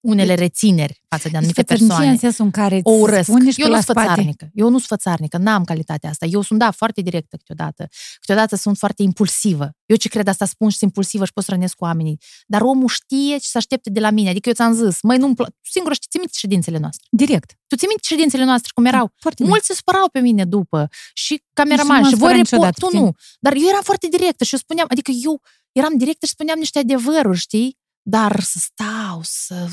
unele 0.00 0.34
rețineri 0.34 1.02
față 1.08 1.28
de 1.28 1.36
anumite 1.36 1.60
Fățărnicia 1.60 1.86
persoane 1.88 2.10
în 2.12 2.18
sensul 2.18 2.44
în 2.44 2.50
care 2.50 2.80
o 2.82 2.90
îți 2.92 3.00
urăsc. 3.02 3.22
spune 3.28 3.50
și 3.50 3.60
Eu 3.60 3.64
pe 3.66 3.70
nu 3.70 3.76
la 3.76 3.82
sunt 3.82 3.96
spate. 3.96 4.08
fățarnică. 4.08 4.48
Eu 4.54 4.64
nu 4.68 4.76
sunt 4.76 4.86
fățarnică, 4.88 5.36
n-am 5.38 5.64
calitatea 5.64 6.10
asta. 6.10 6.26
Eu 6.26 6.40
sunt, 6.42 6.58
da, 6.58 6.70
foarte 6.70 7.00
directă 7.00 7.36
câteodată. 7.36 7.88
Câteodată 8.20 8.56
sunt 8.56 8.76
foarte 8.78 9.02
impulsivă. 9.02 9.70
Eu 9.86 9.96
ce 9.96 10.08
cred 10.08 10.28
asta 10.28 10.44
spun 10.44 10.68
și 10.68 10.76
sunt 10.76 10.90
impulsivă 10.90 11.24
și 11.24 11.32
pot 11.32 11.44
să 11.44 11.50
rănesc 11.50 11.74
cu 11.74 11.84
oamenii. 11.84 12.18
Dar 12.46 12.60
omul 12.60 12.88
știe 12.88 13.32
ce 13.36 13.46
să 13.48 13.58
aștepte 13.58 13.90
de 13.90 14.00
la 14.00 14.10
mine. 14.10 14.28
Adică 14.30 14.48
eu 14.48 14.54
ți-am 14.54 14.72
zis, 14.72 15.02
măi, 15.02 15.16
nu-mi 15.18 15.34
pla- 15.34 15.46
Tu 15.62 15.68
singură 15.70 15.94
știi, 15.94 16.08
ți 16.10 16.16
minte 16.18 16.32
ședințele 16.36 16.78
noastre. 16.78 17.06
Direct. 17.10 17.50
Tu 17.66 17.76
ți 17.76 17.86
minte 17.86 18.02
ședințele 18.06 18.44
noastre 18.44 18.70
cum 18.74 18.84
erau? 18.84 19.12
Foarte 19.16 19.38
bine. 19.42 19.48
Mulți 19.54 19.66
se 19.66 19.74
spărau 19.74 20.08
pe 20.12 20.20
mine 20.20 20.44
după 20.44 20.88
și 21.14 21.32
Nu 21.32 21.38
cameraman 21.52 22.00
m-am 22.00 22.10
și 22.10 22.16
voi 22.16 22.18
supărat 22.18 22.36
report, 22.36 22.50
niciodată 22.50 22.80
tu 22.80 22.86
pe 22.86 22.90
tine. 22.92 23.02
nu. 23.02 23.12
Dar 23.40 23.52
eu 23.54 23.68
eram 23.68 23.82
foarte 23.82 24.06
directă 24.10 24.44
și 24.44 24.52
eu 24.54 24.58
spuneam, 24.58 24.86
adică 24.90 25.10
eu 25.24 25.40
eram 25.72 25.96
directă 25.96 26.26
și 26.26 26.32
spuneam 26.32 26.58
niște 26.58 26.78
adevăruri, 26.78 27.38
știi? 27.38 27.78
Dar 28.10 28.40
să 28.40 28.58
stau, 28.58 29.20
să, 29.22 29.66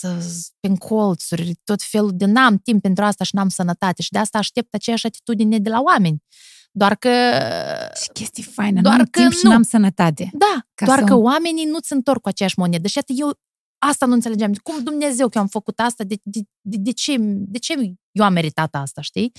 să 0.00 0.24
pe 0.60 0.72
colțuri, 0.78 1.54
tot 1.64 1.82
felul 1.82 2.10
de 2.14 2.24
n-am 2.24 2.58
timp 2.58 2.82
pentru 2.82 3.04
asta 3.04 3.24
și 3.24 3.34
n-am 3.34 3.48
sănătate 3.48 4.02
și 4.02 4.10
de 4.10 4.18
asta 4.18 4.38
aștept 4.38 4.74
aceeași 4.74 5.06
atitudine 5.06 5.58
de 5.58 5.68
la 5.70 5.80
oameni. 5.80 6.22
Doar 6.72 6.94
că, 6.94 7.08
Și 8.02 8.08
chestii 8.12 8.42
faine. 8.42 8.80
Doar 8.80 8.94
nu 8.94 9.00
am 9.00 9.06
că 9.10 9.20
timp 9.20 9.32
și 9.32 9.40
nu. 9.42 9.50
n-am 9.50 9.62
sănătate. 9.62 10.30
da, 10.32 10.66
Ca 10.74 10.84
doar 10.86 10.98
să- 10.98 11.04
că 11.04 11.14
oamenii 11.14 11.64
nu-ți 11.64 11.92
întorc 11.92 12.20
cu 12.20 12.28
aceeași 12.28 12.58
monedă. 12.58 12.88
Și 12.88 12.98
atât 12.98 13.18
eu 13.18 13.38
asta 13.88 14.06
nu 14.06 14.12
înțelegeam. 14.12 14.52
Cum 14.62 14.82
Dumnezeu 14.82 15.28
că 15.28 15.36
eu 15.36 15.42
am 15.42 15.48
făcut 15.48 15.80
asta? 15.80 16.04
De, 16.04 16.16
de, 16.22 16.40
de, 16.60 16.76
de, 16.76 16.90
ce, 16.90 17.16
de 17.18 17.58
ce 17.58 17.94
eu 18.12 18.24
am 18.24 18.32
meritat 18.32 18.74
asta, 18.74 19.00
știi? 19.00 19.32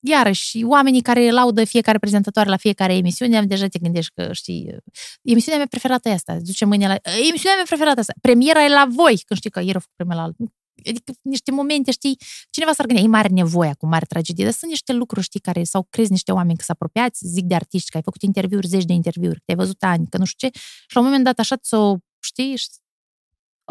Iarăși, 0.00 0.64
oamenii 0.64 1.02
care 1.02 1.30
laudă 1.30 1.64
fiecare 1.64 1.98
prezentator 1.98 2.46
la 2.46 2.56
fiecare 2.56 2.94
emisiune, 2.94 3.46
deja 3.46 3.66
te 3.66 3.78
gândești 3.78 4.12
că, 4.14 4.32
știi, 4.32 4.76
emisiunea 5.22 5.58
mea 5.58 5.68
preferată 5.70 6.08
e 6.08 6.12
asta. 6.12 6.36
Duce 6.40 6.64
mâine 6.64 6.86
la... 6.86 6.96
Emisiunea 7.28 7.56
mea 7.56 7.64
preferată 7.66 8.00
asta. 8.00 8.12
Premiera 8.20 8.64
e 8.64 8.68
la 8.68 8.86
voi, 8.88 9.22
când 9.26 9.38
știi 9.38 9.50
că 9.50 9.60
ieri 9.60 9.76
a 9.76 9.80
făcut 9.80 9.96
premiera 9.96 10.26
la 10.26 10.46
adică 10.88 11.12
niște 11.22 11.50
momente, 11.50 11.90
știi, 11.90 12.18
cineva 12.50 12.72
s-ar 12.72 12.86
gândi, 12.86 13.02
e 13.02 13.06
mare 13.06 13.28
nevoie 13.28 13.70
acum, 13.70 13.88
mare 13.88 14.04
tragedie, 14.04 14.44
dar 14.44 14.52
sunt 14.52 14.70
niște 14.70 14.92
lucruri, 14.92 15.24
știi, 15.24 15.40
care 15.40 15.64
sau 15.64 15.86
crezi 15.90 16.10
niște 16.10 16.32
oameni 16.32 16.58
că 16.58 16.64
s 16.64 16.68
apropiați, 16.68 17.26
zic 17.26 17.44
de 17.44 17.54
artiști, 17.54 17.90
că 17.90 17.96
ai 17.96 18.02
făcut 18.02 18.22
interviuri, 18.22 18.66
zeci 18.66 18.84
de 18.84 18.92
interviuri, 18.92 19.38
că 19.38 19.44
ai 19.46 19.54
văzut 19.54 19.82
ani, 19.82 20.06
că 20.08 20.18
nu 20.18 20.24
știu 20.24 20.48
ce, 20.48 20.58
și 20.58 20.94
la 20.94 21.00
un 21.00 21.06
moment 21.06 21.24
dat 21.24 21.38
așa 21.38 21.56
ți-o, 21.56 21.96
știi, 22.20 22.54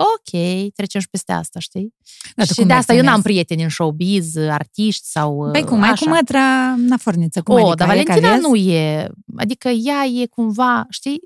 ok, 0.01 0.71
trecem 0.73 1.01
și 1.01 1.09
peste 1.09 1.31
asta, 1.31 1.59
știi? 1.59 1.93
Da, 2.35 2.43
și 2.43 2.63
de 2.63 2.73
asta 2.73 2.93
eu 2.93 3.03
n-am 3.03 3.21
prieteni 3.21 3.63
în 3.63 3.69
showbiz, 3.69 4.35
artiști 4.35 5.05
sau 5.07 5.49
Păi 5.51 5.63
cum, 5.63 5.81
ai? 5.81 5.95
cu 5.95 6.09
mătra 6.09 6.75
na 6.77 6.97
forniță, 6.97 7.41
cum 7.41 7.55
o, 7.55 7.57
adică, 7.57 7.75
dar 7.75 7.87
Valentina 7.87 8.37
nu 8.37 8.55
e, 8.55 9.09
adică 9.37 9.67
ea 9.69 10.05
e 10.05 10.25
cumva, 10.25 10.85
știi, 10.89 11.19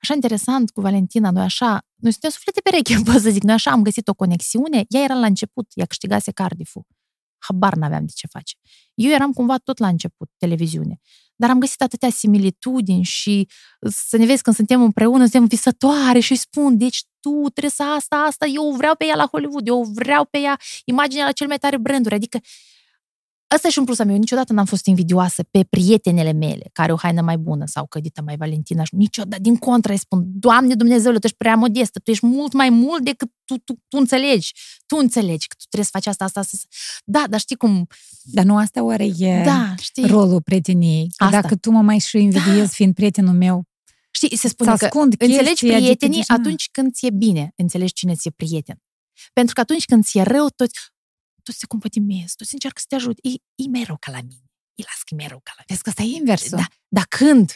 așa 0.00 0.14
interesant 0.14 0.70
cu 0.70 0.80
Valentina, 0.80 1.30
noi 1.30 1.42
așa, 1.42 1.86
noi 1.96 2.12
suntem 2.12 2.30
suflete 2.30 2.60
pereche, 2.60 2.96
pot 3.12 3.20
să 3.20 3.30
zic, 3.30 3.42
noi 3.42 3.54
așa 3.54 3.70
am 3.70 3.82
găsit 3.82 4.08
o 4.08 4.14
conexiune, 4.14 4.84
ea 4.88 5.02
era 5.02 5.14
la 5.14 5.26
început, 5.26 5.66
ea 5.74 5.86
câștigase 5.86 6.30
Cardiff-ul, 6.30 6.86
habar 7.38 7.74
n-aveam 7.74 8.04
de 8.04 8.12
ce 8.14 8.26
face. 8.26 8.54
Eu 8.94 9.10
eram 9.10 9.32
cumva 9.32 9.56
tot 9.56 9.78
la 9.78 9.88
început, 9.88 10.30
televiziune, 10.36 11.00
dar 11.36 11.50
am 11.50 11.58
găsit 11.58 11.82
atâtea 11.82 12.10
similitudini 12.10 13.02
și 13.02 13.48
să 13.80 14.16
ne 14.16 14.26
vezi 14.26 14.42
când 14.42 14.56
suntem 14.56 14.82
împreună, 14.82 15.22
suntem 15.22 15.46
visătoare 15.46 16.18
și 16.18 16.32
îi 16.32 16.38
spun, 16.38 16.76
deci 16.78 17.04
tu 17.20 17.48
trebuie 17.50 17.70
să 17.70 17.82
asta, 17.82 18.16
asta, 18.16 18.46
eu 18.46 18.70
vreau 18.70 18.94
pe 18.94 19.04
ea 19.04 19.16
la 19.16 19.28
Hollywood, 19.32 19.68
eu 19.68 19.82
vreau 19.82 20.24
pe 20.24 20.38
ea 20.38 20.58
imaginea 20.84 21.24
la 21.24 21.32
cel 21.32 21.46
mai 21.46 21.58
tare 21.58 21.78
branduri, 21.78 22.14
adică 22.14 22.38
Asta 23.48 23.66
e 23.66 23.70
și 23.70 23.78
un 23.78 23.84
plus 23.84 23.98
al 23.98 24.06
meu. 24.06 24.16
Niciodată 24.16 24.52
n-am 24.52 24.64
fost 24.64 24.86
invidioasă 24.86 25.42
pe 25.50 25.64
prietenele 25.70 26.32
mele 26.32 26.70
care 26.72 26.92
o 26.92 26.96
haină 26.96 27.20
mai 27.20 27.36
bună 27.36 27.66
sau 27.66 27.86
cădită 27.86 28.22
mai 28.24 28.36
Valentina. 28.36 28.82
Niciodată, 28.90 29.42
din 29.42 29.56
contră, 29.56 29.92
îi 29.92 29.98
spun, 29.98 30.24
Doamne 30.26 30.74
Dumnezeule, 30.74 31.18
tu 31.18 31.26
ești 31.26 31.36
prea 31.38 31.54
modestă, 31.54 31.98
tu 31.98 32.10
ești 32.10 32.26
mult 32.26 32.52
mai 32.52 32.70
mult 32.70 33.04
decât 33.04 33.30
tu, 33.44 33.58
tu, 33.58 33.72
tu 33.72 33.96
înțelegi. 33.98 34.52
Tu 34.86 34.96
înțelegi 34.96 35.46
că 35.46 35.54
tu 35.58 35.64
trebuie 35.68 35.84
să 35.84 35.90
faci 35.92 36.06
asta, 36.06 36.24
asta, 36.24 36.40
asta. 36.40 36.56
Da, 37.04 37.24
dar 37.28 37.40
știi 37.40 37.56
cum... 37.56 37.86
Dar 38.22 38.44
nu 38.44 38.56
asta 38.56 38.82
oare 38.82 39.04
e 39.04 39.42
da, 39.44 39.74
știi? 39.78 40.06
rolul 40.06 40.42
prieteniei? 40.42 41.10
Asta. 41.16 41.40
Dacă 41.40 41.56
tu 41.56 41.70
mă 41.70 41.80
mai 41.80 41.98
și 41.98 42.18
invidiezi 42.18 42.58
da. 42.58 42.66
fiind 42.66 42.94
prietenul 42.94 43.34
meu, 43.34 43.66
Știi, 44.10 44.36
se 44.36 44.48
spune 44.48 44.76
că 44.76 44.88
înțelegi 45.18 45.66
prietenii 45.66 46.24
atunci 46.26 46.68
când 46.72 46.92
ți-e 46.92 47.10
bine, 47.10 47.52
înțelegi 47.56 47.92
cine 47.92 48.14
ți-e 48.14 48.30
prieten. 48.30 48.82
Pentru 49.32 49.54
că 49.54 49.60
atunci 49.60 49.84
când 49.84 50.04
ți-e 50.04 50.22
rău, 50.22 50.46
toți, 50.56 50.78
toți 51.46 51.58
se 51.58 51.66
compătimesc, 51.66 52.36
toți 52.36 52.54
încearcă 52.54 52.78
să 52.80 52.86
te 52.88 52.94
ajut. 52.94 53.18
E, 53.22 53.30
e 53.62 53.68
mai 53.70 53.84
rău 53.86 53.96
ca 54.00 54.10
la 54.10 54.20
mine. 54.30 54.46
E 54.74 54.82
las 54.82 55.00
că 55.04 55.14
e 55.14 55.16
mai 55.16 55.26
rău 55.32 55.40
ca 55.42 55.52
la 55.56 55.62
mine. 55.62 55.70
Vezi 55.72 55.82
că 55.82 55.88
asta 55.88 56.02
e 56.02 56.18
inversul. 56.20 56.58
Da, 56.58 56.66
dar 56.88 57.06
când 57.18 57.54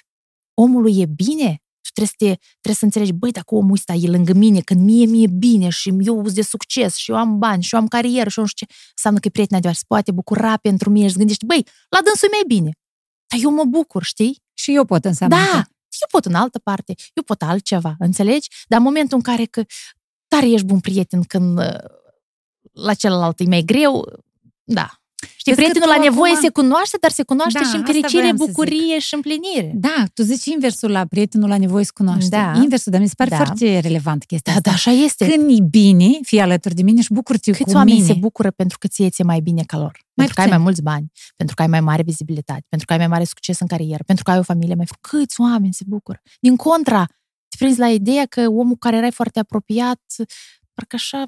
omului 0.54 1.00
e 1.00 1.06
bine, 1.06 1.50
tu 1.84 1.90
trebuie 1.94 2.12
să, 2.14 2.18
te, 2.22 2.30
trebuie 2.60 2.80
să 2.82 2.84
înțelegi, 2.84 3.12
băi, 3.12 3.30
dacă 3.30 3.54
omul 3.54 3.72
ăsta 3.72 3.92
e 3.92 4.08
lângă 4.16 4.32
mine, 4.32 4.60
când 4.60 4.80
mie 4.80 5.06
mi-e 5.06 5.26
bine 5.26 5.68
și 5.68 5.88
eu 5.88 6.22
sunt 6.24 6.34
de 6.34 6.42
succes 6.42 6.96
și 6.96 7.10
eu 7.10 7.16
am 7.16 7.38
bani 7.38 7.62
și 7.62 7.74
eu 7.74 7.80
am 7.80 7.88
carieră 7.88 8.28
și 8.28 8.38
eu 8.38 8.44
nu 8.44 8.50
știu 8.50 8.66
ce, 8.66 8.72
înseamnă 8.96 9.18
că 9.20 9.26
e 9.28 9.30
prieten 9.30 9.56
adevărat, 9.56 9.78
se 9.78 9.84
poate 9.86 10.12
bucura 10.12 10.56
pentru 10.56 10.90
mine 10.90 11.08
și 11.08 11.16
gândești, 11.16 11.46
băi, 11.46 11.66
la 11.88 12.00
dânsul 12.04 12.28
e 12.28 12.36
mai 12.36 12.44
bine. 12.46 12.70
Dar 13.30 13.40
eu 13.42 13.50
mă 13.50 13.64
bucur, 13.64 14.02
știi? 14.02 14.42
Și 14.54 14.74
eu 14.74 14.84
pot 14.84 15.04
înseamnă. 15.04 15.36
Da, 15.36 15.54
eu 16.02 16.08
pot 16.10 16.24
în 16.24 16.34
altă 16.34 16.58
parte, 16.58 16.94
eu 17.14 17.22
pot 17.22 17.42
altceva, 17.42 17.94
înțelegi? 17.98 18.48
Dar 18.68 18.78
în 18.78 18.84
momentul 18.84 19.16
în 19.16 19.22
care 19.22 19.44
că 19.44 19.64
tare 20.28 20.48
ești 20.48 20.66
bun 20.66 20.80
prieten 20.80 21.22
când 21.22 21.58
la 22.70 22.94
celălalt 22.94 23.40
e 23.40 23.44
mai 23.44 23.62
greu, 23.62 24.04
da. 24.64 25.00
Știi, 25.36 25.54
prietenul 25.54 25.88
la 25.88 26.02
nevoie 26.02 26.32
acum... 26.32 26.42
se 26.42 26.50
cunoaște, 26.50 26.96
dar 27.00 27.10
se 27.10 27.22
cunoaște 27.22 27.58
da, 27.58 27.68
și 27.68 27.76
în 27.76 27.84
fericire, 27.84 28.32
bucurie 28.36 28.98
și 28.98 29.14
împlinire. 29.14 29.72
Da, 29.74 30.04
tu 30.14 30.22
zici 30.22 30.44
inversul 30.44 30.90
la 30.90 31.04
prietenul 31.04 31.48
la 31.48 31.58
nevoie 31.58 31.84
se 31.84 31.90
cunoaște. 31.94 32.28
Da. 32.28 32.52
Inversul, 32.62 32.92
dar 32.92 33.00
mi 33.00 33.08
se 33.08 33.14
pare 33.16 33.30
da. 33.30 33.36
foarte 33.36 33.78
relevant 33.78 34.24
chestia 34.24 34.52
da, 34.52 34.58
asta. 34.58 34.70
Da, 34.70 34.76
așa 34.76 35.04
este. 35.04 35.28
Când 35.28 35.50
e 35.50 35.62
bine, 35.62 36.18
fii 36.22 36.40
alături 36.40 36.74
de 36.74 36.82
mine 36.82 37.00
și 37.00 37.12
bucură-te 37.12 37.50
Câți 37.50 37.62
cu 37.62 37.70
oameni 37.70 38.00
mine. 38.00 38.12
se 38.12 38.18
bucură 38.18 38.50
pentru 38.50 38.78
că 38.78 38.86
ție 38.86 39.10
ți 39.10 39.22
mai 39.22 39.40
bine 39.40 39.62
ca 39.66 39.76
lor? 39.76 39.92
Mai 39.92 40.26
pentru 40.26 40.34
că 40.34 40.40
ai 40.40 40.48
mai 40.48 40.58
mulți 40.58 40.82
bani, 40.82 41.12
pentru 41.36 41.54
că 41.54 41.62
ai 41.62 41.68
mai 41.68 41.80
mare 41.80 42.02
vizibilitate, 42.02 42.64
pentru 42.68 42.86
că 42.86 42.92
ai 42.92 42.98
mai 42.98 43.08
mare 43.08 43.24
succes 43.24 43.60
în 43.60 43.66
carieră, 43.66 44.02
pentru 44.06 44.24
că 44.24 44.30
ai 44.30 44.38
o 44.38 44.42
familie 44.42 44.74
mai 44.74 44.86
frumoasă. 44.86 45.24
Câți 45.24 45.40
oameni 45.40 45.72
se 45.72 45.84
bucură? 45.86 46.22
Din 46.40 46.56
contra, 46.56 47.04
te 47.48 47.56
prinzi 47.58 47.78
la 47.78 47.88
ideea 47.88 48.26
că 48.26 48.48
omul 48.48 48.76
care 48.76 48.96
erai 48.96 49.10
foarte 49.10 49.38
apropiat, 49.38 50.00
parcă 50.74 50.96
așa 50.96 51.24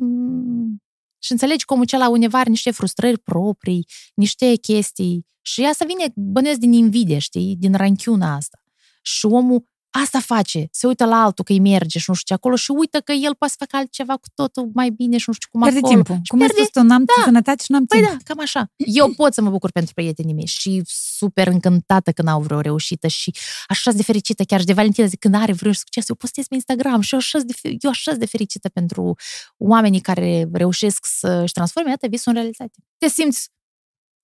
și 1.22 1.32
înțelegi 1.32 1.64
cum 1.64 1.80
acela 1.80 2.08
undeva 2.08 2.38
are 2.38 2.50
niște 2.50 2.70
frustrări 2.70 3.18
proprii, 3.18 3.86
niște 4.14 4.54
chestii. 4.54 5.26
Și 5.42 5.62
ea 5.62 5.72
să 5.72 5.84
vine, 5.86 6.12
bănuiesc, 6.14 6.58
din 6.58 6.72
invidie, 6.72 7.18
știi, 7.18 7.56
din 7.58 7.74
ranchiuna 7.74 8.34
asta. 8.34 8.62
Și 9.02 9.26
omul 9.26 9.66
asta 10.00 10.20
face, 10.20 10.68
se 10.70 10.86
uită 10.86 11.04
la 11.04 11.22
altul 11.22 11.44
că 11.44 11.52
îi 11.52 11.60
merge 11.60 11.98
și 11.98 12.04
nu 12.08 12.14
știu 12.14 12.26
ce 12.26 12.34
acolo 12.34 12.56
și 12.56 12.70
uită 12.70 13.00
că 13.00 13.12
el 13.12 13.34
poate 13.34 13.54
să 13.58 13.64
facă 13.64 13.76
altceva 13.76 14.16
cu 14.16 14.28
totul 14.34 14.70
mai 14.74 14.90
bine 14.90 15.16
și 15.16 15.24
nu 15.26 15.34
știu 15.34 15.48
cum 15.50 15.60
pierde 15.60 15.78
acolo. 15.78 15.94
timpul. 15.94 16.14
Și 16.14 16.30
cum 16.30 16.38
pierde... 16.38 16.54
ai 16.58 16.64
spus 16.64 16.82
tu, 16.82 16.88
n-am 16.88 17.04
da. 17.04 17.22
sănătate 17.24 17.62
și 17.64 17.70
n-am 17.70 17.84
păi 17.86 17.98
timp. 17.98 18.10
da, 18.10 18.16
cam 18.24 18.40
așa. 18.40 18.70
Eu 18.76 19.12
pot 19.14 19.34
să 19.34 19.42
mă 19.42 19.50
bucur 19.50 19.70
pentru 19.70 19.94
prietenii 19.94 20.34
mei 20.34 20.46
și 20.46 20.82
super 20.84 21.46
încântată 21.46 22.12
când 22.12 22.28
au 22.28 22.40
vreo 22.40 22.60
reușită 22.60 23.06
și 23.06 23.34
așa 23.66 23.90
de 23.90 24.02
fericită 24.02 24.44
chiar 24.44 24.60
și 24.60 24.66
de 24.66 24.72
Valentina 24.72 25.06
zic 25.06 25.18
când 25.18 25.34
are 25.34 25.52
vreo 25.52 25.72
succes, 25.72 26.08
eu 26.08 26.14
postez 26.14 26.46
pe 26.46 26.54
Instagram 26.54 27.00
și 27.00 27.14
eu 27.14 27.18
așa 27.18 27.38
de, 27.38 27.54
eu 27.80 27.90
așa 27.90 28.12
de 28.12 28.26
fericită 28.26 28.68
pentru 28.68 29.14
oamenii 29.56 30.00
care 30.00 30.48
reușesc 30.52 31.06
să-și 31.06 31.52
transforme, 31.52 31.90
iată, 31.90 32.06
visul 32.06 32.32
în 32.32 32.38
realitate. 32.38 32.78
Te 32.98 33.08
simți, 33.08 33.50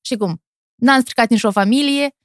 și 0.01 0.17
cum, 0.17 0.43
n-am 0.75 1.01
stricat 1.01 1.31
nici 1.31 1.43
o 1.43 1.51
familie, 1.51 2.17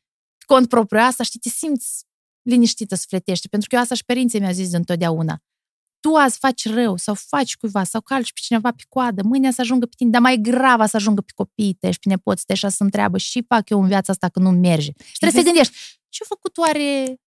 cont 0.45 0.69
propriu 0.69 0.99
asta, 0.99 1.23
știi, 1.23 1.39
te 1.39 1.49
simți 1.49 2.05
liniștită 2.43 2.95
sufletește, 2.95 3.47
pentru 3.47 3.69
că 3.69 3.75
eu 3.75 3.81
asta 3.81 3.95
și 3.95 4.05
părinții 4.05 4.39
mi-au 4.39 4.51
zis 4.51 4.69
de 4.69 4.77
întotdeauna. 4.77 5.41
Tu 5.99 6.15
azi 6.15 6.37
faci 6.37 6.69
rău 6.69 6.97
sau 6.97 7.13
faci 7.13 7.57
cuiva 7.57 7.83
sau 7.83 8.01
calci 8.01 8.33
pe 8.33 8.39
cineva 8.41 8.71
pe 8.71 8.83
coadă, 8.89 9.23
mâine 9.23 9.51
să 9.51 9.61
ajungă 9.61 9.85
pe 9.85 9.93
tine, 9.97 10.09
dar 10.09 10.21
mai 10.21 10.37
grav 10.37 10.87
să 10.87 10.95
ajungă 10.95 11.21
pe 11.21 11.31
copiii 11.35 11.73
tăi 11.73 11.91
și 11.91 11.99
pe 11.99 12.09
nepoții 12.09 12.45
tăi 12.45 12.55
și 12.55 12.69
să 12.69 12.83
întreabă 12.83 13.17
și 13.17 13.45
fac 13.47 13.69
eu 13.69 13.81
în 13.81 13.87
viața 13.87 14.11
asta 14.11 14.29
că 14.29 14.39
nu 14.39 14.49
merge. 14.49 14.91
Și 15.03 15.17
trebuie 15.19 15.41
să 15.41 15.47
te 15.47 15.53
gândești, 15.53 15.73
ce-a 16.09 16.25
făcut 16.27 16.57
oare 16.57 17.17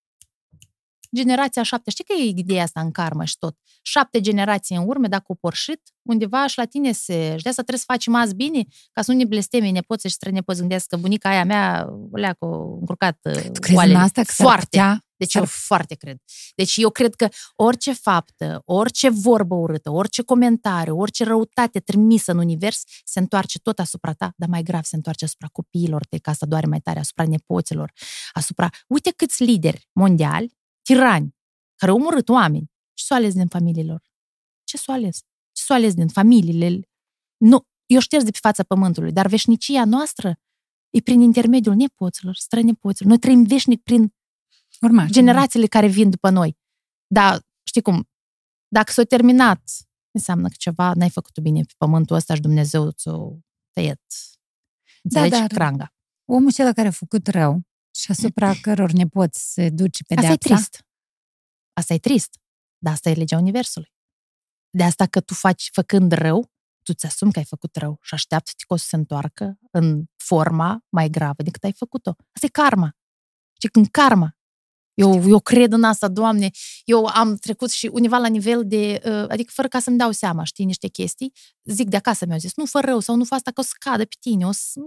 generația 1.15 1.63
șapte? 1.63 1.89
Știi 1.89 2.03
că 2.03 2.13
e 2.13 2.23
ideea 2.23 2.63
asta 2.63 2.81
în 2.81 2.91
karmă 2.91 3.23
și 3.23 3.37
tot. 3.37 3.57
Șapte 3.81 4.21
generații 4.21 4.75
în 4.75 4.83
urmă, 4.87 5.07
dacă 5.07 5.23
o 5.27 5.33
porșit, 5.33 5.81
undeva 6.01 6.47
și 6.47 6.57
la 6.57 6.65
tine 6.65 6.91
se... 6.91 7.13
Și 7.13 7.43
de 7.43 7.49
asta 7.49 7.61
trebuie 7.61 7.77
să 7.77 7.85
facem 7.87 8.15
azi 8.15 8.35
bine, 8.35 8.65
ca 8.91 9.01
să 9.01 9.11
nu 9.11 9.17
ne 9.17 9.25
blesteme 9.25 9.69
nepoții 9.69 10.09
și 10.09 10.15
strănepoți 10.15 10.59
gândesc 10.59 10.87
că 10.87 10.97
bunica 10.97 11.29
aia 11.29 11.45
mea 11.45 11.87
leacă 12.11 12.45
încurcat 12.79 13.19
tu 13.53 13.59
crezi 13.59 13.89
în 13.89 13.95
asta 13.95 14.21
că 14.21 14.31
foarte. 14.31 14.65
Putea, 14.65 15.06
deci 15.17 15.33
eu 15.33 15.45
foarte 15.45 15.95
cred. 15.95 16.17
Deci 16.55 16.75
eu 16.77 16.89
cred 16.89 17.15
că 17.15 17.27
orice 17.55 17.93
faptă, 17.93 18.61
orice 18.65 19.09
vorbă 19.09 19.55
urâtă, 19.55 19.91
orice 19.91 20.21
comentariu, 20.21 20.97
orice 20.97 21.23
răutate 21.23 21.79
trimisă 21.79 22.31
în 22.31 22.37
univers 22.37 22.83
se 23.03 23.19
întoarce 23.19 23.59
tot 23.59 23.79
asupra 23.79 24.13
ta, 24.13 24.33
dar 24.35 24.49
mai 24.49 24.63
grav 24.63 24.83
se 24.83 24.95
întoarce 24.95 25.25
asupra 25.25 25.47
copiilor 25.47 26.05
tăi, 26.05 26.19
că 26.19 26.29
asta 26.29 26.45
doare 26.45 26.67
mai 26.67 26.79
tare, 26.79 26.99
asupra 26.99 27.23
nepoților, 27.27 27.91
asupra... 28.31 28.69
Uite 28.87 29.11
câți 29.15 29.43
lideri 29.43 29.89
mondiali, 29.91 30.57
tirani, 30.81 31.35
care 31.75 31.91
au 31.91 31.97
omorât 31.97 32.29
oameni, 32.29 32.71
ce 32.93 33.03
s-o 33.03 33.13
ales 33.13 33.33
din 33.33 33.47
familiilor? 33.47 34.01
Ce 34.63 34.77
s-o 34.77 34.91
ales? 34.91 35.17
Ce 35.51 35.63
s-o 35.63 35.73
ales 35.73 35.93
din 35.93 36.07
familiile? 36.07 36.81
Nu, 37.37 37.67
eu 37.85 37.99
șterg 37.99 38.23
de 38.23 38.31
pe 38.31 38.37
fața 38.41 38.63
pământului, 38.63 39.11
dar 39.11 39.27
veșnicia 39.27 39.85
noastră 39.85 40.39
e 40.89 41.01
prin 41.01 41.21
intermediul 41.21 41.75
nepoților, 41.75 42.35
strănepoților. 42.35 43.09
Noi 43.09 43.19
trăim 43.19 43.43
veșnic 43.43 43.83
prin 43.83 44.13
Urmași. 44.81 45.11
generațiile 45.11 45.67
care 45.67 45.87
vin 45.87 46.09
după 46.09 46.29
noi. 46.29 46.57
Dar, 47.07 47.41
știi 47.63 47.81
cum, 47.81 48.09
dacă 48.67 48.91
s-a 48.91 49.03
terminat, 49.03 49.61
înseamnă 50.11 50.47
că 50.47 50.53
ceva 50.57 50.93
n-ai 50.93 51.09
făcut 51.09 51.39
bine 51.39 51.61
pe 51.61 51.73
pământul 51.77 52.15
ăsta 52.15 52.35
și 52.35 52.41
Dumnezeu 52.41 52.91
ți-o 52.91 53.37
tăiet. 53.71 54.01
Înțelegi? 55.03 55.31
Da, 55.31 55.39
dar 55.39 55.47
cranga. 55.47 55.93
Omul 56.25 56.47
acela 56.49 56.73
care 56.73 56.87
a 56.87 56.91
făcut 56.91 57.27
rău 57.27 57.61
și 57.95 58.11
asupra 58.11 58.53
căror 58.61 58.91
nepoți 58.91 59.53
se 59.53 59.69
duce 59.69 60.03
pe 60.03 60.13
Asta 60.13 60.31
e 60.31 60.37
trist. 60.37 60.85
Asta 61.73 61.93
e 61.93 61.99
trist. 61.99 62.39
Dar 62.77 62.93
asta 62.93 63.09
e 63.09 63.13
legea 63.13 63.37
Universului. 63.37 63.93
De 64.69 64.83
asta 64.83 65.05
că 65.05 65.21
tu 65.21 65.33
faci, 65.33 65.69
făcând 65.73 66.11
rău, 66.11 66.51
tu 66.83 66.93
ți 66.93 67.05
asumi 67.05 67.31
că 67.31 67.39
ai 67.39 67.45
făcut 67.45 67.75
rău 67.75 67.97
și 68.01 68.13
așteaptă 68.13 68.51
că 68.67 68.73
o 68.73 68.75
să 68.75 68.85
se 68.87 68.95
întoarcă 68.95 69.57
în 69.71 70.03
forma 70.15 70.85
mai 70.89 71.09
gravă 71.09 71.43
decât 71.43 71.63
ai 71.63 71.73
făcut-o. 71.73 72.09
Asta 72.09 72.45
e 72.45 72.49
karma. 72.49 72.95
Și 73.61 73.67
când 73.67 73.87
karma. 73.87 74.36
Eu, 74.99 75.29
eu 75.29 75.39
cred 75.39 75.71
în 75.71 75.83
asta, 75.83 76.07
Doamne. 76.07 76.49
Eu 76.85 77.05
am 77.05 77.35
trecut 77.35 77.71
și 77.71 77.89
univa 77.93 78.17
la 78.17 78.27
nivel 78.27 78.67
de, 78.67 79.01
uh, 79.05 79.25
adică 79.27 79.51
fără 79.53 79.67
ca 79.67 79.79
să-mi 79.79 79.97
dau 79.97 80.11
seama, 80.11 80.43
știi, 80.43 80.65
niște 80.65 80.87
chestii, 80.87 81.33
zic 81.63 81.89
de 81.89 81.95
acasă 81.95 82.25
mi-au 82.25 82.37
zis, 82.39 82.55
nu 82.55 82.65
fă 82.65 82.79
rău 82.79 82.99
sau 82.99 83.15
nu 83.15 83.23
fă 83.23 83.33
asta 83.33 83.51
că 83.51 83.59
o 83.59 83.63
să 83.63 83.71
cadă 83.79 84.05
pe 84.05 84.15
tine, 84.19 84.45
o 84.45 84.51
să... 84.51 84.79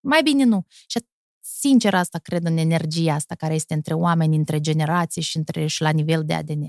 Mai 0.00 0.22
bine 0.22 0.44
nu. 0.44 0.66
Și 0.86 0.98
sincer 1.40 1.94
asta 1.94 2.18
cred 2.18 2.44
în 2.44 2.56
energia 2.56 3.14
asta 3.14 3.34
care 3.34 3.54
este 3.54 3.74
între 3.74 3.94
oameni, 3.94 4.36
între 4.36 4.60
generații 4.60 5.22
și, 5.22 5.36
între, 5.36 5.66
și 5.66 5.82
la 5.82 5.90
nivel 5.90 6.24
de 6.24 6.34
ADN. 6.34 6.62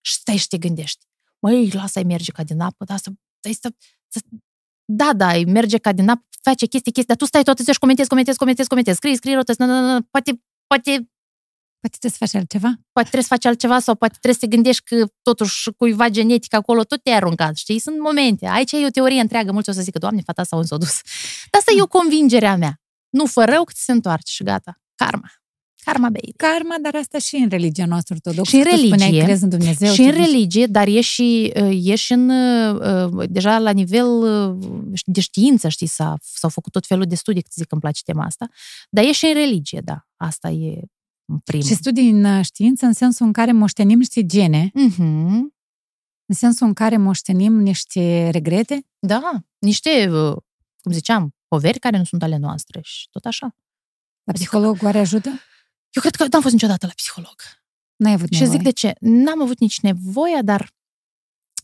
Și 0.00 0.14
stai 0.14 0.36
și 0.36 0.48
te 0.48 0.58
gândești. 0.58 1.06
măi, 1.38 1.70
lasă-i 1.70 2.04
merge 2.04 2.32
ca 2.32 2.44
din 2.44 2.60
apă, 2.60 2.84
dar 2.84 2.98
să, 2.98 3.10
să, 3.40 3.72
să, 4.08 4.20
da, 4.84 5.12
da, 5.12 5.32
îi 5.32 5.44
merge 5.44 5.78
ca 5.78 5.92
din 5.92 6.08
apă, 6.08 6.24
face 6.42 6.66
chestii, 6.66 6.92
chestii, 6.92 7.14
dar 7.14 7.16
tu 7.16 7.24
stai 7.24 7.42
toată 7.42 7.62
ziua 7.62 7.74
și 7.74 7.80
comentezi, 7.80 8.08
comentezi, 8.08 8.38
comentezi, 8.38 8.68
comentezi, 8.68 8.96
scrii, 8.96 9.16
scrii, 9.16 9.34
rotezi, 9.34 9.60
nu, 9.60 9.66
nu, 9.66 9.92
nu, 9.92 10.02
poate, 10.02 10.42
poate 10.66 11.08
Poate 11.84 11.98
trebuie 11.98 12.18
să 12.18 12.24
faci 12.26 12.40
altceva? 12.40 12.80
Poate 12.92 13.08
trebuie 13.08 13.22
să 13.22 13.34
faci 13.34 13.44
altceva 13.44 13.78
sau 13.80 13.94
poate 13.94 14.14
trebuie 14.20 14.40
să 14.40 14.46
te 14.46 14.54
gândești 14.54 14.82
că 14.84 15.06
totuși 15.22 15.70
cuiva 15.76 16.08
genetic 16.08 16.54
acolo 16.54 16.84
tot 16.84 17.02
te-ai 17.02 17.16
aruncat, 17.16 17.56
știi? 17.56 17.78
Sunt 17.78 17.98
momente. 18.00 18.46
Aici 18.46 18.72
e 18.72 18.86
o 18.86 18.90
teorie 18.90 19.20
întreagă. 19.20 19.52
Mulți 19.52 19.68
o 19.68 19.72
să 19.72 19.80
zică, 19.80 19.98
Doamne, 19.98 20.22
fata 20.24 20.42
sau 20.42 20.62
s-a 20.62 20.76
dus. 20.76 21.00
Dar 21.50 21.60
asta 21.60 21.72
e 21.76 21.82
o 21.82 21.86
convingerea 21.86 22.56
mea. 22.56 22.80
Nu 23.08 23.26
fă 23.26 23.44
rău 23.44 23.64
că 23.64 23.72
ți 23.74 23.84
se 23.84 23.92
întoarce 23.92 24.32
și 24.32 24.42
gata. 24.42 24.80
Karma. 24.94 25.30
Karma, 25.84 26.08
baby. 26.08 26.32
Karma, 26.36 26.74
dar 26.82 26.94
asta 26.94 27.18
și 27.18 27.36
în 27.36 27.48
religia 27.48 27.86
noastră 27.86 28.14
ortodoxă. 28.14 28.50
Și 28.50 28.62
în 28.62 28.70
religie. 28.70 28.96
Spuneai, 28.96 29.24
crezi 29.24 29.42
în 29.42 29.48
Dumnezeu. 29.48 29.92
Și 29.92 30.00
în 30.00 30.10
religie, 30.10 30.66
dar 30.66 30.86
e 30.86 31.00
și, 31.00 31.44
e 31.82 31.94
și 31.94 32.12
în, 32.12 32.32
deja 33.28 33.58
la 33.58 33.70
nivel 33.70 34.06
de 35.04 35.20
știință, 35.20 35.68
știi, 35.68 35.86
s-a, 35.86 36.16
s-au 36.20 36.50
făcut 36.50 36.72
tot 36.72 36.86
felul 36.86 37.04
de 37.04 37.14
studii, 37.14 37.42
că 37.42 37.48
zic 37.52 37.66
că 37.66 37.72
îmi 37.72 37.80
place 37.80 38.00
tema 38.04 38.24
asta, 38.24 38.48
dar 38.90 39.04
e 39.04 39.12
și 39.12 39.24
în 39.24 39.34
religie, 39.34 39.80
da. 39.84 40.06
Asta 40.16 40.48
e 40.48 40.80
primul. 41.44 41.66
Și 41.66 41.74
studii 41.74 42.10
în 42.10 42.42
știință 42.42 42.86
în 42.86 42.92
sensul 42.92 43.26
în 43.26 43.32
care 43.32 43.52
moștenim 43.52 43.98
niște 43.98 44.26
gene, 44.26 44.70
Mm-hmm. 44.70 45.40
în 46.26 46.34
sensul 46.34 46.66
în 46.66 46.72
care 46.74 46.96
moștenim 46.96 47.52
niște 47.52 48.28
regrete. 48.30 48.86
Da, 48.98 49.44
niște, 49.58 50.08
cum 50.80 50.92
ziceam, 50.92 51.34
poveri 51.48 51.78
care 51.78 51.96
nu 51.98 52.04
sunt 52.04 52.22
ale 52.22 52.36
noastre 52.36 52.80
și 52.82 53.08
tot 53.10 53.24
așa. 53.24 53.56
La 54.24 54.32
psiholog 54.32 54.82
oare 54.82 54.98
ajută? 54.98 55.28
Eu 55.90 56.02
cred 56.02 56.14
că 56.14 56.26
n-am 56.30 56.40
fost 56.40 56.54
niciodată 56.54 56.86
la 56.86 56.92
psiholog. 56.96 57.34
N-ai 57.96 58.12
avut 58.12 58.32
Și 58.32 58.40
nevoie. 58.40 58.56
zic 58.56 58.64
de 58.66 58.70
ce. 58.72 58.94
N-am 59.00 59.42
avut 59.42 59.58
nici 59.60 59.80
nevoia, 59.80 60.42
dar 60.42 60.73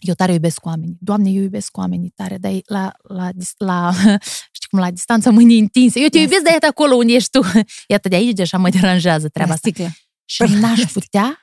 eu 0.01 0.14
tare 0.14 0.32
iubesc 0.32 0.64
oamenii. 0.66 0.96
Doamne, 1.01 1.30
eu 1.30 1.42
iubesc 1.42 1.76
oamenii 1.76 2.11
tare, 2.11 2.38
dar 2.38 2.53
e 2.53 2.61
la, 2.64 2.92
la, 3.03 3.32
dis- 3.32 3.55
la, 3.57 3.92
știi 4.57 4.68
cum, 4.70 4.78
la 4.78 4.90
distanța 4.90 5.30
mâinii 5.30 5.59
întinse. 5.59 6.01
Eu 6.01 6.09
te 6.09 6.16
Da. 6.16 6.22
iubesc, 6.22 6.42
dar 6.42 6.53
iată 6.53 6.66
acolo 6.66 6.94
unde 6.94 7.12
ești 7.12 7.30
tu. 7.30 7.40
Iată, 7.88 8.09
de 8.09 8.14
aici 8.16 8.34
deja 8.36 8.59
mă 8.59 8.68
deranjează 8.68 9.28
treaba 9.28 9.48
La 9.51 9.55
asta. 9.55 9.68
sticlă. 9.68 9.90
Și 10.24 10.42
n-aș 10.42 10.92
putea 10.92 11.38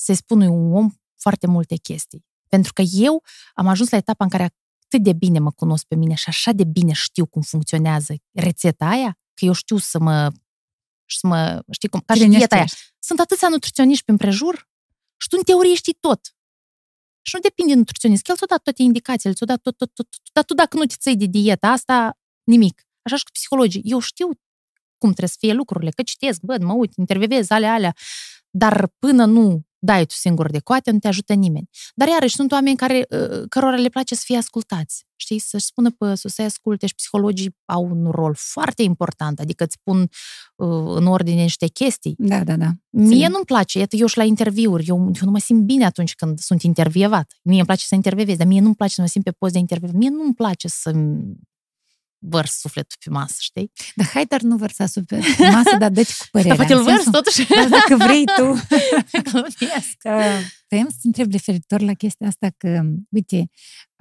să-i 0.00 0.14
spun 0.14 0.40
unui 0.40 0.72
om 0.78 0.90
foarte 1.20 1.46
multe 1.46 1.76
chestii. 1.76 2.26
Pentru 2.48 2.72
că 2.72 2.82
eu 2.92 3.22
am 3.54 3.66
ajuns 3.66 3.90
la 3.90 3.96
etapa 3.96 4.24
în 4.24 4.30
care 4.30 4.42
atât 4.84 5.02
de 5.02 5.12
bine 5.12 5.38
mă 5.38 5.50
cunosc 5.50 5.84
pe 5.84 5.94
mine 5.94 6.14
și 6.14 6.24
așa 6.28 6.52
de 6.52 6.64
bine 6.64 6.92
știu 6.92 7.26
cum 7.26 7.42
funcționează 7.42 8.14
rețeta 8.32 8.86
aia, 8.86 9.18
că 9.34 9.44
eu 9.44 9.52
știu 9.52 9.76
să 9.78 9.98
mă 9.98 10.30
să 11.10 11.26
mă, 11.26 11.62
știi 11.70 11.88
cum, 11.88 12.00
ca 12.06 12.12
și 12.14 12.18
Hrănești 12.20 12.38
dieta 12.46 12.54
aia. 12.54 12.64
ești. 12.64 12.78
Sunt 12.98 13.20
atâția 13.20 13.48
nutriționiști 13.48 14.04
prin 14.04 14.16
prejur 14.16 14.68
și 15.16 15.28
tu 15.28 15.36
în 15.38 15.42
teorie 15.42 15.74
știi 15.74 15.96
tot. 16.00 16.20
Și 17.28 17.34
nu 17.34 17.40
depinde 17.40 17.72
de 17.72 17.78
nutriționist, 17.78 18.22
că 18.22 18.30
el 18.30 18.36
ți-a 18.36 18.46
dat 18.46 18.62
toate 18.62 18.82
indicațiile, 18.82 19.34
ți-a 19.34 19.46
dat 19.46 19.60
tot, 19.60 19.76
tot, 19.76 19.90
tot, 19.94 20.06
tot, 20.10 20.20
dar 20.32 20.44
tu 20.44 20.54
dacă 20.54 20.76
nu 20.76 20.84
te 20.84 20.94
ții 20.98 21.16
de 21.16 21.26
dieta 21.26 21.68
asta, 21.68 22.18
nimic. 22.44 22.86
Așa 23.02 23.16
și 23.16 23.24
cu 23.24 23.30
psihologii. 23.30 23.82
Eu 23.84 23.98
știu 23.98 24.26
cum 24.98 25.08
trebuie 25.14 25.28
să 25.28 25.36
fie 25.38 25.52
lucrurile, 25.52 25.90
că 25.90 26.02
citesc, 26.02 26.40
văd, 26.42 26.62
mă 26.62 26.72
uit, 26.72 26.92
intervievez, 26.96 27.50
alea, 27.50 27.72
alea, 27.72 27.94
dar 28.50 28.88
până 28.98 29.24
nu 29.24 29.62
dai 29.78 30.06
tu 30.06 30.14
singur 30.14 30.50
de 30.50 30.58
coate, 30.58 30.90
nu 30.90 30.98
te 30.98 31.08
ajută 31.08 31.34
nimeni. 31.34 31.68
Dar 31.94 32.08
iarăși 32.08 32.34
sunt 32.34 32.52
oameni 32.52 32.76
care, 32.76 33.06
uh, 33.10 33.42
cărora 33.48 33.76
le 33.76 33.88
place 33.88 34.14
să 34.14 34.22
fie 34.24 34.36
ascultați, 34.36 35.06
știi, 35.16 35.38
să-și 35.38 35.64
spună 35.64 35.90
pe 35.90 36.14
sus, 36.14 36.32
să 36.32 36.42
asculte 36.42 36.86
și 36.86 36.94
psihologii 36.94 37.56
au 37.64 37.84
un 37.84 38.10
rol 38.10 38.34
foarte 38.36 38.82
important, 38.82 39.40
adică 39.40 39.64
îți 39.64 39.78
pun 39.82 40.00
uh, 40.56 40.96
în 40.96 41.06
ordine 41.06 41.42
niște 41.42 41.66
chestii. 41.66 42.14
Da, 42.18 42.44
da, 42.44 42.56
da. 42.56 42.66
Mie 42.90 43.04
Înțeleg. 43.04 43.30
nu-mi 43.30 43.44
place, 43.44 43.78
iată, 43.78 43.96
eu 43.96 44.06
și 44.06 44.16
la 44.16 44.24
interviuri, 44.24 44.86
eu, 44.86 44.96
eu 44.96 45.24
nu 45.24 45.30
mă 45.30 45.38
simt 45.38 45.62
bine 45.64 45.84
atunci 45.84 46.14
când 46.14 46.38
sunt 46.38 46.62
intervievat. 46.62 47.32
Mie 47.42 47.56
îmi 47.56 47.66
place 47.66 47.84
să 47.84 47.94
intervievez, 47.94 48.36
dar 48.36 48.46
mie 48.46 48.60
nu-mi 48.60 48.74
place 48.74 48.92
să 48.94 49.00
mă 49.00 49.06
simt 49.06 49.24
pe 49.24 49.30
post 49.30 49.52
de 49.52 49.58
interviu. 49.58 49.90
Mie 49.92 50.08
nu-mi 50.08 50.34
place 50.34 50.68
să 50.68 50.90
vărs 52.18 52.58
sufletul 52.58 52.96
pe 53.04 53.10
masă, 53.10 53.34
știi? 53.38 53.70
Dar 53.94 54.06
hai, 54.06 54.24
dar 54.24 54.40
nu 54.40 54.56
vărsa 54.56 54.86
super 54.86 55.18
masă, 55.52 55.76
dar 55.78 55.90
dă 55.90 56.02
cu 56.02 56.26
părerea. 56.30 56.56
Dar 56.56 56.66
poate 56.66 56.72
îl 56.72 56.78
În 56.78 56.84
vărs 56.84 57.02
sensul- 57.02 57.12
totuși. 57.22 57.46
Dar 57.48 57.68
dacă 57.68 57.96
vrei 57.96 58.24
tu. 58.24 58.42
Glumesc. 59.30 59.96
Vreau 60.68 60.86
să 60.90 60.96
te 61.00 61.06
întreb 61.06 61.32
referitor 61.32 61.80
la 61.80 61.92
chestia 61.92 62.26
asta 62.26 62.48
că, 62.56 62.80
uite, 63.10 63.48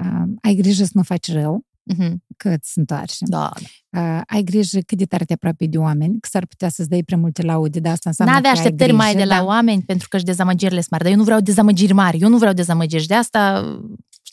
uh, 0.03 0.24
ai 0.41 0.55
grijă 0.55 0.84
să 0.84 0.91
nu 0.93 1.03
faci 1.03 1.32
rău, 1.32 1.65
Mhm. 1.97 2.24
că 2.38 2.49
îți 2.49 2.78
întoarce. 2.78 3.15
Da, 3.20 3.51
Uh, 3.97 4.22
ai 4.28 4.43
grijă 4.43 4.80
cât 4.80 4.97
de 4.97 5.05
tare 5.05 5.26
te 5.26 5.34
apropii 5.34 5.68
de 5.68 5.78
oameni, 5.78 6.20
că 6.20 6.28
s-ar 6.32 6.45
putea 6.45 6.70
să-ți 6.70 6.89
dai 6.89 7.03
prea 7.03 7.18
multe 7.18 7.41
laude, 7.41 7.80
dar 7.80 7.91
asta 7.91 8.09
înseamnă 8.09 8.34
N-avea 8.34 8.51
că 8.51 8.57
ai 8.57 8.63
așteptări 8.63 8.89
grijă, 8.91 9.03
mai 9.03 9.15
de 9.15 9.24
la 9.24 9.36
da. 9.38 9.43
oameni 9.43 9.82
pentru 9.84 10.07
că 10.07 10.18
și 10.18 10.24
dezamăgirile 10.24 10.80
sunt 10.80 10.91
mari. 10.91 11.03
Dar 11.03 11.11
eu 11.11 11.18
nu 11.18 11.24
vreau 11.24 11.39
dezamăgiri 11.39 11.93
mari. 11.93 12.20
Eu 12.20 12.30
nu 12.30 12.38
vreau 12.38 12.53
dezamăgiri. 12.53 13.01
Și 13.01 13.07
de 13.07 13.13
asta, 13.13 13.63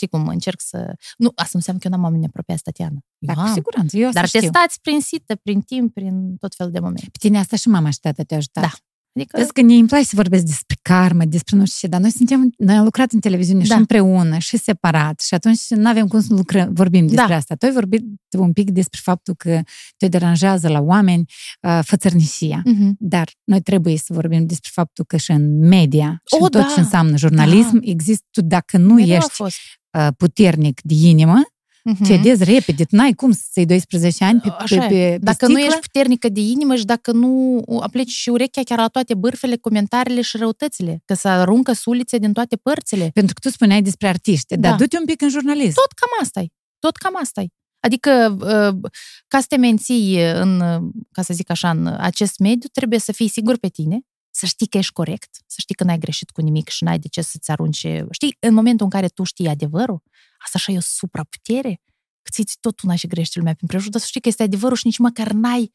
știi 0.05 0.19
cum, 0.19 0.29
încerc 0.29 0.61
să... 0.61 0.95
Nu, 1.17 1.29
asta 1.35 1.49
nu 1.53 1.59
înseamnă 1.59 1.81
că 1.83 1.89
eu 1.89 1.93
n-am 1.95 2.05
oameni 2.05 2.27
apropiați, 2.27 2.63
Tatiana. 2.63 2.99
Eu 3.19 3.35
Da, 3.35 3.35
cu 3.35 3.41
am. 3.41 3.53
siguranță, 3.53 3.97
eu 3.97 4.07
asta 4.07 4.19
Dar 4.21 4.29
știu. 4.29 4.41
testați 4.41 4.81
prin 4.81 5.01
sită, 5.01 5.35
prin 5.43 5.61
timp, 5.61 5.95
prin 5.95 6.37
tot 6.37 6.55
felul 6.55 6.73
de 6.73 6.79
momente. 6.79 7.09
Pe 7.13 7.19
tine 7.21 7.39
asta 7.39 7.57
și 7.57 7.69
mama 7.69 7.91
și 7.91 7.99
tata 8.01 8.23
te-a 8.23 8.37
ajutat. 8.37 8.63
Da. 8.63 8.71
Adică, 9.17 9.37
Vezi 9.39 9.53
că 9.53 9.61
ne 9.63 9.75
îmi 9.75 9.87
place 9.89 10.05
să 10.05 10.13
vorbesc 10.17 10.45
despre 10.45 10.77
karmă, 10.83 11.25
despre 11.25 11.57
nu 11.57 11.65
știu 11.65 11.79
ce, 11.81 11.87
dar 11.87 12.01
noi 12.01 12.11
suntem, 12.11 12.53
noi 12.59 12.75
am 12.77 12.85
lucrat 12.85 13.13
în 13.13 13.21
televiziune 13.21 13.59
Da. 13.65 13.65
și 13.75 13.81
împreună 13.81 14.39
și 14.39 14.57
separat 14.57 15.21
și 15.21 15.35
atunci 15.35 15.61
nu 15.69 15.89
avem 15.89 16.07
cum 16.07 16.21
să 16.21 16.35
lucrăm, 16.35 16.73
vorbim 16.73 17.07
despre 17.07 17.27
Da. 17.29 17.35
asta. 17.37 17.55
Tu 17.55 17.67
ai 17.67 17.73
vorbit 17.73 18.05
un 18.39 18.53
pic 18.53 18.71
despre 18.71 19.01
faptul 19.03 19.35
că 19.35 19.61
te 19.97 20.09
deranjează 20.09 20.69
la 20.69 20.81
oameni 20.81 21.25
uh, 21.63 21.79
fățărnicia. 21.83 22.63
Mhm. 22.65 22.97
Dar 22.99 23.29
noi 23.45 23.61
trebuie 23.61 23.97
să 23.97 24.13
vorbim 24.13 24.47
despre 24.47 24.71
faptul 24.73 25.05
că 25.05 25.17
și 25.17 25.31
în 25.31 25.59
media 25.59 26.21
și 26.25 26.35
O, 26.41 26.45
în 26.45 26.51
tot 26.51 26.61
da. 26.61 26.73
ce 26.75 26.81
înseamnă 26.81 27.17
jurnalism 27.17 27.79
există, 27.83 28.25
tu 28.31 28.41
dacă 28.43 28.79
nu 28.79 28.95
Mereu 28.95 29.13
a 29.15 29.17
ești 29.17 29.31
fost. 29.31 29.57
uh, 29.57 29.83
puternic 30.17 30.81
de 30.83 30.95
inimă, 30.95 31.43
Mhm. 31.87 32.05
cedezi 32.05 32.45
repede, 32.45 32.85
tu 32.85 32.97
n-ai 32.97 33.13
cum 33.13 33.31
să-ți 33.33 33.51
iei 33.59 33.67
12 33.67 34.25
ani 34.25 34.41
pe, 34.41 34.49
pe, 34.49 34.55
Așa 34.59 34.87
pe, 34.87 34.95
e. 34.95 35.11
pe 35.11 35.19
Dacă 35.19 35.47
nu 35.47 35.53
sticlă. 35.53 35.69
ești 35.75 35.81
puternică 35.91 36.29
de 36.29 36.41
inimă 36.41 36.75
și 36.77 36.85
dacă 36.85 37.13
nu 37.13 37.63
apleci 37.81 38.11
și 38.11 38.29
urechea 38.29 38.63
chiar 38.63 38.79
la 38.79 38.89
toate 38.89 39.15
bârfele, 39.15 39.57
comentariile 39.57 40.21
și 40.21 40.37
răutățile, 40.37 41.03
că 41.05 41.15
se 41.15 41.29
aruncă 41.29 41.73
sulițe 41.73 42.19
din 42.19 42.33
toate 42.33 42.57
părțile. 42.57 43.11
Pentru 43.15 43.35
că 43.35 43.49
tu 43.49 43.55
spuneai 43.55 43.83
despre 43.83 44.09
artiști, 44.09 44.57
Da. 44.57 44.69
dar 44.69 44.79
du-te 44.79 44.99
un 44.99 45.05
pic 45.05 45.23
în 45.23 45.29
jurnalism. 45.29 45.75
Tot 45.75 45.93
cam 45.93 46.09
asta 46.21 46.41
e. 46.41 46.47
Tot 46.79 46.97
cam 46.97 47.17
asta 47.21 47.41
e. 47.41 47.47
Adică, 47.81 48.37
uh, 48.41 48.91
ca 49.29 49.39
să 49.41 49.47
te 49.49 49.57
menții 49.57 50.19
în, 50.33 50.61
uh, 50.61 50.83
ca 51.13 51.23
să 51.23 51.35
zic 51.35 51.51
așa, 51.51 51.71
în 51.71 51.87
acest 51.87 52.39
mediu, 52.39 52.69
trebuie 52.73 52.99
să 52.99 53.13
fii 53.13 53.29
sigur 53.29 53.59
pe 53.59 53.69
tine, 53.69 54.01
să 54.37 54.47
știi 54.47 54.67
că 54.67 54.79
ești 54.79 54.93
corect, 54.93 55.31
să 55.47 55.57
știi 55.59 55.75
că 55.75 55.85
n-ai 55.85 55.99
greșit 55.99 56.31
cu 56.31 56.41
nimic 56.41 56.69
și 56.69 56.85
n-ai 56.85 56.99
de 56.99 57.09
ce 57.09 57.23
să-ți 57.23 57.51
arunce... 57.51 58.07
Știi, 58.11 58.37
în 58.41 58.55
momentul 58.55 58.85
în 58.85 58.91
care 58.91 59.09
tu 59.09 59.25
știi 59.25 59.49
adevărul, 59.49 60.03
asta 60.39 60.59
așa 60.59 60.73
e 60.73 60.77
o 60.77 60.81
supraputere, 60.81 61.81
că 62.23 62.31
ți 62.31 62.57
tot 62.61 62.81
una 62.81 62.95
și 62.95 63.07
grește 63.07 63.39
lumea 63.39 63.55
prin 63.55 63.69
prejur, 63.69 63.91
dar 63.91 64.01
să 64.01 64.07
știi 64.07 64.21
că 64.21 64.29
este 64.29 64.43
adevărul 64.43 64.77
și 64.77 64.87
nici 64.87 64.99
măcar 64.99 65.31
n-ai 65.33 65.73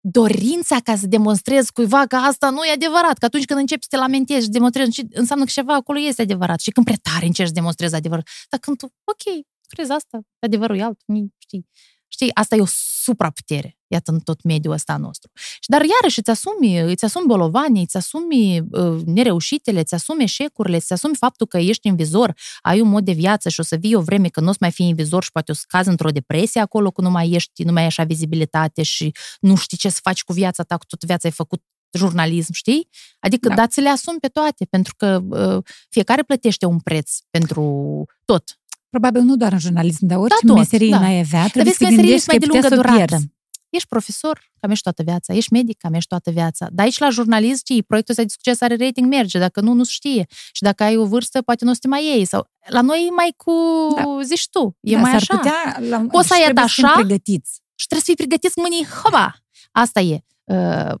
dorința 0.00 0.80
ca 0.80 0.96
să 0.96 1.06
demonstrezi 1.06 1.72
cuiva 1.72 2.06
că 2.06 2.16
asta 2.16 2.50
nu 2.50 2.64
e 2.64 2.72
adevărat, 2.72 3.18
că 3.18 3.24
atunci 3.24 3.44
când 3.44 3.60
începi 3.60 3.82
să 3.82 3.88
te 3.90 3.96
lamentezi 3.96 4.44
și 4.44 4.50
demonstrezi, 4.50 4.94
și 4.94 5.06
înseamnă 5.10 5.44
că 5.44 5.50
ceva 5.50 5.74
acolo 5.74 5.98
este 5.98 6.22
adevărat 6.22 6.60
și 6.60 6.70
când 6.70 6.86
prea 6.86 6.98
tare 7.02 7.26
încerci 7.26 7.48
să 7.48 7.54
demonstrezi 7.54 7.94
adevărul. 7.94 8.24
Dar 8.48 8.60
când 8.60 8.76
tu, 8.76 8.86
ok, 9.04 9.44
crezi 9.68 9.90
asta, 9.90 10.20
adevărul 10.38 10.76
e 10.76 10.82
altul, 10.82 11.04
ni- 11.06 11.34
știi, 11.38 11.68
știi, 12.08 12.34
asta 12.34 12.56
e 12.56 12.60
o 12.60 12.66
supraputere, 13.02 13.78
iată, 13.86 14.10
în 14.10 14.20
tot 14.20 14.42
mediul 14.42 14.72
ăsta 14.72 14.96
nostru. 14.96 15.30
Și 15.34 15.68
dar 15.68 15.80
iarăși 15.80 16.18
îți 16.18 16.30
asumi, 16.30 16.78
îți 16.78 17.04
asumi 17.04 17.26
bolovanii, 17.26 17.82
îți 17.82 17.96
asumi 17.96 18.60
uh, 18.60 19.00
nereușitele, 19.04 19.80
îți 19.80 19.94
asumi 19.94 20.22
eșecurile, 20.22 20.76
îți 20.76 20.92
asumi 20.92 21.16
faptul 21.16 21.46
că 21.46 21.58
ești 21.58 21.88
în 21.88 21.96
vizor, 21.96 22.34
ai 22.62 22.80
un 22.80 22.88
mod 22.88 23.04
de 23.04 23.12
viață 23.12 23.48
și 23.48 23.60
o 23.60 23.62
să 23.62 23.76
vii 23.76 23.94
o 23.94 24.00
vreme 24.00 24.28
când 24.28 24.46
nu 24.46 24.52
o 24.52 24.54
să 24.54 24.58
mai 24.60 24.70
fii 24.70 24.88
în 24.88 24.94
vizor 24.94 25.22
și 25.22 25.32
poate 25.32 25.50
o 25.50 25.54
să 25.54 25.64
cazi 25.68 25.88
într-o 25.88 26.10
depresie 26.10 26.60
acolo, 26.60 26.90
că 26.90 27.00
nu 27.00 27.10
mai 27.10 27.30
ești, 27.30 27.62
nu 27.64 27.72
mai 27.72 27.80
ai 27.80 27.88
așa 27.88 28.04
vizibilitate 28.04 28.82
și 28.82 29.12
nu 29.40 29.56
știi 29.56 29.76
ce 29.76 29.88
să 29.88 30.00
faci 30.02 30.22
cu 30.24 30.32
viața 30.32 30.62
ta, 30.62 30.76
că 30.76 30.84
tot 30.88 31.04
viața 31.04 31.28
ai 31.28 31.34
făcut 31.34 31.62
jurnalism, 31.92 32.52
știi? 32.52 32.88
Adică 33.18 33.48
Da. 33.48 33.54
da. 33.54 33.60
dați-le 33.60 33.88
asumi 33.88 34.18
pe 34.18 34.28
toate, 34.28 34.64
pentru 34.64 34.94
că 34.96 35.20
uh, 35.28 35.64
fiecare 35.88 36.22
plătește 36.22 36.66
un 36.66 36.80
preț 36.80 37.16
pentru 37.30 38.04
tot. 38.24 38.57
Probabil 38.90 39.22
nu 39.22 39.36
doar 39.36 39.52
în 39.52 39.58
jurnalism, 39.58 40.06
dar 40.06 40.18
orice 40.18 40.46
tot, 40.46 40.56
meserie 40.56 40.90
da. 40.90 40.98
n-ai 41.00 41.18
avea, 41.18 41.40
Dar 41.40 41.50
trebuie 41.50 41.64
vezi 41.64 41.76
să 41.76 41.84
că 41.84 41.90
te 41.90 41.96
meseriile 41.96 42.16
gândești 42.16 42.30
sunt 42.30 42.30
mai 42.30 42.38
că 42.38 42.46
de 42.46 42.52
ai 42.52 42.60
putea 42.60 42.60
lungă 42.60 42.68
să 42.68 42.80
o 42.80 42.82
durată. 42.82 43.06
pierzi. 43.16 43.36
Ești 43.70 43.88
profesor, 43.88 44.50
cam 44.60 44.70
ești 44.70 44.82
toată 44.82 45.02
viața. 45.02 45.34
Ești 45.34 45.52
medic, 45.52 45.76
cam 45.78 45.94
ești 45.94 46.08
toată 46.08 46.30
viața. 46.30 46.66
Dar 46.72 46.84
aici 46.84 46.98
la 46.98 47.10
jurnalist, 47.10 47.58
știi, 47.58 47.82
proiectul 47.82 48.14
ăsta 48.14 48.24
de 48.26 48.32
succes 48.36 48.60
are 48.60 48.76
rating, 48.84 49.06
merge. 49.08 49.38
Dacă 49.38 49.60
nu, 49.60 49.72
nu 49.72 49.82
se 49.84 49.90
știe. 49.92 50.26
Și 50.52 50.62
dacă 50.62 50.82
ai 50.82 50.96
o 50.96 51.06
vârstă, 51.06 51.42
poate 51.42 51.64
nu 51.64 51.70
o 51.70 51.72
să 51.72 51.78
te 51.82 51.88
mai 51.88 52.04
iei. 52.04 52.24
Sau... 52.24 52.46
La 52.66 52.80
noi 52.80 53.06
e 53.10 53.14
mai 53.14 53.32
cu, 53.36 53.52
Da. 53.96 54.22
zici 54.22 54.48
tu, 54.48 54.76
e 54.80 54.92
da, 54.94 54.98
mai 55.00 55.10
s-ar 55.10 55.20
așa. 55.20 55.36
Putea, 55.36 55.78
la, 55.88 56.06
Poți 56.10 56.28
să 56.28 56.34
și 56.34 56.40
ai 56.40 56.44
trebuie 56.44 56.64
să 56.68 56.72
fim 56.74 56.84
atașa? 56.84 56.98
pregătiți. 57.00 57.50
Și 57.74 57.86
trebuie 57.86 58.04
să 58.06 58.12
fii 58.14 58.26
pregătit 58.26 58.56
mâinii, 58.56 58.86
hoba! 59.02 59.34
Asta 59.70 60.00
e. 60.00 60.18
Uh, 60.44 60.92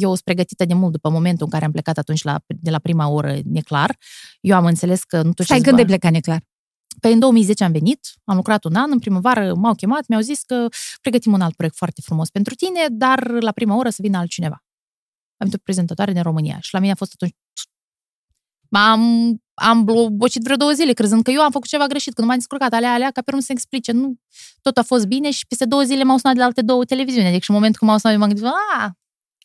Eu 0.00 0.08
sunt 0.08 0.20
pregătită 0.20 0.64
de 0.64 0.74
mult 0.74 0.92
după 0.92 1.08
momentul 1.10 1.44
în 1.44 1.50
care 1.50 1.64
am 1.64 1.70
plecat 1.72 1.98
atunci 1.98 2.22
la, 2.22 2.40
de 2.46 2.70
la 2.70 2.78
prima 2.78 3.08
oră 3.08 3.36
neclar. 3.44 3.96
Eu 4.40 4.56
am 4.56 4.64
înțeles 4.64 5.02
că 5.04 5.22
nu 5.22 5.32
tot 5.32 5.44
Stai, 5.44 5.56
ce 5.58 5.62
când 5.64 5.78
ai 5.78 5.84
plecat, 5.84 6.12
neclar? 6.12 6.40
Păi 7.00 7.12
în 7.12 7.18
2010 7.18 7.64
am 7.64 7.72
venit, 7.72 8.00
am 8.24 8.36
lucrat 8.36 8.64
un 8.64 8.74
an, 8.74 8.90
în 8.90 8.98
primăvară 8.98 9.54
m-au 9.54 9.74
chemat, 9.74 10.06
mi-au 10.08 10.20
zis 10.20 10.42
că 10.42 10.68
pregătim 11.00 11.32
un 11.32 11.40
alt 11.40 11.54
proiect 11.54 11.76
foarte 11.76 12.00
frumos 12.00 12.30
pentru 12.30 12.54
tine, 12.54 12.86
dar 12.90 13.30
la 13.30 13.52
prima 13.52 13.76
oră 13.76 13.90
să 13.90 13.98
vină 14.00 14.18
altcineva. 14.18 14.64
Am 15.36 15.46
venit 15.46 15.54
o 15.54 15.58
prezentatoare 15.62 16.12
din 16.12 16.22
România 16.22 16.58
și 16.60 16.72
la 16.72 16.78
mine 16.78 16.92
a 16.92 16.96
fost 16.96 17.12
atunci... 17.14 17.34
M-am 18.68 19.34
am 19.54 19.84
bocit 20.12 20.42
vreo 20.42 20.56
două 20.56 20.70
zile, 20.72 20.92
crezând 20.92 21.22
că 21.22 21.30
eu 21.30 21.40
am 21.40 21.50
făcut 21.50 21.68
ceva 21.68 21.86
greșit, 21.86 22.14
că 22.14 22.20
nu 22.20 22.26
m-am 22.26 22.36
descurcat, 22.36 22.72
alea, 22.72 22.92
alea, 22.92 23.10
ca 23.10 23.20
pe 23.20 23.30
urmă 23.30 23.40
să 23.40 23.52
explice. 23.52 23.92
Nu, 23.92 24.14
tot 24.62 24.76
a 24.76 24.82
fost 24.82 25.06
bine 25.06 25.30
și 25.30 25.46
peste 25.46 25.64
două 25.64 25.82
zile 25.82 26.02
m-au 26.02 26.16
sunat 26.16 26.34
de 26.34 26.40
la 26.40 26.46
alte 26.46 26.62
două 26.62 26.84
televiziuni. 26.84 27.26
Adică 27.26 27.42
și 27.42 27.50
în 27.50 27.56
momentul 27.56 27.78
când 27.78 27.90
m-au 27.90 28.00
sunat, 28.00 28.14
eu 28.14 28.20
m-am 28.22 28.28
gândit, 28.28 28.52
a, 28.76 28.98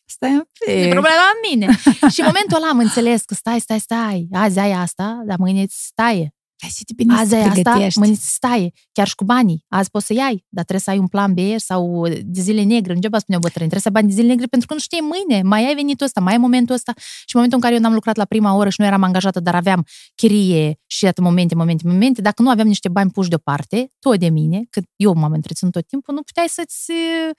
Stai 0.04 0.32
un 0.32 0.44
pic. 0.58 0.68
e 0.68 0.88
problema 0.88 1.14
la 1.14 1.48
mine. 1.48 1.66
și 2.12 2.20
în 2.20 2.26
momentul 2.26 2.56
ăla 2.56 2.68
am 2.68 2.78
înțeles 2.78 3.24
că 3.24 3.34
stai, 3.34 3.60
stai, 3.60 3.78
stai, 3.78 4.28
azi 4.32 4.58
ai 4.58 4.72
asta, 4.72 5.22
dar 5.26 5.38
mâine 5.38 5.62
îți 5.62 5.90
taie. 5.94 6.34
Hai 6.60 6.70
să 6.70 6.82
te 6.86 6.92
bine 6.96 7.14
Azi 7.14 7.28
să 7.28 7.34
ai 7.34 7.40
asta, 7.40 7.52
pregătești. 7.52 7.98
mâine 7.98 8.14
îți 8.14 8.38
taie. 8.38 8.72
Chiar 8.92 9.06
și 9.06 9.14
cu 9.14 9.24
banii. 9.24 9.64
Azi 9.68 9.90
poți 9.90 10.06
să 10.06 10.12
iai, 10.12 10.44
dar 10.48 10.64
trebuie 10.64 10.80
să 10.80 10.90
ai 10.90 10.98
un 10.98 11.06
plan 11.06 11.34
B 11.34 11.38
sau 11.56 12.08
de 12.08 12.40
zile 12.40 12.62
negre. 12.62 12.88
Nu 12.88 12.94
degeaba 12.94 13.18
spuneau 13.18 13.42
bătrâni, 13.42 13.68
trebuie 13.70 13.80
să 13.80 13.88
ai 13.88 13.94
bani 13.94 14.08
de 14.08 14.14
zile 14.14 14.26
negre 14.26 14.46
pentru 14.46 14.68
că 14.68 14.74
nu 14.74 14.80
știi 14.80 15.00
mâine. 15.00 15.42
Mai 15.42 15.66
ai 15.66 15.74
venitul 15.74 16.06
ăsta, 16.06 16.20
mai 16.20 16.32
ai 16.32 16.38
momentul 16.38 16.74
ăsta. 16.74 16.92
Și 16.96 17.34
în 17.34 17.40
momentul 17.40 17.58
în 17.58 17.64
care 17.64 17.74
eu 17.74 17.80
n-am 17.80 17.94
lucrat 17.94 18.16
la 18.16 18.24
prima 18.24 18.54
oră 18.54 18.68
și 18.68 18.80
nu 18.80 18.86
eram 18.86 19.02
angajată, 19.02 19.40
dar 19.40 19.54
aveam 19.54 19.86
chirie 20.14 20.80
și 20.86 21.06
atât 21.06 21.24
momente, 21.24 21.54
momente, 21.54 21.82
momente, 21.86 22.20
dacă 22.20 22.42
nu 22.42 22.50
aveam 22.50 22.66
niște 22.66 22.88
bani 22.88 23.10
puși 23.10 23.28
deoparte, 23.28 23.92
tot 23.98 24.18
de 24.18 24.28
mine, 24.28 24.66
că 24.70 24.80
eu 24.96 25.12
m-am 25.14 25.32
întreținut 25.32 25.72
tot 25.72 25.86
timpul, 25.86 26.14
nu 26.14 26.22
puteai 26.22 26.48
să-ți 26.48 26.90
uh, 26.90 27.34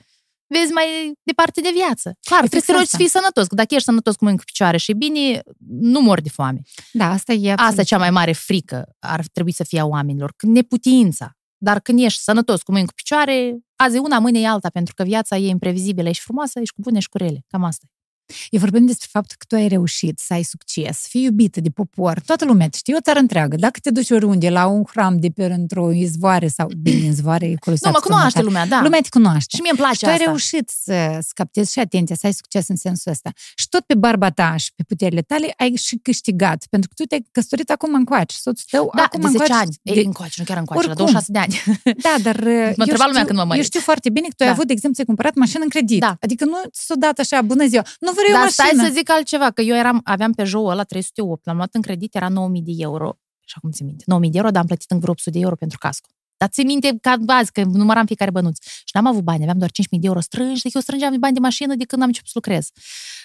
vezi 0.54 0.72
mai 0.72 0.88
departe 1.24 1.62
de 1.62 1.72
viață. 1.74 2.18
Clar, 2.30 2.39
trebuie 2.39 2.62
să 2.62 2.72
asta. 2.72 2.78
rogi 2.78 2.89
să 2.89 2.97
fii 2.97 3.10
sănătos, 3.10 3.47
că 3.47 3.56
dacă 3.56 3.74
ești 3.74 3.86
sănătos 3.86 4.16
cu 4.16 4.24
mâini 4.24 4.39
cu 4.39 4.43
picioare 4.43 4.78
și 4.78 4.91
e 4.91 4.93
bine, 4.93 5.41
nu 5.68 5.99
mor 6.02 6.22
de 6.22 6.30
foame. 6.30 6.62
Da, 6.91 7.10
asta 7.10 7.34
e 7.34 7.52
absolut. 7.52 7.70
Asta 7.70 7.82
e 7.82 7.91
cea 7.91 7.97
mai 7.97 8.12
mare 8.12 8.32
frică 8.32 8.95
ar 8.99 9.26
trebui 9.34 9.52
să 9.52 9.64
fie 9.64 9.80
a 9.80 9.86
oamenilor, 9.86 10.34
când 10.38 10.56
neputința. 10.56 11.36
Dar 11.58 11.80
când 11.80 11.99
ești 11.99 12.22
sănătos 12.22 12.62
cu 12.62 12.72
mâini 12.72 12.88
cu 12.88 12.93
picioare, 12.93 13.58
azi 13.76 13.95
e 13.95 13.99
una, 13.99 14.20
mâine 14.20 14.39
e 14.39 14.47
alta, 14.47 14.70
pentru 14.70 14.93
că 14.93 15.04
viața 15.04 15.38
e 15.38 15.47
imprevizibilă, 15.47 16.10
ești 16.10 16.24
frumoasă, 16.24 16.60
ești 16.60 16.74
cu 16.74 16.82
bune 16.82 16.99
și 16.99 17.10
cu 17.10 17.18
rele. 17.18 17.45
Cam 17.47 17.64
asta 17.64 17.86
e. 18.32 18.48
Eu 18.50 18.60
vorbim 18.60 18.86
despre 18.86 19.08
faptul 19.12 19.36
că 19.40 19.46
tu 19.48 19.56
ai 19.56 19.68
reușit 19.68 20.20
să 20.20 20.34
ai 20.34 20.44
succes, 20.44 20.98
să 20.98 21.08
fii 21.10 21.24
iubită 21.24 21.62
de 21.62 21.70
popor, 21.70 22.20
toată 22.26 22.46
lumea 22.46 22.70
te 22.70 22.78
știe, 22.78 22.96
o 22.96 23.00
țară 23.02 23.20
întreagă. 23.20 23.56
Dacă 23.56 23.80
te 23.82 23.90
duci 23.90 24.10
oriunde, 24.10 24.50
la 24.50 24.66
un 24.68 24.84
hram 24.88 25.20
de 25.20 25.30
pe 25.30 25.44
într-o 25.46 25.92
izvoare 25.92 26.48
sau, 26.48 26.70
bine, 26.84 27.06
izvoare, 27.06 27.46
e 27.46 27.56
Nu, 27.66 27.90
mă 27.92 28.00
cunoaște 28.04 28.42
lumea, 28.42 28.66
da. 28.68 28.82
Lumea 28.84 29.00
te 29.02 29.10
cunoaște. 29.10 29.56
Și 29.56 29.62
mie 29.62 29.70
îmi 29.72 29.80
place 29.80 29.94
Și 29.96 30.00
tu 30.02 30.06
ai 30.08 30.14
asta. 30.14 30.26
reușit 30.26 30.70
să, 30.84 31.18
să 31.22 31.30
captezi 31.36 31.72
și 31.72 31.80
atenția, 31.80 32.16
să 32.16 32.26
ai 32.26 32.34
succes 32.34 32.68
în 32.68 32.76
sensul 32.76 33.12
ăsta. 33.12 33.32
Și 33.56 33.70
tot 33.70 33.82
pe 33.86 33.96
barba 33.96 34.30
ta 34.30 34.56
și 34.58 34.72
pe 34.76 34.84
puterile 34.88 35.22
tale 35.22 35.54
ai 35.58 35.76
și 35.76 35.96
câștigat. 36.02 36.66
Pentru 36.70 36.90
că 36.90 36.96
tu 37.02 37.08
te-ai 37.08 37.26
căsătorit 37.32 37.70
acum 37.70 37.94
încoace. 37.94 38.36
Soțul 38.40 38.66
tău 38.70 38.92
Da, 38.96 39.04
acum 39.04 39.22
de 39.22 39.28
10 39.28 39.42
încoace. 39.42 39.62
ani. 39.64 39.76
Ei, 39.98 40.04
încoace, 40.06 40.34
nu 40.38 40.44
chiar 40.44 40.58
încoace, 40.58 40.88
la 40.88 40.94
Oricum. 40.94 41.12
26 41.14 41.32
de 41.32 41.40
ani. 41.40 41.54
Da, 42.08 42.16
dar 42.28 42.38
mă 42.80 42.84
întreba 42.86 43.06
lumea 43.08 43.26
când 43.26 43.38
mă 43.38 43.44
mărit. 43.44 43.62
Eu 43.62 43.68
știu 43.72 43.80
foarte 43.80 44.10
bine 44.10 44.28
că 44.28 44.34
tu 44.38 44.44
ai 44.44 44.48
Da. 44.50 44.54
avut, 44.54 44.68
de 44.68 44.74
exemplu, 44.74 44.96
ți-ai 44.96 45.06
cumpărat 45.12 45.36
mașină 45.36 45.64
în 45.64 45.70
credit. 45.70 46.00
Da. 46.00 46.18
Adică 46.22 46.46
nu 46.46 46.58
ți-o 46.72 46.96
dat 46.96 47.20
așa, 47.20 47.42
bună 47.42 47.66
ziua, 47.68 47.84
nu 48.00 48.12
vreau 48.28 48.40
Dar 48.40 48.48
o 48.48 48.52
stai 48.52 48.66
mașină. 48.66 48.88
să 48.88 48.94
zic 48.94 49.10
altceva, 49.10 49.52
că 49.52 49.62
eu 49.62 49.76
eram, 49.76 50.02
aveam 50.04 50.32
pe 50.32 50.44
jou 50.44 50.66
ăla 50.66 50.84
308, 50.84 51.46
l-am 51.46 51.56
luat 51.56 51.74
în 51.74 51.82
credit, 51.82 52.16
era 52.16 52.30
9000 52.30 52.62
de 52.62 52.72
euro. 52.78 53.20
Și 53.46 53.54
acum 53.58 53.72
ți 53.72 53.84
minte. 53.84 54.04
9000 54.08 54.32
de 54.32 54.38
euro, 54.38 54.52
dar 54.52 54.62
am 54.62 54.68
plătit 54.68 54.92
în 54.92 55.00
vreo 55.00 55.12
800 55.12 55.38
de 55.38 55.44
euro 55.44 55.56
pentru 55.56 55.78
casco. 55.78 56.10
Dar 56.38 56.50
ți 56.50 56.64
minte 56.64 56.98
ca 57.02 57.18
azi, 57.28 57.52
că 57.52 57.64
număram 57.64 58.06
fiecare 58.06 58.32
bănuț. 58.32 58.64
Și 58.64 58.92
n-am 58.94 59.06
avut 59.06 59.24
bani, 59.24 59.42
aveam 59.42 59.58
doar 59.58 59.70
5.000 59.70 59.76
de 59.90 60.08
euro 60.08 60.20
strânși, 60.20 60.62
deci 60.64 60.74
eu 60.74 60.82
strângeam 60.82 61.16
bani 61.20 61.34
de 61.34 61.40
mașină 61.40 61.76
de 61.76 61.86
când 61.86 62.02
am 62.02 62.08
început 62.08 62.30
să 62.30 62.40
lucrez. 62.44 62.70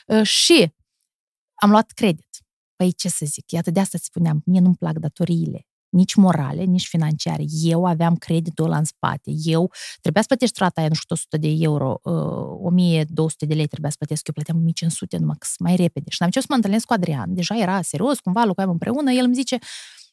Uh, 0.06 0.22
Și 0.22 0.74
am 1.54 1.70
luat 1.70 1.90
credit. 1.90 2.28
Păi 2.76 2.92
ce 2.92 3.08
să 3.08 3.24
zic, 3.26 3.50
iată 3.50 3.70
de 3.70 3.80
asta 3.80 3.96
îți 3.96 4.06
spuneam, 4.06 4.42
mie 4.44 4.60
nu-mi 4.60 4.74
plac 4.76 4.98
datoriile, 4.98 5.66
nici 5.88 6.14
morale, 6.14 6.62
nici 6.62 6.86
financiare. 6.86 7.44
Eu 7.62 7.84
aveam 7.84 8.16
creditul 8.16 8.64
ăla 8.64 8.76
în 8.76 8.84
spate. 8.84 9.30
Eu 9.44 9.72
trebuia 10.00 10.22
să 10.22 10.28
plătești 10.28 10.58
rata 10.58 10.80
aia, 10.80 10.88
nu 10.88 10.94
știu, 10.94 11.14
100 11.14 11.36
de 11.36 11.48
euro, 11.58 11.98
uh, 12.02 12.58
1200 12.60 13.46
de 13.46 13.54
lei 13.54 13.66
trebuia 13.66 13.90
să 13.90 13.96
plătesc. 13.98 14.26
Eu 14.26 14.34
plăteam 14.34 14.56
1500 14.56 15.16
numai 15.16 15.36
că 15.38 15.46
mai 15.58 15.76
repede. 15.76 16.10
Și 16.10 16.16
am 16.20 16.26
început 16.26 16.46
să 16.46 16.46
mă 16.48 16.56
întâlnesc 16.56 16.86
cu 16.86 16.92
Adrian. 16.92 17.34
Deja 17.34 17.56
era 17.56 17.82
serios, 17.82 18.20
cumva 18.20 18.44
locuiam 18.44 18.70
împreună. 18.70 19.12
El 19.12 19.24
îmi 19.24 19.34
zice, 19.34 19.58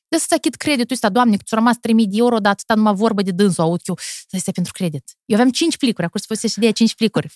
de 0.08 0.20
să-ți 0.20 0.34
achit 0.34 0.56
creditul 0.56 0.94
ăsta, 0.96 1.10
doamne, 1.10 1.36
că 1.38 1.44
ți-a 1.46 1.58
rămas 1.58 1.78
3000 1.78 2.08
de 2.08 2.18
euro, 2.18 2.38
dar 2.38 2.52
atâta 2.52 2.74
numai 2.76 2.94
vorbă 2.94 3.22
de 3.22 3.32
dânsul 3.32 3.64
aud 3.64 3.82
eu, 3.84 3.98
să 4.00 4.36
este 4.36 4.52
pentru 4.52 4.72
credit. 4.72 5.04
Eu 5.26 5.36
aveam 5.36 5.52
5 5.52 5.78
plicuri, 5.78 6.06
acum 6.06 6.20
să 6.20 6.26
fusese 6.28 6.60
de 6.60 6.72
5 6.72 6.96
plicuri. 6.96 7.28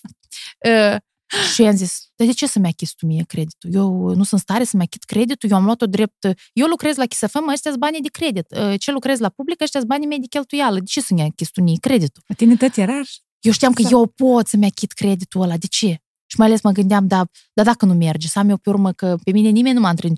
Uh, 0.66 0.96
și 1.54 1.62
i-am 1.62 1.76
zis, 1.76 2.08
dar 2.16 2.26
de 2.26 2.32
ce 2.32 2.46
să-mi 2.46 2.66
achizi 2.66 2.94
tu 2.94 3.06
mie 3.06 3.24
creditul? 3.26 3.70
Eu 3.72 3.90
nu 4.08 4.12
sunt 4.14 4.32
în 4.32 4.38
stare 4.38 4.64
să-mi 4.64 4.82
achit 4.82 5.04
creditul, 5.04 5.50
eu 5.50 5.56
am 5.56 5.64
luat-o 5.64 5.86
drept... 5.86 6.24
Eu 6.52 6.66
lucrez 6.66 6.96
la 6.96 7.06
Chisafăm, 7.06 7.48
ăștia 7.48 7.72
banii 7.78 8.00
de 8.00 8.08
credit. 8.08 8.46
Uh, 8.50 8.74
Ce 8.80 8.90
lucrez 8.90 9.18
la 9.18 9.28
public, 9.28 9.60
ăștia 9.60 9.80
banii 9.86 10.06
mei 10.06 10.18
de 10.18 10.26
cheltuială. 10.26 10.78
De 10.78 10.84
ce 10.84 11.00
să-mi 11.00 11.22
achizi 11.22 11.50
tu 11.50 11.62
mie 11.62 11.76
creditul? 11.80 12.22
La 12.26 12.34
tine 12.34 12.56
tot 12.56 12.76
era 12.76 12.92
așa. 12.98 13.16
Eu 13.40 13.52
știam 13.52 13.72
că 13.72 13.80
Exact. 13.80 14.00
eu 14.00 14.06
pot 14.06 14.46
să-mi 14.46 14.64
achit 14.66 14.92
creditul 14.92 15.42
ăla. 15.42 15.56
De 15.56 15.66
ce? 15.66 15.86
Și 16.26 16.38
mai 16.38 16.46
ales 16.46 16.62
mă 16.62 16.70
gândeam, 16.70 17.06
da, 17.06 17.24
dar 17.52 17.64
dacă 17.64 17.84
nu 17.86 17.94
merge, 17.94 18.28
să 18.28 18.38
am 18.38 18.48
eu 18.48 18.56
pe 18.56 18.70
urmă 18.70 18.92
că 18.92 19.16
pe 19.24 19.30
mine 19.30 19.48
nimeni 19.48 19.74
nu 19.74 19.80
m-a 19.80 19.88
între- 19.88 20.12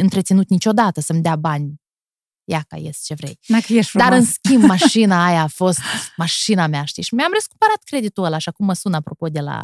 întreținut 0.00 0.48
niciodată 0.48 1.00
să-mi 1.00 1.22
dea 1.22 1.36
bani. 1.36 1.74
Ia 2.44 2.64
ca 2.68 2.76
ies 2.76 3.04
ce 3.04 3.14
vrei. 3.14 3.38
Dacă 3.46 3.72
ești 3.72 3.90
frumos. 3.90 4.08
Dar, 4.08 4.18
în 4.18 4.24
schimb, 4.24 4.62
mașina 4.78 5.24
aia 5.26 5.42
a 5.42 5.46
fost 5.46 5.78
mașina 6.16 6.66
mea, 6.66 6.84
știi? 6.84 7.02
Și 7.02 7.14
mi-am 7.14 7.30
răscumpărat 7.32 7.82
creditul 7.84 8.24
ăla 8.24 8.38
și 8.38 8.48
acum 8.48 8.66
mă 8.66 8.72
sună 8.72 8.96
apropo 8.96 9.26
de 9.28 9.40
la 9.40 9.62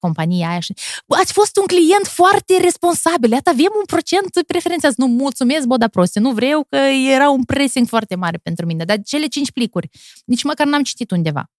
compania 0.00 0.48
aia 0.48 0.60
și 0.60 0.74
bă, 1.06 1.16
ați 1.16 1.32
fost 1.32 1.56
un 1.56 1.66
client 1.66 2.06
foarte 2.06 2.58
responsabil, 2.60 3.30
iată, 3.30 3.50
avem 3.50 3.72
un 3.78 3.84
procent 3.86 4.30
preferențează. 4.46 4.94
Nu, 4.98 5.06
mulțumesc, 5.06 5.66
bă, 5.66 5.76
da 5.76 5.88
proste, 5.88 6.20
nu 6.20 6.32
vreau 6.32 6.64
că 6.68 6.76
era 7.16 7.30
un 7.30 7.44
pressing 7.44 7.86
foarte 7.88 8.14
mare 8.14 8.36
pentru 8.36 8.66
mine. 8.66 8.84
Dar 8.84 8.98
cele 9.04 9.26
cinci 9.26 9.52
plicuri, 9.52 9.88
nici 10.24 10.42
măcar 10.42 10.66
n-am 10.66 10.82
citit 10.82 11.10
undeva. 11.10 11.50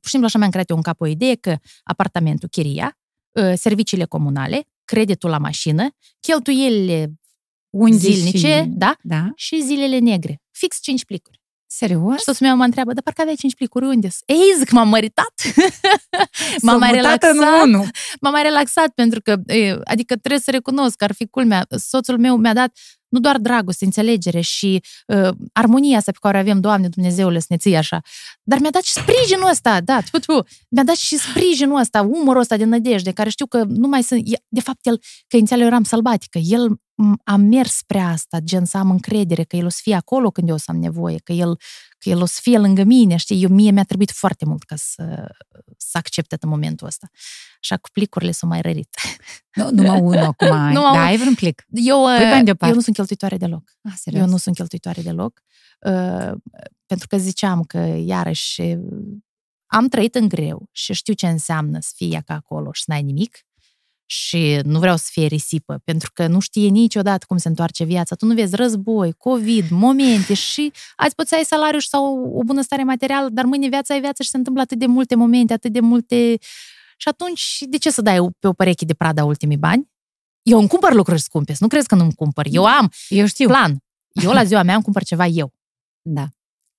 Pur 0.00 0.04
și 0.04 0.10
simplu 0.10 0.26
așa 0.28 0.38
mi-am 0.38 0.50
creat 0.50 0.70
eu 0.70 0.76
în 0.76 0.82
cap 0.82 1.00
o 1.00 1.06
idee 1.06 1.34
că 1.34 1.56
apartamentul, 1.82 2.48
chiria, 2.48 2.98
ă, 3.36 3.54
serviciile 3.54 4.04
comunale, 4.04 4.68
creditul 4.84 5.30
la 5.30 5.38
mașină, 5.38 5.88
cheltuielile 6.20 7.12
Unde 7.70 7.96
zilnice, 7.96 8.60
și... 8.62 8.68
da, 8.68 8.96
Da? 9.02 9.30
și 9.34 9.62
zilele 9.62 9.98
negre. 9.98 10.42
Fix 10.50 10.80
cinci 10.80 11.04
plicuri. 11.04 11.41
Serios? 11.74 12.16
Și 12.16 12.24
soțul 12.24 12.46
meu 12.46 12.56
mă 12.56 12.64
întreabă, 12.64 12.92
dar 12.92 13.02
parcă 13.02 13.20
aveai 13.20 13.36
cinci 13.36 13.54
plicuri, 13.54 13.84
unde 13.84 14.08
Ei, 14.26 14.54
zic, 14.58 14.70
m-am 14.70 14.88
măritat. 14.88 15.32
m-am 16.62 16.78
mai 16.78 16.92
mutat 16.94 17.22
în 17.22 17.32
relaxat. 17.32 17.64
unul. 17.64 17.86
M-am 18.20 18.32
mai 18.32 18.42
relaxat 18.42 18.88
pentru 18.88 19.20
că, 19.22 19.36
e, 19.46 19.78
adică 19.84 20.16
trebuie 20.16 20.40
să 20.40 20.50
recunosc 20.50 20.96
că 20.96 21.04
ar 21.04 21.12
fi 21.12 21.26
culmea. 21.26 21.66
Soțul 21.68 22.18
meu 22.18 22.36
mi-a 22.36 22.52
dat 22.52 22.72
nu 23.08 23.20
doar 23.20 23.38
dragoste, 23.38 23.84
înțelegere 23.84 24.40
și 24.40 24.82
uh, 25.06 25.28
armonia 25.52 25.96
asta 25.96 26.12
pe 26.12 26.18
care 26.20 26.36
o 26.36 26.40
avem, 26.40 26.60
Doamne 26.60 26.88
Dumnezeule, 26.88 27.38
să 27.38 27.46
ne 27.48 27.56
ții 27.56 27.76
așa, 27.76 28.00
dar 28.42 28.58
mi-a 28.58 28.70
dat 28.70 28.82
și 28.82 28.92
sprijinul 28.92 29.48
ăsta, 29.50 29.80
da, 29.80 30.00
tu, 30.10 30.18
tu, 30.18 30.44
mi-a 30.68 30.84
dat 30.84 30.96
și 30.96 31.16
sprijinul 31.16 31.80
ăsta, 31.80 32.00
umorul 32.00 32.40
ăsta 32.40 32.56
de 32.56 32.64
nădejde, 32.64 33.12
care 33.12 33.28
știu 33.28 33.46
că 33.46 33.64
nu 33.68 33.88
mai 33.88 34.02
sunt, 34.02 34.22
de 34.48 34.60
fapt, 34.60 34.86
el, 34.86 35.00
că 35.28 35.36
inițial 35.36 35.60
eu 35.60 35.66
eram 35.66 35.84
sălbatică, 35.84 36.38
el 36.38 36.76
m- 36.94 37.22
a 37.24 37.36
mers 37.36 37.72
spre 37.76 37.98
asta, 37.98 38.38
gen 38.40 38.64
să 38.64 38.76
am 38.78 38.90
încredere 38.90 39.42
că 39.44 39.56
el 39.56 39.64
o 39.64 39.68
să 39.68 39.78
fie 39.82 39.94
acolo 39.94 40.30
când 40.30 40.48
eu 40.48 40.54
o 40.54 40.58
să 40.58 40.64
am 40.68 40.76
nevoie, 40.76 41.18
că 41.18 41.32
el, 41.32 41.56
că 41.98 42.08
el 42.08 42.20
o 42.22 42.24
să 42.24 42.38
fie 42.42 42.58
lângă 42.58 42.82
mine, 42.82 43.16
știi, 43.16 43.42
eu 43.42 43.48
mie 43.48 43.70
mi-a 43.70 43.84
trebuit 43.84 44.10
foarte 44.10 44.44
mult 44.44 44.62
ca 44.62 44.74
să, 44.76 45.28
să 45.76 45.98
accepte 45.98 46.36
în 46.40 46.48
momentul 46.48 46.86
ăsta. 46.86 47.08
Așa 47.60 47.76
cu 47.76 47.88
plicurile 47.92 48.30
s-au 48.30 48.48
mai 48.48 48.60
rărit. 48.60 48.96
Nu, 49.54 49.70
numai 49.70 50.00
unul 50.00 50.18
acum 50.24 50.50
ai. 50.50 50.72
Numai 50.74 50.92
Da, 50.92 50.98
unul. 50.98 51.04
ai 51.06 51.16
vreun 51.16 51.34
plic. 51.34 51.64
Eu, 51.70 51.96
Pui 52.02 52.24
bani 52.24 52.38
uh, 52.38 52.44
deoparte. 52.44 52.66
eu 52.66 52.74
nu 52.74 52.80
sunt 52.80 52.94
cheltuitoare 52.96 53.36
deloc. 53.36 53.62
Ah, 53.82 53.92
serios. 53.96 54.22
Eu 54.22 54.28
nu 54.28 54.36
sunt 54.36 54.54
cheltuitoare 54.54 55.02
deloc. 55.02 55.40
Uh, 55.86 56.32
pentru 56.86 57.06
că 57.06 57.16
ziceam 57.16 57.62
că, 57.62 57.78
iarăși, 58.04 58.60
uh, 58.60 58.78
am 59.66 59.88
trăit 59.88 60.14
în 60.14 60.28
greu 60.28 60.68
și 60.72 60.92
știu 60.92 61.12
ce 61.14 61.28
înseamnă 61.28 61.78
să 61.80 61.92
fii 61.96 62.22
ca 62.26 62.34
acolo 62.34 62.72
și 62.72 62.82
să 62.82 62.90
n-ai 62.90 63.02
nimic 63.02 63.38
și 64.12 64.60
nu 64.64 64.78
vreau 64.78 64.96
să 64.96 65.08
fie 65.10 65.26
risipă, 65.26 65.80
pentru 65.84 66.10
că 66.12 66.26
nu 66.26 66.40
știe 66.40 66.68
niciodată 66.68 67.24
cum 67.28 67.36
se 67.36 67.48
întoarce 67.48 67.84
viața. 67.84 68.14
Tu 68.14 68.26
nu 68.26 68.34
vezi 68.34 68.56
război, 68.56 69.12
COVID, 69.12 69.70
momente 69.70 70.34
și 70.34 70.72
azi 70.96 71.14
poți 71.14 71.28
să 71.28 71.34
ai 71.34 71.44
salariu 71.44 71.78
sau 71.78 72.32
o 72.34 72.42
bunăstare 72.44 72.82
materială, 72.82 73.28
dar 73.28 73.44
mâine 73.44 73.68
viața 73.68 73.94
e 73.94 74.00
viață 74.00 74.22
și 74.22 74.28
se 74.28 74.36
întâmplă 74.36 74.62
atât 74.62 74.78
de 74.78 74.86
multe 74.86 75.14
momente, 75.14 75.52
atât 75.52 75.72
de 75.72 75.80
multe... 75.80 76.38
Și 76.96 77.08
atunci, 77.08 77.58
de 77.68 77.76
ce 77.78 77.90
să 77.90 78.02
dai 78.02 78.18
pe 78.38 78.46
o 78.46 78.52
pereche 78.52 78.84
de 78.84 78.94
Prada 78.94 79.24
ultimii 79.24 79.56
bani? 79.56 79.90
Eu 80.42 80.58
îmi 80.58 80.68
cumpăr 80.68 80.92
lucruri 80.92 81.20
scumpe, 81.20 81.54
nu 81.58 81.68
crezi 81.68 81.86
că 81.86 81.94
nu 81.94 82.02
îmi 82.02 82.14
cumpăr. 82.14 82.46
Eu 82.50 82.64
am 82.64 82.90
Eu 83.08 83.26
știu. 83.26 83.48
plan. 83.48 83.76
Eu 84.22 84.32
la 84.32 84.44
ziua 84.44 84.62
mea 84.62 84.74
îmi 84.74 84.84
cumpăr 84.84 85.02
ceva 85.02 85.26
eu. 85.26 85.52
Da. 86.02 86.28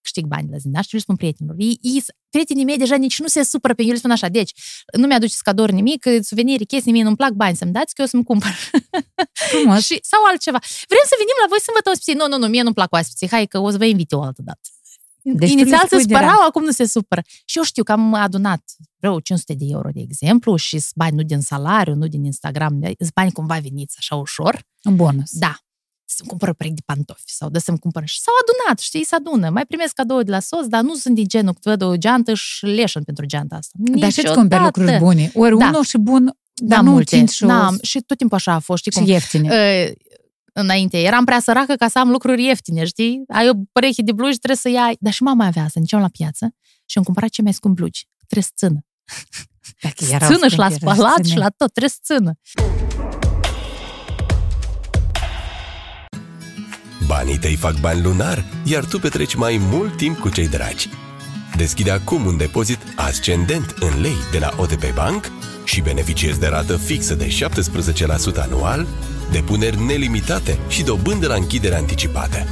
Câștig 0.03 0.25
bani 0.25 0.47
la 0.51 0.57
zi. 0.57 0.67
N-aș 0.67 0.85
trebui 0.85 0.99
să 0.99 1.05
spun 1.07 1.15
prietenilor. 1.15 1.55
Ei, 1.59 1.77
ei, 1.81 2.03
prietenii 2.29 2.65
mei 2.69 2.77
deja 2.77 2.95
nici 2.95 3.19
nu 3.19 3.27
se 3.27 3.43
supără 3.43 3.73
pe 3.73 3.81
mine. 3.81 3.93
Eu 3.93 3.93
le 3.93 3.99
spun 4.03 4.11
așa, 4.17 4.27
deci, 4.39 4.51
nu 4.97 5.05
mi-aduceți 5.07 5.43
cadouri 5.43 5.73
nimic, 5.73 6.01
suveniri, 6.21 6.65
chestii, 6.65 6.91
mie 6.91 7.03
nu-mi 7.03 7.15
plac 7.15 7.31
bani 7.31 7.55
să-mi 7.55 7.71
dați, 7.71 7.93
că 7.93 8.01
eu 8.01 8.07
să-mi 8.07 8.23
cumpăr. 8.23 8.55
Frumos. 9.51 9.85
și, 9.87 9.99
sau 10.01 10.19
altceva. 10.29 10.59
Vrem 10.91 11.05
să 11.11 11.15
venim 11.21 11.37
la 11.43 11.47
voi 11.49 11.61
sâmbătă 11.67 11.89
ospiții. 11.89 12.13
Nu, 12.13 12.27
nu, 12.27 12.37
nu, 12.37 12.47
mie 12.47 12.61
nu-mi 12.61 12.77
plac 12.79 12.91
ospiții. 12.93 13.27
Hai 13.29 13.45
că 13.45 13.57
o 13.59 13.69
să 13.69 13.77
vă 13.77 13.85
invit 13.85 14.11
eu 14.11 14.19
o 14.19 14.23
altă 14.23 14.41
dată. 14.49 14.67
Deci 15.23 15.49
tu 15.49 15.55
le 15.55 15.61
Inițial 15.61 15.79
se 15.79 15.85
spui 15.85 16.05
de 16.05 16.13
spărau, 16.13 16.41
acum 16.47 16.63
nu 16.63 16.71
se 16.71 16.85
supără. 16.85 17.21
Și 17.45 17.57
eu 17.57 17.63
știu 17.63 17.83
că 17.83 17.91
am 17.91 18.13
adunat 18.13 18.63
vreo 18.99 19.19
500 19.19 19.53
de 19.53 19.65
euro, 19.69 19.89
de 19.93 19.99
exemplu, 19.99 20.55
și 20.55 20.79
sunt 20.79 20.95
bani 20.95 21.15
nu 21.15 21.23
din 21.23 21.41
salariu, 21.41 21.95
nu 21.95 22.07
din 22.07 22.23
Instagram, 22.23 22.79
sunt 22.81 23.13
bani 23.13 23.31
cumva 23.31 23.57
veniți 23.57 23.95
așa 23.97 24.15
ușor. 24.15 24.65
Un 24.83 24.95
bonus. 24.95 25.31
Da. 25.31 25.57
Să-mi 26.05 26.29
cumpăr 26.29 26.53
perechi 26.53 26.75
de 26.75 26.81
pantofi 26.85 27.21
sau 27.25 27.49
de 27.49 27.59
să-mi 27.59 27.79
cumpăr. 27.79 28.03
Și 28.05 28.19
s-au 28.19 28.33
adunat, 28.41 28.79
știi, 28.79 29.05
se 29.05 29.15
adună. 29.15 29.49
Mai 29.49 29.65
primesc 29.65 29.93
cadou 29.93 30.21
de 30.21 30.31
la 30.31 30.39
soț, 30.39 30.65
dar 30.65 30.81
nu 30.81 30.93
sunt 30.95 31.15
din 31.15 31.27
genul 31.27 31.53
că 31.53 31.59
văd 31.69 31.81
o 31.81 31.95
geantă 31.97 32.33
și 32.33 32.65
leșăn 32.65 33.03
pentru 33.03 33.25
geanta 33.25 33.55
asta. 33.55 33.71
Dar 33.77 34.11
și 34.11 34.19
îți 34.25 34.33
cumperi 34.33 34.63
lucruri 34.63 34.97
bune. 34.97 35.31
Ori 35.35 35.57
Da. 35.57 35.67
unul 35.67 35.83
și 35.83 35.97
bun, 35.97 36.25
Da, 36.53 36.75
dar 36.75 36.83
nu 36.83 36.91
multe. 36.91 37.15
țin 37.15 37.25
și, 37.27 37.43
o- 37.43 37.47
N-am, 37.47 37.77
și 37.81 37.99
tot 37.99 38.17
timpul 38.17 38.37
așa 38.37 38.53
a 38.53 38.59
fost, 38.59 38.79
știi 38.79 38.91
și 38.91 38.97
cum? 38.97 39.07
ieftine. 39.07 39.49
Uh, 39.87 39.91
înainte. 40.53 41.01
Eram 41.01 41.25
prea 41.25 41.39
săracă 41.39 41.73
ca 41.75 41.87
să 41.87 41.99
am 41.99 42.09
lucruri 42.09 42.43
ieftine, 42.43 42.85
știi? 42.85 43.23
Ai 43.27 43.49
o 43.49 43.53
pereche 43.71 44.01
de 44.01 44.11
blugi, 44.11 44.37
trebuie 44.37 44.57
să 44.57 44.69
iei. 44.69 44.97
Dar 44.99 45.13
și 45.13 45.23
mama 45.23 45.45
avea 45.45 45.63
să 45.67 45.71
Mergeam 45.75 46.01
la 46.01 46.07
piață 46.07 46.55
și 46.85 46.97
am 46.97 47.03
cumpărat 47.03 47.29
cei 47.29 47.43
mai 47.43 47.53
scump 47.53 47.75
blugi. 47.75 48.07
Trebuie 48.27 48.43
să 48.43 48.51
țână. 48.55 48.79
Țână 50.33 50.47
și 50.47 50.57
la 50.57 50.69
spălat 50.69 51.25
și 51.25 51.37
la 51.37 51.49
tot, 51.49 51.71
trebuie 51.73 51.89
să 51.89 51.99
țână. 52.03 52.33
Banii 57.23 57.39
tăi 57.39 57.55
fac 57.55 57.79
bani 57.79 58.01
lunar, 58.01 58.45
iar 58.63 58.85
tu 58.85 58.99
petreci 58.99 59.35
mai 59.35 59.61
mult 59.69 59.97
timp 59.97 60.19
cu 60.19 60.29
cei 60.29 60.47
dragi. 60.47 60.89
Deschide 61.55 61.91
acum 61.91 62.25
un 62.25 62.37
depozit 62.37 62.79
ascendent 62.95 63.75
în 63.79 64.01
lei 64.01 64.15
de 64.31 64.39
la 64.39 64.53
OTP 64.57 64.93
Bank 64.93 65.31
și 65.63 65.81
beneficiezi 65.81 66.39
de 66.39 66.47
rată 66.47 66.77
fixă 66.77 67.15
de 67.15 67.27
17% 67.27 68.39
anual, 68.39 68.87
depuneri 69.31 69.83
nelimitate 69.85 70.57
și 70.67 70.83
dobândă 70.83 71.27
la 71.27 71.33
închidere 71.33 71.75
anticipată. 71.75 72.45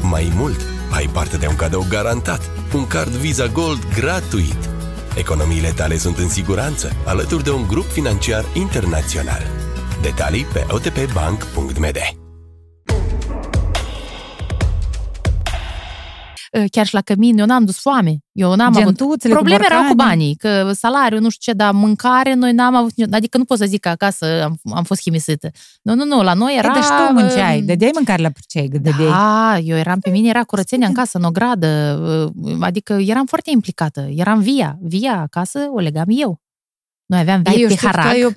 Mai 0.00 0.32
mult, 0.34 0.60
ai 0.90 1.06
parte 1.06 1.36
de 1.36 1.46
un 1.46 1.56
cadou 1.56 1.86
garantat, 1.88 2.50
un 2.74 2.86
card 2.86 3.12
Visa 3.12 3.46
Gold 3.46 3.86
gratuit. 3.94 4.68
Economiile 5.16 5.70
tale 5.70 5.96
sunt 5.96 6.18
în 6.18 6.28
siguranță, 6.28 6.96
alături 7.04 7.44
de 7.44 7.50
un 7.50 7.66
grup 7.66 7.90
financiar 7.90 8.44
internațional. 8.54 9.42
Detalii 10.00 10.46
pe 10.52 10.66
otpbank.md 10.68 12.21
chiar 16.70 16.86
și 16.86 16.94
la 16.94 17.00
cămin, 17.00 17.38
eu 17.38 17.46
n-am 17.46 17.64
dus 17.64 17.78
foame. 17.78 18.16
Eu 18.32 18.54
n-am 18.54 18.72
Gentuțele 18.72 19.34
avut... 19.34 19.48
Probleme 19.48 19.64
erau 19.70 19.88
cu 19.88 19.94
banii, 19.94 20.34
că 20.34 20.72
salariu, 20.72 21.20
nu 21.20 21.28
știu 21.28 21.52
ce, 21.52 21.58
dar 21.58 21.72
mâncare 21.72 22.34
noi 22.34 22.52
n-am 22.52 22.74
avut... 22.74 22.92
Adică 23.10 23.38
nu 23.38 23.44
pot 23.44 23.58
să 23.58 23.64
zic 23.64 23.80
că 23.80 23.88
acasă 23.88 24.42
am, 24.42 24.58
am 24.74 24.84
fost 24.84 25.00
chimisită. 25.00 25.50
Nu, 25.82 25.94
nu, 25.94 26.04
nu, 26.04 26.22
la 26.22 26.32
noi 26.32 26.54
era... 26.58 26.68
E, 26.68 26.72
dar 26.74 26.82
și 26.82 26.88
tu 26.88 27.12
mânceai, 27.12 27.62
dădeai 27.62 27.90
mâncare 27.94 28.22
la 28.22 28.30
purcei, 28.30 28.68
dădeai. 28.68 29.10
Da, 29.10 29.58
eu 29.58 29.76
eram, 29.76 29.98
pe 29.98 30.10
mine 30.10 30.28
era 30.28 30.42
curățenia 30.42 30.86
în 30.86 30.94
casă, 30.94 31.18
în 31.18 31.24
ogradă, 31.24 32.00
ă, 32.04 32.56
adică 32.60 32.92
eram 32.92 33.26
foarte 33.26 33.50
implicată. 33.50 34.08
Eram 34.16 34.40
via. 34.40 34.78
Via 34.80 35.20
acasă 35.20 35.58
o 35.74 35.78
legam 35.78 36.06
eu. 36.08 36.40
Noi 37.06 37.20
aveam 37.20 37.42
vie 37.42 37.66
pe 37.66 37.76
harag. 37.76 38.16
eu 38.18 38.30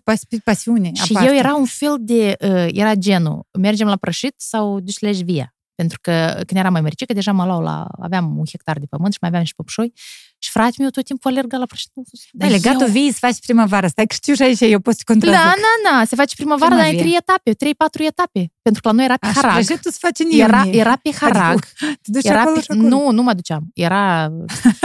pasiune. 0.43 0.91
Și 0.93 1.11
aparte. 1.11 1.29
eu 1.29 1.37
era 1.37 1.55
un 1.55 1.65
fel 1.65 1.95
de... 1.99 2.35
Uh, 2.39 2.67
era 2.71 2.93
genul, 2.93 3.47
mergem 3.59 3.87
la 3.87 3.95
prășit 3.95 4.33
sau 4.37 4.79
duci 4.79 4.99
legi 4.99 5.23
via. 5.23 5.54
Pentru 5.75 5.97
că 6.01 6.41
când 6.45 6.59
eram 6.59 6.71
mai 6.71 6.81
măricică, 6.81 7.13
deja 7.13 7.31
mă 7.31 7.45
luau 7.45 7.61
la... 7.61 7.87
Aveam 8.01 8.37
un 8.37 8.45
hectar 8.51 8.79
de 8.79 8.85
pământ 8.89 9.13
și 9.13 9.19
mai 9.21 9.29
aveam 9.29 9.45
și 9.45 9.55
păpușoi. 9.55 9.93
Și 10.39 10.51
fratele 10.51 10.75
meu 10.79 10.89
tot 10.89 11.05
timpul 11.05 11.31
alerga 11.31 11.57
la 11.57 11.65
prășit. 11.65 11.91
Da, 12.31 12.47
legatul 12.47 12.81
eu... 12.81 12.87
vii 12.87 13.11
să 13.11 13.17
faci 13.19 13.39
primăvară. 13.39 13.87
Stai 13.87 14.05
că 14.05 14.13
știu 14.13 14.33
și 14.33 14.41
aici, 14.41 14.59
eu 14.59 14.79
pot 14.79 14.95
să 14.95 15.01
contrazic. 15.05 15.37
Da, 15.37 15.43
da, 15.45 15.89
da. 15.89 16.03
Se 16.05 16.15
face 16.15 16.35
primăvară, 16.35 16.75
dar 16.75 16.87
în 16.91 16.97
trei 16.97 17.15
etape, 17.19 17.53
trei, 17.53 17.75
patru 17.75 18.03
etape. 18.03 18.51
Pentru 18.61 18.81
că 18.81 18.87
la 18.87 18.93
noi 18.93 19.05
era 19.05 19.17
pe 19.17 19.27
Așa, 19.27 19.41
harag. 19.41 19.79
tu 19.79 19.89
se 19.89 19.97
face 19.99 20.23
era, 20.29 20.63
era 20.71 20.95
pe 20.95 21.09
harag. 21.19 21.65
Adică, 22.07 22.27
era 22.27 22.43
pe, 22.43 22.73
nu, 22.73 23.11
nu 23.11 23.21
mă 23.21 23.33
duceam. 23.33 23.63
Era, 23.73 24.31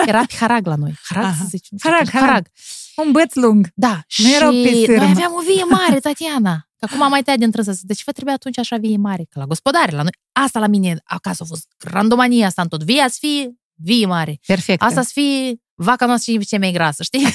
era 0.06 0.18
pe 0.18 0.34
harag 0.40 0.66
la 0.66 0.74
noi. 0.74 0.94
Harag, 1.08 1.24
Aha. 1.24 1.34
să 1.38 1.44
zicem. 1.48 1.78
Harag, 1.82 2.08
harag. 2.10 2.28
harag. 2.28 2.46
Un 2.96 3.12
băț 3.12 3.34
lung. 3.34 3.68
Da. 3.74 3.92
Nu 3.92 4.02
și 4.08 4.34
erau 4.34 4.50
pe 4.50 4.84
noi 4.86 5.08
aveam 5.10 5.32
o 5.32 5.40
vie 5.40 5.64
mare, 5.64 5.98
Tatiana. 6.00 6.68
Că 6.76 6.86
acum 6.90 7.02
am 7.02 7.10
mai 7.10 7.22
tăiat 7.22 7.38
din 7.38 7.50
trânsă. 7.50 7.72
De 7.82 7.94
ce 7.94 8.02
vă 8.06 8.12
trebuie 8.12 8.34
atunci 8.34 8.58
așa 8.58 8.76
vie 8.76 8.96
mare? 8.96 9.26
Că 9.30 9.38
la 9.38 9.44
gospodare, 9.44 9.96
la 9.96 10.02
noi, 10.02 10.12
asta 10.32 10.58
la 10.58 10.66
mine 10.66 11.00
acasă 11.04 11.42
a 11.42 11.46
fost 11.46 11.66
randomania 11.78 12.46
asta 12.46 12.62
în 12.62 12.68
tot. 12.68 12.82
Via 12.82 13.08
să 13.08 13.16
fie 13.20 13.50
vie 13.74 14.06
mare. 14.06 14.40
Perfect. 14.46 14.82
Asta 14.82 15.02
să 15.02 15.10
fie 15.12 15.60
vaca 15.74 16.06
noastră 16.06 16.32
și 16.32 16.38
ce 16.38 16.58
mai 16.58 16.72
grasă, 16.72 17.02
știi? 17.02 17.26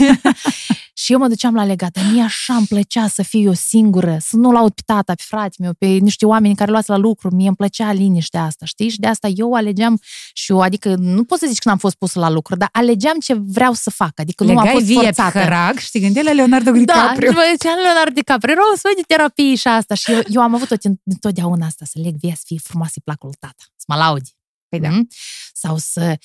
și 0.97 1.11
eu 1.11 1.19
mă 1.19 1.27
duceam 1.27 1.55
la 1.55 1.65
legată. 1.65 1.99
Mie 2.11 2.21
așa 2.21 2.55
îmi 2.55 2.65
plăcea 2.67 3.07
să 3.07 3.23
fiu 3.23 3.39
eu 3.39 3.53
singură, 3.53 4.17
să 4.19 4.35
nu-l 4.35 4.55
aud 4.55 4.71
pe 4.71 4.81
tata, 4.85 5.13
pe 5.13 5.23
frate 5.25 5.55
meu, 5.59 5.73
pe 5.73 5.85
niște 5.85 6.25
oameni 6.25 6.55
care 6.55 6.71
luați 6.71 6.89
la 6.89 6.97
lucru. 6.97 7.35
Mie 7.35 7.47
îmi 7.47 7.55
plăcea 7.55 7.91
liniștea 7.91 8.43
asta, 8.43 8.65
știi? 8.65 8.89
Și 8.89 8.99
de 8.99 9.07
asta 9.07 9.27
eu 9.27 9.53
alegeam 9.53 9.99
și 10.33 10.51
eu, 10.51 10.61
adică 10.61 10.95
nu 10.95 11.23
pot 11.23 11.39
să 11.39 11.45
zic 11.47 11.59
că 11.59 11.69
n-am 11.69 11.77
fost 11.77 11.95
pus 11.95 12.13
la 12.13 12.29
lucru, 12.29 12.55
dar 12.55 12.69
alegeam 12.71 13.17
ce 13.19 13.33
vreau 13.33 13.73
să 13.73 13.89
fac. 13.89 14.19
Adică 14.19 14.43
Legai 14.43 14.63
nu 14.63 14.69
am 14.69 14.73
fost 14.73 14.85
vie 14.85 15.01
forțată. 15.01 15.39
Hărag, 15.39 15.77
și 15.77 15.91
te 15.91 16.23
la 16.23 16.31
Leonardo 16.31 16.71
da, 16.71 16.77
DiCaprio. 16.77 17.31
Da, 17.31 17.41
și 17.41 17.57
mă 17.63 17.81
Leonardo 17.83 18.13
DiCaprio, 18.13 18.53
rău, 18.53 18.75
să 18.75 18.91
de 18.95 19.01
terapie 19.07 19.55
și 19.55 19.67
asta. 19.67 19.93
Și 19.93 20.11
eu, 20.11 20.21
eu 20.27 20.41
am 20.41 20.55
avut 20.55 20.67
tot, 20.67 20.81
întotdeauna 21.03 21.65
asta, 21.65 21.85
să 21.85 21.99
leg 22.03 22.15
via 22.19 22.33
să 22.35 22.43
fie 22.45 22.57
frumoasă, 22.63 22.99
placul 23.03 23.33
tata, 23.39 23.63
să 23.75 23.85
mă 23.87 23.95
laudi. 23.95 24.35
Păi 24.79 24.89
da. 24.89 24.95
Mm? 24.95 25.07
Sau 25.53 25.77
să... 25.77 26.17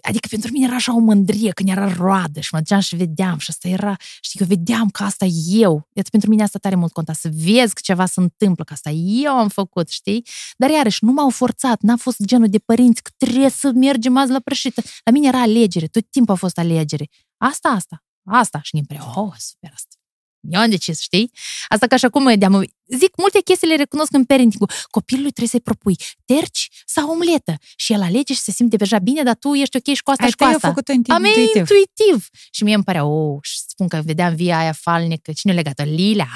Adică 0.00 0.26
pentru 0.30 0.52
mine 0.52 0.66
era 0.66 0.74
așa 0.74 0.94
o 0.94 0.98
mândrie 0.98 1.50
când 1.50 1.68
era 1.68 1.92
roadă 1.92 2.40
și 2.40 2.48
mă 2.52 2.58
duceam 2.58 2.80
și 2.80 2.96
vedeam 2.96 3.38
și 3.38 3.46
asta 3.50 3.68
era... 3.68 3.96
Știi, 4.20 4.40
eu 4.40 4.46
vedeam 4.46 4.88
că 4.88 5.02
asta 5.02 5.24
eu. 5.48 5.88
Iată, 5.92 6.08
pentru 6.10 6.30
mine 6.30 6.42
asta 6.42 6.58
tare 6.58 6.74
mult 6.74 6.92
conta. 6.92 7.12
Să 7.12 7.30
vezi 7.32 7.74
că 7.74 7.80
ceva 7.82 8.06
se 8.06 8.20
întâmplă, 8.20 8.64
că 8.64 8.72
asta 8.72 8.90
eu 8.90 9.32
am 9.32 9.48
făcut, 9.48 9.88
știi? 9.88 10.26
Dar 10.56 10.70
iarăși, 10.70 11.04
nu 11.04 11.12
m-au 11.12 11.30
forțat. 11.30 11.80
N-a 11.80 11.96
fost 11.96 12.22
genul 12.24 12.48
de 12.48 12.58
părinți 12.58 13.02
că 13.02 13.10
trebuie 13.16 13.50
să 13.50 13.70
mergem 13.74 14.16
azi 14.16 14.30
la 14.30 14.40
prășită. 14.40 14.82
La 15.04 15.12
mine 15.12 15.26
era 15.26 15.40
alegere. 15.40 15.86
Tot 15.86 16.10
timpul 16.10 16.34
a 16.34 16.36
fost 16.36 16.58
alegere. 16.58 17.08
Asta, 17.36 17.68
asta. 17.68 18.04
Asta. 18.24 18.60
Și 18.62 18.74
ne 18.74 18.98
oh, 19.14 19.32
super 19.36 19.70
asta. 19.74 19.99
Eu 20.40 20.60
am 20.60 20.70
decis, 20.70 21.00
știi? 21.00 21.30
Asta 21.68 21.86
ca 21.86 21.96
și 21.96 22.04
acum 22.04 22.38
de 22.38 22.46
Zic, 22.86 23.16
multe 23.16 23.40
chestii 23.44 23.68
le 23.68 23.76
recunosc 23.76 24.12
în 24.12 24.24
parenting 24.24 24.70
Copilului 24.90 25.30
trebuie 25.30 25.48
să-i 25.48 25.60
propui 25.60 25.96
terci 26.24 26.68
sau 26.86 27.10
omletă. 27.10 27.54
Și 27.76 27.92
el 27.92 28.02
alege 28.02 28.34
și 28.34 28.40
se 28.40 28.50
simte 28.50 28.76
deja 28.76 28.98
bine, 28.98 29.22
dar 29.22 29.34
tu 29.34 29.54
ești 29.54 29.76
ok 29.76 29.94
și 29.94 30.02
cu 30.02 30.10
asta 30.10 30.22
Ai 30.22 30.30
și 30.30 30.36
cu 30.36 30.44
asta. 30.44 30.66
Ai 30.66 30.72
făcut 30.72 30.88
intuitiv. 30.88 31.56
intuitiv. 31.56 32.28
Și 32.50 32.64
mie 32.64 32.74
îmi 32.74 32.84
părea, 32.84 33.04
oh, 33.04 33.38
și 33.42 33.58
spun 33.66 33.88
că 33.88 34.00
vedeam 34.04 34.34
via 34.34 34.58
aia 34.58 34.72
falnică. 34.72 35.32
Cine 35.32 35.52
legat-o? 35.52 35.82
Lilea. 35.82 36.28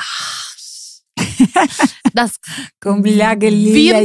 da, 2.13 2.27
Cum 2.79 3.01
leagă 3.01 3.47
Lilia 3.47 4.01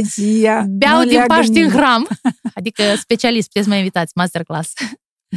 Beau 0.68 1.04
din 1.04 1.24
Paști 1.26 1.58
în 1.58 1.70
hram. 1.70 2.08
Adică 2.54 2.94
specialist, 2.96 3.46
puteți 3.46 3.64
să 3.64 3.70
mă 3.70 3.78
invitați, 3.78 4.12
masterclass. 4.14 4.72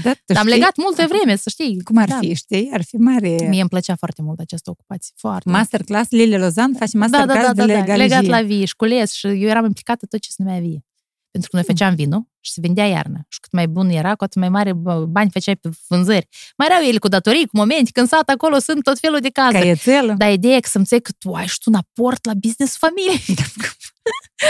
Da, 0.02 0.12
Am 0.40 0.48
legat 0.48 0.78
multă 0.78 1.06
vreme, 1.08 1.36
să 1.36 1.50
știi. 1.50 1.82
Cum 1.84 1.98
ar 1.98 2.08
da. 2.08 2.18
fi, 2.18 2.34
știi? 2.34 2.70
Ar 2.74 2.84
fi 2.84 2.96
mare... 2.96 3.38
Mie 3.48 3.60
îmi 3.60 3.70
plăcea 3.70 3.96
foarte 3.96 4.22
mult 4.22 4.40
această 4.40 4.70
ocupație. 4.70 5.14
Foarte. 5.18 5.50
Masterclass, 5.50 6.12
Lilia 6.12 6.38
Lozan 6.38 6.74
face 6.74 6.98
masterclass 6.98 7.40
da, 7.40 7.54
da, 7.54 7.54
da, 7.54 7.66
de 7.66 7.74
da, 7.74 7.86
da. 7.86 7.96
legat 7.96 8.26
la 8.26 8.42
vie 8.42 8.66
și 8.66 8.76
cules 8.76 9.12
și 9.12 9.28
eu 9.28 9.50
eram 9.50 9.66
implicată 9.66 10.06
tot 10.06 10.20
ce 10.20 10.30
se 10.30 10.44
numea 10.44 10.60
vie. 10.60 10.86
Pentru 11.32 11.50
că 11.50 11.56
noi 11.56 11.66
mm. 11.68 11.76
făceam 11.76 11.96
vinul 11.96 12.28
și 12.40 12.52
se 12.52 12.62
vendea 12.62 12.86
iarnă. 12.86 13.26
Și 13.28 13.40
cât 13.40 13.52
mai 13.52 13.68
bun 13.68 13.90
era, 13.90 14.16
cu 14.16 14.24
atât 14.24 14.40
mai 14.40 14.50
mare 14.50 14.74
bani 15.08 15.30
făceai 15.32 15.56
pe 15.56 15.70
vânzări. 15.88 16.28
Mai 16.58 16.68
erau 16.70 16.82
ele 16.82 16.98
cu 16.98 17.08
datorii, 17.08 17.46
cu 17.46 17.58
momente, 17.58 17.92
când 17.92 18.08
sat 18.08 18.30
acolo 18.30 18.60
sunt 18.60 18.84
tot 18.84 19.00
felul 19.00 19.20
de 19.20 19.30
cazuri. 19.30 19.60
Caietelă. 19.60 20.14
Dar 20.18 20.32
ideea 20.32 20.56
e 20.56 20.60
că 20.60 20.70
să 20.70 20.78
înțeleg 20.78 21.04
că 21.04 21.12
tu 21.20 21.34
ai 21.34 21.48
și 21.48 21.58
tu 21.58 21.70
un 21.70 21.76
aport 21.76 22.26
la 22.26 22.34
business 22.34 22.78
familie. 22.78 23.20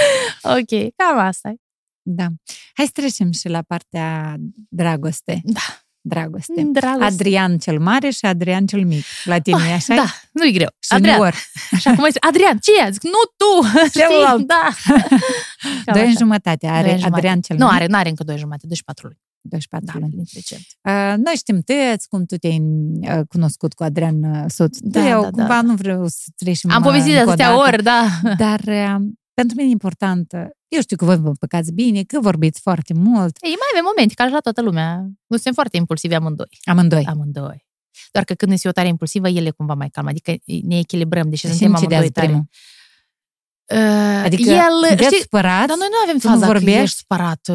ok, 0.57 0.93
cam 0.95 1.17
asta 1.17 1.49
e. 1.49 1.62
Da. 2.03 2.27
Hai 2.73 2.85
să 2.85 2.91
trecem 2.93 3.31
și 3.31 3.49
la 3.49 3.61
partea 3.61 4.35
dragoste. 4.69 5.41
Da. 5.43 5.83
Dragoste. 6.05 6.61
Dragoste. 6.71 7.03
Adrian 7.03 7.57
cel 7.57 7.79
mare 7.79 8.09
și 8.09 8.25
Adrian 8.25 8.65
cel 8.65 8.85
mic. 8.85 9.03
La 9.23 9.39
tine 9.39 9.55
oh, 9.55 9.73
așa 9.73 9.95
Da, 9.95 10.05
nu-i 10.31 10.51
greu. 10.51 10.67
Și 10.79 10.93
Adrian. 10.93 11.31
Așa 11.71 11.93
cum 11.95 12.05
zice, 12.05 12.19
Adrian, 12.19 12.57
ce 12.57 12.71
e? 12.87 12.89
Zic, 12.91 13.03
nu 13.03 13.21
tu! 13.37 13.67
Știi? 13.99 14.45
Da. 14.45 14.69
doi 15.93 16.05
în 16.05 16.15
jumătate 16.17 16.67
are 16.67 16.87
doi 16.87 17.03
Adrian 17.11 17.41
cel 17.41 17.55
nu, 17.57 17.63
mic. 17.63 17.71
Nu, 17.71 17.79
are, 17.79 17.87
nu 17.87 17.97
are 17.97 18.09
încă 18.09 18.23
doi 18.23 18.37
jumătate, 18.37 18.65
24 18.65 19.07
luni. 19.07 19.19
24 19.41 19.99
da, 19.99 20.05
luni. 20.05 20.23
Uh, 20.81 21.23
noi 21.25 21.33
știm 21.35 21.61
tăți, 21.61 22.07
cum 22.07 22.25
tu 22.25 22.35
te-ai 22.35 22.61
uh, 22.61 23.19
cunoscut 23.27 23.73
cu 23.73 23.83
Adrian 23.83 24.23
uh, 24.23 24.43
soț. 24.47 24.77
Da, 24.81 25.09
eu 25.09 25.21
da, 25.21 25.29
cumva 25.29 25.47
da. 25.47 25.61
nu 25.61 25.73
vreau 25.73 26.07
să 26.07 26.23
trecem 26.35 26.71
Am 26.71 26.81
povestit 26.81 27.13
de 27.13 27.19
atâtea 27.19 27.57
ori, 27.57 27.83
da. 27.83 28.05
Dar 28.37 28.59
uh, 28.67 28.95
pentru 29.33 29.55
mine 29.55 29.69
e 29.69 29.71
important 29.71 30.33
eu 30.75 30.81
știu 30.81 30.97
că 30.97 31.05
voi 31.05 31.17
vă 31.17 31.31
păcați 31.39 31.71
bine, 31.71 32.03
că 32.03 32.19
vorbiți 32.19 32.61
foarte 32.61 32.93
mult. 32.93 33.37
Ei, 33.41 33.55
mai 33.61 33.69
avem 33.71 33.83
momente, 33.85 34.13
ca 34.13 34.25
și 34.25 34.31
la 34.31 34.39
toată 34.39 34.61
lumea. 34.61 34.95
Nu 35.27 35.35
suntem 35.35 35.53
foarte 35.53 35.77
impulsivi 35.77 36.13
amândoi. 36.13 36.57
Amândoi. 36.63 37.05
Amândoi. 37.05 37.65
Doar 38.11 38.23
că 38.25 38.33
când 38.33 38.51
este 38.51 38.67
o 38.67 38.71
tare 38.71 38.87
impulsivă, 38.87 39.27
el 39.27 39.45
e 39.45 39.49
cumva 39.49 39.73
mai 39.73 39.89
calm. 39.89 40.07
Adică 40.07 40.33
ne 40.63 40.77
echilibrăm, 40.77 41.29
deși 41.29 41.47
suntem 41.47 41.75
amândoi 41.75 42.09
tare. 42.09 42.27
Primul? 42.27 42.45
Uh, 43.65 44.23
adică 44.23 44.49
el, 44.49 44.97
știi, 45.01 45.21
supărat, 45.21 45.67
dar 45.67 45.77
noi 45.77 45.87
nu 45.89 45.97
avem 46.03 46.19
faza 46.19 46.51
că 46.51 46.69
ești 46.69 46.97
supărat. 46.97 47.49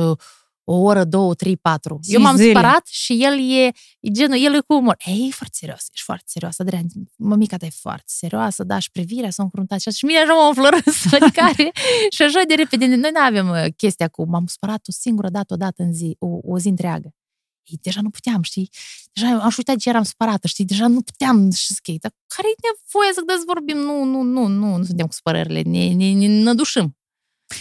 Uh, 0.69 0.75
o 0.75 0.81
oră, 0.83 1.05
două, 1.05 1.35
trei, 1.35 1.57
patru. 1.57 1.99
Și 2.03 2.15
Eu 2.15 2.21
m-am 2.21 2.37
zile. 2.37 2.49
supărat 2.49 2.87
și 2.87 3.25
el 3.25 3.51
e, 3.51 3.65
e 4.01 4.11
genul, 4.11 4.45
el 4.45 4.55
e 4.55 4.61
cu 4.61 4.75
umor. 4.75 4.97
Ei, 5.05 5.27
e 5.29 5.31
foarte 5.31 5.57
serios, 5.59 5.87
ești 5.93 6.05
foarte 6.05 6.25
serios, 6.27 6.59
Adrian. 6.59 6.87
Mămica 7.17 7.57
ta 7.57 7.67
e 7.67 7.71
foarte 7.71 8.05
serioasă, 8.07 8.65
da, 8.65 8.79
și 8.79 8.91
privirea 8.91 9.31
s-a 9.31 9.43
încruntat 9.43 9.81
și, 9.81 9.91
și 9.91 10.05
mine 10.05 10.19
așa 10.19 10.33
mă 10.33 10.47
înflorăsc, 10.49 11.13
adică 11.21 11.41
și 12.17 12.23
așa 12.23 12.43
de 12.49 12.55
repede. 12.55 12.87
Noi 12.87 13.11
nu 13.13 13.21
avem 13.21 13.49
uh, 13.49 13.65
chestia 13.77 14.09
cu 14.09 14.25
m-am 14.29 14.47
supărat 14.47 14.89
o 14.89 14.93
singură 14.93 15.29
dată, 15.29 15.55
o 15.55 15.57
dată 15.57 15.83
în 15.83 15.93
zi, 15.93 16.17
o, 16.19 16.29
o 16.43 16.59
zi 16.59 16.69
întreagă. 16.69 17.15
Ei, 17.63 17.79
deja 17.83 18.01
nu 18.01 18.11
puteam, 18.11 18.43
știi? 18.43 18.71
Deja 19.13 19.29
am 19.29 19.53
uitat 19.57 19.77
ce 19.77 19.89
eram 19.89 20.03
supărată, 20.03 20.47
știi? 20.47 20.65
Deja 20.65 20.87
nu 20.87 21.03
puteam 21.03 21.51
și 21.51 21.75
zic, 21.75 22.01
dar 22.01 22.13
care 22.27 22.49
e 22.49 22.67
nevoie 22.69 23.13
să 23.13 23.23
dezvorbim? 23.27 23.77
Nu, 23.77 24.05
nu, 24.05 24.23
nu, 24.23 24.47
nu, 24.47 24.77
nu 24.77 24.85
suntem 24.85 25.07
cu 25.07 25.13
spărările, 25.13 25.61
ne, 25.63 25.93
ne, 25.93 26.13
ne 26.13 26.43
nădușim. 26.43 26.97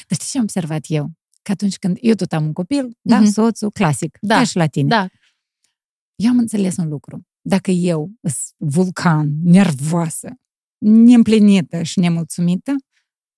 Dar 0.08 0.18
știi 0.18 0.30
ce 0.32 0.38
am 0.38 0.44
observat 0.44 0.86
eu? 0.88 1.12
Că 1.48 1.54
atunci 1.54 1.78
când 1.78 1.98
eu 2.02 2.14
tot 2.14 2.34
am 2.34 2.46
un 2.46 2.54
copil, 2.54 2.88
mm-hmm. 2.88 3.02
da, 3.02 3.20
mhm. 3.20 3.32
soțul, 3.32 3.72
clasic, 3.72 4.18
da. 4.22 4.36
ca 4.36 4.44
și 4.44 4.56
la 4.56 4.68
tine. 4.68 4.88
Da. 4.88 5.08
Eu 6.16 6.30
am 6.30 6.38
înțeles 6.38 6.78
un 6.78 6.88
lucru. 6.88 7.28
Dacă 7.42 7.72
eu 7.72 8.12
sunt 8.22 8.74
vulcan, 8.74 9.30
nervoasă, 9.44 10.30
neîmplinită 10.78 11.84
și 11.84 12.00
nemulțumită, 12.00 12.76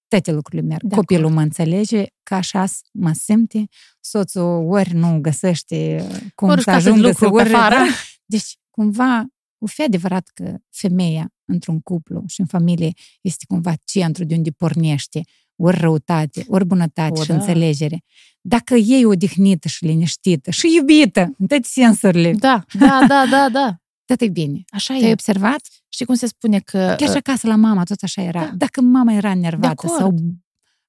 toate 0.08 0.32
lucrurile 0.32 0.68
merg. 0.68 0.84
De 0.84 0.96
Copilul 0.96 1.24
acord. 1.24 1.38
mă 1.38 1.42
înțelege 1.42 2.06
că 2.24 2.36
așa 2.36 2.66
mă 2.94 3.14
simte, 3.14 3.66
soțul 4.00 4.66
ori 4.70 4.94
nu 4.94 5.20
găsește 5.22 6.08
cum 6.36 6.50
ori 6.50 6.62
să 6.62 6.70
ajungă 6.70 7.12
să 7.12 7.28
ori... 7.28 7.50
Da? 7.50 7.86
Deci, 8.26 8.58
cumva, 8.70 9.26
o 9.58 9.66
fi 9.66 9.84
adevărat 9.84 10.28
că 10.34 10.58
femeia 10.70 11.34
într-un 11.46 11.80
cuplu 11.80 12.24
și 12.28 12.40
în 12.40 12.46
familie 12.46 12.92
este 13.22 13.46
cumva 13.48 13.74
centru 13.86 14.24
de 14.24 14.36
unde 14.36 14.52
pornește 14.52 15.22
ori 15.60 15.78
răutate, 15.78 16.46
ori 16.48 16.66
bunătate 16.66 17.20
o, 17.20 17.22
și 17.22 17.28
da. 17.28 17.34
înțelegere. 17.34 18.04
Dacă 18.42 18.76
e 18.76 19.06
odihnită 19.06 19.68
și 19.68 19.86
liniștită 19.86 20.52
și 20.52 20.74
iubită, 20.76 21.22
în 21.38 21.48
toate 21.48 21.68
sensurile. 21.68 22.34
Da, 22.34 22.64
da, 22.74 23.00
da, 23.08 23.26
da, 23.30 23.50
da. 23.50 23.76
Tot 24.06 24.22
e 24.22 24.28
bine. 24.28 24.64
Așa 24.70 24.94
Te-ai 24.98 25.10
e. 25.10 25.12
observat? 25.12 25.62
Știi 25.90 26.06
cum 26.06 26.16
se 26.16 26.28
spune 26.28 26.60
că... 26.60 26.78
Chiar 26.98 27.10
și 27.10 27.18
acasă 27.18 27.48
la 27.48 27.56
mama 27.56 27.84
tot 27.84 28.02
așa 28.02 28.22
era. 28.22 28.44
Da. 28.44 28.52
Dacă 28.56 28.82
mama 28.82 29.14
era 29.14 29.36
nervată 29.36 29.88
sau 29.88 30.16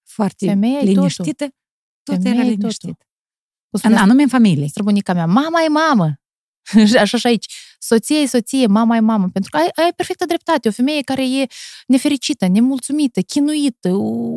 foarte 0.04 0.46
Femeia 0.46 0.80
liniștită, 0.80 1.48
tot 2.02 2.14
Femeia 2.14 2.34
era 2.34 2.42
liniștit. 2.42 3.06
În 3.82 3.94
anume 3.94 4.22
în 4.22 4.28
familie. 4.28 4.66
Străbunica 4.66 5.12
mea, 5.12 5.26
mama 5.26 5.62
e 5.62 5.68
mamă. 5.68 6.20
Așa 7.04 7.18
și 7.18 7.26
aici 7.26 7.54
soție 7.82 8.16
e 8.16 8.26
soție, 8.26 8.66
mama 8.66 8.96
e 8.96 9.00
mamă, 9.00 9.28
pentru 9.32 9.50
că 9.50 9.56
ai, 9.56 9.68
ai 9.74 9.92
perfectă 9.96 10.24
dreptate. 10.24 10.68
O 10.68 10.70
femeie 10.70 11.00
care 11.00 11.22
e 11.22 11.46
nefericită, 11.86 12.46
nemulțumită, 12.46 13.20
chinuită, 13.20 13.90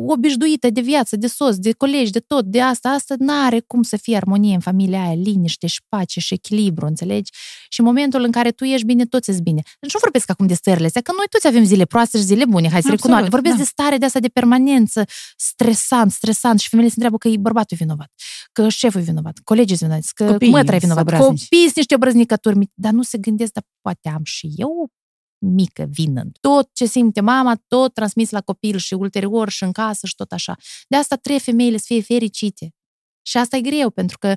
obișnuită 0.06 0.70
de 0.70 0.80
viață, 0.80 1.16
de 1.16 1.26
sos, 1.26 1.56
de 1.58 1.72
colegi, 1.72 2.10
de 2.10 2.20
tot, 2.20 2.44
de 2.44 2.60
asta, 2.60 2.88
asta 2.88 3.14
n-are 3.18 3.60
cum 3.66 3.82
să 3.82 3.96
fie 3.96 4.16
armonie 4.16 4.54
în 4.54 4.60
familia 4.60 5.02
aia, 5.02 5.14
liniște 5.14 5.66
și 5.66 5.80
pace 5.88 6.20
și 6.20 6.34
echilibru, 6.34 6.86
înțelegi? 6.86 7.32
Și 7.68 7.80
în 7.80 7.86
momentul 7.86 8.22
în 8.22 8.30
care 8.30 8.50
tu 8.50 8.64
ești 8.64 8.86
bine, 8.86 9.04
toți 9.04 9.30
ești 9.30 9.42
bine. 9.42 9.62
Deci 9.80 9.92
nu 9.92 9.98
vorbesc 10.02 10.30
acum 10.30 10.46
de 10.46 10.54
stările 10.54 10.86
astea, 10.86 11.00
că 11.00 11.12
noi 11.16 11.26
toți 11.30 11.46
avem 11.46 11.64
zile 11.64 11.84
proaste 11.84 12.18
și 12.18 12.24
zile 12.24 12.44
bune, 12.44 12.68
hai 12.70 12.82
să 12.82 12.90
recunoaștem. 12.90 13.30
Vorbesc 13.30 13.56
da. 13.56 13.62
de 13.62 13.68
stare 13.68 13.96
de 13.96 14.04
asta 14.04 14.20
de 14.20 14.28
permanență, 14.28 15.04
stresant, 15.36 16.12
stresant 16.12 16.60
și 16.60 16.68
femeile 16.68 16.90
se 16.90 16.96
întreabă 16.96 17.18
că 17.18 17.28
e 17.28 17.36
bărbatul 17.36 17.76
vinovat, 17.80 18.12
că 18.52 18.68
șeful 18.68 19.00
e 19.00 19.04
vinovat, 19.04 19.38
colegii 19.44 19.76
sunt 19.76 19.88
vinovați, 19.88 20.14
că 20.14 20.24
Copiii 20.24 20.50
mătra 20.50 20.74
e 20.74 20.78
vinovat, 20.78 21.18
copiii 21.18 21.62
sunt 21.62 21.76
niște 21.76 21.94
obrăznicături, 21.94 22.70
dar 22.74 22.92
nu 22.92 23.02
se 23.02 23.18
gândesc, 23.18 23.32
dar 23.36 23.64
poate 23.80 24.08
am 24.08 24.24
și 24.24 24.52
eu 24.56 24.92
mică 25.38 25.86
vină. 25.90 26.24
Tot 26.40 26.70
ce 26.72 26.84
simte 26.86 27.20
mama, 27.20 27.62
tot 27.66 27.94
transmis 27.94 28.30
la 28.30 28.40
copil 28.40 28.76
și 28.76 28.94
ulterior 28.94 29.48
și 29.48 29.62
în 29.62 29.72
casă 29.72 30.06
și 30.06 30.14
tot 30.14 30.32
așa. 30.32 30.56
De 30.88 30.96
asta 30.96 31.16
trebuie 31.16 31.42
femeile 31.42 31.76
să 31.76 31.84
fie 31.86 32.02
fericite. 32.02 32.74
Și 33.22 33.36
asta 33.36 33.56
e 33.56 33.60
greu, 33.60 33.90
pentru 33.90 34.18
că 34.18 34.36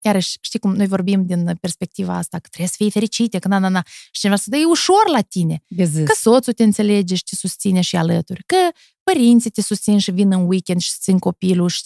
iarăși, 0.00 0.38
știi 0.40 0.58
cum 0.58 0.74
noi 0.74 0.86
vorbim 0.86 1.26
din 1.26 1.56
perspectiva 1.60 2.16
asta, 2.16 2.38
că 2.38 2.48
trebuie 2.48 2.68
să 2.68 2.74
fii 2.76 2.90
fericite, 2.90 3.38
că 3.38 3.48
na, 3.48 3.58
na, 3.58 3.68
na. 3.68 3.82
Și 3.86 4.20
cineva 4.20 4.36
să 4.38 4.56
e 4.56 4.64
ușor 4.64 5.08
la 5.12 5.20
tine. 5.20 5.62
Că 6.04 6.14
soțul 6.16 6.52
te 6.52 6.62
înțelege 6.62 7.14
și 7.14 7.22
te 7.24 7.34
susține 7.34 7.80
și 7.80 7.96
alături. 7.96 8.42
Că 8.46 8.56
părinții 9.02 9.50
te 9.50 9.60
susțin 9.60 9.98
și 9.98 10.10
vin 10.10 10.32
în 10.32 10.46
weekend 10.46 10.80
și 10.80 10.92
țin 10.98 11.18
copilul 11.18 11.68
și 11.68 11.82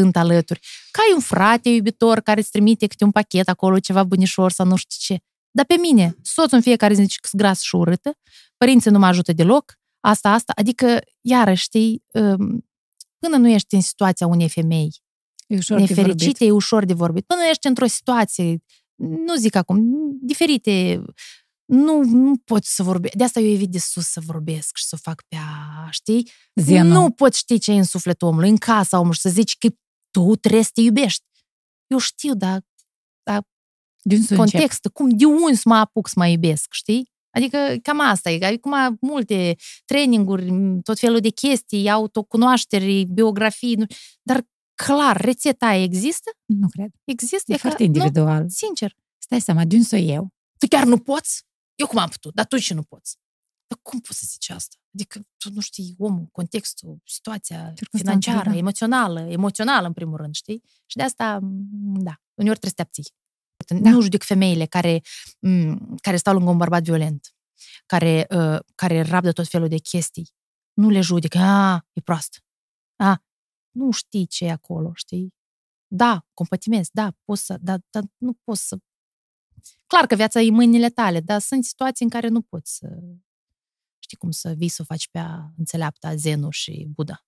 sunt 0.00 0.16
alături. 0.16 0.60
Că 0.90 1.00
ai 1.00 1.14
un 1.14 1.20
frate 1.20 1.68
iubitor 1.68 2.20
care 2.20 2.40
îți 2.40 2.50
trimite 2.50 2.86
câte 2.86 3.04
un 3.04 3.10
pachet 3.10 3.48
acolo, 3.48 3.78
ceva 3.78 4.04
bunișor 4.04 4.50
sau 4.50 4.66
nu 4.66 4.76
știu 4.76 5.14
ce. 5.14 5.22
Dar 5.50 5.64
pe 5.64 5.74
mine, 5.80 6.16
soțul 6.22 6.56
în 6.56 6.62
fiecare 6.62 6.94
zi 6.94 7.02
zice 7.02 7.18
că 7.20 7.28
sunt 7.28 7.42
gras 7.42 7.60
și 7.60 7.74
urâtă, 7.74 8.18
părinții 8.56 8.90
nu 8.90 8.98
mă 8.98 9.06
ajută 9.06 9.32
deloc, 9.32 9.78
asta, 10.00 10.30
asta, 10.30 10.52
adică, 10.56 11.00
iară, 11.20 11.54
știi, 11.54 12.04
um, 12.12 12.66
până 13.18 13.36
nu 13.36 13.48
ești 13.48 13.74
în 13.74 13.80
situația 13.80 14.26
unei 14.26 14.48
femei 14.48 15.04
e 15.46 15.56
ușor 15.56 15.78
nefericite, 15.78 16.44
e 16.44 16.50
ușor 16.50 16.84
de 16.84 16.92
vorbit. 16.92 17.26
Până 17.26 17.40
nu 17.40 17.48
ești 17.48 17.66
într-o 17.66 17.86
situație, 17.86 18.62
nu 18.96 19.36
zic 19.36 19.54
acum, 19.54 19.78
diferite, 20.22 21.02
nu, 21.64 22.02
nu 22.04 22.36
poți 22.44 22.74
să 22.74 22.82
vorbești. 22.82 23.16
De 23.16 23.24
asta 23.24 23.40
eu 23.40 23.52
evit 23.52 23.70
de 23.70 23.78
sus 23.78 24.06
să 24.06 24.20
vorbesc 24.26 24.76
și 24.76 24.84
să 24.84 24.96
fac 24.96 25.22
pe 25.28 25.36
a, 25.36 25.88
știi? 25.90 26.30
Zenu. 26.54 26.92
Nu 26.92 27.10
poți 27.10 27.38
ști 27.38 27.58
ce 27.58 27.72
e 27.72 27.76
în 27.76 27.84
sufletul 27.84 28.28
omului, 28.28 28.48
în 28.48 28.56
casa 28.56 28.96
omului 28.96 29.14
și 29.14 29.20
să 29.20 29.28
zici 29.28 29.56
că 29.58 29.68
tu 30.16 30.36
trebuie 30.36 30.62
să 30.62 30.70
te 30.74 30.80
iubești. 30.80 31.24
Eu 31.86 31.98
știu, 31.98 32.34
dar, 32.34 32.60
dar 33.22 33.42
din 34.02 34.26
context, 34.36 34.84
încep. 34.84 34.92
cum, 34.92 35.08
de 35.08 35.24
unde 35.24 35.54
să 35.54 35.62
mă 35.64 35.74
apuc 35.74 36.08
să 36.08 36.14
mă 36.16 36.26
iubesc, 36.26 36.72
știi? 36.72 37.14
Adică 37.30 37.58
cam 37.82 38.00
asta 38.00 38.30
e. 38.30 38.46
Acum 38.46 38.98
multe 39.00 39.56
traininguri, 39.84 40.52
tot 40.82 40.98
felul 40.98 41.20
de 41.20 41.28
chestii, 41.28 41.90
autocunoașteri, 41.90 43.04
biografii, 43.04 43.86
dar 44.22 44.46
clar, 44.74 45.16
rețeta 45.20 45.66
aia 45.66 45.82
există? 45.82 46.30
Nu 46.44 46.68
cred. 46.68 46.90
Există? 47.04 47.52
E, 47.52 47.54
e 47.54 47.58
foarte 47.58 47.82
individual. 47.82 48.42
Nu, 48.42 48.48
sincer. 48.48 48.96
Stai 49.18 49.40
seama, 49.40 49.64
de 49.64 49.76
unde 49.76 50.12
eu? 50.12 50.28
Tu 50.58 50.66
chiar 50.68 50.84
nu 50.84 50.98
poți? 50.98 51.42
Eu 51.74 51.86
cum 51.86 51.98
am 51.98 52.08
putut? 52.08 52.34
Dar 52.34 52.46
tu 52.46 52.56
și 52.56 52.74
nu 52.74 52.82
poți. 52.82 53.16
Dar 53.66 53.78
cum 53.82 54.00
poți 54.00 54.18
să 54.18 54.24
zici 54.28 54.48
asta? 54.50 54.76
Adică 54.94 55.20
tu 55.36 55.50
nu 55.52 55.60
știi 55.60 55.94
omul, 55.98 56.28
contextul, 56.32 57.00
situația 57.04 57.74
financiară, 57.90 58.50
da. 58.50 58.56
emoțională, 58.56 59.20
emoțională 59.20 59.86
în 59.86 59.92
primul 59.92 60.16
rând, 60.16 60.34
știi? 60.34 60.62
Și 60.86 60.96
de 60.96 61.02
asta, 61.02 61.38
da, 62.08 62.20
uneori 62.34 62.58
trebuie 62.58 62.70
să 62.70 62.74
te 62.74 62.82
abții. 62.82 63.04
Da. 63.82 63.90
Nu 63.90 64.00
judec 64.00 64.22
femeile 64.22 64.66
care, 64.66 65.02
care 66.02 66.16
stau 66.16 66.34
lângă 66.34 66.50
un 66.50 66.56
bărbat 66.56 66.82
violent, 66.82 67.34
care, 67.86 68.26
uh, 68.30 68.58
care 68.74 69.00
rabdă 69.00 69.32
tot 69.32 69.48
felul 69.48 69.68
de 69.68 69.78
chestii. 69.78 70.34
Nu 70.72 70.88
le 70.88 71.00
judec, 71.00 71.34
a, 71.34 71.86
e 71.92 72.00
proastă. 72.00 72.38
A, 72.96 73.24
nu 73.70 73.90
știi 73.90 74.26
ce 74.26 74.44
e 74.44 74.50
acolo, 74.50 74.92
știi? 74.94 75.34
Da, 75.86 76.26
compătimezi, 76.34 76.90
da, 76.92 77.12
poți 77.24 77.44
să, 77.44 77.56
dar, 77.60 77.80
dar 77.90 78.02
nu 78.16 78.32
poți 78.44 78.66
să... 78.66 78.78
Clar 79.86 80.06
că 80.06 80.14
viața 80.14 80.40
e 80.40 80.48
în 80.48 80.54
mâinile 80.54 80.88
tale, 80.88 81.20
dar 81.20 81.40
sunt 81.40 81.64
situații 81.64 82.04
în 82.04 82.10
care 82.10 82.28
nu 82.28 82.42
poți 82.42 82.76
să 82.76 82.98
știi 84.06 84.16
cum 84.16 84.30
să 84.30 84.54
vii 84.56 84.68
să 84.68 84.82
o 84.82 84.84
faci 84.84 85.08
pe 85.08 85.18
a 85.18 85.50
înțeleapta 85.56 86.14
Zenu 86.14 86.50
și 86.50 86.86
Buddha. 86.94 87.24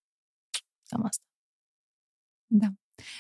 Cam 0.89 1.05
asta. 1.05 1.25
Da. 2.47 2.67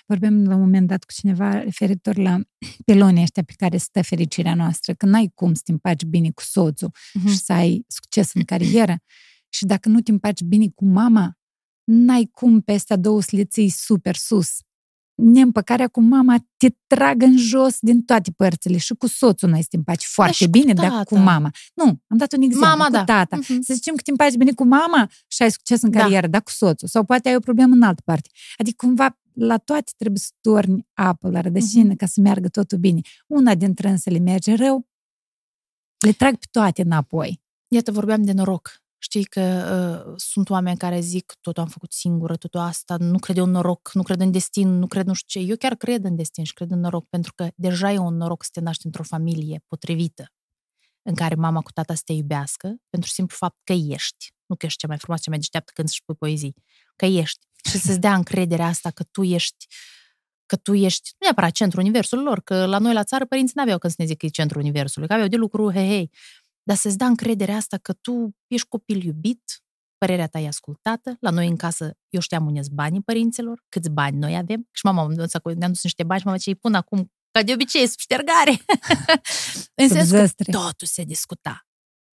Vorbeam 0.06 0.44
la 0.44 0.54
un 0.54 0.60
moment 0.60 0.86
dat 0.86 1.04
cu 1.04 1.12
cineva 1.12 1.58
referitor 1.62 2.16
la 2.16 2.40
pilonii 2.86 3.22
ăștia 3.22 3.42
pe 3.42 3.52
care 3.56 3.76
stă 3.76 4.02
fericirea 4.02 4.54
noastră, 4.54 4.94
că 4.94 5.06
n-ai 5.06 5.30
cum 5.34 5.54
să 5.54 5.62
te 5.64 5.72
împaci 5.72 6.04
bine 6.04 6.30
cu 6.30 6.42
soțul 6.42 6.90
uh-huh. 6.90 7.28
și 7.28 7.36
să 7.36 7.52
ai 7.52 7.84
succes 7.88 8.34
în 8.34 8.44
carieră 8.44 8.96
și 9.48 9.64
dacă 9.64 9.88
nu 9.88 10.00
te 10.00 10.10
împaci 10.10 10.42
bine 10.42 10.68
cu 10.74 10.84
mama, 10.84 11.38
n-ai 11.84 12.28
cum 12.32 12.60
pe 12.60 12.72
astea 12.72 12.96
două 12.96 13.22
sliții 13.22 13.68
super 13.68 14.16
sus 14.16 14.58
neîmpăcarea 15.18 15.88
cu 15.88 16.00
mama 16.00 16.36
te 16.56 16.68
trag 16.86 17.22
în 17.22 17.36
jos 17.36 17.76
din 17.80 18.02
toate 18.02 18.30
părțile 18.30 18.76
și 18.76 18.94
cu 18.94 19.06
soțul 19.06 19.48
noi 19.48 19.58
suntem 19.58 19.78
împaci 19.78 20.04
foarte 20.04 20.44
da, 20.44 20.50
bine, 20.50 20.72
dar 20.72 21.04
cu 21.04 21.16
mama. 21.16 21.50
Nu, 21.74 21.84
am 21.84 22.16
dat 22.16 22.32
un 22.32 22.42
exemplu, 22.42 22.68
mama, 22.68 22.84
cu 22.84 22.90
da. 22.90 23.04
tata. 23.04 23.38
Uh-huh. 23.38 23.58
Să 23.60 23.74
zicem 23.74 23.94
că 23.94 24.02
te 24.02 24.10
împaci 24.10 24.34
bine 24.34 24.52
cu 24.52 24.64
mama 24.64 25.10
și 25.26 25.42
ai 25.42 25.50
succes 25.50 25.82
în 25.82 25.90
da. 25.90 26.00
carieră, 26.00 26.26
da. 26.26 26.32
dar 26.32 26.42
cu 26.42 26.50
soțul. 26.50 26.88
Sau 26.88 27.04
poate 27.04 27.28
ai 27.28 27.36
o 27.36 27.40
problemă 27.40 27.74
în 27.74 27.82
altă 27.82 28.02
parte. 28.04 28.28
Adică 28.56 28.86
cumva 28.86 29.18
la 29.32 29.56
toate 29.56 29.92
trebuie 29.96 30.18
să 30.18 30.30
torni 30.40 30.86
apă 30.92 31.30
la 31.30 31.40
rădăcină 31.40 31.92
uh-huh. 31.92 31.96
ca 31.96 32.06
să 32.06 32.20
meargă 32.20 32.48
totul 32.48 32.78
bine. 32.78 33.00
Una 33.26 33.54
dintre 33.54 33.88
însele 33.88 34.18
merge 34.18 34.54
rău, 34.54 34.88
le 35.98 36.12
trag 36.12 36.36
pe 36.36 36.46
toate 36.50 36.82
înapoi. 36.82 37.42
Iată, 37.68 37.92
vorbeam 37.92 38.22
de 38.22 38.32
noroc. 38.32 38.82
Știi 38.98 39.24
că 39.24 39.40
uh, 40.06 40.12
sunt 40.16 40.50
oameni 40.50 40.76
care 40.76 41.00
zic 41.00 41.34
totul 41.40 41.62
am 41.62 41.68
făcut 41.68 41.92
singură, 41.92 42.36
totul 42.36 42.60
asta, 42.60 42.96
nu 42.96 43.18
cred 43.18 43.36
în 43.36 43.50
noroc, 43.50 43.90
nu 43.92 44.02
cred 44.02 44.20
în 44.20 44.30
destin, 44.30 44.78
nu 44.78 44.86
cred 44.86 45.06
nu 45.06 45.12
știu 45.12 45.40
ce. 45.40 45.48
Eu 45.48 45.56
chiar 45.56 45.74
cred 45.74 46.04
în 46.04 46.16
destin 46.16 46.44
și 46.44 46.52
cred 46.52 46.70
în 46.70 46.80
noroc, 46.80 47.08
pentru 47.08 47.32
că 47.34 47.48
deja 47.54 47.92
e 47.92 47.98
un 47.98 48.16
noroc 48.16 48.44
să 48.44 48.50
te 48.52 48.60
naști 48.60 48.86
într-o 48.86 49.02
familie 49.02 49.64
potrivită, 49.66 50.32
în 51.02 51.14
care 51.14 51.34
mama 51.34 51.60
cu 51.60 51.72
tata 51.72 51.94
să 51.94 52.02
te 52.04 52.12
iubească, 52.12 52.76
pentru 52.90 53.10
simplu 53.10 53.36
fapt 53.38 53.58
că 53.64 53.72
ești. 53.72 54.32
Nu 54.46 54.56
că 54.56 54.66
ești 54.66 54.78
cea 54.78 54.86
mai 54.86 54.98
frumoasă, 54.98 55.22
cea 55.24 55.30
mai 55.30 55.38
deșteaptă 55.38 55.72
când 55.74 55.88
și 55.88 56.02
pui 56.04 56.14
poezii, 56.14 56.54
că 56.96 57.06
ești. 57.06 57.46
Și 57.68 57.78
să-ți 57.78 58.00
dea 58.00 58.14
încrederea 58.14 58.66
asta 58.66 58.90
că 58.90 59.02
tu 59.02 59.22
ești 59.22 59.66
că 60.48 60.56
tu 60.56 60.74
ești 60.74 61.10
nu 61.18 61.24
neapărat 61.24 61.50
centrul 61.50 61.82
universului 61.82 62.24
lor, 62.24 62.40
că 62.40 62.66
la 62.66 62.78
noi 62.78 62.92
la 62.92 63.04
țară 63.04 63.26
părinții 63.26 63.52
n-aveau 63.56 63.78
când 63.78 63.92
să 63.92 64.02
ne 64.02 64.08
zic 64.08 64.18
că 64.18 64.26
e 64.26 64.28
centrul 64.28 64.60
universului, 64.60 65.08
că 65.08 65.14
aveau 65.14 65.28
de 65.28 65.36
lucru, 65.36 65.72
hei, 65.72 65.86
hei, 65.86 66.10
dar 66.68 66.76
să-ți 66.76 66.96
da 66.96 67.06
încrederea 67.06 67.56
asta 67.56 67.76
că 67.76 67.92
tu 67.92 68.36
ești 68.46 68.68
copil 68.68 69.04
iubit, 69.04 69.62
părerea 69.98 70.26
ta 70.26 70.38
e 70.38 70.46
ascultată. 70.46 71.16
La 71.20 71.30
noi 71.30 71.48
în 71.48 71.56
casă, 71.56 71.96
eu 72.08 72.20
știam 72.20 72.46
unde 72.46 72.60
banii 72.72 73.02
părinților, 73.02 73.62
câți 73.68 73.90
bani 73.90 74.18
noi 74.18 74.36
avem. 74.36 74.68
Și 74.70 74.84
mama 74.84 75.06
ne-a 75.56 75.68
dus 75.68 75.82
niște 75.82 76.02
bani 76.02 76.20
și 76.20 76.26
mama 76.26 76.38
ce 76.38 76.50
îi 76.50 76.56
pun 76.56 76.74
acum, 76.74 77.12
ca 77.30 77.42
de 77.42 77.52
obicei, 77.52 77.86
sub 77.86 77.98
ștergare. 77.98 78.50
în 79.82 79.88
sens 79.88 80.10
că 80.10 80.44
totul 80.50 80.86
se 80.86 81.02
discuta. 81.02 81.66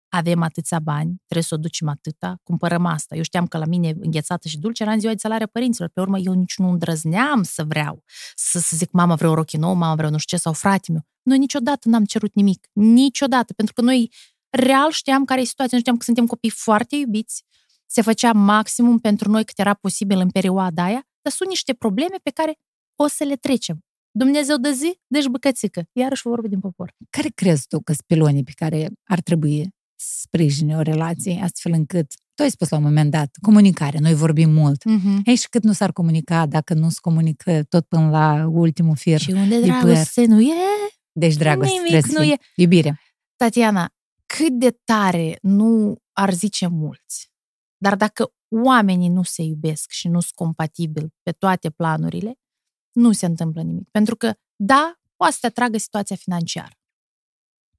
Avem 0.10 0.42
atâția 0.42 0.80
bani, 0.80 1.16
trebuie 1.26 1.44
să 1.44 1.56
o 1.56 1.58
ducem 1.58 1.88
atâta, 1.88 2.40
cumpărăm 2.44 2.86
asta. 2.86 3.16
Eu 3.16 3.22
știam 3.22 3.48
că 3.48 3.58
la 3.58 3.66
mine 3.66 3.94
înghețată 4.00 4.48
și 4.48 4.60
dulce 4.60 4.84
era 4.84 4.92
în 4.92 5.00
ziua 5.00 5.14
de 5.14 5.20
salare 5.20 5.46
părinților. 5.46 5.90
Pe 5.90 6.02
urmă, 6.02 6.18
eu 6.18 6.34
nici 6.34 6.58
nu 6.58 6.70
îndrăzneam 6.70 7.44
să 7.44 7.64
vreau 7.64 8.04
să, 8.36 8.60
să 8.60 8.76
zic, 8.76 8.92
mama 8.92 9.16
vreau 9.16 9.34
rochi 9.34 9.58
nou, 9.58 9.74
mama 9.74 9.96
vreau 9.96 10.12
nu 10.12 10.18
știu 10.18 10.38
ce, 10.38 10.44
sau 10.44 10.54
frate 10.54 10.92
meu. 10.92 11.02
Noi 11.22 11.38
niciodată 11.38 11.90
n-am 11.90 12.06
cerut 12.06 12.34
nimic. 12.34 12.68
Niciodată. 12.74 13.54
Pentru 13.54 13.74
că 13.74 13.82
noi 13.82 14.12
real 14.56 14.92
știam 14.92 15.26
care 15.26 15.42
e 15.42 15.44
situația, 15.44 15.74
nu 15.78 15.80
știam 15.80 15.98
că 15.98 16.04
suntem 16.04 16.26
copii 16.26 16.50
foarte 16.50 16.96
iubiți, 16.96 17.44
se 17.86 18.02
făcea 18.02 18.32
maximum 18.32 19.00
pentru 19.00 19.30
noi 19.32 19.46
cât 19.46 19.60
era 19.60 19.74
posibil 19.74 20.20
în 20.20 20.30
perioada 20.30 20.84
aia, 20.84 21.04
dar 21.22 21.32
sunt 21.34 21.50
niște 21.50 21.74
probleme 21.74 22.16
pe 22.24 22.30
care 22.30 22.54
o 22.96 23.08
să 23.08 23.24
le 23.24 23.36
trecem. 23.36 23.80
Dumnezeu 24.12 24.58
de 24.58 24.72
zi, 24.72 25.00
deci 25.08 25.26
băcățică. 25.26 25.84
Iarăși 25.92 26.22
vorbă 26.28 26.48
din 26.48 26.60
popor. 26.60 26.94
Care 27.10 27.30
crezi 27.36 27.68
tu 27.68 27.80
că 27.80 27.92
sunt 27.94 28.06
pilonii 28.08 28.44
pe 28.44 28.52
care 28.56 28.90
ar 29.04 29.20
trebui 29.22 29.70
să 29.96 30.16
sprijine 30.20 30.76
o 30.78 30.82
relație 30.82 31.40
astfel 31.44 31.72
încât 31.72 32.06
tu 32.36 32.44
ai 32.44 32.50
spus 32.52 32.70
la 32.70 32.78
un 32.78 32.84
moment 32.84 33.12
dat, 33.12 33.30
comunicare, 33.42 33.98
noi 34.00 34.14
vorbim 34.14 34.50
mult. 34.50 34.84
Mhm. 34.84 35.22
Ei, 35.26 35.36
și 35.36 35.50
cât 35.50 35.64
nu 35.64 35.72
s-ar 35.72 35.92
comunica 35.92 36.46
dacă 36.46 36.74
nu 36.74 36.90
se 36.90 36.98
comunică 37.02 37.64
tot 37.70 37.86
până 37.88 38.10
la 38.10 38.48
ultimul 38.52 38.96
fir 38.96 39.20
Și 39.20 39.32
unde 39.32 39.60
de 39.60 39.68
păr. 39.68 39.80
dragoste 39.82 40.26
nu 40.26 40.42
e, 40.42 40.54
Deci 41.12 41.36
dragoste 41.36 41.74
nimic 41.74 41.90
trebuie 41.90 42.12
să 42.12 42.18
nu 42.20 42.24
fie. 42.26 42.34
e. 42.56 42.62
Iubire. 42.62 43.02
Tatiana, 43.36 43.90
cât 44.38 44.60
de 44.60 44.72
tare 44.72 45.38
nu 45.42 46.02
ar 46.12 46.34
zice 46.34 46.68
mulți, 46.68 47.32
dar 47.78 47.96
dacă 47.96 48.34
oamenii 48.64 49.10
nu 49.10 49.24
se 49.24 49.42
iubesc 49.42 49.90
și 49.92 50.08
nu 50.08 50.20
sunt 50.20 50.34
compatibili 50.36 51.14
pe 51.24 51.32
toate 51.32 51.70
planurile, 51.70 52.40
nu 52.92 53.12
se 53.12 53.26
întâmplă 53.26 53.62
nimic. 53.62 53.90
Pentru 53.92 54.16
că, 54.16 54.34
da, 54.56 55.00
poate 55.16 55.34
să 55.34 55.40
te 55.42 55.48
atragă 55.48 55.78
situația 55.78 56.16
financiară. 56.16 56.78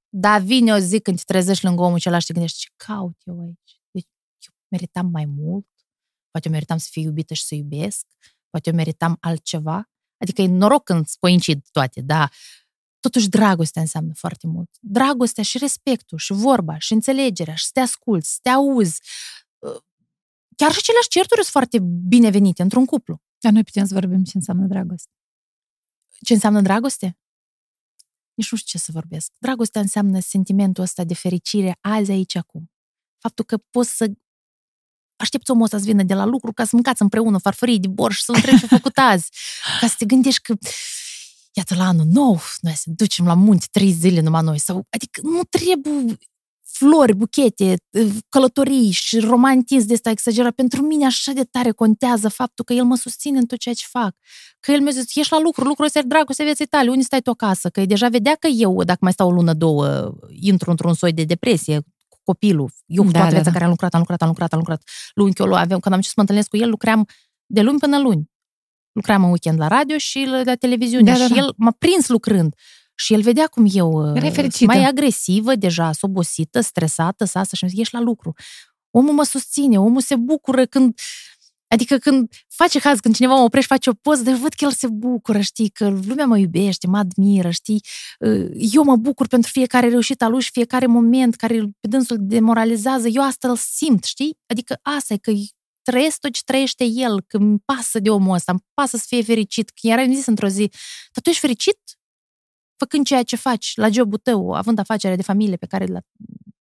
Da, 0.09 0.37
vine 0.37 0.73
o 0.73 0.77
zi 0.77 0.99
când 0.99 1.17
te 1.17 1.23
trezești 1.25 1.65
lângă 1.65 1.81
omul 1.81 1.95
acela 1.95 2.19
și 2.19 2.25
te 2.25 2.33
gândești, 2.33 2.59
ce 2.59 2.67
caut 2.75 3.21
eu 3.23 3.39
aici? 3.39 3.81
Deci, 3.91 4.07
eu 4.47 4.53
meritam 4.67 5.07
mai 5.07 5.25
mult? 5.25 5.67
Poate 6.31 6.47
eu 6.47 6.53
meritam 6.53 6.77
să 6.77 6.87
fiu 6.91 7.01
iubită 7.01 7.33
și 7.33 7.43
să 7.43 7.55
iubesc? 7.55 8.05
Poate 8.49 8.69
eu 8.69 8.75
meritam 8.75 9.17
altceva? 9.19 9.89
Adică 10.17 10.41
e 10.41 10.47
noroc 10.47 10.83
când 10.83 10.99
îți 10.99 11.19
coincid 11.19 11.65
toate, 11.71 12.01
da, 12.01 12.29
totuși 12.99 13.29
dragostea 13.29 13.81
înseamnă 13.81 14.13
foarte 14.15 14.47
mult. 14.47 14.69
Dragostea 14.79 15.43
și 15.43 15.57
respectul 15.57 16.17
și 16.17 16.33
vorba 16.33 16.77
și 16.77 16.93
înțelegerea 16.93 17.55
și 17.55 17.65
să 17.65 17.69
te 17.73 17.79
asculți, 17.79 18.33
să 18.33 18.39
te 18.41 18.49
auzi. 18.49 19.01
Chiar 20.55 20.71
și 20.71 20.77
aceleași 20.77 21.07
certuri 21.09 21.41
sunt 21.41 21.51
foarte 21.51 21.79
binevenite 22.07 22.61
într-un 22.61 22.85
cuplu. 22.85 23.21
Dar 23.39 23.51
noi 23.51 23.63
putem 23.63 23.85
să 23.85 23.93
vorbim 23.93 24.23
ce 24.23 24.31
înseamnă 24.37 24.67
dragoste. 24.67 25.11
Ce 26.21 26.33
înseamnă 26.33 26.61
dragoste? 26.61 27.17
Nici 28.33 28.51
nu 28.51 28.57
știu 28.57 28.77
ce 28.77 28.85
să 28.85 28.91
vorbesc. 28.91 29.31
Dragostea 29.37 29.81
înseamnă 29.81 30.19
sentimentul 30.19 30.83
ăsta 30.83 31.03
de 31.03 31.13
fericire 31.13 31.77
azi, 31.81 32.11
aici, 32.11 32.35
acum. 32.35 32.71
Faptul 33.17 33.45
că 33.45 33.57
poți 33.57 33.95
să 33.95 34.11
aștepți 35.15 35.51
omul 35.51 35.63
ăsta 35.63 35.77
să 35.77 35.83
vină 35.83 36.03
de 36.03 36.13
la 36.13 36.25
lucru 36.25 36.53
ca 36.53 36.63
să 36.63 36.69
mâncați 36.73 37.01
împreună 37.01 37.37
farfurii 37.37 37.79
de 37.79 37.87
borș, 37.87 38.19
să 38.19 38.31
întrebi 38.31 38.59
ce 38.59 38.67
făcut 38.67 38.97
azi. 38.97 39.29
Ca 39.79 39.87
să 39.87 39.95
te 39.97 40.05
gândești 40.05 40.41
că 40.41 40.55
iată 41.57 41.75
la 41.75 41.87
anul 41.87 42.05
nou, 42.05 42.39
noi 42.61 42.73
să 42.73 42.85
ducem 42.85 43.25
la 43.25 43.33
munte 43.33 43.65
trei 43.71 43.91
zile 43.91 44.21
numai 44.21 44.43
noi. 44.43 44.59
Sau, 44.59 44.85
adică 44.89 45.21
nu 45.23 45.41
trebuie 45.49 46.17
flori, 46.61 47.15
buchete, 47.15 47.75
călătorii 48.29 48.91
și 48.91 49.19
romantism 49.19 49.87
de 49.87 49.93
ăsta 49.93 50.09
exagerat. 50.09 50.53
Pentru 50.53 50.81
mine 50.81 51.05
așa 51.05 51.31
de 51.31 51.43
tare 51.43 51.71
contează 51.71 52.29
faptul 52.29 52.65
că 52.65 52.73
el 52.73 52.83
mă 52.83 52.95
susține 52.95 53.37
în 53.37 53.45
tot 53.45 53.59
ceea 53.59 53.75
ce 53.75 53.85
fac. 53.89 54.15
Că 54.59 54.71
el 54.71 54.81
mi-a 54.81 54.91
zis, 54.91 55.15
ești 55.15 55.33
la 55.33 55.39
lucru, 55.39 55.63
lucrul 55.63 55.85
ăsta 55.85 55.99
e 55.99 56.01
dragostea 56.01 56.45
vieții 56.45 56.65
tale, 56.65 56.89
unde 56.89 57.03
stai 57.03 57.21
tu 57.21 57.29
acasă? 57.29 57.69
Că 57.69 57.85
deja 57.85 58.09
vedea 58.09 58.35
că 58.39 58.47
eu, 58.47 58.83
dacă 58.83 58.99
mai 59.01 59.11
stau 59.11 59.27
o 59.27 59.31
lună, 59.31 59.53
două, 59.53 60.13
intru 60.29 60.69
într-un 60.69 60.93
soi 60.93 61.13
de 61.13 61.23
depresie 61.23 61.79
cu 62.07 62.17
copilul. 62.23 62.71
Eu 62.85 63.03
cu 63.03 63.11
Da, 63.11 63.19
toată 63.19 63.33
da, 63.33 63.41
viața 63.41 63.49
da. 63.49 63.51
care 63.51 63.63
am 63.63 63.69
lucrat, 63.69 63.93
am 63.93 63.99
lucrat, 63.99 64.21
am 64.21 64.27
lucrat, 64.27 64.53
am 64.53 64.59
lucrat. 64.59 64.81
Luni, 65.13 65.33
eu 65.37 65.45
aveam, 65.45 65.79
când 65.79 65.93
am 65.93 65.93
început 65.93 66.03
să 66.03 66.13
mă 66.15 66.21
întâlnesc 66.21 66.49
cu 66.49 66.57
el, 66.57 66.69
lucream 66.69 67.07
de 67.45 67.61
luni 67.61 67.79
până 67.79 67.99
luni. 67.99 68.29
Lucram 68.97 69.23
în 69.23 69.29
weekend 69.29 69.59
la 69.59 69.67
radio 69.67 69.97
și 69.97 70.25
la 70.29 70.41
la 70.45 70.55
televiziune. 70.55 71.11
Da, 71.11 71.17
da, 71.17 71.23
și 71.25 71.33
da. 71.33 71.39
el 71.39 71.53
m-a 71.57 71.75
prins 71.77 72.07
lucrând. 72.07 72.55
Și 72.95 73.13
el 73.13 73.21
vedea 73.21 73.47
cum 73.47 73.67
eu 73.71 74.13
Erai 74.15 74.27
uh, 74.27 74.33
fericită. 74.33 74.57
sunt 74.57 74.69
mai 74.69 74.83
agresivă, 74.83 75.55
deja 75.55 75.91
sunt 75.91 76.11
obosită, 76.11 76.61
stresată, 76.61 77.25
să 77.25 77.37
asta 77.39 77.55
și 77.55 77.65
mi 77.65 77.81
ești 77.81 77.93
la 77.93 77.99
lucru. 77.99 78.33
Omul 78.91 79.13
mă 79.13 79.23
susține, 79.23 79.79
omul 79.79 80.01
se 80.01 80.15
bucură 80.15 80.65
când 80.65 80.93
Adică 81.69 81.97
când 81.97 82.29
face 82.47 82.79
haz, 82.79 82.99
când 82.99 83.15
cineva 83.15 83.33
mă 83.33 83.41
oprește, 83.41 83.73
face 83.73 83.89
o 83.89 83.93
poză, 83.93 84.23
dar 84.23 84.33
eu 84.33 84.39
văd 84.39 84.53
că 84.53 84.65
el 84.65 84.71
se 84.71 84.87
bucură, 84.87 85.39
știi, 85.39 85.69
că 85.69 85.87
lumea 86.07 86.25
mă 86.25 86.37
iubește, 86.37 86.87
mă 86.87 86.97
admiră, 86.97 87.49
știi. 87.49 87.81
Uh, 88.19 88.49
Eu 88.73 88.83
mă 88.83 88.95
bucur 88.95 89.27
pentru 89.27 89.51
fiecare 89.51 89.89
reușită 89.89 90.23
a 90.23 90.27
lui 90.27 90.41
și 90.41 90.49
fiecare 90.51 90.85
moment 90.85 91.35
care 91.35 91.57
îl- 91.57 91.71
pe 91.79 91.87
dânsul 91.87 92.17
demoralizează. 92.19 93.07
Eu 93.07 93.23
asta 93.23 93.49
îl 93.49 93.55
simt, 93.55 94.03
știi? 94.03 94.37
Adică 94.45 94.79
asta 94.81 95.13
e 95.13 95.17
că 95.17 95.31
trăiesc 95.91 96.19
tot 96.19 96.33
ce 96.33 96.41
trăiește 96.43 96.83
el, 96.83 97.21
că 97.21 97.37
îmi 97.37 97.59
pasă 97.59 97.99
de 97.99 98.09
omul 98.09 98.33
ăsta, 98.33 98.51
îmi 98.51 98.65
pasă 98.73 98.97
să 98.97 99.05
fie 99.07 99.23
fericit. 99.23 99.69
Că 99.69 99.87
era 99.87 100.05
zis 100.05 100.25
într-o 100.25 100.47
zi, 100.47 100.67
dar 101.13 101.23
tu 101.23 101.29
ești 101.29 101.41
fericit? 101.41 101.79
Făcând 102.75 103.05
ceea 103.05 103.23
ce 103.23 103.35
faci 103.35 103.75
la 103.75 103.89
jobul 103.89 104.17
tău, 104.17 104.51
având 104.53 104.79
afacere 104.79 105.15
de 105.15 105.21
familie 105.21 105.55
pe 105.55 105.65
care 105.65 105.85
la 105.85 105.99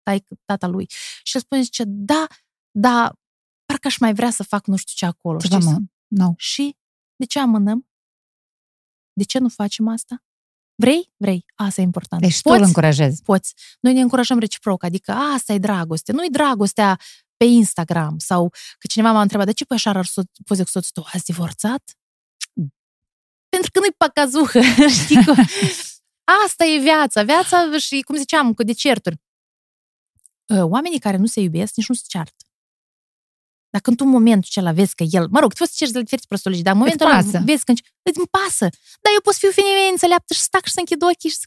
tai 0.02 0.24
tata 0.44 0.66
lui. 0.66 0.86
Și 1.22 1.36
el 1.36 1.40
spune, 1.40 1.62
zice, 1.62 1.82
da, 1.86 2.26
da, 2.70 3.12
parcă 3.64 3.86
aș 3.86 3.98
mai 3.98 4.14
vrea 4.14 4.30
să 4.30 4.42
fac 4.42 4.66
nu 4.66 4.76
știu 4.76 4.92
ce 4.96 5.06
acolo. 5.06 5.38
Ceva 5.38 5.58
știi? 5.58 5.72
mă, 5.72 5.78
nou. 6.06 6.34
Și 6.36 6.76
de 7.16 7.24
ce 7.24 7.38
amânăm? 7.38 7.88
De 9.12 9.24
ce 9.24 9.38
nu 9.38 9.48
facem 9.48 9.88
asta? 9.88 10.24
Vrei? 10.74 11.12
Vrei. 11.16 11.44
Asta 11.54 11.80
e 11.80 11.84
important. 11.84 12.22
Deci 12.22 12.40
tu 12.40 12.50
îl 12.50 12.62
încurajezi. 12.62 13.22
Poți. 13.22 13.54
Noi 13.80 13.92
ne 13.92 14.00
încurajăm 14.00 14.38
reciproc, 14.38 14.82
adică 14.82 15.12
asta 15.12 15.52
e 15.52 15.58
dragoste. 15.58 16.12
Nu-i 16.12 16.30
dragostea 16.30 16.98
pe 17.36 17.44
Instagram 17.44 18.18
sau 18.18 18.48
că 18.78 18.86
cineva 18.88 19.12
m-a 19.12 19.20
întrebat 19.20 19.46
de 19.46 19.52
ce 19.52 19.64
pui 19.64 19.76
așa 19.76 19.92
rar 19.92 20.06
so- 20.06 20.42
poze 20.46 20.62
cu 20.62 20.68
soțul 20.68 20.90
tău? 20.92 21.04
Ați 21.12 21.24
divorțat? 21.24 21.82
Pentru 23.48 23.70
că 23.70 23.78
nu-i 23.78 23.92
pacazuhă, 23.96 24.60
știi? 25.02 25.24
Că... 25.24 25.34
Asta 26.44 26.64
e 26.64 26.78
viața. 26.78 27.22
Viața 27.22 27.78
și, 27.78 28.00
cum 28.00 28.16
ziceam, 28.16 28.54
cu 28.54 28.62
decerturi. 28.62 29.16
Uh, 30.54 30.62
Oamenii 30.62 30.98
care 30.98 31.16
nu 31.16 31.26
se 31.26 31.40
iubesc 31.40 31.76
nici 31.76 31.88
nu 31.88 31.94
se 31.94 32.04
ceartă. 32.08 32.44
Dacă 33.70 33.90
în 33.90 33.96
tu 33.96 34.04
momentul 34.04 34.48
acela 34.50 34.72
vezi 34.72 34.94
că 34.94 35.04
el, 35.10 35.28
mă 35.28 35.38
rog, 35.40 35.52
tu 35.52 35.58
poți 35.58 35.70
să 35.70 35.76
cerți 35.78 35.92
de 35.92 36.00
diferiți 36.02 36.26
prostologii, 36.26 36.64
dar 36.64 36.72
în 36.72 36.78
momentul 36.78 37.06
ăla 37.06 37.14
pasă. 37.16 37.42
vezi 37.44 37.64
că 37.64 37.72
îți 38.02 38.18
îmi 38.18 38.26
pasă. 38.26 38.66
Dar 39.02 39.12
eu 39.14 39.20
pot 39.22 39.32
să 39.32 39.38
fiu 39.38 39.50
femeie 39.50 39.88
înțeleaptă 39.90 40.34
și 40.34 40.38
să 40.38 40.44
stac 40.44 40.64
și 40.64 40.72
să 40.72 40.78
închid 40.80 41.02
ochii 41.02 41.30
și 41.30 41.36
să... 41.36 41.46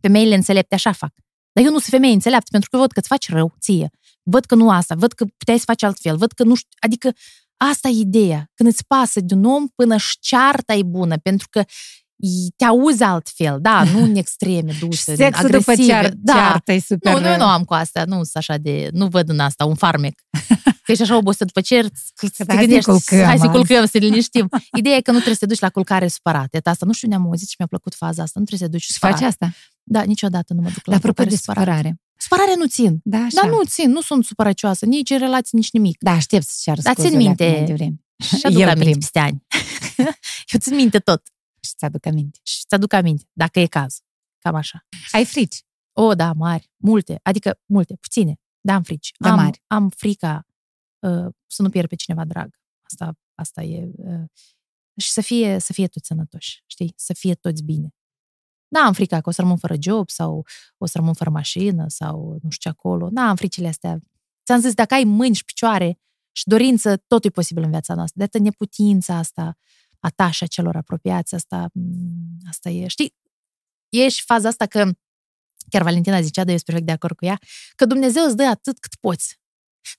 Femeile 0.00 0.34
înțelepte 0.34 0.74
așa 0.74 0.92
fac. 0.92 1.12
Dar 1.54 1.64
eu 1.64 1.70
nu 1.70 1.78
sunt 1.78 1.90
femeie 1.90 2.12
înțeleaptă 2.12 2.48
pentru 2.50 2.70
că 2.70 2.76
văd 2.76 2.92
că 2.92 2.98
îți 2.98 3.08
faci 3.08 3.28
rău 3.28 3.54
ție. 3.60 3.90
Văd 4.22 4.44
că 4.44 4.54
nu 4.54 4.70
asta, 4.70 4.94
văd 4.94 5.12
că 5.12 5.24
puteai 5.36 5.58
să 5.58 5.64
faci 5.66 5.82
altfel, 5.82 6.16
văd 6.16 6.32
că 6.32 6.44
nu 6.44 6.54
știu, 6.54 6.68
adică 6.80 7.12
asta 7.56 7.88
e 7.88 7.92
ideea. 7.92 8.50
Când 8.54 8.68
îți 8.68 8.86
pasă 8.86 9.20
de 9.20 9.34
un 9.34 9.44
om 9.44 9.66
până 9.74 9.96
și 9.96 10.16
cearta 10.20 10.74
e 10.74 10.82
bună, 10.82 11.16
pentru 11.18 11.46
că 11.50 11.64
i- 12.16 12.50
te 12.56 12.64
auzi 12.64 13.02
altfel, 13.02 13.58
da, 13.60 13.82
nu 13.84 14.02
în 14.02 14.14
extreme 14.14 14.72
Și 14.78 14.78
duse, 14.78 15.14
sexul 15.14 15.48
după 15.50 15.70
agresive. 15.70 15.92
cear, 15.92 16.12
da. 16.16 16.32
ceartă 16.32 16.72
e 16.72 16.78
super... 16.78 17.12
Nu, 17.12 17.20
nu, 17.30 17.36
nu 17.36 17.44
am 17.44 17.64
cu 17.64 17.74
asta, 17.74 18.04
nu 18.04 18.14
sunt 18.14 18.30
așa 18.32 18.56
de, 18.56 18.88
nu 18.92 19.06
văd 19.06 19.28
în 19.28 19.38
asta 19.38 19.64
un 19.64 19.74
farmec. 19.74 20.20
Că 20.84 20.90
ești 20.92 21.02
așa 21.02 21.16
obosită 21.16 21.44
după 21.44 21.60
cer, 21.60 21.84
că 22.14 22.28
te 22.28 22.44
hai 22.46 22.56
să 22.56 22.60
gândești, 22.60 22.84
culcăm, 22.90 23.24
hai 23.24 23.38
să 23.38 23.44
am. 23.44 23.50
culcăm, 23.52 23.86
să 23.86 23.98
ne 23.98 24.06
liniștim. 24.06 24.48
Ideea 24.76 24.96
e 24.96 25.00
că 25.00 25.10
nu 25.10 25.16
trebuie 25.16 25.34
să 25.36 25.40
te 25.40 25.46
duci 25.46 25.58
la 25.60 25.70
culcare 25.70 26.08
supărat. 26.08 26.54
E 26.54 26.58
asta, 26.62 26.86
nu 26.86 26.92
știu, 26.92 27.08
ne-am 27.08 27.26
auzit 27.26 27.48
și 27.48 27.54
mi-a 27.58 27.68
plăcut 27.68 27.94
faza 27.94 28.22
asta, 28.22 28.40
nu 28.40 28.44
trebuie 28.44 28.58
să 28.68 28.72
te 28.72 28.76
duci 28.78 28.86
Și 28.86 28.92
supărat. 28.92 29.18
faci 29.18 29.26
asta. 29.28 29.52
Da, 29.86 30.02
niciodată 30.02 30.54
nu 30.54 30.60
mă 30.60 30.68
duc 30.68 30.86
la 30.86 30.92
Dar 30.92 30.94
apropo 30.94 31.14
culcare 31.14 31.28
de 31.30 31.36
supărat. 31.36 31.64
supărare. 31.64 32.00
Supărare 32.16 32.54
nu 32.56 32.66
țin. 32.66 33.00
Da, 33.04 33.18
așa. 33.18 33.40
Dar 33.40 33.50
nu 33.50 33.64
țin, 33.64 33.90
nu 33.90 34.00
sunt 34.00 34.24
supărăcioasă, 34.24 34.86
nici 34.86 35.10
în 35.10 35.18
relații, 35.18 35.58
nici 35.58 35.70
nimic. 35.70 35.96
Da, 36.00 36.10
aștept 36.10 36.44
să 36.46 36.58
cear 36.62 36.78
Dar 36.82 36.94
țin 36.94 37.04
scuze 37.04 37.16
minte. 37.18 37.44
dacă 37.44 37.56
mai 37.56 37.66
devreme. 37.66 37.94
Și 38.38 38.46
aduc 38.46 38.60
El 38.60 38.68
aminte 38.68 38.84
prim. 38.84 38.98
peste 38.98 39.18
ani. 39.18 39.46
Eu 40.52 40.60
țin 40.60 40.74
minte 40.74 40.98
tot 40.98 41.22
Și 41.60 41.72
ți-aduc 41.76 42.06
aminte. 42.06 42.38
și 42.42 42.64
ți-aduc 42.68 42.92
aminte, 42.92 43.24
dacă 43.32 43.60
e 43.60 43.66
caz. 43.66 44.00
Cam 44.38 44.54
așa. 44.54 44.86
Ai 45.12 45.24
frici. 45.24 45.62
O, 45.92 46.14
da, 46.14 46.32
mari, 46.32 46.70
multe, 46.76 47.18
adică 47.22 47.60
multe, 47.66 47.96
puține, 48.00 48.34
da, 48.60 48.74
am 48.74 48.82
frici. 48.82 49.10
Da, 49.18 49.30
am, 49.30 49.36
mari. 49.36 49.62
Am 49.66 49.88
frica 49.88 50.46
uh, 50.98 51.26
să 51.46 51.62
nu 51.62 51.68
pierd 51.68 51.88
pe 51.88 51.94
cineva 51.94 52.24
drag. 52.24 52.58
Asta, 52.82 53.18
asta 53.34 53.62
e... 53.62 53.90
Uh, 53.96 54.24
și 54.96 55.10
să 55.10 55.20
fie, 55.20 55.58
să 55.58 55.72
fie 55.72 55.88
toți 55.88 56.06
sănătoși, 56.06 56.62
știi? 56.66 56.92
Să 56.96 57.12
fie 57.12 57.34
toți 57.34 57.62
bine. 57.62 57.94
Da, 58.74 58.80
am 58.80 58.92
frica 58.92 59.20
că 59.20 59.28
o 59.28 59.32
să 59.32 59.40
rămân 59.40 59.56
fără 59.56 59.74
job 59.80 60.10
sau 60.10 60.46
o 60.78 60.86
să 60.86 60.92
rămân 60.98 61.14
fără 61.14 61.30
mașină 61.30 61.84
sau 61.88 62.38
nu 62.42 62.50
știu 62.50 62.70
ce 62.70 62.76
acolo. 62.78 63.08
Da, 63.12 63.22
am 63.28 63.36
fricile 63.36 63.68
astea. 63.68 63.98
Ți-am 64.44 64.60
zis, 64.60 64.74
dacă 64.74 64.94
ai 64.94 65.04
mâini 65.04 65.34
și 65.34 65.44
picioare 65.44 65.98
și 66.32 66.44
dorință, 66.46 66.96
totul 66.96 67.30
e 67.30 67.32
posibil 67.32 67.62
în 67.62 67.70
viața 67.70 67.94
noastră. 67.94 68.18
De 68.18 68.24
atât 68.24 68.40
neputința 68.40 69.16
asta, 69.16 69.56
a 69.98 70.08
ta 70.08 70.30
și 70.30 70.42
a 70.42 70.46
celor 70.46 70.76
apropiați, 70.76 71.34
asta, 71.34 71.70
mm, 71.72 72.38
asta 72.48 72.70
e, 72.70 72.86
știi? 72.86 73.14
E 73.88 74.08
și 74.08 74.22
faza 74.22 74.48
asta 74.48 74.66
că 74.66 74.90
chiar 75.68 75.82
Valentina 75.82 76.20
zicea, 76.20 76.42
dar 76.42 76.50
eu 76.50 76.56
sunt 76.56 76.66
perfect 76.66 76.86
de 76.86 76.92
acord 76.92 77.16
cu 77.16 77.24
ea, 77.24 77.38
că 77.74 77.84
Dumnezeu 77.86 78.24
îți 78.24 78.36
dă 78.36 78.42
atât 78.42 78.78
cât 78.78 78.94
poți. 78.94 79.40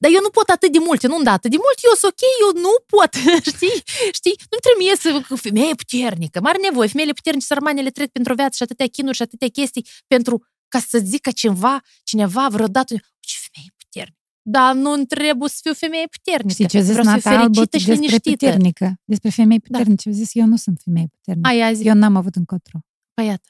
Dar 0.02 0.10
eu 0.12 0.22
nu 0.22 0.30
pot 0.38 0.48
atât 0.50 0.72
de 0.72 0.80
mult, 0.88 1.00
eu 1.04 1.10
nu-mi 1.10 1.24
dă 1.24 1.30
atât 1.30 1.52
de 1.56 1.60
mult, 1.66 1.78
eu 1.90 1.94
sunt 2.02 2.12
ok, 2.12 2.22
eu 2.44 2.50
nu 2.66 2.74
pot, 2.94 3.12
știi? 3.56 3.76
știi? 4.20 4.36
Nu 4.52 4.58
trebuie 4.68 4.94
să 5.04 5.08
că 5.28 5.36
femeie 5.48 5.74
puternică, 5.82 6.38
mare 6.48 6.58
nevoie, 6.68 6.88
femeile 6.94 7.14
puternice, 7.20 7.46
sărmanele 7.46 7.90
trec 7.98 8.10
pentru 8.18 8.32
o 8.34 8.36
viață 8.36 8.56
și 8.56 8.64
atâtea 8.64 8.88
chinuri 8.96 9.16
și 9.16 9.22
atâtea 9.28 9.48
chestii 9.58 9.86
pentru 10.14 10.36
ca 10.68 10.80
să 10.80 10.98
zică 11.04 11.32
cineva, 11.32 11.82
cineva 12.04 12.48
vreodată, 12.56 12.94
ce 13.28 13.36
femeie 13.46 13.72
puternică. 13.78 14.20
Dar 14.48 14.74
nu 14.76 15.04
trebuie 15.06 15.50
să 15.50 15.60
fiu 15.62 15.74
femeie 15.74 16.08
puternică. 16.16 16.54
Știi 16.54 16.68
ce 16.68 16.78
a 16.78 16.82
zis 16.82 16.96
Vreau 16.96 17.06
să 17.06 17.20
fiu 17.20 17.30
Nata 17.30 17.42
Albot 17.42 17.56
fericită 17.56 17.78
și 17.78 17.86
despre 17.86 18.06
liniștită. 18.06 18.46
puternică? 18.46 18.96
Despre 19.04 19.30
femei 19.30 19.60
Da. 19.60 19.64
puternice. 19.68 20.10
A 20.10 20.12
zis, 20.12 20.30
eu 20.34 20.46
nu 20.46 20.56
sunt 20.56 20.82
femeie 20.84 21.08
puternică. 21.16 21.48
Aia 21.50 21.74
zi, 21.74 21.84
Eu 21.88 21.94
n-am 21.94 22.16
avut 22.16 22.36
încotro. 22.36 22.80
păi 23.14 23.26
iată. 23.26 23.50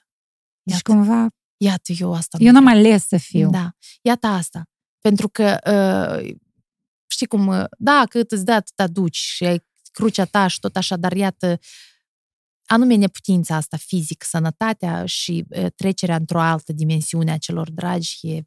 Deci 0.63 0.75
Iată, 0.75 0.91
cumva, 0.91 1.27
iată, 1.57 1.91
eu 1.99 2.13
asta 2.13 2.37
eu 2.39 2.45
nu 2.51 2.59
n-am 2.59 2.67
ales 2.67 3.07
să 3.07 3.17
fiu. 3.17 3.49
Da, 3.49 3.69
iată 4.01 4.27
asta. 4.27 4.63
Pentru 5.05 5.29
că 5.29 5.57
uh, 5.65 6.35
știi 7.07 7.27
cum, 7.27 7.47
uh, 7.47 7.63
da, 7.77 8.03
cât 8.09 8.31
îți 8.31 8.45
dă, 8.45 8.51
atât 8.51 8.79
aduci 8.79 9.17
și 9.17 9.43
ai 9.43 9.63
crucea 9.91 10.25
ta 10.25 10.47
și 10.47 10.59
tot 10.59 10.75
așa, 10.75 10.95
dar 10.95 11.11
iată, 11.11 11.59
anume 12.65 12.95
neputința 12.95 13.55
asta 13.55 13.77
fizic, 13.77 14.23
sănătatea 14.23 15.05
și 15.05 15.45
uh, 15.49 15.65
trecerea 15.75 16.15
într-o 16.15 16.41
altă 16.41 16.73
dimensiune 16.73 17.31
a 17.31 17.37
celor 17.37 17.71
dragi 17.71 18.17
e 18.21 18.41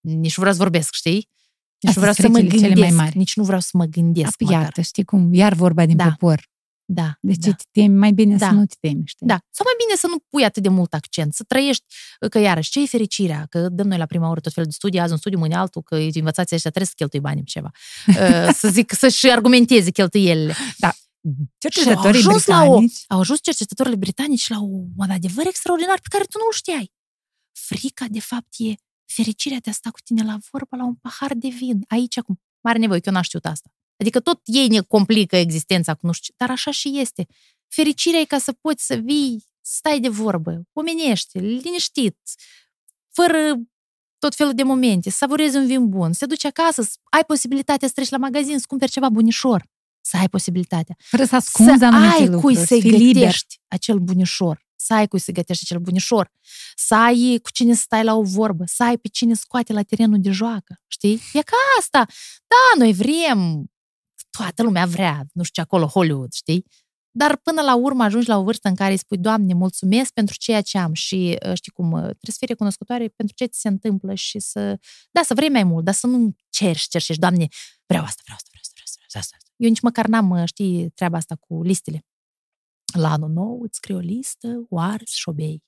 nici 0.00 0.36
nu 0.36 0.42
vreau 0.42 0.52
să 0.52 0.62
vorbesc, 0.62 0.92
știi? 0.92 1.28
Nici 1.80 1.94
nu 1.94 2.00
vreau 2.00 2.12
să 2.12 2.28
mă 2.28 2.38
gândesc, 2.38 2.62
cele 2.62 2.74
mai 2.80 2.90
mari. 2.90 3.16
nici 3.16 3.36
nu 3.36 3.44
vreau 3.44 3.60
să 3.60 3.70
mă 3.72 3.84
gândesc 3.84 4.42
Apoi, 4.42 4.54
Iată, 4.54 4.80
știi 4.80 5.04
cum, 5.04 5.34
iar 5.34 5.54
vorba 5.54 5.86
din 5.86 5.96
da. 5.96 6.04
popor. 6.04 6.48
Da. 6.90 7.18
Deci 7.20 7.36
da. 7.36 7.52
te 7.52 7.64
temi, 7.70 7.96
mai 7.96 8.12
bine 8.12 8.36
da. 8.36 8.48
să 8.48 8.52
nu 8.52 8.64
te 8.66 8.74
temi, 8.80 9.02
știi? 9.04 9.26
Da. 9.26 9.38
Sau 9.50 9.66
mai 9.66 9.74
bine 9.78 9.96
să 9.96 10.06
nu 10.06 10.18
pui 10.28 10.44
atât 10.44 10.62
de 10.62 10.68
mult 10.68 10.94
accent, 10.94 11.34
să 11.34 11.44
trăiești, 11.44 11.84
că 12.30 12.38
iarăși, 12.38 12.70
ce 12.70 12.82
e 12.82 12.86
fericirea? 12.86 13.46
Că 13.50 13.68
dăm 13.68 13.86
noi 13.86 13.98
la 13.98 14.06
prima 14.06 14.30
oră 14.30 14.40
tot 14.40 14.52
felul 14.52 14.68
de 14.68 14.74
studii, 14.74 15.00
azi 15.00 15.12
un 15.12 15.18
studiu, 15.18 15.38
mâine 15.38 15.56
altul, 15.56 15.82
că 15.82 15.94
învățații 15.94 16.56
ăștia 16.56 16.70
trebuie 16.70 16.86
să 16.86 16.92
cheltui 16.96 17.20
bani 17.20 17.38
pe 17.38 17.44
ceva. 17.44 17.70
Uh, 18.06 18.54
să 18.60 18.68
zic, 18.68 18.92
să-și 18.92 19.30
argumenteze 19.30 19.90
cheltuielile. 19.90 20.54
Da. 20.78 20.92
Cercetătorii 21.58 22.24
au 22.24 22.32
britanici... 22.32 22.46
La 22.46 22.64
o, 22.64 22.80
au 23.08 23.20
ajuns 23.20 23.40
cercetătorii 23.40 23.96
britanici 23.96 24.48
la 24.48 24.60
un 24.60 25.10
adevăr 25.10 25.46
extraordinar 25.46 26.00
pe 26.00 26.08
care 26.10 26.24
tu 26.24 26.38
nu-l 26.38 26.52
știai. 26.52 26.92
Frica, 27.52 28.06
de 28.08 28.20
fapt, 28.20 28.54
e 28.56 28.74
fericirea 29.04 29.58
de 29.62 29.70
a 29.70 29.72
sta 29.72 29.90
cu 29.90 30.00
tine 30.04 30.22
la 30.24 30.36
vorbă 30.50 30.76
la 30.76 30.84
un 30.84 30.94
pahar 30.94 31.34
de 31.34 31.48
vin. 31.48 31.84
Aici, 31.88 32.18
acum. 32.18 32.40
Mare 32.60 32.78
nevoie, 32.78 33.00
că 33.00 33.08
eu 33.08 33.14
n-am 33.14 33.22
știut 33.22 33.46
asta. 33.46 33.70
Adică 33.98 34.20
tot 34.20 34.40
ei 34.44 34.68
ne 34.68 34.80
complică 34.80 35.36
existența 35.36 35.94
cu 35.94 36.06
nu 36.06 36.12
știu, 36.12 36.34
dar 36.36 36.50
așa 36.50 36.70
și 36.70 36.98
este. 36.98 37.26
Fericirea 37.68 38.20
e 38.20 38.24
ca 38.24 38.38
să 38.38 38.52
poți 38.52 38.86
să 38.86 38.94
vii, 38.94 39.44
stai 39.60 40.00
de 40.00 40.08
vorbă, 40.08 40.62
omenește, 40.72 41.38
liniștit, 41.38 42.16
fără 43.10 43.54
tot 44.18 44.34
felul 44.34 44.54
de 44.54 44.62
momente, 44.62 45.10
să 45.10 45.16
savurezi 45.16 45.56
un 45.56 45.66
vin 45.66 45.88
bun, 45.88 46.12
să 46.12 46.18
te 46.18 46.26
duci 46.26 46.44
acasă, 46.44 46.82
să 46.82 46.92
ai 47.10 47.24
posibilitatea 47.24 47.88
să 47.88 47.94
treci 47.94 48.08
la 48.08 48.16
magazin, 48.16 48.58
să 48.58 48.64
cumperi 48.68 48.90
ceva 48.90 49.08
bunișor, 49.08 49.64
să 50.00 50.16
ai 50.16 50.28
posibilitatea. 50.28 50.96
Fără 50.98 51.24
să 51.24 51.34
ascunzi 51.34 51.78
să 51.78 51.84
ai 51.84 52.20
lucruri, 52.20 52.40
cui 52.40 52.66
să-i 52.66 52.80
gătești 52.80 53.04
liber. 53.04 53.34
acel 53.68 53.98
bunișor, 53.98 54.66
să 54.76 54.94
ai 54.94 55.08
cui 55.08 55.18
să 55.18 55.32
gătești 55.32 55.64
acel 55.64 55.78
bunișor, 55.78 56.30
să 56.76 56.94
ai 56.94 57.38
cu 57.42 57.50
cine 57.50 57.74
să 57.74 57.80
stai 57.80 58.04
la 58.04 58.14
o 58.14 58.22
vorbă, 58.22 58.64
să 58.66 58.82
ai 58.82 58.98
pe 58.98 59.08
cine 59.08 59.34
scoate 59.34 59.72
la 59.72 59.82
terenul 59.82 60.18
de 60.20 60.30
joacă, 60.30 60.80
știi? 60.86 61.20
E 61.32 61.42
ca 61.42 61.56
asta. 61.78 62.06
Da, 62.46 62.78
noi 62.84 62.92
vrem 62.92 63.70
toată 64.30 64.62
lumea 64.62 64.86
vrea, 64.86 65.24
nu 65.32 65.42
știu 65.42 65.62
ce 65.62 65.68
acolo, 65.68 65.86
Hollywood, 65.86 66.32
știi? 66.32 66.64
Dar 67.10 67.36
până 67.36 67.62
la 67.62 67.76
urmă 67.76 68.04
ajungi 68.04 68.28
la 68.28 68.36
o 68.38 68.42
vârstă 68.42 68.68
în 68.68 68.74
care 68.74 68.90
îi 68.90 68.98
spui, 68.98 69.18
Doamne, 69.18 69.54
mulțumesc 69.54 70.12
pentru 70.12 70.36
ceea 70.38 70.60
ce 70.60 70.78
am 70.78 70.92
și 70.92 71.38
uh, 71.46 71.54
știi 71.54 71.72
cum, 71.72 71.92
uh, 71.92 72.00
trebuie 72.00 72.32
să 72.32 72.36
fii 72.38 72.46
recunoscătoare 72.46 73.08
pentru 73.08 73.34
ce 73.34 73.44
ți 73.44 73.60
se 73.60 73.68
întâmplă 73.68 74.14
și 74.14 74.38
să, 74.38 74.78
da, 75.10 75.22
să 75.22 75.34
vrei 75.34 75.48
mai 75.48 75.64
mult, 75.64 75.84
dar 75.84 75.94
să 75.94 76.06
nu 76.06 76.34
cerși, 76.48 76.88
cerșești, 76.88 77.20
Doamne, 77.20 77.46
vreau 77.86 78.04
asta, 78.04 78.20
vreau 78.24 78.36
asta, 78.36 78.48
vreau 78.50 78.62
asta, 78.62 78.72
vreau 78.74 78.84
asta, 78.84 79.00
vreau 79.08 79.22
asta. 79.22 79.36
Eu 79.56 79.68
nici 79.68 79.80
măcar 79.80 80.06
n-am, 80.06 80.30
uh, 80.30 80.42
știi, 80.44 80.90
treaba 80.90 81.16
asta 81.16 81.34
cu 81.34 81.62
listele. 81.62 82.06
La 82.98 83.12
anul 83.12 83.30
nou 83.30 83.62
îți 83.62 83.76
scriu 83.76 83.96
o 83.96 84.00
listă, 84.00 84.66
o 84.68 84.78
arzi 84.78 85.18
și 85.18 85.28
obei. 85.28 85.62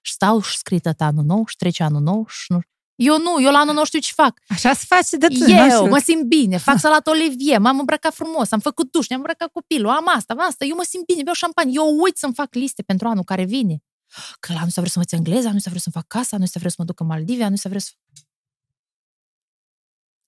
Și 0.00 0.12
stau 0.12 0.40
și 0.40 0.56
scrie 0.56 0.80
anul 0.98 1.24
nou 1.24 1.46
și 1.46 1.56
trece 1.56 1.82
anul 1.82 2.00
nou 2.00 2.26
și 2.26 2.52
nu 2.52 2.60
eu 2.96 3.18
nu, 3.18 3.42
eu 3.42 3.50
la 3.50 3.58
anul 3.58 3.74
nu 3.74 3.84
știu 3.84 3.98
ce 3.98 4.12
fac. 4.14 4.40
Așa 4.48 4.72
se 4.72 4.84
face 4.86 5.16
de 5.16 5.26
tu, 5.26 5.50
Eu 5.50 5.88
mă 5.88 5.98
simt 5.98 6.22
bine, 6.22 6.56
fac 6.56 6.78
salat 6.78 7.06
olivier, 7.06 7.58
m-am 7.58 7.78
îmbrăcat 7.78 8.14
frumos, 8.14 8.52
am 8.52 8.58
făcut 8.58 8.90
duș, 8.90 9.08
ne-am 9.08 9.20
îmbrăcat 9.20 9.48
copilul, 9.52 9.90
am 9.90 10.08
asta, 10.16 10.32
am 10.32 10.40
asta, 10.48 10.64
eu 10.64 10.76
mă 10.76 10.84
simt 10.88 11.04
bine, 11.04 11.22
beau 11.22 11.34
șampanie, 11.34 11.72
eu 11.74 12.00
uit 12.00 12.16
să-mi 12.16 12.34
fac 12.34 12.54
liste 12.54 12.82
pentru 12.82 13.08
anul 13.08 13.24
care 13.24 13.44
vine. 13.44 13.82
Că 14.40 14.52
la 14.52 14.58
anul 14.58 14.68
ăsta 14.68 14.80
vreau 14.80 14.86
să 14.86 14.98
învăț 14.98 15.12
engleza, 15.12 15.46
anul 15.46 15.56
ăsta 15.56 15.70
vreau 15.70 15.84
să-mi 15.84 15.94
fac 15.94 16.06
casa, 16.06 16.28
anul 16.30 16.44
ăsta 16.44 16.58
vreau 16.58 16.70
să 16.70 16.76
mă 16.78 16.84
duc 16.84 17.00
în 17.00 17.06
Maldive, 17.06 17.42
anul 17.42 17.54
ăsta 17.54 17.68
vreau 17.68 17.84
să 17.86 17.92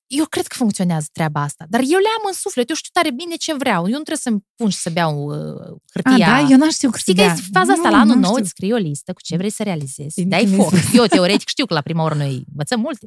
eu 0.09 0.25
cred 0.25 0.47
că 0.47 0.55
funcționează 0.57 1.07
treaba 1.13 1.41
asta, 1.43 1.65
dar 1.69 1.81
eu 1.81 1.99
le 1.99 2.09
am 2.19 2.25
în 2.27 2.33
suflet, 2.33 2.69
eu 2.69 2.75
știu 2.77 2.91
tare 2.93 3.11
bine 3.11 3.35
ce 3.35 3.55
vreau, 3.55 3.83
eu 3.83 3.97
nu 3.97 4.03
trebuie 4.03 4.17
să-mi 4.17 4.45
pun 4.55 4.69
și 4.69 4.77
să 4.77 4.91
beau 4.91 5.25
uh, 5.25 5.77
hârtia. 5.93 6.35
A, 6.35 6.43
da? 6.43 6.49
Eu 6.51 6.57
n-aș 6.57 6.73
știu 6.73 6.91
Știi 6.97 7.15
că 7.15 7.21
e 7.21 7.35
faza 7.53 7.73
asta, 7.73 7.89
nu, 7.89 7.95
la 7.95 8.01
anul 8.01 8.17
nou 8.17 8.35
îți 8.35 8.49
scrii 8.49 8.73
o 8.73 8.77
listă 8.77 9.13
cu 9.13 9.21
ce 9.23 9.37
vrei 9.37 9.51
să 9.51 9.63
realizezi, 9.63 10.25
dai 10.25 10.47
foc. 10.57 10.73
Eu 10.93 11.05
teoretic 11.05 11.49
știu 11.49 11.67
că 11.67 11.75
la 11.75 11.81
prima 11.81 12.05
oră 12.05 12.15
noi 12.15 12.45
învățăm 12.51 12.81
multe. 12.81 13.07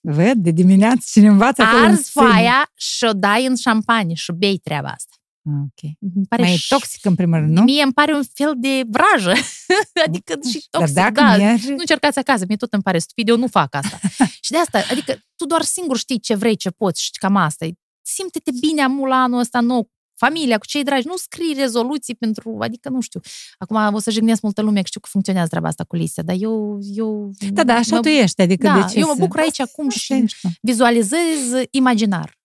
Văd, 0.00 0.34
de 0.34 0.50
dimineață 0.50 1.06
cine 1.10 1.28
învață 1.28 1.62
acolo 1.62 1.84
Arzi 1.84 2.10
foaia 2.10 2.72
și 2.74 3.04
o 3.04 3.12
dai 3.12 3.46
în 3.46 3.56
șampanie 3.56 4.14
și 4.14 4.32
bei 4.32 4.58
treaba 4.58 4.88
asta. 4.88 5.14
Ah, 5.46 5.60
ok. 5.62 5.90
pare 6.28 6.42
Mai 6.42 6.54
e 6.54 6.58
toxic 6.68 7.04
în 7.04 7.14
primul 7.14 7.38
rând, 7.38 7.50
nu? 7.50 7.62
Mie 7.62 7.82
îmi 7.82 7.92
pare 7.92 8.14
un 8.14 8.22
fel 8.32 8.54
de 8.56 8.82
vrajă. 8.88 9.32
adică 10.06 10.32
și 10.32 10.66
toxic, 10.70 10.94
Dar 10.94 11.12
dacă 11.12 11.12
da. 11.12 11.36
Merge... 11.36 11.68
Nu 11.68 11.76
încercați 11.78 12.18
acasă, 12.18 12.44
mie 12.48 12.56
tot 12.56 12.72
îmi 12.72 12.82
pare 12.82 12.98
stupid, 12.98 13.28
eu 13.28 13.36
nu 13.36 13.46
fac 13.46 13.74
asta. 13.74 14.00
și 14.44 14.50
de 14.50 14.56
asta, 14.56 14.82
adică 14.90 15.18
tu 15.36 15.46
doar 15.46 15.62
singur 15.62 15.96
știi 15.96 16.20
ce 16.20 16.34
vrei, 16.34 16.56
ce 16.56 16.70
poți 16.70 17.02
și 17.02 17.10
cam 17.10 17.36
asta. 17.36 17.66
Simte-te 18.02 18.50
bine 18.60 18.82
amul 18.82 19.08
la 19.08 19.16
anul 19.16 19.38
ăsta 19.38 19.60
nou, 19.60 19.90
familia, 20.14 20.58
cu 20.58 20.66
cei 20.66 20.82
dragi, 20.82 21.06
nu 21.06 21.16
scrii 21.16 21.54
rezoluții 21.54 22.14
pentru, 22.14 22.56
adică 22.60 22.88
nu 22.88 23.00
știu. 23.00 23.20
Acum 23.58 23.94
o 23.94 23.98
să 23.98 24.10
jignesc 24.10 24.42
multă 24.42 24.62
lume, 24.62 24.80
că 24.80 24.86
știu 24.86 25.00
că 25.00 25.08
funcționează 25.10 25.48
treaba 25.48 25.68
asta 25.68 25.84
cu 25.84 25.96
liste, 25.96 26.22
dar 26.22 26.36
eu... 26.38 26.78
eu 26.94 27.30
da, 27.52 27.64
da, 27.64 27.74
așa 27.74 27.94
mă, 27.94 28.00
tu 28.00 28.08
ești, 28.08 28.40
adică 28.42 28.66
da, 28.66 28.80
de 28.80 28.92
ce 28.92 28.98
eu 28.98 29.06
mă 29.06 29.14
bucur 29.18 29.40
aici 29.40 29.60
acum 29.60 29.88
și 29.88 30.24
vizualizez 30.60 31.52
imaginar. 31.70 32.38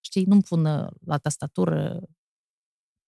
Știi, 0.00 0.24
nu-mi 0.24 0.42
pun 0.42 0.64
uh, 0.64 0.86
la 1.06 1.18
tastatură 1.18 2.00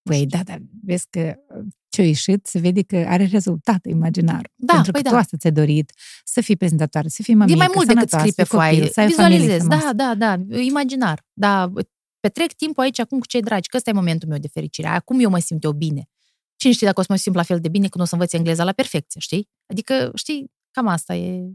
Păi 0.08 0.26
da, 0.26 0.42
dar 0.42 0.58
vezi 0.84 1.06
că 1.10 1.34
uh, 1.58 1.64
ce-a 1.88 2.04
ieșit, 2.04 2.46
se 2.46 2.58
vede 2.58 2.82
că 2.82 2.96
are 2.96 3.24
rezultat 3.24 3.86
imaginar. 3.86 4.52
Da, 4.54 4.72
Pentru 4.72 4.92
păi 4.92 5.02
că 5.02 5.08
da. 5.08 5.14
tu 5.14 5.20
asta 5.20 5.36
ți-ai 5.36 5.52
dorit, 5.52 5.92
să 6.24 6.40
fii 6.40 6.56
prezentatoare, 6.56 7.08
să 7.08 7.22
fii 7.22 7.34
mămică, 7.34 7.56
E 7.56 7.58
mai 7.58 7.70
mult 7.74 7.86
decât 7.86 8.10
scrii 8.10 8.32
pe 8.32 8.42
foaie. 8.42 8.90
Vizualizez, 9.06 9.66
da, 9.66 9.90
da, 9.94 10.14
da, 10.14 10.36
imaginar. 10.58 11.24
Da, 11.32 11.72
petrec 12.20 12.52
timpul 12.52 12.82
aici 12.82 12.98
acum 12.98 13.18
cu 13.18 13.26
cei 13.26 13.40
dragi, 13.40 13.68
că 13.68 13.76
ăsta 13.76 13.90
e 13.90 13.92
momentul 13.92 14.28
meu 14.28 14.38
de 14.38 14.48
fericire. 14.48 14.88
Acum 14.88 15.20
eu 15.20 15.30
mă 15.30 15.38
simt 15.38 15.64
eu 15.64 15.72
bine. 15.72 16.08
Cine 16.56 16.72
știe 16.72 16.86
dacă 16.86 17.00
o 17.00 17.02
să 17.02 17.08
mă 17.10 17.18
simt 17.18 17.36
la 17.36 17.42
fel 17.42 17.60
de 17.60 17.68
bine 17.68 17.88
când 17.88 18.04
o 18.04 18.06
să 18.06 18.14
învăț 18.14 18.32
engleza 18.32 18.64
la 18.64 18.72
perfecție, 18.72 19.20
știi? 19.20 19.48
Adică, 19.66 20.10
știi, 20.14 20.52
cam 20.70 20.86
asta 20.86 21.14
e... 21.14 21.52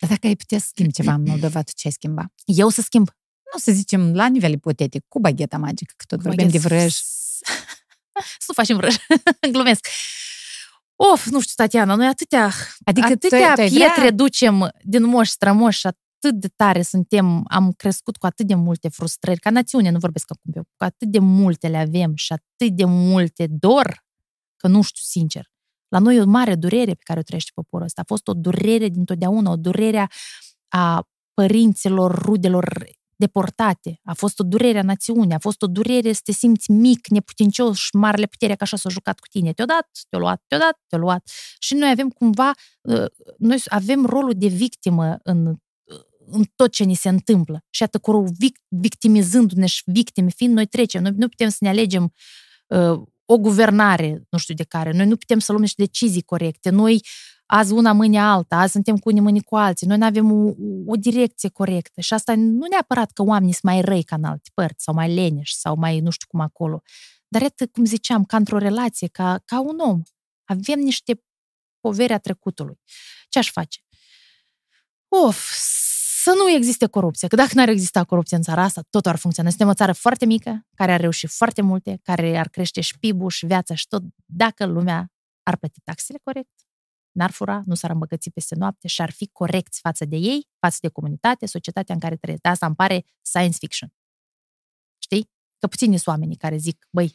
Dar 0.00 0.10
dacă 0.10 0.26
ai 0.26 0.36
putea 0.36 0.58
să 0.58 0.66
schimbi 0.68 0.92
ceva 0.92 1.12
în 1.12 1.22
Moldova, 1.26 1.62
tu 1.62 1.72
ce 1.74 1.86
ai 1.86 1.92
schimba? 1.92 2.32
Eu 2.44 2.68
să 2.68 2.82
schimb. 2.82 3.08
Nu 3.52 3.58
să 3.58 3.72
zicem 3.72 4.14
la 4.14 4.26
nivel 4.26 4.52
ipotetic, 4.52 5.04
cu 5.08 5.20
bagheta 5.20 5.58
magică, 5.58 5.92
că 5.96 6.04
tot 6.06 6.20
vorbim 6.20 6.48
de 6.48 6.58
vrăj. 6.58 6.94
să 8.38 8.46
nu 8.46 8.54
facem 8.54 8.76
vrăj. 8.76 8.96
Glumesc. 9.52 9.86
Of, 10.96 11.26
nu 11.26 11.40
știu, 11.40 11.52
Tatiana, 11.56 11.94
noi 11.94 12.06
atâtea, 12.06 12.52
adică 12.84 13.06
atâtea 13.06 13.54
tu, 13.54 13.62
tu 13.62 13.68
pietre 13.68 13.94
vrea... 13.96 14.10
ducem 14.10 14.70
din 14.82 15.04
moș 15.04 15.28
strămoși 15.28 15.86
atât 15.86 16.40
de 16.40 16.48
tare 16.56 16.82
suntem, 16.82 17.44
am 17.48 17.72
crescut 17.72 18.16
cu 18.16 18.26
atât 18.26 18.46
de 18.46 18.54
multe 18.54 18.88
frustrări, 18.88 19.40
ca 19.40 19.50
națiune, 19.50 19.90
nu 19.90 19.98
vorbesc 19.98 20.30
acum 20.30 20.52
pe 20.52 20.60
cu 20.60 20.84
atât 20.84 21.08
de 21.08 21.18
multe 21.18 21.68
le 21.68 21.76
avem 21.76 22.12
și 22.14 22.32
atât 22.32 22.76
de 22.76 22.84
multe 22.84 23.46
dor, 23.50 24.04
că 24.56 24.68
nu 24.68 24.82
știu 24.82 25.02
sincer. 25.04 25.50
La 25.88 25.98
noi 25.98 26.16
e 26.16 26.20
o 26.20 26.26
mare 26.26 26.54
durere 26.54 26.92
pe 26.92 27.02
care 27.02 27.18
o 27.18 27.22
trăiește 27.22 27.50
poporul 27.54 27.86
ăsta. 27.86 28.00
A 28.00 28.04
fost 28.06 28.28
o 28.28 28.32
durere 28.34 28.88
dintotdeauna, 28.88 29.50
o 29.50 29.56
durere 29.56 30.10
a 30.68 31.08
părinților, 31.34 32.22
rudelor 32.22 32.86
deportate. 33.18 34.00
A 34.04 34.14
fost 34.14 34.38
o 34.38 34.44
durere 34.44 34.78
a 34.78 34.82
națiunii, 34.82 35.34
a 35.34 35.38
fost 35.38 35.62
o 35.62 35.66
durere 35.66 36.12
să 36.12 36.20
te 36.24 36.32
simți 36.32 36.70
mic, 36.70 37.08
neputincios 37.08 37.76
și 37.76 37.96
marele 37.96 38.26
putere 38.26 38.54
că 38.54 38.62
așa 38.62 38.76
s-a 38.76 38.88
jucat 38.88 39.20
cu 39.20 39.26
tine. 39.30 39.52
Te-a 39.52 39.64
dat, 39.64 39.88
te-a 40.08 40.18
luat, 40.18 40.42
te-a 40.46 40.58
dat, 40.58 40.80
te-a 40.86 40.98
luat. 40.98 41.30
Și 41.58 41.74
noi 41.74 41.90
avem 41.90 42.08
cumva, 42.08 42.52
uh, 42.80 43.04
noi 43.38 43.62
avem 43.66 44.06
rolul 44.06 44.34
de 44.36 44.46
victimă 44.46 45.18
în, 45.22 45.46
uh, 45.46 45.56
în 46.26 46.44
tot 46.56 46.72
ce 46.72 46.84
ni 46.84 46.94
se 46.94 47.08
întâmplă. 47.08 47.64
Și 47.70 47.82
atât 47.82 48.02
cu 48.02 48.24
victimizându-ne 48.68 49.66
și 49.66 49.82
victime 49.84 50.30
fiind, 50.30 50.54
noi 50.54 50.66
trecem. 50.66 51.02
Noi 51.02 51.12
nu 51.16 51.28
putem 51.28 51.48
să 51.48 51.56
ne 51.60 51.68
alegem 51.68 52.12
uh, 52.66 53.00
o 53.24 53.38
guvernare, 53.38 54.26
nu 54.30 54.38
știu 54.38 54.54
de 54.54 54.64
care. 54.64 54.92
Noi 54.92 55.06
nu 55.06 55.16
putem 55.16 55.38
să 55.38 55.52
luăm 55.52 55.62
niște 55.62 55.82
decizii 55.82 56.22
corecte. 56.22 56.70
Noi 56.70 57.00
azi 57.50 57.72
una, 57.72 57.92
mâine 57.92 58.20
alta, 58.20 58.56
azi 58.56 58.72
suntem 58.72 58.96
cu 58.96 59.08
unii, 59.08 59.20
mâine 59.20 59.40
cu 59.40 59.56
alții, 59.56 59.86
noi 59.86 59.96
nu 59.96 60.04
avem 60.04 60.32
o, 60.32 60.52
o 60.86 60.96
direcție 60.96 61.48
corectă 61.48 62.00
și 62.00 62.14
asta 62.14 62.34
nu 62.34 62.66
neapărat 62.70 63.10
că 63.10 63.22
oamenii 63.22 63.52
sunt 63.52 63.72
mai 63.72 63.80
răi 63.80 64.02
ca 64.02 64.16
în 64.16 64.24
alte 64.24 64.50
părți 64.54 64.84
sau 64.84 64.94
mai 64.94 65.14
leneși 65.14 65.56
sau 65.56 65.76
mai 65.76 66.00
nu 66.00 66.10
știu 66.10 66.26
cum 66.30 66.40
acolo, 66.40 66.82
dar 67.28 67.42
iată, 67.42 67.66
cum 67.66 67.84
ziceam, 67.84 68.24
ca 68.24 68.36
într-o 68.36 68.58
relație, 68.58 69.08
ca, 69.08 69.42
ca 69.44 69.60
un 69.60 69.78
om. 69.78 70.02
Avem 70.44 70.78
niște 70.78 71.22
poveri 71.80 72.12
a 72.12 72.18
trecutului. 72.18 72.80
Ce 73.28 73.38
aș 73.38 73.50
face? 73.50 73.80
Of, 75.08 75.52
să 76.22 76.32
nu 76.36 76.50
existe 76.50 76.86
corupție. 76.86 77.28
Că 77.28 77.36
dacă 77.36 77.50
n-ar 77.54 77.68
exista 77.68 78.04
corupție 78.04 78.36
în 78.36 78.42
țara 78.42 78.62
asta, 78.62 78.82
tot 78.90 79.06
ar 79.06 79.16
funcționa. 79.16 79.48
Suntem 79.48 79.68
o 79.68 79.74
țară 79.74 79.92
foarte 79.92 80.26
mică, 80.26 80.66
care 80.74 80.92
ar 80.92 81.00
reuși 81.00 81.26
foarte 81.26 81.62
multe, 81.62 82.00
care 82.02 82.38
ar 82.38 82.48
crește 82.48 82.80
și 82.80 82.98
PIB-ul 82.98 83.30
și 83.30 83.46
viața 83.46 83.74
și 83.74 83.88
tot, 83.88 84.02
dacă 84.26 84.66
lumea 84.66 85.12
ar 85.42 85.56
plăti 85.56 85.80
taxele 85.80 86.18
corect, 86.22 86.67
n-ar 87.18 87.30
fura, 87.30 87.62
nu 87.64 87.74
s-ar 87.74 87.90
îmbăgăți 87.90 88.30
peste 88.30 88.54
noapte 88.54 88.88
și 88.88 89.02
ar 89.02 89.10
fi 89.10 89.26
corecți 89.26 89.80
față 89.80 90.04
de 90.04 90.16
ei, 90.16 90.48
față 90.58 90.78
de 90.80 90.88
comunitate, 90.88 91.46
societatea 91.46 91.94
în 91.94 92.00
care 92.00 92.16
trăiesc. 92.16 92.42
De 92.42 92.48
asta 92.48 92.66
îmi 92.66 92.74
pare 92.74 93.04
science 93.22 93.56
fiction. 93.58 93.92
Știi? 94.98 95.30
Că 95.58 95.66
puțini 95.66 95.94
sunt 95.94 96.06
oamenii 96.06 96.36
care 96.36 96.56
zic, 96.56 96.86
băi, 96.90 97.14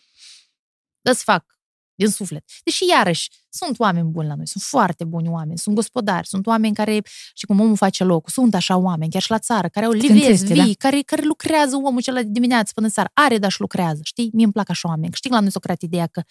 îți 1.01 1.23
fac 1.23 1.53
din 1.95 2.09
suflet. 2.09 2.43
Deși, 2.63 2.85
iarăși, 2.89 3.29
sunt 3.49 3.79
oameni 3.79 4.09
buni 4.09 4.27
la 4.27 4.35
noi, 4.35 4.47
sunt 4.47 4.63
foarte 4.63 5.03
buni 5.03 5.27
oameni, 5.29 5.57
sunt 5.57 5.75
gospodari, 5.75 6.27
sunt 6.27 6.45
oameni 6.47 6.75
care, 6.75 7.01
și 7.33 7.45
cum 7.45 7.59
omul 7.59 7.75
face 7.75 8.03
locul, 8.03 8.31
sunt 8.31 8.55
așa 8.55 8.77
oameni, 8.77 9.11
chiar 9.11 9.21
și 9.21 9.31
la 9.31 9.39
țară, 9.39 9.67
care 9.67 9.85
au 9.85 9.91
livezi 9.91 10.45
vii, 10.45 10.55
da? 10.55 10.71
care, 10.77 11.01
care 11.01 11.21
lucrează 11.21 11.75
omul 11.75 12.01
cel 12.01 12.13
de 12.13 12.23
dimineață 12.23 12.71
până 12.75 12.87
seara, 12.87 13.09
are, 13.13 13.37
dar 13.37 13.51
și 13.51 13.61
lucrează, 13.61 13.99
știi? 14.03 14.29
Mie 14.33 14.43
îmi 14.43 14.53
plac 14.53 14.69
așa 14.69 14.87
oameni. 14.87 15.13
Știi, 15.13 15.29
la 15.29 15.39
noi 15.39 15.51
s-a 15.51 15.59
creat 15.59 15.81
ideea 15.81 16.07
că 16.07 16.21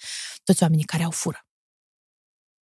toți 0.44 0.62
oamenii 0.62 0.84
care 0.84 1.02
au 1.02 1.10
fură. 1.10 1.46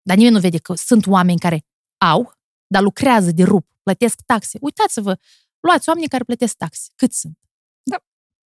Dar 0.03 0.17
nimeni 0.17 0.35
nu 0.35 0.41
vede 0.41 0.59
că 0.59 0.75
sunt 0.75 1.07
oameni 1.07 1.39
care 1.39 1.65
au, 1.99 2.33
dar 2.67 2.83
lucrează 2.83 3.31
de 3.31 3.43
rup, 3.43 3.69
plătesc 3.83 4.21
taxe. 4.27 4.59
Uitați-vă, 4.61 5.19
luați 5.61 5.89
oamenii 5.89 6.09
care 6.09 6.25
plătesc 6.25 6.57
taxe. 6.57 6.91
Cât 6.97 7.13
sunt? 7.13 7.39
Da. 7.83 7.97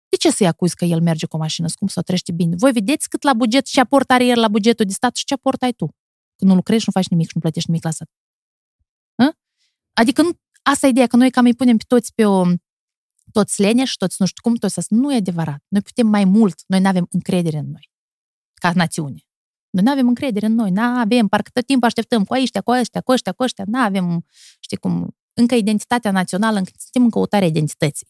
De 0.10 0.18
ce 0.18 0.32
să-i 0.32 0.48
acuzi 0.48 0.76
că 0.76 0.86
el 0.86 1.02
merge 1.02 1.26
cu 1.26 1.36
o 1.36 1.40
mașină 1.40 1.68
scump 1.68 1.90
sau 1.90 2.04
trăiește 2.04 2.32
bine? 2.32 2.56
Voi 2.56 2.72
vedeți 2.72 3.10
cât 3.10 3.24
la 3.24 3.34
buget, 3.34 3.66
ce 3.66 3.80
aport 3.80 4.12
are 4.12 4.26
el 4.26 4.40
la 4.40 4.48
bugetul 4.48 4.86
de 4.86 4.94
stat 4.94 5.16
și 5.16 5.26
ce 5.26 5.34
aport 5.34 5.62
ai 5.62 5.74
tu? 5.74 5.96
Când 6.36 6.50
nu 6.50 6.56
lucrezi, 6.56 6.84
nu 6.86 6.92
faci 6.92 7.08
nimic 7.08 7.28
și 7.28 7.32
nu 7.36 7.42
plătești 7.42 7.70
nimic 7.70 7.84
la 7.84 7.92
stat. 7.92 8.10
Hă? 9.22 9.32
Adică 9.94 10.22
nu, 10.22 10.40
asta 10.62 10.88
e 10.88 10.90
ideea, 10.90 11.08
că 11.08 11.16
noi 11.16 11.32
cam 11.32 11.46
îi 11.46 11.56
punem 11.56 11.78
pe 11.78 11.84
toți 11.88 12.14
pe 12.14 12.26
o 12.26 12.46
toți 13.32 13.62
leneși, 13.62 13.98
toți 13.98 14.16
nu 14.20 14.26
știu 14.26 14.42
cum, 14.42 14.56
toți 14.56 14.80
asta. 14.80 14.96
Nu 14.96 15.14
e 15.14 15.16
adevărat. 15.16 15.64
Noi 15.68 15.82
putem 15.82 16.08
mai 16.08 16.26
mult. 16.26 16.64
Noi 16.68 16.80
nu 16.80 16.88
avem 16.88 17.08
încredere 17.12 17.58
în 17.58 17.70
noi, 17.70 17.92
ca 18.54 18.72
națiune. 18.74 19.28
Noi 19.70 19.84
nu 19.84 19.91
avem 19.91 20.08
încredere 20.08 20.46
în 20.46 20.54
noi, 20.54 20.72
nu 20.72 20.82
avem, 20.82 21.28
parcă 21.28 21.50
tot 21.54 21.66
timpul 21.66 21.88
așteptăm 21.88 22.24
cu 22.24 22.34
ăștia, 22.34 22.62
cu 22.62 22.72
ăștia, 22.72 23.02
cu 23.02 23.12
ăștia, 23.12 23.32
cu 23.32 23.44
ăștia, 23.44 23.64
nu 23.68 23.80
avem, 23.80 24.26
știi 24.60 24.78
cum, 24.78 25.16
încă 25.34 25.56
identitatea 25.56 26.12
națională, 26.12 26.58
încă 26.58 26.72
suntem 26.78 27.04
în 27.04 27.10
căutarea 27.10 27.48
identității. 27.48 28.08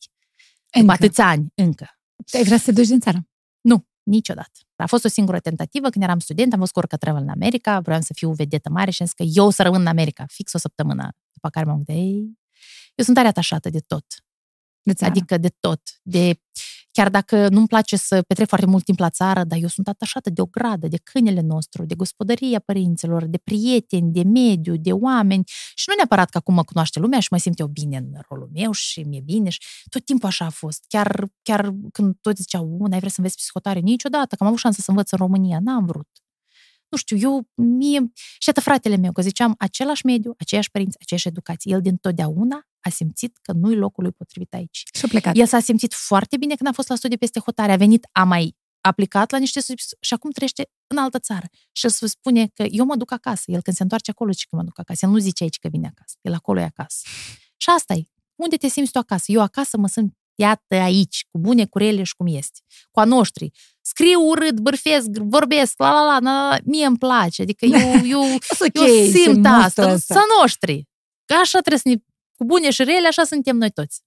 Încă. 0.71 0.79
După 0.79 0.91
atâția 0.91 1.27
ani, 1.27 1.51
încă. 1.55 1.87
Ai 2.33 2.43
vrea 2.43 2.57
să 2.57 2.65
te 2.65 2.71
duci 2.71 2.87
din 2.87 2.99
țară? 2.99 3.27
Nu, 3.61 3.87
niciodată. 4.03 4.59
A 4.75 4.85
fost 4.85 5.05
o 5.05 5.07
singură 5.07 5.39
tentativă 5.39 5.89
când 5.89 6.03
eram 6.03 6.19
student, 6.19 6.53
am 6.53 6.59
fost 6.59 6.71
cu 6.71 6.81
travel 6.81 7.21
în 7.21 7.29
America, 7.29 7.79
vreau 7.79 8.01
să 8.01 8.13
fiu 8.13 8.31
vedetă 8.31 8.69
mare 8.69 8.91
și 8.91 9.01
am 9.01 9.07
zis 9.07 9.15
că 9.15 9.23
eu 9.23 9.49
să 9.49 9.63
rămân 9.63 9.81
în 9.81 9.87
America, 9.87 10.25
fix 10.27 10.53
o 10.53 10.57
săptămână, 10.57 11.09
după 11.33 11.49
care 11.49 11.65
m-am 11.65 11.83
gândit, 11.83 11.95
ei, 11.95 12.39
eu 12.95 13.05
sunt 13.05 13.15
tare 13.15 13.27
atașată 13.27 13.69
de 13.69 13.79
tot. 13.79 14.05
De 14.81 14.93
țară. 14.93 15.11
Adică 15.11 15.37
de 15.37 15.49
tot. 15.59 15.81
De, 16.03 16.41
chiar 16.99 17.09
dacă 17.09 17.49
nu-mi 17.49 17.67
place 17.67 17.95
să 17.95 18.21
petrec 18.27 18.47
foarte 18.47 18.65
mult 18.65 18.83
timp 18.83 18.99
la 18.99 19.09
țară, 19.09 19.43
dar 19.43 19.59
eu 19.61 19.67
sunt 19.67 19.87
atașată 19.87 20.29
de 20.29 20.41
o 20.41 20.45
gradă, 20.45 20.87
de 20.87 20.97
câinele 21.03 21.41
nostru, 21.41 21.85
de 21.85 21.95
gospodăria 21.95 22.59
părinților, 22.59 23.25
de 23.25 23.37
prieteni, 23.37 24.11
de 24.11 24.23
mediu, 24.23 24.75
de 24.75 24.91
oameni. 24.91 25.43
Și 25.75 25.85
nu 25.87 25.93
neapărat 25.95 26.29
că 26.29 26.37
acum 26.37 26.53
mă 26.53 26.63
cunoaște 26.63 26.99
lumea 26.99 27.19
și 27.19 27.27
mă 27.31 27.37
simt 27.37 27.59
eu 27.59 27.67
bine 27.67 27.97
în 27.97 28.21
rolul 28.29 28.49
meu 28.53 28.71
și 28.71 29.01
mi-e 29.01 29.21
bine. 29.25 29.49
Și 29.49 29.59
tot 29.89 30.05
timpul 30.05 30.27
așa 30.27 30.45
a 30.45 30.49
fost. 30.49 30.85
Chiar, 30.87 31.25
chiar 31.41 31.73
când 31.91 32.15
toți 32.21 32.41
ziceau, 32.41 32.85
n-ai 32.89 32.97
vrea 32.97 33.09
să 33.09 33.15
înveți 33.17 33.35
psihotare 33.35 33.79
niciodată, 33.79 34.35
că 34.35 34.43
am 34.43 34.47
avut 34.47 34.59
șansă 34.59 34.81
să 34.81 34.89
învăț 34.89 35.11
în 35.11 35.17
România, 35.17 35.59
n-am 35.61 35.85
vrut 35.85 36.07
nu 36.89 36.97
știu, 36.97 37.17
eu, 37.17 37.47
mie, 37.55 38.11
și 38.39 38.49
atât 38.49 38.63
fratele 38.63 38.95
meu, 38.95 39.11
că 39.11 39.21
ziceam, 39.21 39.55
același 39.57 40.05
mediu, 40.05 40.33
aceiași 40.37 40.71
părinți, 40.71 40.97
aceeași 40.99 41.27
educație. 41.27 41.73
El 41.73 41.81
din 41.81 41.95
totdeauna 41.95 42.68
a 42.81 42.89
simțit 42.89 43.37
că 43.41 43.51
nu-i 43.51 43.75
locul 43.75 44.03
lui 44.03 44.11
potrivit 44.11 44.53
aici. 44.53 44.83
Și 44.93 45.05
a 45.05 45.07
plecat. 45.07 45.35
El 45.35 45.45
s-a 45.45 45.59
simțit 45.59 45.93
foarte 45.93 46.37
bine 46.37 46.55
când 46.55 46.69
a 46.69 46.73
fost 46.73 46.89
la 46.89 46.95
studii 46.95 47.17
peste 47.17 47.39
hotare, 47.39 47.71
a 47.71 47.75
venit, 47.75 48.07
a 48.11 48.23
mai 48.23 48.55
aplicat 48.81 49.31
la 49.31 49.37
niște 49.37 49.59
studii 49.59 49.83
și 49.99 50.13
acum 50.13 50.31
trăiește 50.31 50.69
în 50.87 50.97
altă 50.97 51.19
țară. 51.19 51.45
Și 51.71 51.85
el 51.85 52.07
spune 52.07 52.47
că 52.53 52.63
eu 52.69 52.85
mă 52.85 52.95
duc 52.95 53.11
acasă. 53.11 53.43
El 53.45 53.61
când 53.61 53.75
se 53.75 53.83
întoarce 53.83 54.11
acolo, 54.11 54.31
zice 54.31 54.45
că 54.49 54.55
mă 54.55 54.63
duc 54.63 54.79
acasă. 54.79 55.05
El 55.05 55.11
nu 55.11 55.17
zice 55.17 55.43
aici 55.43 55.59
că 55.59 55.67
vine 55.67 55.87
acasă. 55.87 56.15
El 56.21 56.33
acolo 56.33 56.59
e 56.59 56.63
acasă. 56.63 56.97
Și 57.57 57.69
asta 57.69 57.93
e. 57.93 58.03
Unde 58.35 58.55
te 58.55 58.67
simți 58.67 58.91
tu 58.91 58.97
acasă? 58.97 59.31
Eu 59.31 59.41
acasă 59.41 59.77
mă 59.77 59.87
sunt 59.87 60.13
iată 60.35 60.75
aici, 60.75 61.25
cu 61.31 61.39
bune, 61.39 61.65
cu 61.65 61.77
rele 61.77 62.03
și 62.03 62.15
cum 62.15 62.27
este. 62.27 62.59
Cu 62.91 62.99
a 62.99 63.03
noștri. 63.03 63.51
Scriu 63.81 64.27
urât, 64.27 64.59
bârfesc, 64.59 65.07
vorbesc, 65.09 65.73
la 65.77 65.91
la 65.91 66.03
la, 66.03 66.19
la 66.19 66.57
mie 66.63 66.85
îmi 66.85 66.97
place. 66.97 67.41
Adică 67.41 67.65
eu, 67.65 68.05
eu, 68.05 68.21
okay, 68.67 68.97
eu 68.97 69.11
simt 69.11 69.45
asta. 69.45 69.97
Să 69.97 70.19
noștri. 70.39 70.87
Că 71.25 71.33
așa 71.33 71.59
trebuie 71.59 71.81
să 71.83 71.89
ne 71.89 71.95
cu 72.39 72.45
bune 72.45 72.69
și 72.69 72.83
rele, 72.83 73.07
așa 73.07 73.23
suntem 73.23 73.57
noi 73.57 73.71
toți. 73.71 74.01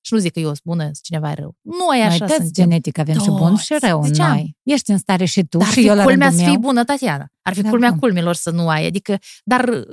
Și 0.00 0.12
nu 0.12 0.18
zic 0.18 0.32
că 0.32 0.38
eu 0.38 0.46
sunt 0.46 0.64
bună, 0.64 0.90
cineva 1.02 1.30
e 1.30 1.34
rău. 1.34 1.56
Nu 1.60 1.94
e 1.94 2.02
așa 2.02 2.26
Noi 2.26 2.36
toți 2.36 2.52
genetic 2.52 2.98
avem 2.98 3.14
toți. 3.14 3.26
și 3.26 3.30
bun 3.30 3.56
și 3.56 3.74
rău 3.80 4.02
în 4.02 4.10
noi. 4.16 4.56
Ești 4.62 4.90
în 4.90 4.98
stare 4.98 5.24
și 5.24 5.44
tu 5.44 5.58
dar 5.58 5.68
și 5.68 5.86
eu 5.86 5.94
la 5.94 6.02
culmea 6.02 6.30
să 6.30 6.44
fii 6.44 6.58
bună, 6.58 6.84
Tatiana. 6.84 7.32
Ar 7.42 7.54
fi 7.54 7.60
dar 7.60 7.70
culmea 7.70 7.90
bun. 7.90 7.98
culmilor 7.98 8.34
să 8.34 8.50
nu 8.50 8.68
ai. 8.68 8.86
Adică, 8.86 9.18
dar 9.44 9.84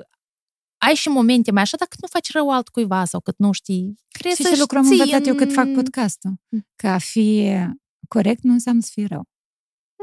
ai 0.77 0.93
și 0.95 1.09
momente 1.09 1.51
mai 1.51 1.61
așa, 1.61 1.77
dacă 1.77 1.95
nu 2.01 2.07
faci 2.07 2.31
rău 2.31 2.51
altcuiva 2.51 3.05
sau 3.05 3.19
cât 3.19 3.37
nu 3.37 3.51
știi. 3.51 3.95
Trebuie 4.07 4.35
și 4.35 4.55
să 4.55 4.61
lucru 4.61 4.77
am 4.77 4.85
învățat 4.85 5.19
în... 5.19 5.27
eu 5.27 5.35
cât 5.35 5.53
fac 5.53 5.67
podcastul. 5.73 6.33
Mm. 6.49 6.67
Că 6.75 6.87
a 6.87 6.97
fi 6.97 7.53
corect 8.07 8.43
nu 8.43 8.53
înseamnă 8.53 8.81
să 8.81 8.89
fii 8.91 9.05
rău. 9.05 9.27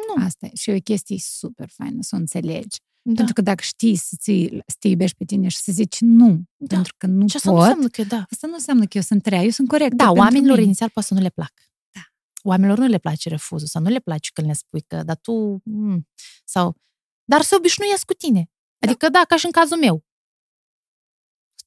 Nu. 0.07 0.25
Asta 0.25 0.47
e. 0.47 0.51
Și 0.55 0.71
e 0.71 0.75
o 0.75 0.81
chestie 0.81 1.17
super 1.19 1.69
faină, 1.69 1.99
să 2.01 2.15
o 2.15 2.19
înțelegi. 2.19 2.79
Da. 3.05 3.15
Pentru 3.15 3.35
că 3.35 3.41
dacă 3.41 3.63
știi 3.63 3.97
să, 3.97 4.17
ții, 4.19 4.63
să 4.67 4.77
te 4.79 4.89
iubești 4.89 5.17
pe 5.17 5.25
tine 5.25 5.49
și 5.49 5.57
să 5.57 5.73
zici 5.73 6.01
nu, 6.01 6.43
da. 6.57 6.75
pentru 6.75 6.95
că 6.97 7.07
nu 7.07 7.29
și 7.29 7.37
asta 7.37 7.51
pot, 7.51 7.59
nu 7.59 7.65
înseamnă 7.65 7.89
că 7.89 8.05
da. 8.05 8.27
Asta 8.31 8.47
nu 8.47 8.53
înseamnă 8.55 8.85
că 8.85 8.97
eu 8.97 9.03
sunt 9.03 9.27
rea, 9.27 9.43
eu 9.43 9.51
sunt 9.51 9.69
corect. 9.69 9.95
Da, 9.95 10.11
oamenilor 10.11 10.55
mine. 10.55 10.67
inițial 10.67 10.89
poate 10.89 11.09
să 11.09 11.15
nu 11.15 11.21
le 11.21 11.29
plac. 11.29 11.53
Da. 11.91 12.01
Oamenilor 12.43 12.79
nu 12.79 12.87
le 12.87 12.99
place 12.99 13.29
refuzul 13.29 13.67
sau 13.67 13.83
nu 13.83 13.89
le 13.89 13.99
place 13.99 14.31
când 14.33 14.47
le 14.47 14.53
spui 14.53 14.81
că, 14.81 15.03
dar 15.03 15.17
tu, 15.17 15.61
mm, 15.65 16.09
sau, 16.45 16.77
dar 17.25 17.43
se 17.43 17.55
obișnuiesc 17.55 18.05
cu 18.05 18.15
tine. 18.15 18.51
Da. 18.79 18.89
Adică, 18.89 19.09
da, 19.09 19.23
ca 19.29 19.37
și 19.37 19.47
în 19.47 19.53
cazul 19.53 19.79
meu. 19.79 20.05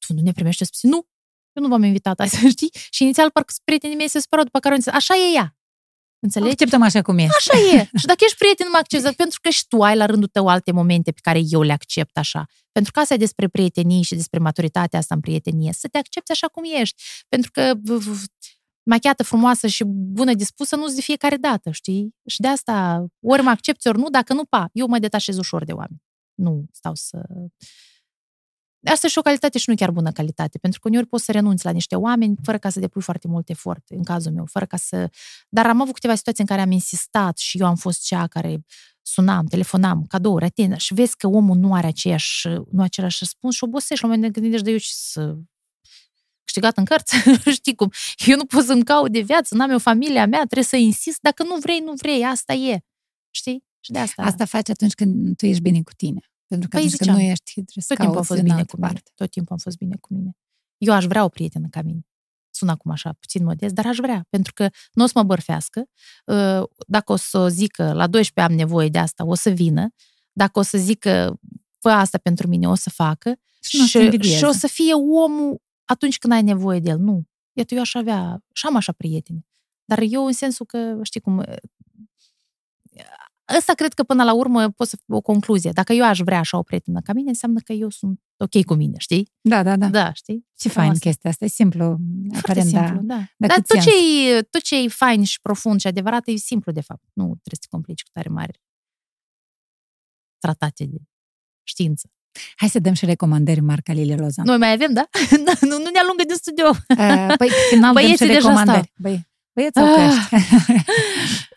Tu 0.07 0.13
nu 0.13 0.21
ne 0.21 0.31
primești 0.31 0.65
să 0.65 0.87
nu, 0.87 1.07
eu 1.53 1.63
nu 1.63 1.67
v-am 1.67 1.83
invitat 1.83 2.19
azi, 2.19 2.47
știi? 2.47 2.71
Și 2.89 3.03
inițial 3.03 3.31
parcă 3.31 3.53
prietenii 3.63 3.95
mei 3.95 4.09
se 4.09 4.19
spărau 4.19 4.43
după 4.43 4.59
care 4.59 4.73
au 4.73 4.79
zis, 4.79 4.93
așa 4.93 5.13
e 5.15 5.33
ea. 5.35 5.54
Înțelegi? 6.25 6.51
Acceptăm 6.51 6.81
așa 6.81 7.01
cum 7.01 7.17
e. 7.17 7.27
Așa 7.37 7.57
e. 7.75 7.89
și 7.99 8.05
dacă 8.05 8.19
ești 8.25 8.37
prieten, 8.37 8.67
mă 8.71 8.77
accepti, 8.77 9.15
pentru 9.15 9.39
că 9.41 9.49
și 9.49 9.67
tu 9.67 9.81
ai 9.81 9.95
la 9.95 10.05
rândul 10.05 10.27
tău 10.27 10.47
alte 10.47 10.71
momente 10.71 11.11
pe 11.11 11.19
care 11.21 11.39
eu 11.49 11.61
le 11.61 11.73
accept 11.73 12.17
așa. 12.17 12.45
Pentru 12.71 12.91
că 12.91 12.99
asta 12.99 13.13
e 13.13 13.17
despre 13.17 13.47
prietenii 13.47 14.03
și 14.03 14.15
despre 14.15 14.39
maturitatea 14.39 14.99
asta 14.99 15.15
în 15.15 15.21
prietenie. 15.21 15.73
Să 15.73 15.87
te 15.87 15.97
accepti 15.97 16.31
așa 16.31 16.47
cum 16.47 16.63
ești. 16.79 17.03
Pentru 17.29 17.51
că 17.51 17.73
machiată, 18.83 19.23
frumoasă 19.23 19.67
și 19.67 19.83
bună 19.87 20.33
dispusă 20.33 20.75
nu-ți 20.75 20.95
de 20.95 21.01
fiecare 21.01 21.35
dată, 21.35 21.71
știi? 21.71 22.15
Și 22.25 22.41
de 22.41 22.47
asta 22.47 23.05
ori 23.21 23.41
mă 23.41 23.49
accepti, 23.49 23.87
ori 23.87 23.97
nu, 23.97 24.09
dacă 24.09 24.33
nu, 24.33 24.45
pa, 24.45 24.69
eu 24.71 24.87
mă 24.87 24.99
detașez 24.99 25.37
ușor 25.37 25.63
de 25.63 25.71
oameni. 25.71 26.01
Nu 26.33 26.65
stau 26.71 26.95
să 26.95 27.17
Asta 28.91 29.05
e 29.05 29.09
și 29.09 29.17
o 29.17 29.21
calitate 29.21 29.57
și 29.57 29.69
nu 29.69 29.75
chiar 29.75 29.91
bună 29.91 30.11
calitate, 30.11 30.57
pentru 30.57 30.79
că 30.79 30.87
uneori 30.87 31.07
poți 31.07 31.23
să 31.23 31.31
renunți 31.31 31.65
la 31.65 31.71
niște 31.71 31.95
oameni 31.95 32.35
fără 32.43 32.57
ca 32.57 32.69
să 32.69 32.79
depui 32.79 33.01
foarte 33.01 33.27
mult 33.27 33.49
efort, 33.49 33.83
în 33.89 34.03
cazul 34.03 34.31
meu, 34.31 34.45
fără 34.45 34.65
ca 34.65 34.77
să... 34.77 35.09
Dar 35.49 35.65
am 35.65 35.81
avut 35.81 35.93
câteva 35.93 36.15
situații 36.15 36.43
în 36.43 36.49
care 36.49 36.61
am 36.61 36.71
insistat 36.71 37.37
și 37.37 37.57
eu 37.57 37.65
am 37.67 37.75
fost 37.75 38.03
cea 38.03 38.27
care 38.27 38.65
sunam, 39.01 39.45
telefonam, 39.45 40.05
cadouri, 40.07 40.45
atenă, 40.45 40.75
și 40.75 40.93
vezi 40.93 41.15
că 41.15 41.27
omul 41.27 41.57
nu 41.57 41.73
are 41.73 41.87
aceeași, 41.87 42.47
nu 42.47 42.81
același 42.81 43.17
răspuns 43.19 43.55
și 43.55 43.63
obosești 43.63 44.03
la 44.03 44.09
un 44.09 44.15
moment 44.15 44.33
dat 44.33 44.41
gândești 44.41 44.65
de 44.65 44.71
eu 44.71 44.77
și 44.77 44.93
să 44.93 45.35
câștigat 46.43 46.77
în 46.77 46.85
cărți, 46.85 47.15
știi 47.59 47.75
cum, 47.75 47.91
eu 48.25 48.35
nu 48.35 48.45
pot 48.45 48.63
să-mi 48.63 48.83
caut 48.83 49.11
de 49.11 49.19
viață, 49.19 49.55
n-am 49.55 49.69
eu 49.69 49.79
familia 49.79 50.25
mea, 50.25 50.39
trebuie 50.39 50.63
să 50.63 50.75
insist, 50.75 51.17
dacă 51.21 51.43
nu 51.43 51.55
vrei, 51.55 51.79
nu 51.79 51.93
vrei, 51.93 52.23
asta 52.23 52.53
e, 52.53 52.79
știi? 53.29 53.63
Și 53.79 53.91
de 53.91 53.99
asta... 53.99 54.23
Asta 54.23 54.45
faci 54.45 54.69
atunci 54.69 54.93
când 54.93 55.37
tu 55.37 55.45
ești 55.45 55.61
bine 55.61 55.81
cu 55.81 55.93
tine. 55.93 56.19
Pentru 56.47 56.69
că 56.69 56.77
păi 56.77 56.85
atunci 56.85 56.99
când 56.99 57.17
nu 57.17 57.23
ești, 57.23 57.53
trebuie 57.53 57.85
Tot 57.87 57.97
timpul 57.97 58.17
am 58.17 58.23
fost 58.23 58.41
bine 58.41 58.63
cu 58.63 58.75
mine. 58.75 58.87
Parte. 58.87 59.11
Tot 59.15 59.29
timpul 59.29 59.51
am 59.51 59.57
fost 59.57 59.77
bine 59.77 59.95
cu 60.01 60.13
mine. 60.13 60.37
Eu 60.77 60.93
aș 60.93 61.05
vrea 61.05 61.23
o 61.23 61.29
prietenă 61.29 61.67
ca 61.69 61.81
mine. 61.81 62.05
Sună 62.49 62.71
acum 62.71 62.91
așa, 62.91 63.13
puțin 63.19 63.43
modest, 63.43 63.73
dar 63.73 63.85
aș 63.85 63.97
vrea, 63.97 64.25
pentru 64.29 64.53
că 64.53 64.69
nu 64.93 65.03
o 65.03 65.07
să 65.07 65.13
mă 65.15 65.23
bărfească. 65.23 65.85
Uh, 66.25 66.63
dacă 66.87 67.11
o 67.11 67.15
să 67.15 67.37
o 67.37 67.47
zică, 67.47 67.93
la 67.93 68.07
12 68.07 68.53
am 68.53 68.59
nevoie 68.59 68.89
de 68.89 68.97
asta, 68.97 69.25
o 69.25 69.35
să 69.35 69.49
vină. 69.49 69.87
Dacă 70.31 70.59
o 70.59 70.61
să 70.61 70.77
zică, 70.77 71.39
fă 71.79 71.89
asta 71.89 72.17
pentru 72.17 72.47
mine, 72.47 72.67
o 72.67 72.75
să 72.75 72.89
facă. 72.89 73.35
Și, 73.61 73.77
și, 73.77 74.19
și 74.21 74.43
o 74.43 74.51
să 74.51 74.67
fie 74.67 74.93
omul 74.93 75.61
atunci 75.85 76.17
când 76.17 76.33
ai 76.33 76.43
nevoie 76.43 76.79
de 76.79 76.89
el. 76.89 76.99
Nu. 76.99 77.23
Iată, 77.53 77.73
eu 77.73 77.79
aș 77.79 77.93
avea, 77.93 78.43
și 78.53 78.65
am 78.65 78.75
așa 78.75 78.91
prieteni. 78.91 79.45
Dar 79.85 79.99
eu 80.01 80.25
în 80.25 80.33
sensul 80.33 80.65
că, 80.65 80.99
știi 81.01 81.19
cum, 81.19 81.43
Ăsta 83.57 83.73
cred 83.73 83.93
că 83.93 84.03
până 84.03 84.23
la 84.23 84.33
urmă 84.33 84.69
pot 84.69 84.87
să 84.87 84.97
o 85.07 85.21
concluzie. 85.21 85.71
Dacă 85.71 85.93
eu 85.93 86.05
aș 86.05 86.19
vrea 86.19 86.39
așa 86.39 86.57
o 86.57 86.63
prietenă 86.63 86.99
ca 87.03 87.13
mine, 87.13 87.29
înseamnă 87.29 87.59
că 87.59 87.73
eu 87.73 87.89
sunt 87.89 88.19
ok 88.37 88.63
cu 88.65 88.73
mine, 88.73 88.97
știi? 88.97 89.31
Da, 89.41 89.63
da, 89.63 89.75
da. 89.75 89.87
Da, 89.87 90.13
știi? 90.13 90.45
Ce 90.57 90.69
fain 90.69 90.89
asta. 90.89 91.09
chestia 91.09 91.29
asta, 91.29 91.45
e 91.45 91.47
simplu. 91.47 91.97
Foarte 92.29 92.37
aparent, 92.37 92.67
simplu, 92.67 93.01
da. 93.01 93.15
da. 93.37 93.47
Dar 93.47 93.61
tot 93.61 93.81
ce, 93.81 93.89
e, 94.29 94.41
tot 94.41 94.61
ce 94.61 94.83
e 94.83 94.87
fain 94.87 95.23
și 95.23 95.41
profund 95.41 95.79
și 95.79 95.87
adevărat 95.87 96.27
e 96.27 96.35
simplu, 96.35 96.71
de 96.71 96.81
fapt. 96.81 97.03
Nu 97.13 97.23
trebuie 97.23 97.59
să 97.59 97.59
te 97.61 97.67
complici 97.69 98.03
cu 98.03 98.09
tare 98.13 98.29
mari 98.29 98.59
tratate 100.45 100.85
de 100.85 100.97
știință. 101.63 102.09
Hai 102.55 102.69
să 102.69 102.79
dăm 102.79 102.93
și 102.93 103.05
recomandări, 103.05 103.59
Marca 103.59 103.93
Lili 103.93 104.17
Loza. 104.17 104.43
Noi 104.43 104.57
mai 104.57 104.71
avem, 104.71 104.93
da? 104.93 105.09
nu, 105.61 105.77
nu 105.77 105.89
ne 105.93 105.99
alungă 105.99 106.23
din 106.27 106.35
studio. 106.35 106.67
Uh, 106.69 107.33
păi, 107.37 107.49
final 107.73 107.93
Băieții 107.93 108.25
dăm 108.25 108.35
și 108.35 108.41
recomandări. 108.41 108.91
Băi, 108.97 109.27
Băieți 109.55 109.79
sau 109.79 109.95
ah. 109.95 110.29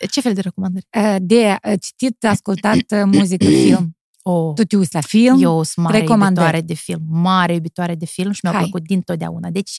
Ce 0.13 0.21
fel 0.21 0.35
de 0.35 0.41
recomandări? 0.41 0.87
Eh, 0.91 1.17
de 1.21 1.59
eh, 1.63 1.81
citit, 1.81 2.25
ascultat 2.25 2.77
eh, 2.89 3.03
muzică, 3.05 3.45
film. 3.65 3.97
Oh. 4.23 4.55
Tu 4.55 4.65
te 4.65 4.77
uiți 4.77 4.95
la 4.95 5.01
film? 5.01 5.43
Eu 5.43 5.63
sunt 5.63 5.87
mare 5.87 5.99
iubitoare 5.99 6.61
de 6.61 6.75
film. 6.75 7.03
Mare 7.09 7.55
iubitoare 7.55 7.95
de 7.95 8.07
film 8.07 8.33
și 8.33 8.41
mi-au 8.43 8.55
Hai. 8.55 8.63
plăcut 8.63 8.87
din 8.87 9.01
totdeauna. 9.01 9.51
Deci, 9.51 9.77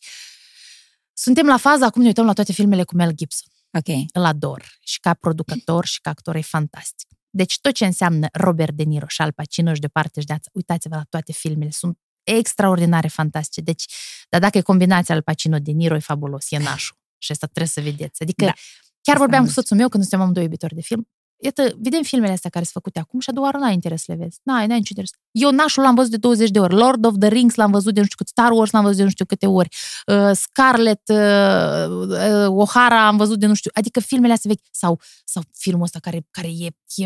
suntem 1.13 1.45
la 1.45 1.57
faza, 1.57 1.85
acum 1.85 2.01
ne 2.01 2.07
uităm 2.07 2.25
la 2.25 2.33
toate 2.33 2.53
filmele 2.53 2.83
cu 2.83 2.95
Mel 2.95 3.11
Gibson. 3.11 3.47
Ok. 3.77 4.05
Îl 4.13 4.25
ador. 4.25 4.77
Și 4.83 4.99
ca 4.99 5.13
producător 5.13 5.85
și 5.85 6.01
ca 6.01 6.09
actor 6.09 6.35
e 6.35 6.41
fantastic. 6.41 7.07
Deci 7.29 7.59
tot 7.59 7.73
ce 7.73 7.85
înseamnă 7.85 8.27
Robert 8.33 8.71
De 8.71 8.83
Niro 8.83 9.05
și 9.07 9.21
Al 9.21 9.31
Pacino 9.31 9.73
și 9.73 9.79
de 9.79 9.87
parte 9.87 10.19
și 10.19 10.25
de 10.25 10.33
ață, 10.33 10.49
uitați-vă 10.53 10.95
la 10.95 11.03
toate 11.09 11.31
filmele, 11.31 11.71
sunt 11.71 11.97
extraordinare, 12.23 13.07
fantastice. 13.07 13.61
Deci, 13.61 13.85
dar 14.29 14.39
dacă 14.39 14.57
e 14.57 14.61
combinația 14.61 15.15
Al 15.15 15.21
Pacino-De 15.21 15.71
Niro, 15.71 15.95
e 15.95 15.99
fabulos, 15.99 16.51
e 16.51 16.57
nașul. 16.57 16.97
Și 17.19 17.31
asta 17.31 17.45
trebuie 17.45 17.67
să 17.67 17.81
vedeți. 17.81 18.21
Adică, 18.21 18.45
da. 18.45 18.53
chiar 19.01 19.17
vorbeam 19.17 19.45
cu 19.45 19.51
soțul 19.51 19.77
meu 19.77 19.89
când 19.89 20.05
suntem 20.05 20.33
doi 20.33 20.43
iubitori 20.43 20.75
de 20.75 20.81
film. 20.81 21.07
iată, 21.37 21.75
vedem 21.77 22.03
filmele 22.03 22.31
astea 22.31 22.49
care 22.49 22.63
sunt 22.63 22.83
făcute 22.83 22.99
acum 22.99 23.19
și 23.19 23.29
a 23.29 23.33
doua 23.33 23.45
oară 23.45 23.57
n-ai 23.57 23.73
interes 23.73 24.03
să 24.03 24.11
le 24.11 24.17
vezi. 24.17 24.39
N-ai, 24.43 24.67
n-ai 24.67 24.77
niciun 24.77 24.95
interes. 24.97 25.09
Eu 25.31 25.51
nașul 25.51 25.83
l-am 25.83 25.95
văzut 25.95 26.11
de 26.11 26.17
20 26.17 26.49
de 26.49 26.59
ori. 26.59 26.73
Lord 26.73 27.05
of 27.05 27.13
the 27.19 27.27
Rings 27.27 27.55
l-am 27.55 27.71
văzut 27.71 27.93
de 27.93 27.99
nu 27.99 28.05
știu 28.05 28.17
cât. 28.17 28.27
Star 28.27 28.51
Wars 28.51 28.71
l-am 28.71 28.83
văzut 28.83 28.97
de 28.97 29.03
nu 29.03 29.09
știu 29.09 29.25
câte 29.25 29.45
ori. 29.45 29.69
Uh, 30.05 30.31
Scarlett 30.33 31.09
uh, 31.09 31.17
uh, 32.47 32.65
O'Hara 32.65 32.99
am 33.07 33.17
văzut 33.17 33.39
de 33.39 33.45
nu 33.45 33.53
știu. 33.53 33.71
Adică 33.73 33.99
filmele 33.99 34.33
astea 34.33 34.51
vechi. 34.53 34.67
Sau, 34.71 34.99
sau 35.25 35.43
filmul 35.53 35.83
ăsta 35.83 35.99
care, 35.99 36.27
care 36.31 36.47
e, 36.47 36.69
e 36.95 37.05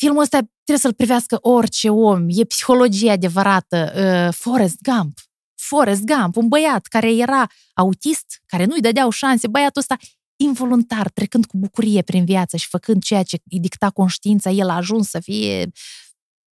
Filmul 0.00 0.22
ăsta 0.22 0.38
trebuie 0.38 0.78
să-l 0.78 0.92
privească 0.92 1.38
orice 1.40 1.90
om. 1.90 2.26
E 2.28 2.44
psihologie 2.44 3.10
adevărată. 3.10 3.92
Uh, 3.96 4.34
Forrest 4.34 4.76
Gump. 4.82 5.18
Forrest 5.60 6.04
Gump, 6.04 6.36
un 6.36 6.48
băiat 6.48 6.86
care 6.86 7.12
era 7.14 7.46
autist, 7.72 8.42
care 8.46 8.64
nu-i 8.64 8.80
dădeau 8.80 9.10
șanse. 9.10 9.48
Băiatul 9.48 9.80
ăsta 9.80 9.96
involuntar, 10.36 11.08
trecând 11.08 11.46
cu 11.46 11.56
bucurie 11.56 12.02
prin 12.02 12.24
viață 12.24 12.56
și 12.56 12.68
făcând 12.68 13.02
ceea 13.02 13.22
ce 13.22 13.38
îi 13.50 13.60
dicta 13.60 13.90
conștiința, 13.90 14.50
el 14.50 14.68
a 14.68 14.74
ajuns 14.74 15.08
să 15.08 15.20
fie, 15.20 15.70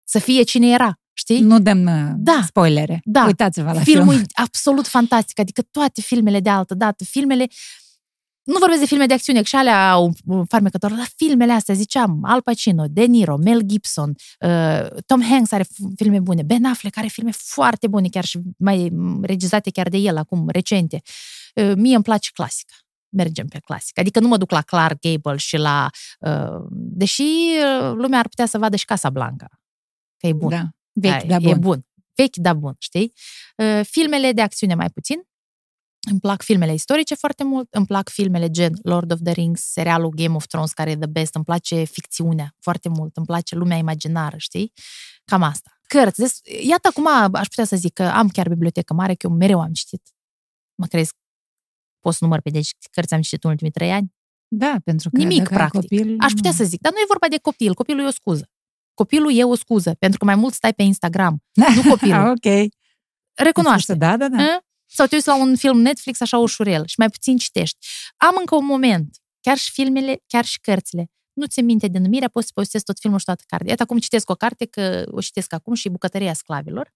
să 0.05 0.19
fie 0.19 0.43
cine 0.43 0.69
era. 0.69 1.01
Știi? 1.13 1.41
Nu 1.41 1.61
dăm 1.61 1.85
uh, 1.85 2.13
da. 2.17 2.43
spoilere. 2.47 3.01
Da. 3.05 3.25
Uitați-vă 3.25 3.73
la 3.73 3.81
Filmul 3.81 4.13
film. 4.13 4.25
e 4.25 4.41
absolut 4.43 4.87
fantastic, 4.87 5.39
adică 5.39 5.63
toate 5.71 6.01
filmele 6.01 6.41
de 6.41 6.51
altă 6.51 6.75
dată, 6.75 7.05
filmele 7.05 7.47
nu 8.47 8.59
vorbesc 8.59 8.81
de 8.81 8.87
filme 8.87 9.07
de 9.07 9.15
acțiune, 9.15 9.39
că 9.39 9.45
și 9.45 9.57
alea 9.57 9.91
au 9.91 10.13
farmecător, 10.49 10.93
dar 10.93 11.09
filmele 11.17 11.53
astea, 11.53 11.75
ziceam, 11.75 12.19
Al 12.23 12.43
Pacino, 12.43 12.85
De 12.89 13.05
Niro, 13.05 13.37
Mel 13.37 13.61
Gibson, 13.61 14.15
uh, 14.41 14.87
Tom 15.07 15.23
Hanks 15.23 15.53
are 15.53 15.67
filme 15.97 16.21
bune, 16.21 16.43
Ben 16.43 16.65
Affleck 16.65 16.97
are 16.97 17.07
filme 17.07 17.31
foarte 17.31 17.89
bune, 17.89 18.09
chiar 18.09 18.25
și 18.25 18.41
mai 18.59 18.91
regizate 19.23 19.71
chiar 19.71 19.89
de 19.89 19.97
el 19.97 20.17
acum, 20.17 20.49
recente. 20.49 21.03
Uh, 21.55 21.73
mie 21.77 21.95
îmi 21.95 22.05
place 22.05 22.31
clasica 22.33 22.75
mergem 23.17 23.47
pe 23.47 23.59
clasic. 23.59 23.99
Adică 23.99 24.21
nu 24.21 24.29
mă 24.29 24.37
duc 24.37 24.51
la 24.51 24.63
Clark 24.63 25.01
Gable 25.01 25.37
și 25.37 25.57
la... 25.57 25.91
Uh, 26.21 26.67
deși 26.71 27.23
uh, 27.23 27.93
lumea 27.95 28.19
ar 28.19 28.29
putea 28.29 28.47
să 28.47 28.59
vadă 28.59 28.77
și 28.77 28.85
Casa 28.85 29.11
Blanca, 29.11 29.49
că 30.17 30.27
e 30.27 30.33
bun. 30.33 30.49
Da, 30.49 30.69
vechi, 30.93 31.23
da, 31.23 31.39
bun. 31.39 31.51
E 31.51 31.55
bun. 31.55 31.87
Vechi, 32.15 32.37
da 32.37 32.55
bun, 32.55 32.75
știi? 32.79 33.13
Uh, 33.57 33.81
filmele 33.85 34.33
de 34.33 34.43
acțiune 34.43 34.75
mai 34.75 34.91
puțin. 34.91 35.23
Îmi 36.11 36.21
plac 36.21 36.43
filmele 36.43 36.73
istorice 36.73 37.15
foarte 37.15 37.45
mult, 37.45 37.75
îmi 37.75 37.87
plac 37.87 38.09
filmele 38.09 38.51
gen 38.51 38.73
Lord 38.83 39.13
of 39.13 39.19
the 39.23 39.33
Rings, 39.33 39.63
serialul 39.63 40.11
Game 40.11 40.35
of 40.35 40.47
Thrones, 40.47 40.73
care 40.73 40.91
e 40.91 40.97
the 40.97 41.07
best, 41.07 41.35
îmi 41.35 41.45
place 41.45 41.85
ficțiunea 41.85 42.55
foarte 42.61 42.89
mult, 42.89 43.17
îmi 43.17 43.27
place 43.27 43.55
lumea 43.55 43.77
imaginară, 43.77 44.37
știi? 44.39 44.73
Cam 45.25 45.43
asta. 45.43 45.79
Cărți. 45.87 46.21
Deci, 46.21 46.65
iată 46.67 46.89
acum 46.89 47.07
aș 47.33 47.47
putea 47.47 47.65
să 47.65 47.77
zic 47.77 47.93
că 47.93 48.03
am 48.03 48.29
chiar 48.29 48.49
bibliotecă 48.49 48.95
mare, 48.95 49.15
că 49.15 49.27
eu 49.27 49.37
mereu 49.37 49.61
am 49.61 49.73
citit. 49.73 50.03
Mă 50.75 50.87
crezi 50.87 51.13
poți 52.07 52.19
să 52.19 52.25
număr 52.25 52.41
pe 52.41 52.51
deci 52.51 52.71
cărți 52.91 53.15
am 53.15 53.21
citit 53.21 53.45
în 53.45 53.51
ultimii 53.51 53.73
trei 53.73 53.91
ani? 53.91 54.15
Da, 54.49 54.77
pentru 54.85 55.11
că 55.11 55.17
Nimic, 55.17 55.49
practic. 55.49 55.81
Copil, 55.81 56.17
Aș 56.19 56.33
putea 56.33 56.53
să 56.53 56.65
zic, 56.65 56.81
dar 56.81 56.93
nu 56.93 56.99
e 56.99 57.05
vorba 57.09 57.29
de 57.29 57.39
copil. 57.39 57.75
Copilul 57.75 58.05
e 58.05 58.07
o 58.07 58.11
scuză. 58.11 58.51
Copilul 58.95 59.33
e 59.33 59.45
o 59.45 59.55
scuză, 59.55 59.95
pentru 59.99 60.19
că 60.19 60.25
mai 60.25 60.35
mult 60.35 60.55
stai 60.55 60.75
pe 60.75 60.83
Instagram, 60.83 61.43
nu 61.55 61.91
copilul. 61.91 62.29
ok. 62.37 62.71
Recunoaște. 63.35 63.95
Da, 63.95 64.17
da, 64.17 64.29
da. 64.29 64.37
A? 64.37 64.66
Sau 64.87 65.07
te 65.07 65.15
uiți 65.15 65.27
la 65.27 65.37
un 65.37 65.57
film 65.57 65.79
Netflix 65.79 66.21
așa 66.21 66.39
ușurel 66.39 66.87
și 66.87 66.95
mai 66.99 67.09
puțin 67.09 67.37
citești. 67.37 67.87
Am 68.17 68.35
încă 68.39 68.55
un 68.55 68.65
moment, 68.65 69.17
chiar 69.41 69.57
și 69.57 69.71
filmele, 69.71 70.23
chiar 70.27 70.45
și 70.45 70.61
cărțile. 70.61 71.11
Nu 71.33 71.47
ți 71.47 71.61
minte 71.61 71.89
denumirea, 71.89 72.29
poți 72.29 72.47
să 72.47 72.53
postezi 72.55 72.85
tot 72.85 72.99
filmul 72.99 73.19
și 73.19 73.25
toată 73.25 73.43
cartea. 73.47 73.69
Iată 73.69 73.83
acum 73.83 73.99
citesc 73.99 74.31
o 74.31 74.35
carte, 74.35 74.65
că 74.65 75.05
o 75.11 75.21
citesc 75.21 75.53
acum 75.53 75.75
și 75.75 75.89
Bucătăria 75.89 76.33
sclavilor 76.33 76.93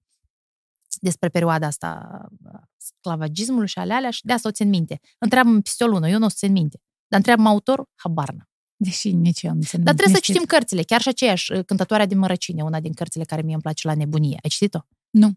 despre 1.00 1.28
perioada 1.28 1.66
asta 1.66 2.28
sclavagismului 2.76 3.68
și 3.68 3.78
ale 3.78 3.92
alea 3.92 4.10
și 4.10 4.24
de 4.24 4.32
asta 4.32 4.48
o 4.48 4.52
țin 4.52 4.68
minte. 4.68 5.00
Întreabă-mă 5.18 5.60
peste 5.60 5.84
o 5.84 5.86
lună, 5.86 6.08
eu 6.08 6.18
nu 6.18 6.24
o 6.24 6.28
să 6.28 6.34
țin 6.38 6.52
minte. 6.52 6.80
Dar 7.06 7.18
întreabă 7.18 7.42
autor, 7.42 7.84
habar 7.94 8.28
n 8.28 8.48
Deși 8.76 9.12
nici 9.12 9.42
eu 9.42 9.54
nu 9.54 9.62
țin 9.62 9.82
Dar 9.82 9.94
trebuie 9.94 10.16
să 10.16 10.22
citim 10.22 10.44
cărțile, 10.44 10.82
chiar 10.82 11.00
și 11.00 11.08
aceeași, 11.08 11.52
uh, 11.52 11.64
Cântătoarea 11.64 12.06
din 12.06 12.18
Mărăcine, 12.18 12.62
una 12.62 12.80
din 12.80 12.92
cărțile 12.92 13.24
care 13.24 13.42
mie 13.42 13.52
îmi 13.52 13.62
place 13.62 13.86
la 13.86 13.94
nebunie. 13.94 14.38
Ai 14.42 14.50
citit-o? 14.50 14.78
Nu. 15.10 15.32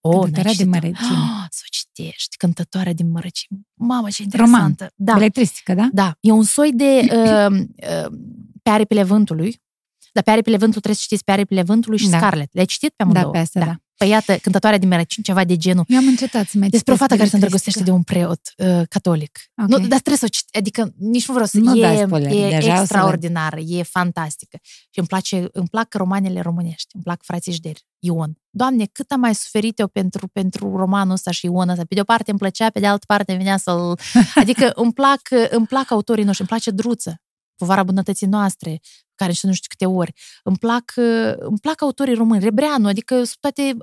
O, 0.00 0.18
Cântătoarea 0.18 0.52
din 0.52 0.68
Mărăcine. 0.68 1.08
Oh, 1.08 1.44
să 1.50 1.62
o 1.64 1.68
citești, 1.70 2.36
Cântătoarea 2.36 2.92
din 2.92 3.10
Mărăcine. 3.10 3.60
Mamă, 3.74 4.08
ce 4.08 4.22
interesantă. 4.22 4.58
Roman. 4.58 4.92
Da. 4.94 5.12
Beletristică, 5.12 5.74
da? 5.74 5.88
Da. 5.92 6.16
E 6.20 6.30
un 6.30 6.44
soi 6.44 6.72
de 6.72 7.08
uh, 7.12 7.58
uh, 7.58 8.12
pe 8.62 8.70
aripile 8.70 9.02
vântului, 9.02 9.62
dar 10.12 10.22
pe 10.22 10.30
aripile 10.30 10.56
vântului 10.56 10.80
trebuie 10.82 10.94
să 10.94 11.02
citiți 11.02 11.24
pe 11.24 11.32
aripile 11.32 11.62
vântului 11.62 11.98
și 11.98 12.08
da. 12.08 12.16
Scarlet. 12.16 12.48
Le-ai 12.52 12.66
citit 12.66 12.92
pe 12.96 13.02
amândouă? 13.02 13.24
Da, 13.24 13.30
pe 13.30 13.38
asta, 13.38 13.60
da. 13.60 13.66
da. 13.66 13.76
Păi 14.00 14.08
iată, 14.08 14.36
cântătoarea 14.36 14.78
din 14.78 14.88
Merăcin, 14.88 15.22
ceva 15.22 15.44
de 15.44 15.56
genul. 15.56 15.84
Eu 15.88 15.98
am 15.98 16.06
încetat 16.06 16.46
să 16.46 16.58
mai 16.58 16.68
Despre 16.68 16.92
o 16.92 16.96
fată 16.96 17.16
care 17.16 17.28
se 17.28 17.34
îndrăgostește 17.34 17.82
de 17.82 17.90
un 17.90 18.02
preot 18.02 18.40
uh, 18.56 18.82
catolic. 18.88 19.38
Okay. 19.62 19.80
Nu, 19.80 19.86
dar 19.86 19.88
trebuie 19.88 20.16
să 20.16 20.24
o 20.24 20.28
citi, 20.28 20.58
adică 20.58 20.92
nici 20.98 21.26
nu 21.26 21.32
vreau 21.32 21.48
să... 21.48 21.58
Nu 21.58 21.76
e, 21.76 22.04
spoiler, 22.06 22.32
e 22.32 22.56
extraordinară, 22.56 23.58
e 23.60 23.82
fantastică. 23.82 24.58
Și 24.62 24.98
îmi, 24.98 25.06
place, 25.06 25.48
îmi 25.52 25.68
plac 25.70 25.94
romanele 25.94 26.40
românești, 26.40 26.88
îmi 26.94 27.02
plac 27.02 27.22
frații 27.22 27.52
Jderi, 27.52 27.86
Ion. 27.98 28.38
Doamne, 28.50 28.86
cât 28.92 29.10
am 29.10 29.20
mai 29.20 29.34
suferit 29.34 29.78
eu 29.78 29.86
pentru, 29.86 30.28
pentru 30.28 30.76
romanul 30.76 31.12
ăsta 31.12 31.30
și 31.30 31.46
Ion 31.46 31.68
ăsta. 31.68 31.84
Pe 31.88 31.94
de 31.94 32.00
o 32.00 32.04
parte 32.04 32.30
îmi 32.30 32.38
plăcea, 32.38 32.70
pe 32.70 32.80
de 32.80 32.86
altă 32.86 33.04
parte 33.06 33.34
venea 33.34 33.56
să-l... 33.56 33.98
Adică 34.34 34.72
îmi 34.74 34.92
plac, 34.92 35.20
îmi 35.50 35.66
plac 35.66 35.90
autorii 35.90 36.24
noștri, 36.24 36.40
îmi 36.40 36.48
place 36.48 36.70
Druță, 36.70 37.22
povara 37.56 37.82
bunătății 37.82 38.26
noastre, 38.26 38.80
care 39.20 39.32
și 39.32 39.46
nu 39.46 39.52
știu 39.52 39.68
câte 39.68 39.86
ori. 39.86 40.12
Îmi 40.42 40.56
plac, 40.56 40.92
îmi 41.36 41.58
plac 41.60 41.82
autorii 41.82 42.14
români, 42.14 42.42
Rebreanu, 42.42 42.88
adică 42.88 43.22
toate, 43.40 43.76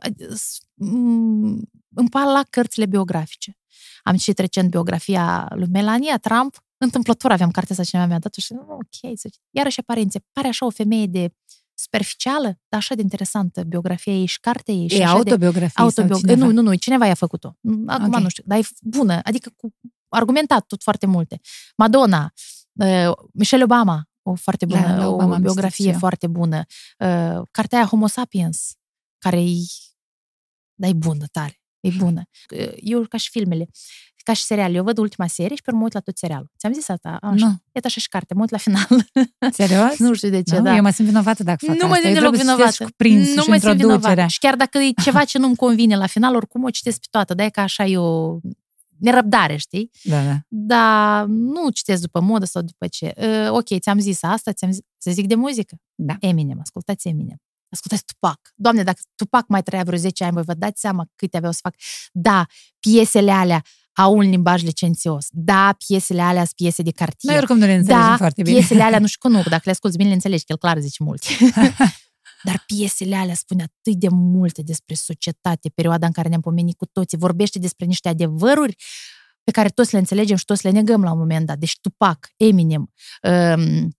îmi 1.95 2.09
plac 2.09 2.49
cărțile 2.49 2.85
biografice. 2.85 3.57
Am 4.03 4.15
citit 4.15 4.39
recent 4.39 4.69
biografia 4.69 5.47
lui 5.55 5.67
Melania 5.71 6.17
Trump, 6.17 6.57
întâmplător 6.77 7.31
aveam 7.31 7.51
cartea 7.51 7.71
asta 7.71 7.83
cineva 7.83 8.07
mi-a 8.07 8.19
dat 8.19 8.33
și 8.33 8.53
ok, 8.67 9.19
iarăși 9.49 9.79
aparențe, 9.79 10.19
pare 10.31 10.47
așa 10.47 10.65
o 10.65 10.69
femeie 10.69 11.05
de 11.05 11.33
superficială, 11.73 12.47
dar 12.67 12.79
așa 12.79 12.95
de 12.95 13.01
interesantă 13.01 13.63
biografia 13.63 14.13
ei 14.13 14.25
și 14.25 14.39
cartea 14.39 14.73
ei. 14.73 14.87
E 14.87 15.05
autobiografie 15.05 15.83
autobiografie 15.83 16.35
Nu, 16.35 16.51
nu, 16.51 16.61
nu, 16.61 16.75
cineva 16.75 17.05
i-a 17.05 17.13
făcut-o. 17.13 17.57
Acum 17.85 18.07
okay. 18.07 18.21
nu 18.21 18.29
știu, 18.29 18.43
dar 18.45 18.57
e 18.57 18.61
bună, 18.81 19.19
adică 19.23 19.53
cu 19.55 19.73
argumentat 20.09 20.65
tot 20.65 20.83
foarte 20.83 21.05
multe. 21.05 21.39
Madonna, 21.75 22.33
uh, 22.73 23.11
Michelle 23.33 23.63
Obama, 23.63 24.06
o 24.29 24.35
foarte 24.35 24.65
bună, 24.65 24.95
da, 24.97 25.07
o 25.09 25.37
biografie 25.37 25.91
foarte 25.91 26.27
bună. 26.27 26.65
Uh, 26.99 27.41
cartea 27.51 27.77
aia 27.77 27.87
Homo 27.87 28.07
Sapiens, 28.07 28.73
care 29.17 29.41
e, 29.41 29.55
da, 30.73 30.87
e 30.87 30.93
bună, 30.93 31.25
tare, 31.31 31.61
e 31.79 31.89
bună. 31.97 32.21
Uh, 32.55 32.73
eu, 32.75 33.01
ca 33.01 33.17
și 33.17 33.29
filmele, 33.29 33.67
ca 34.23 34.33
și 34.33 34.43
serial, 34.43 34.73
eu 34.73 34.83
văd 34.83 34.97
ultima 34.97 35.27
serie 35.27 35.55
și 35.55 35.61
pe 35.61 35.71
urmă 35.71 35.83
uit 35.83 35.93
la 35.93 35.99
tot 35.99 36.17
serialul. 36.17 36.51
Ți-am 36.57 36.73
zis 36.73 36.89
asta? 36.89 37.17
Așa. 37.21 37.45
Nu. 37.45 37.55
E 37.71 37.79
așa 37.83 37.99
și 37.99 38.07
carte, 38.07 38.33
mă 38.33 38.41
uit 38.41 38.49
la 38.49 38.57
final. 38.57 38.87
Serios? 39.59 39.97
nu 39.97 40.13
știu 40.13 40.29
de 40.29 40.41
ce, 40.41 40.57
nu, 40.57 40.63
da. 40.63 40.75
Eu 40.75 40.81
mă 40.81 40.89
simt 40.89 41.07
vinovată 41.07 41.43
dacă 41.43 41.65
fac 41.65 41.75
Nu 41.75 41.87
mă 41.87 41.99
simt 42.01 42.13
deloc 42.13 42.35
vinovată. 42.35 42.85
Nu 43.35 43.43
mă 43.47 43.57
simt 43.57 43.73
vinovată. 43.73 44.25
Și 44.27 44.39
chiar 44.39 44.55
dacă 44.55 44.77
e 44.77 44.91
ceva 45.03 45.23
ce 45.23 45.37
nu-mi 45.37 45.55
convine 45.55 45.95
la 45.95 46.07
final, 46.07 46.35
oricum 46.35 46.63
o 46.63 46.69
citesc 46.69 46.99
pe 46.99 47.07
toată, 47.09 47.33
dar 47.33 47.45
e 47.45 47.49
ca 47.49 47.61
așa 47.61 47.85
eu 47.85 48.41
nerăbdare, 48.99 49.55
știi? 49.55 49.91
Da, 50.03 50.23
da. 50.23 50.39
Dar 50.47 51.25
nu 51.25 51.69
citesc 51.69 52.01
după 52.01 52.19
modă 52.19 52.45
sau 52.45 52.61
după 52.61 52.87
ce. 52.87 53.13
Uh, 53.17 53.47
ok, 53.49 53.79
ți-am 53.79 53.99
zis 53.99 54.23
asta, 54.23 54.51
ți-am 54.51 54.71
zis, 54.71 54.81
să 54.97 55.11
zic 55.11 55.27
de 55.27 55.35
muzică? 55.35 55.75
Da. 55.95 56.15
Eminem, 56.19 56.59
ascultați 56.59 57.07
Eminem. 57.07 57.41
Ascultați 57.69 58.03
Tupac. 58.05 58.39
Doamne, 58.55 58.83
dacă 58.83 58.99
Tupac 59.15 59.47
mai 59.47 59.63
trăia 59.63 59.83
vreo 59.83 59.97
10 59.97 60.23
ani, 60.23 60.33
voi 60.33 60.43
vă 60.43 60.53
dați 60.53 60.79
seama 60.79 61.05
câte 61.15 61.37
aveau 61.37 61.51
să 61.51 61.59
fac. 61.61 61.75
Da, 62.11 62.45
piesele 62.79 63.31
alea 63.31 63.63
au 63.93 64.17
un 64.17 64.29
limbaj 64.29 64.63
licențios. 64.63 65.25
Da, 65.31 65.75
piesele 65.87 66.21
alea 66.21 66.41
sunt 66.41 66.53
piese 66.55 66.81
de 66.81 66.91
cartier. 66.91 67.31
Noi 67.31 67.41
oricum 67.41 67.57
nu 67.57 67.65
le 67.65 67.73
înțelegem 67.73 68.09
da, 68.09 68.17
foarte 68.17 68.41
bine. 68.41 68.55
piesele 68.55 68.81
alea, 68.81 68.99
nu 68.99 69.07
știu 69.07 69.19
cum, 69.29 69.41
dacă 69.49 69.61
le 69.63 69.71
asculti 69.71 69.97
bine, 69.97 70.09
le 70.09 70.15
înțelegi, 70.15 70.43
că 70.43 70.51
el 70.51 70.57
clar 70.57 70.79
zice 70.79 71.03
multe. 71.03 71.27
Dar 72.43 72.63
piesele 72.65 73.15
alea 73.15 73.33
spune 73.33 73.63
atât 73.63 73.99
de 73.99 74.07
multe 74.09 74.61
despre 74.61 74.95
societate, 74.95 75.69
perioada 75.69 76.05
în 76.05 76.11
care 76.11 76.27
ne-am 76.27 76.41
pomenit 76.41 76.77
cu 76.77 76.85
toții, 76.85 77.17
vorbește 77.17 77.59
despre 77.59 77.85
niște 77.85 78.09
adevăruri 78.09 78.75
pe 79.43 79.51
care 79.51 79.69
toți 79.69 79.93
le 79.93 79.99
înțelegem 79.99 80.35
și 80.35 80.45
toți 80.45 80.65
le 80.65 80.71
negăm 80.71 81.03
la 81.03 81.11
un 81.11 81.17
moment 81.17 81.45
dat. 81.45 81.57
Deci 81.57 81.77
Tupac, 81.81 82.29
Eminem, 82.37 82.93
um, 83.21 83.95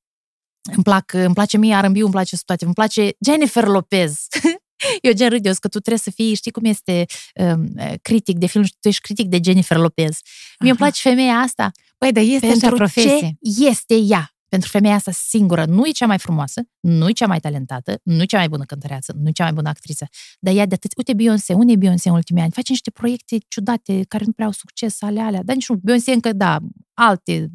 îmi, 0.62 0.82
plac, 0.82 1.12
îmi 1.12 1.35
place 1.35 1.56
mie 1.56 1.81
R&B, 1.81 1.97
îmi 1.97 2.10
place 2.10 2.36
toate, 2.44 2.65
îmi 2.65 2.74
place 2.74 3.10
Jennifer 3.24 3.66
Lopez. 3.66 4.27
Eu 5.01 5.12
gen 5.12 5.28
râd, 5.28 5.47
eu 5.47 5.52
că 5.52 5.69
tu 5.69 5.78
trebuie 5.78 5.98
să 5.98 6.10
fii, 6.10 6.35
știi 6.35 6.51
cum 6.51 6.65
este 6.65 7.05
um, 7.35 7.74
critic 8.02 8.39
de 8.39 8.47
film 8.47 8.65
și 8.65 8.74
tu 8.81 8.89
ești 8.89 9.01
critic 9.01 9.27
de 9.27 9.40
Jennifer 9.44 9.77
Lopez. 9.77 10.19
Mie 10.59 10.70
îmi 10.70 10.78
place 10.78 11.09
femeia 11.09 11.35
asta. 11.35 11.70
Păi, 11.98 12.12
dar 12.12 12.23
este 12.23 12.47
pentru 12.47 12.74
profesie. 12.74 13.19
ce 13.19 13.36
este 13.69 13.94
ea 13.94 14.38
pentru 14.48 14.68
femeia 14.68 14.94
asta 14.94 15.10
singură 15.10 15.64
nu 15.64 15.86
e 15.86 15.90
cea 15.90 16.06
mai 16.06 16.18
frumoasă, 16.18 16.62
nu 16.80 17.08
e 17.08 17.12
cea 17.12 17.26
mai 17.26 17.40
talentată, 17.40 18.00
nu 18.02 18.22
e 18.22 18.24
cea 18.24 18.38
mai 18.38 18.48
bună 18.48 18.64
cântăreață, 18.64 19.12
nu 19.16 19.28
e 19.28 19.32
cea 19.32 19.44
mai 19.44 19.52
bună 19.52 19.68
actriță, 19.68 20.06
dar 20.38 20.54
ea 20.54 20.66
de 20.66 20.74
atât, 20.74 20.92
uite 20.96 21.12
Beyoncé, 21.14 21.52
unde 21.52 21.72
e 21.72 21.76
Beyoncé 21.76 22.08
în 22.08 22.14
ultimii 22.14 22.42
ani? 22.42 22.52
Face 22.52 22.72
niște 22.72 22.90
proiecte 22.90 23.38
ciudate 23.48 24.04
care 24.08 24.24
nu 24.24 24.32
prea 24.32 24.46
au 24.46 24.52
succes, 24.52 25.02
ale 25.02 25.20
alea, 25.20 25.42
dar 25.42 25.54
nici 25.54 25.68
nu, 25.68 25.76
Beyoncé 25.82 26.12
încă, 26.12 26.32
da, 26.32 26.58
alte 26.94 27.48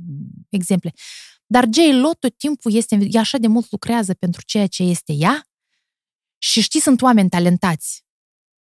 exemple. 0.50 0.94
Dar 1.46 1.64
J-Lo 1.64 2.14
tot 2.20 2.38
timpul 2.38 2.74
este, 2.74 3.08
e 3.12 3.20
așa 3.20 3.38
de 3.38 3.48
mult 3.48 3.72
lucrează 3.72 4.14
pentru 4.14 4.42
ceea 4.46 4.68
ce 4.68 4.84
este 4.84 5.14
ea? 5.14 5.44
Și 6.38 6.62
știi, 6.62 6.80
sunt 6.80 7.02
oameni 7.02 7.30
talentați 7.30 8.04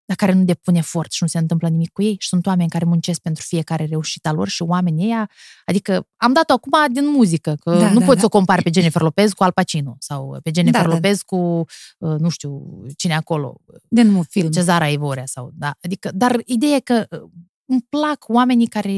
dar 0.10 0.18
care 0.18 0.34
nu 0.34 0.44
depun 0.44 0.76
efort 0.76 1.12
și 1.12 1.24
nu 1.24 1.28
se 1.28 1.38
întâmplă 1.38 1.68
nimic 1.68 1.92
cu 1.92 2.02
ei. 2.02 2.16
Și 2.20 2.28
sunt 2.28 2.46
oameni 2.46 2.70
care 2.70 2.86
muncesc 2.86 3.20
pentru 3.20 3.44
fiecare 3.48 3.86
reușita 3.86 4.32
lor 4.32 4.48
și 4.48 4.62
oamenii 4.62 5.06
ăia, 5.06 5.30
adică 5.66 6.08
am 6.18 6.34
dat-o 6.34 6.54
acum 6.54 6.94
din 6.94 7.08
muzică, 7.08 7.56
că 7.60 7.72
da, 7.72 7.92
nu 7.92 8.00
da, 8.00 8.06
poți 8.06 8.16
da. 8.16 8.20
să 8.20 8.26
o 8.26 8.30
compari 8.30 8.64
pe 8.64 8.70
Jennifer 8.74 9.02
Lopez 9.02 9.34
cu 9.34 9.44
Al 9.44 9.52
Pacino 9.52 9.96
sau 10.00 10.40
pe 10.44 10.52
Jennifer 10.54 10.82
da, 10.82 10.88
da. 10.88 10.94
Lopez 10.94 11.18
da. 11.18 11.24
cu, 11.26 11.66
uh, 11.98 12.20
nu 12.20 12.30
știu, 12.30 12.84
cine 12.98 13.16
acolo. 13.16 13.62
Din 13.88 14.14
un 14.14 14.24
film. 14.24 14.52
Cezara 14.52 14.88
Ivorea 14.88 15.26
sau, 15.26 15.52
da. 15.54 15.78
Adică, 15.82 16.12
dar 16.14 16.42
ideea 16.46 16.76
e 16.76 16.80
că 16.80 17.06
uh, 17.10 17.30
îmi 17.66 17.86
plac 17.90 18.26
oamenii 18.28 18.68
care 18.68 18.92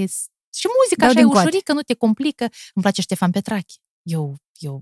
și 0.53 0.67
muzica 0.81 1.05
Dau 1.05 1.09
așa 1.09 1.19
e 1.19 1.23
ușurică, 1.23 1.73
nu 1.73 1.81
te 1.81 1.93
complică. 1.93 2.43
Îmi 2.43 2.81
place 2.81 3.01
Ștefan 3.01 3.31
Petrache. 3.31 3.75
Eu, 4.01 4.35
eu 4.57 4.81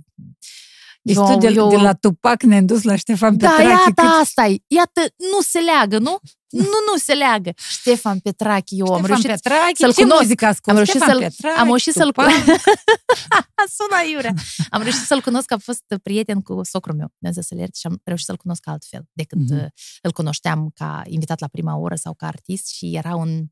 deci 1.02 1.16
eu, 1.16 1.26
tu 1.26 1.38
de, 1.38 1.48
eu... 1.48 1.70
de 1.70 1.76
la 1.76 1.94
Tupac 1.94 2.44
ne-ai 2.44 2.64
dus 2.64 2.84
la 2.84 2.96
Ștefan 2.96 3.38
da, 3.38 3.50
Petrache. 3.50 3.70
Da, 3.70 3.80
iată 3.80 4.02
cât... 4.02 4.22
asta 4.22 4.48
-i. 4.50 4.56
Iată, 4.68 5.02
nu 5.18 5.42
se 5.42 5.60
leagă, 5.60 5.98
nu? 5.98 6.20
Nu, 6.50 6.80
nu 6.92 6.98
se 6.98 7.14
leagă. 7.14 7.52
Ștefan 7.70 8.20
Petrache, 8.20 8.76
eu 8.76 8.86
Ștefan 8.86 9.02
am 9.02 9.06
reușit 9.06 9.26
Petrache, 9.26 9.76
să-l 9.76 9.94
ce 9.94 10.02
cunosc. 10.02 10.22
muzică 10.22 10.46
ascult? 10.46 10.68
Am 10.68 10.76
reușit 10.76 10.96
Ștefan 10.96 11.14
să-l, 11.14 11.22
Petrache, 11.22 11.60
am 11.60 11.66
reușit 11.66 11.94
să-l 11.94 12.14
Sună 13.78 14.12
iurea. 14.12 14.34
Am 14.70 14.82
reușit 14.82 15.06
să-l 15.06 15.22
cunosc, 15.22 15.46
că 15.46 15.54
a 15.54 15.58
fost 15.58 15.84
prieten 16.04 16.42
cu 16.42 16.64
socrul 16.64 16.96
meu, 16.96 17.14
Dumnezeu 17.20 17.44
să-l 17.44 17.58
ierte, 17.58 17.78
și 17.80 17.88
am 17.88 18.02
reușit 18.04 18.26
să-l 18.26 18.38
cunosc 18.38 18.68
altfel 18.68 19.04
decât 19.12 19.40
mm-hmm. 19.40 19.68
îl 20.02 20.12
cunoșteam 20.12 20.72
ca 20.74 21.02
invitat 21.06 21.40
la 21.40 21.48
prima 21.48 21.76
oră 21.76 21.96
sau 21.96 22.14
ca 22.14 22.28
artist 22.28 22.68
și 22.68 22.96
era 22.96 23.16
un, 23.16 23.46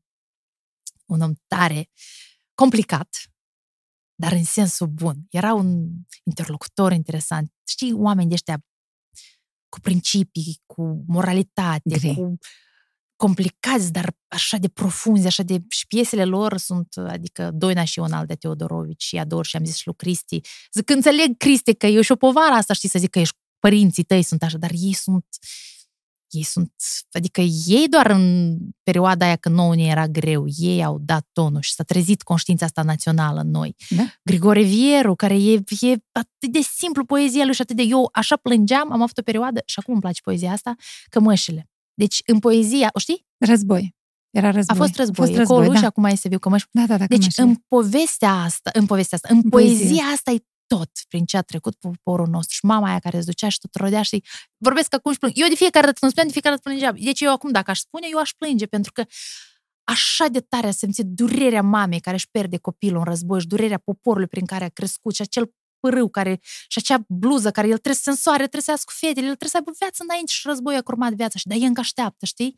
un 1.06 1.20
om 1.20 1.32
tare, 1.46 1.90
complicat, 2.54 3.08
dar 4.20 4.32
în 4.32 4.44
sensul 4.44 4.86
bun. 4.86 5.16
Era 5.30 5.54
un 5.54 5.88
interlocutor 6.22 6.92
interesant. 6.92 7.52
Știi, 7.68 7.92
oameni 7.92 8.28
de 8.28 8.34
ăștia 8.34 8.64
cu 9.68 9.80
principii, 9.80 10.62
cu 10.66 11.04
moralitate, 11.06 11.98
Grei. 11.98 12.14
cu 12.14 12.38
complicați, 13.16 13.92
dar 13.92 14.16
așa 14.26 14.56
de 14.56 14.68
profunzi, 14.68 15.26
așa 15.26 15.42
de... 15.42 15.58
Și 15.68 15.86
piesele 15.86 16.24
lor 16.24 16.56
sunt, 16.56 16.96
adică 16.96 17.50
Doina 17.54 17.84
și 17.84 17.98
Ional 17.98 18.26
de 18.26 18.34
Teodorovici 18.34 19.02
și 19.02 19.16
ador 19.18 19.46
și 19.46 19.56
am 19.56 19.64
zis 19.64 19.76
și 19.76 19.86
lui 19.86 19.96
Cristi. 19.96 20.40
Zic, 20.72 20.90
înțeleg, 20.90 21.36
Cristi, 21.36 21.74
că 21.74 21.86
e 21.86 22.02
și 22.02 22.12
o 22.12 22.16
povară 22.16 22.54
asta, 22.54 22.74
știi, 22.74 22.88
să 22.88 22.98
zic 22.98 23.10
că 23.10 23.18
ești 23.18 23.36
părinții 23.58 24.02
tăi 24.02 24.22
sunt 24.22 24.42
așa, 24.42 24.58
dar 24.58 24.70
ei 24.74 24.92
sunt 24.92 25.26
ei 26.30 26.42
sunt, 26.42 26.72
adică 27.10 27.40
ei 27.66 27.88
doar 27.88 28.10
în 28.10 28.56
perioada 28.82 29.26
aia 29.26 29.36
când 29.36 29.54
nouă 29.54 29.74
ne 29.74 29.82
era 29.82 30.08
greu, 30.08 30.44
ei 30.56 30.84
au 30.84 30.98
dat 30.98 31.28
tonul 31.32 31.62
și 31.62 31.72
s-a 31.72 31.82
trezit 31.82 32.22
conștiința 32.22 32.64
asta 32.64 32.82
națională 32.82 33.40
în 33.40 33.50
noi. 33.50 33.76
Da? 33.88 34.02
Grigore 34.22 34.62
Vieru, 34.62 35.14
care 35.14 35.34
e, 35.34 35.62
e 35.80 35.96
atât 36.12 36.52
de 36.52 36.60
simplu 36.60 37.04
poezia 37.04 37.44
lui 37.44 37.54
și 37.54 37.60
atât 37.60 37.76
de... 37.76 37.82
Eu 37.82 38.08
așa 38.12 38.36
plângeam, 38.36 38.92
am 38.92 39.02
avut 39.02 39.18
o 39.18 39.22
perioadă, 39.22 39.62
și 39.64 39.78
acum 39.78 39.92
îmi 39.92 40.02
place 40.02 40.20
poezia 40.20 40.52
asta, 40.52 40.74
cămășile. 41.10 41.70
Deci 41.94 42.22
în 42.26 42.38
poezia, 42.38 42.90
o 42.92 42.98
știi? 42.98 43.26
Război. 43.46 43.96
Era 44.30 44.50
război. 44.50 44.76
A 44.76 44.80
fost 44.80 44.96
război. 44.96 45.26
A 45.26 45.28
fost 45.28 45.38
război, 45.38 45.68
da. 45.68 45.78
și 45.78 45.84
acum 45.84 46.04
este 46.04 46.28
viu 46.28 46.38
cămăși. 46.38 46.66
Da, 46.70 46.86
da, 46.86 46.96
da, 46.96 47.06
deci 47.06 47.26
în 47.36 47.54
povestea 47.68 48.32
asta, 48.32 48.70
în 48.74 48.86
povestea 48.86 49.18
asta, 49.22 49.34
în, 49.34 49.40
în 49.42 49.50
poezia, 49.50 49.76
poezia 49.76 50.04
asta 50.04 50.30
e 50.30 50.38
tot 50.68 50.90
prin 51.08 51.24
ce 51.24 51.36
a 51.36 51.42
trecut 51.42 51.74
poporul 51.74 52.28
nostru 52.28 52.54
și 52.54 52.64
mama 52.64 52.88
aia 52.88 52.98
care 52.98 53.16
îți 53.16 53.26
ducea 53.26 53.48
și 53.48 53.58
tot 53.58 53.74
rodea 53.74 54.02
și 54.02 54.24
vorbesc 54.56 54.94
acum 54.94 55.12
și 55.12 55.18
plâng. 55.18 55.32
Eu 55.36 55.48
de 55.48 55.54
fiecare 55.54 55.86
dată 55.86 55.98
când 56.00 56.10
spuneam, 56.10 56.32
de 56.32 56.38
fiecare 56.40 56.54
dată 56.54 56.68
plângeam. 56.68 57.04
Deci 57.04 57.20
eu 57.20 57.32
acum, 57.32 57.50
dacă 57.50 57.70
aș 57.70 57.78
spune, 57.78 58.06
eu 58.10 58.18
aș 58.18 58.30
plânge, 58.30 58.66
pentru 58.66 58.92
că 58.92 59.04
așa 59.84 60.26
de 60.26 60.40
tare 60.40 60.66
a 60.66 60.70
simțit 60.70 61.06
durerea 61.06 61.62
mamei 61.62 62.00
care 62.00 62.16
își 62.16 62.30
pierde 62.30 62.56
copilul 62.58 62.98
în 62.98 63.04
război 63.04 63.40
și 63.40 63.46
durerea 63.46 63.78
poporului 63.78 64.28
prin 64.28 64.46
care 64.46 64.64
a 64.64 64.68
crescut 64.68 65.14
și 65.14 65.22
acel 65.22 65.52
pârâu 65.80 66.08
care, 66.08 66.38
și 66.42 66.78
acea 66.78 67.04
bluză 67.08 67.50
care 67.50 67.66
el 67.66 67.78
trebuie 67.78 68.02
să 68.02 68.10
însoare, 68.10 68.38
trebuie 68.38 68.62
să 68.62 68.70
ia 68.70 68.76
cu 68.76 68.92
fetele, 68.92 69.26
el 69.26 69.36
trebuie 69.36 69.48
să 69.48 69.56
aibă 69.56 69.70
viață 69.78 70.02
înainte 70.02 70.32
și 70.32 70.46
războiul 70.46 70.78
a 70.78 70.82
curmat 70.82 71.12
viața 71.12 71.38
și 71.38 71.46
de 71.46 71.54
încă 71.54 71.80
așteaptă, 71.80 72.26
știi? 72.26 72.54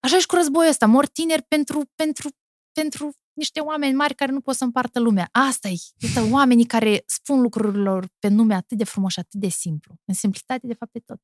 Așa 0.00 0.18
și 0.18 0.26
cu 0.26 0.34
războiul 0.34 0.70
ăsta, 0.70 0.86
mor 0.86 1.06
tineri 1.06 1.42
pentru, 1.42 1.90
pentru, 1.94 2.28
pentru 2.72 3.14
niște 3.36 3.60
oameni 3.60 3.94
mari 3.94 4.14
care 4.14 4.32
nu 4.32 4.40
pot 4.40 4.54
să 4.54 4.64
împartă 4.64 5.00
lumea. 5.00 5.28
Asta 5.32 5.68
e. 5.68 5.76
Este 5.98 6.20
oamenii 6.20 6.64
care 6.64 7.02
spun 7.06 7.40
lucrurilor 7.40 8.08
pe 8.18 8.28
nume 8.28 8.54
atât 8.54 8.78
de 8.78 8.84
frumos 8.84 9.12
și 9.12 9.18
atât 9.18 9.40
de 9.40 9.48
simplu. 9.48 9.94
În 10.04 10.14
simplitate, 10.14 10.66
de 10.66 10.74
fapt, 10.74 10.94
e 10.94 10.98
tot. 10.98 11.20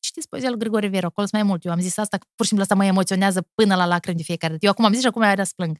Știți 0.00 0.28
poezia 0.28 0.48
lui 0.48 0.58
Grigore 0.58 0.88
Vero, 0.88 1.06
acolo 1.06 1.26
mai 1.32 1.42
mult. 1.42 1.64
Eu 1.64 1.72
am 1.72 1.80
zis 1.80 1.96
asta, 1.96 2.18
pur 2.18 2.44
și 2.44 2.46
simplu 2.46 2.62
asta 2.62 2.74
mă 2.74 2.84
emoționează 2.84 3.48
până 3.54 3.74
la 3.74 3.86
lacrimi 3.86 4.16
de 4.16 4.22
fiecare 4.22 4.52
dată. 4.52 4.64
Eu 4.64 4.70
acum 4.70 4.84
am 4.84 4.92
zis 4.92 5.00
și 5.00 5.06
acum 5.06 5.22
ai 5.22 5.46
să 5.46 5.52
plâng. 5.56 5.78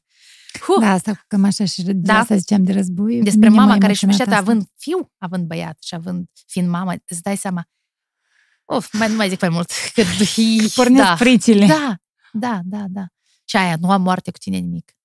Huh. 0.61 0.81
Da, 0.81 0.91
asta 0.91 1.15
cu 1.15 1.25
cămașa 1.27 1.65
și 1.65 1.83
de 1.83 1.93
da. 1.93 2.19
asta 2.19 2.37
ziceam 2.37 2.65
de 2.65 2.73
război. 2.73 3.23
Despre 3.23 3.49
mama 3.49 3.79
care 3.79 3.93
și 3.93 4.05
asta. 4.05 4.37
având 4.37 4.65
fiu, 4.77 5.13
având 5.19 5.47
băiat 5.47 5.83
și 5.83 5.95
având, 5.95 6.29
fiind 6.47 6.69
mamă, 6.69 6.93
îți 7.07 7.23
dai 7.23 7.37
seama. 7.37 7.69
Of, 8.65 8.93
mai, 8.93 9.09
nu 9.09 9.15
mai 9.15 9.29
zic 9.29 9.41
mai 9.41 9.51
mult. 9.51 9.71
Că, 9.95 10.03
Pornesc 10.75 11.05
da. 11.05 11.17
fricile. 11.17 11.67
Da, 11.67 11.97
da, 12.33 12.61
da, 12.65 12.85
da. 12.89 13.05
Și 13.45 13.57
aia, 13.57 13.77
nu 13.81 13.91
am 13.91 14.03
moarte 14.03 14.31
cu 14.31 14.39
tine 14.39 14.57
nimic. 14.57 14.97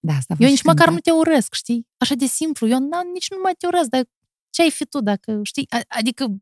Da, 0.00 0.14
asta 0.14 0.34
eu 0.38 0.48
nici 0.48 0.62
măcar 0.62 0.90
nu 0.90 0.98
te 0.98 1.10
urăsc, 1.10 1.54
știi? 1.54 1.86
Așa 1.96 2.14
de 2.14 2.26
simplu. 2.26 2.68
Eu 2.68 2.78
n- 2.78 3.12
nici 3.12 3.30
nu 3.30 3.36
mai 3.42 3.54
te 3.54 3.66
urăsc, 3.66 3.88
dar 3.88 4.04
ce 4.50 4.62
ai 4.62 4.70
fi 4.70 4.84
tu 4.86 5.00
dacă, 5.00 5.40
știi? 5.42 5.68
Adică 5.88 6.36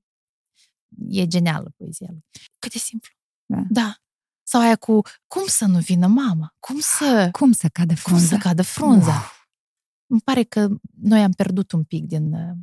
e 1.08 1.26
genială 1.26 1.72
poezia 1.76 2.06
lui. 2.10 2.24
Cât 2.58 2.72
de 2.72 2.78
simplu. 2.78 3.12
Da. 3.46 3.62
da. 3.70 3.96
Sau 4.42 4.60
aia 4.60 4.76
cu, 4.76 5.00
cum 5.26 5.46
să 5.46 5.64
nu 5.64 5.78
vină 5.78 6.06
mama? 6.06 6.54
Cum 6.58 6.78
să... 6.78 7.28
Cum 7.38 7.52
să 7.52 7.68
cadă 7.68 7.94
frunza? 7.94 8.28
Cum 8.28 8.38
să 8.38 8.48
cadă 8.48 8.62
frunza? 8.62 9.14
Uf. 9.14 9.34
Îmi 10.06 10.20
pare 10.20 10.42
că 10.42 10.68
noi 11.00 11.22
am 11.22 11.30
pierdut 11.30 11.72
un 11.72 11.84
pic 11.84 12.04
din 12.04 12.32
uh, 12.32 12.56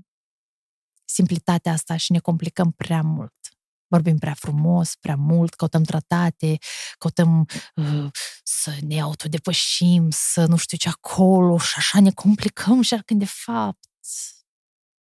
simplitatea 1.05 1.71
asta 1.71 1.95
și 1.95 2.11
ne 2.11 2.19
complicăm 2.19 2.71
prea 2.71 3.01
mult 3.01 3.33
vorbim 3.93 4.17
prea 4.17 4.33
frumos, 4.33 4.95
prea 4.95 5.15
mult, 5.15 5.53
căutăm 5.53 5.83
tratate, 5.83 6.57
căutăm 6.97 7.45
uh, 7.75 8.09
să 8.43 8.75
ne 8.87 9.01
autodepășim, 9.01 10.07
să 10.09 10.45
nu 10.45 10.55
știu 10.55 10.77
ce 10.77 10.89
acolo 10.89 11.57
și 11.57 11.73
așa 11.77 11.99
ne 11.99 12.11
complicăm 12.11 12.81
și 12.81 12.95
când 13.05 13.19
de 13.19 13.25
fapt 13.25 13.89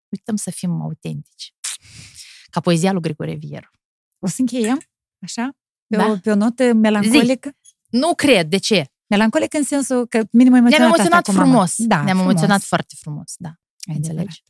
uităm 0.09 0.36
să 0.36 0.51
fim 0.51 0.81
autentici. 0.81 1.55
Ca 2.51 2.60
poezia 2.60 2.93
lui 2.93 3.01
Grigore 3.01 3.35
Vieru. 3.35 3.70
O 4.19 4.27
să 4.27 4.36
încheiem, 4.39 4.81
așa? 5.24 5.56
Pe, 5.86 5.97
da? 5.97 6.06
o, 6.06 6.16
pe 6.16 6.31
o 6.31 6.35
notă 6.35 6.73
melancolică? 6.73 7.48
Zi. 7.62 7.74
Nu 7.98 8.14
cred, 8.14 8.48
de 8.48 8.56
ce? 8.56 8.85
Melancolic 9.06 9.55
în 9.55 9.64
sensul 9.64 10.06
că 10.06 10.24
minim 10.31 10.55
emoționat 10.55 10.78
Ne-am 10.78 10.94
emoționat 10.94 11.28
frumos. 11.28 11.74
Da, 11.77 11.97
Ne-am 11.97 12.06
frumos. 12.16 12.31
emoționat 12.31 12.62
foarte 12.62 12.94
frumos, 12.98 13.35
da. 13.36 13.52
Ai 13.89 13.97
înțelegi? 13.97 14.43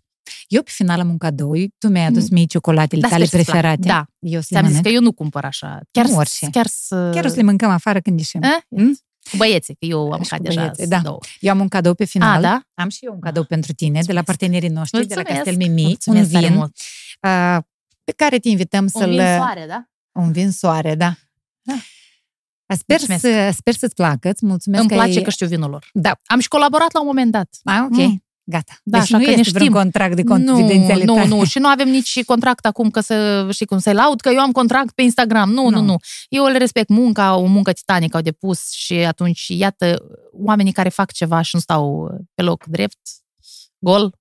Eu 0.47 0.63
pe 0.63 0.71
final 0.75 1.01
am 1.01 1.09
un 1.09 1.19
cadou, 1.19 1.53
tu 1.79 1.89
mi-ai 1.89 2.07
adus 2.07 2.23
mm. 2.23 2.29
mie 2.33 2.45
ciocolatele 2.45 3.01
da, 3.01 3.09
tale 3.09 3.27
preferate. 3.31 3.87
Da, 3.87 4.07
eu 4.19 4.41
Ți-am 4.41 4.69
zis 4.69 4.81
că 4.81 4.89
eu 4.89 5.01
nu 5.01 5.13
cumpăr 5.13 5.45
așa. 5.45 5.81
Chiar, 5.91 6.07
nu 6.07 6.17
orice. 6.17 6.49
Chiar, 6.51 6.67
să... 6.67 7.11
chiar 7.15 7.25
o 7.25 7.29
să 7.29 7.37
le 7.37 7.43
mâncăm 7.43 7.71
afară 7.71 8.01
când 8.01 8.19
ieșim. 8.19 8.41
Mm? 8.69 8.99
Cu 9.31 9.37
băieții, 9.37 9.75
că 9.75 9.85
eu 9.85 10.01
am 10.01 10.09
mâncat 10.09 10.41
deja 10.41 10.71
da. 10.89 10.99
două. 10.99 11.19
Eu 11.41 11.53
am 11.53 11.61
un 11.61 11.69
cadou 11.69 11.95
pe 11.95 12.05
final. 12.05 12.37
A, 12.37 12.41
da? 12.41 12.63
Am 12.75 12.89
și 12.89 13.05
eu 13.05 13.13
un 13.13 13.21
cadou 13.21 13.45
pentru 13.45 13.73
tine, 13.73 13.91
Mulțumesc. 13.91 14.07
de 14.07 14.13
la 14.13 14.23
partenerii 14.23 14.69
noștri, 14.69 14.99
Mulțumesc. 14.99 15.29
de 15.29 15.33
la 15.33 15.43
Castel 15.43 15.57
Mimi, 15.57 15.83
Mulțumesc 15.83 16.33
un 16.33 16.41
vin 16.41 16.55
mult. 16.55 16.77
Uh, 17.21 17.59
pe 18.05 18.13
care 18.17 18.39
te 18.39 18.49
invităm 18.49 18.87
să-l... 18.87 19.11
Un 19.11 19.17
vin 19.17 19.37
soare, 19.39 19.65
da? 19.69 19.85
Un 20.13 20.33
vin 20.33 20.51
soare, 20.51 20.95
da. 20.95 21.15
da. 21.63 21.75
Sper, 22.77 23.01
să, 23.01 23.51
sper 23.57 23.75
să-ți 23.75 23.95
placă, 23.95 24.29
îți 24.29 24.47
mulțumesc 24.47 24.81
Îmi 24.81 24.91
că 24.91 24.97
place 24.97 25.19
ai... 25.19 25.25
că 25.25 25.31
știu 25.31 25.47
vinul 25.47 25.71
lor. 25.71 25.91
Da. 25.93 26.21
Am 26.25 26.39
și 26.39 26.49
colaborat 26.49 26.93
la 26.93 27.01
un 27.01 27.07
moment 27.07 27.33
dat. 27.33 27.49
Ah, 27.65 27.81
ok. 27.85 27.97
Mm. 27.97 28.25
Gata. 28.53 28.73
Da, 28.83 28.99
deci 28.99 29.01
așa 29.01 29.19
nu 29.19 29.25
că 29.25 29.31
este 29.31 29.59
știm. 29.59 29.73
contract 29.73 30.17
de 30.17 30.25
confidențialitate. 30.25 31.05
Nu, 31.05 31.27
nu, 31.27 31.37
nu. 31.37 31.45
Și 31.45 31.59
nu 31.59 31.69
avem 31.69 31.89
nici 31.89 32.25
contract 32.25 32.67
acum 32.67 32.91
că 32.91 33.01
să, 33.01 33.49
știi 33.51 33.67
cum, 33.67 33.79
să-i 33.79 33.95
laud, 33.95 34.21
că 34.21 34.29
eu 34.29 34.39
am 34.41 34.53
contract 34.53 34.95
pe 34.95 35.03
Instagram. 35.03 35.51
Nu, 35.51 35.69
nu, 35.69 35.71
nu, 35.71 35.85
nu. 35.85 35.97
Eu 36.29 36.47
le 36.47 36.59
respect 36.59 36.89
munca, 36.89 37.37
o 37.37 37.45
muncă 37.45 37.73
titanică 37.73 38.17
au 38.17 38.23
depus 38.23 38.71
și 38.71 38.95
atunci, 38.95 39.49
iată, 39.49 40.03
oamenii 40.33 40.73
care 40.73 40.89
fac 40.89 41.13
ceva 41.13 41.41
și 41.43 41.51
nu 41.55 41.61
stau 41.61 42.11
pe 42.35 42.43
loc 42.43 42.65
drept, 42.65 43.01
gol, 43.79 44.13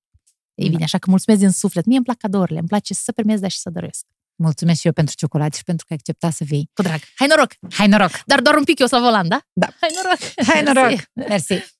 ei 0.54 0.68
bine, 0.68 0.80
da. 0.80 0.84
așa 0.84 0.98
că 0.98 1.10
mulțumesc 1.10 1.42
din 1.42 1.52
suflet. 1.52 1.86
Mie 1.86 1.96
îmi 1.96 2.06
plac 2.06 2.18
cadourile, 2.18 2.60
îmi 2.60 2.68
place 2.68 2.94
să 2.94 3.12
primez, 3.12 3.40
dar 3.40 3.50
și 3.50 3.60
să 3.60 3.70
doresc. 3.70 4.06
Mulțumesc 4.36 4.80
și 4.80 4.86
eu 4.86 4.94
pentru 4.94 5.16
ciocolată 5.16 5.56
și 5.58 5.64
pentru 5.64 5.86
că 5.86 5.94
ai 5.94 6.00
acceptat 6.00 6.34
să 6.34 6.44
vii. 6.44 6.70
Cu 6.74 6.82
drag. 6.82 7.00
Hai 7.16 7.28
noroc! 7.28 7.52
Hai 7.74 7.88
noroc! 7.88 8.12
Dar 8.26 8.42
doar 8.42 8.56
un 8.56 8.64
pic 8.64 8.80
eu 8.80 8.88
să 8.88 8.98
volan, 9.02 9.28
da? 9.28 9.42
Da. 9.54 9.68
Hai 9.80 9.90
noroc! 9.96 10.48
Hai 10.48 10.64
noroc! 10.64 11.00
Mersi! 11.14 11.50
Mersi. 11.54 11.80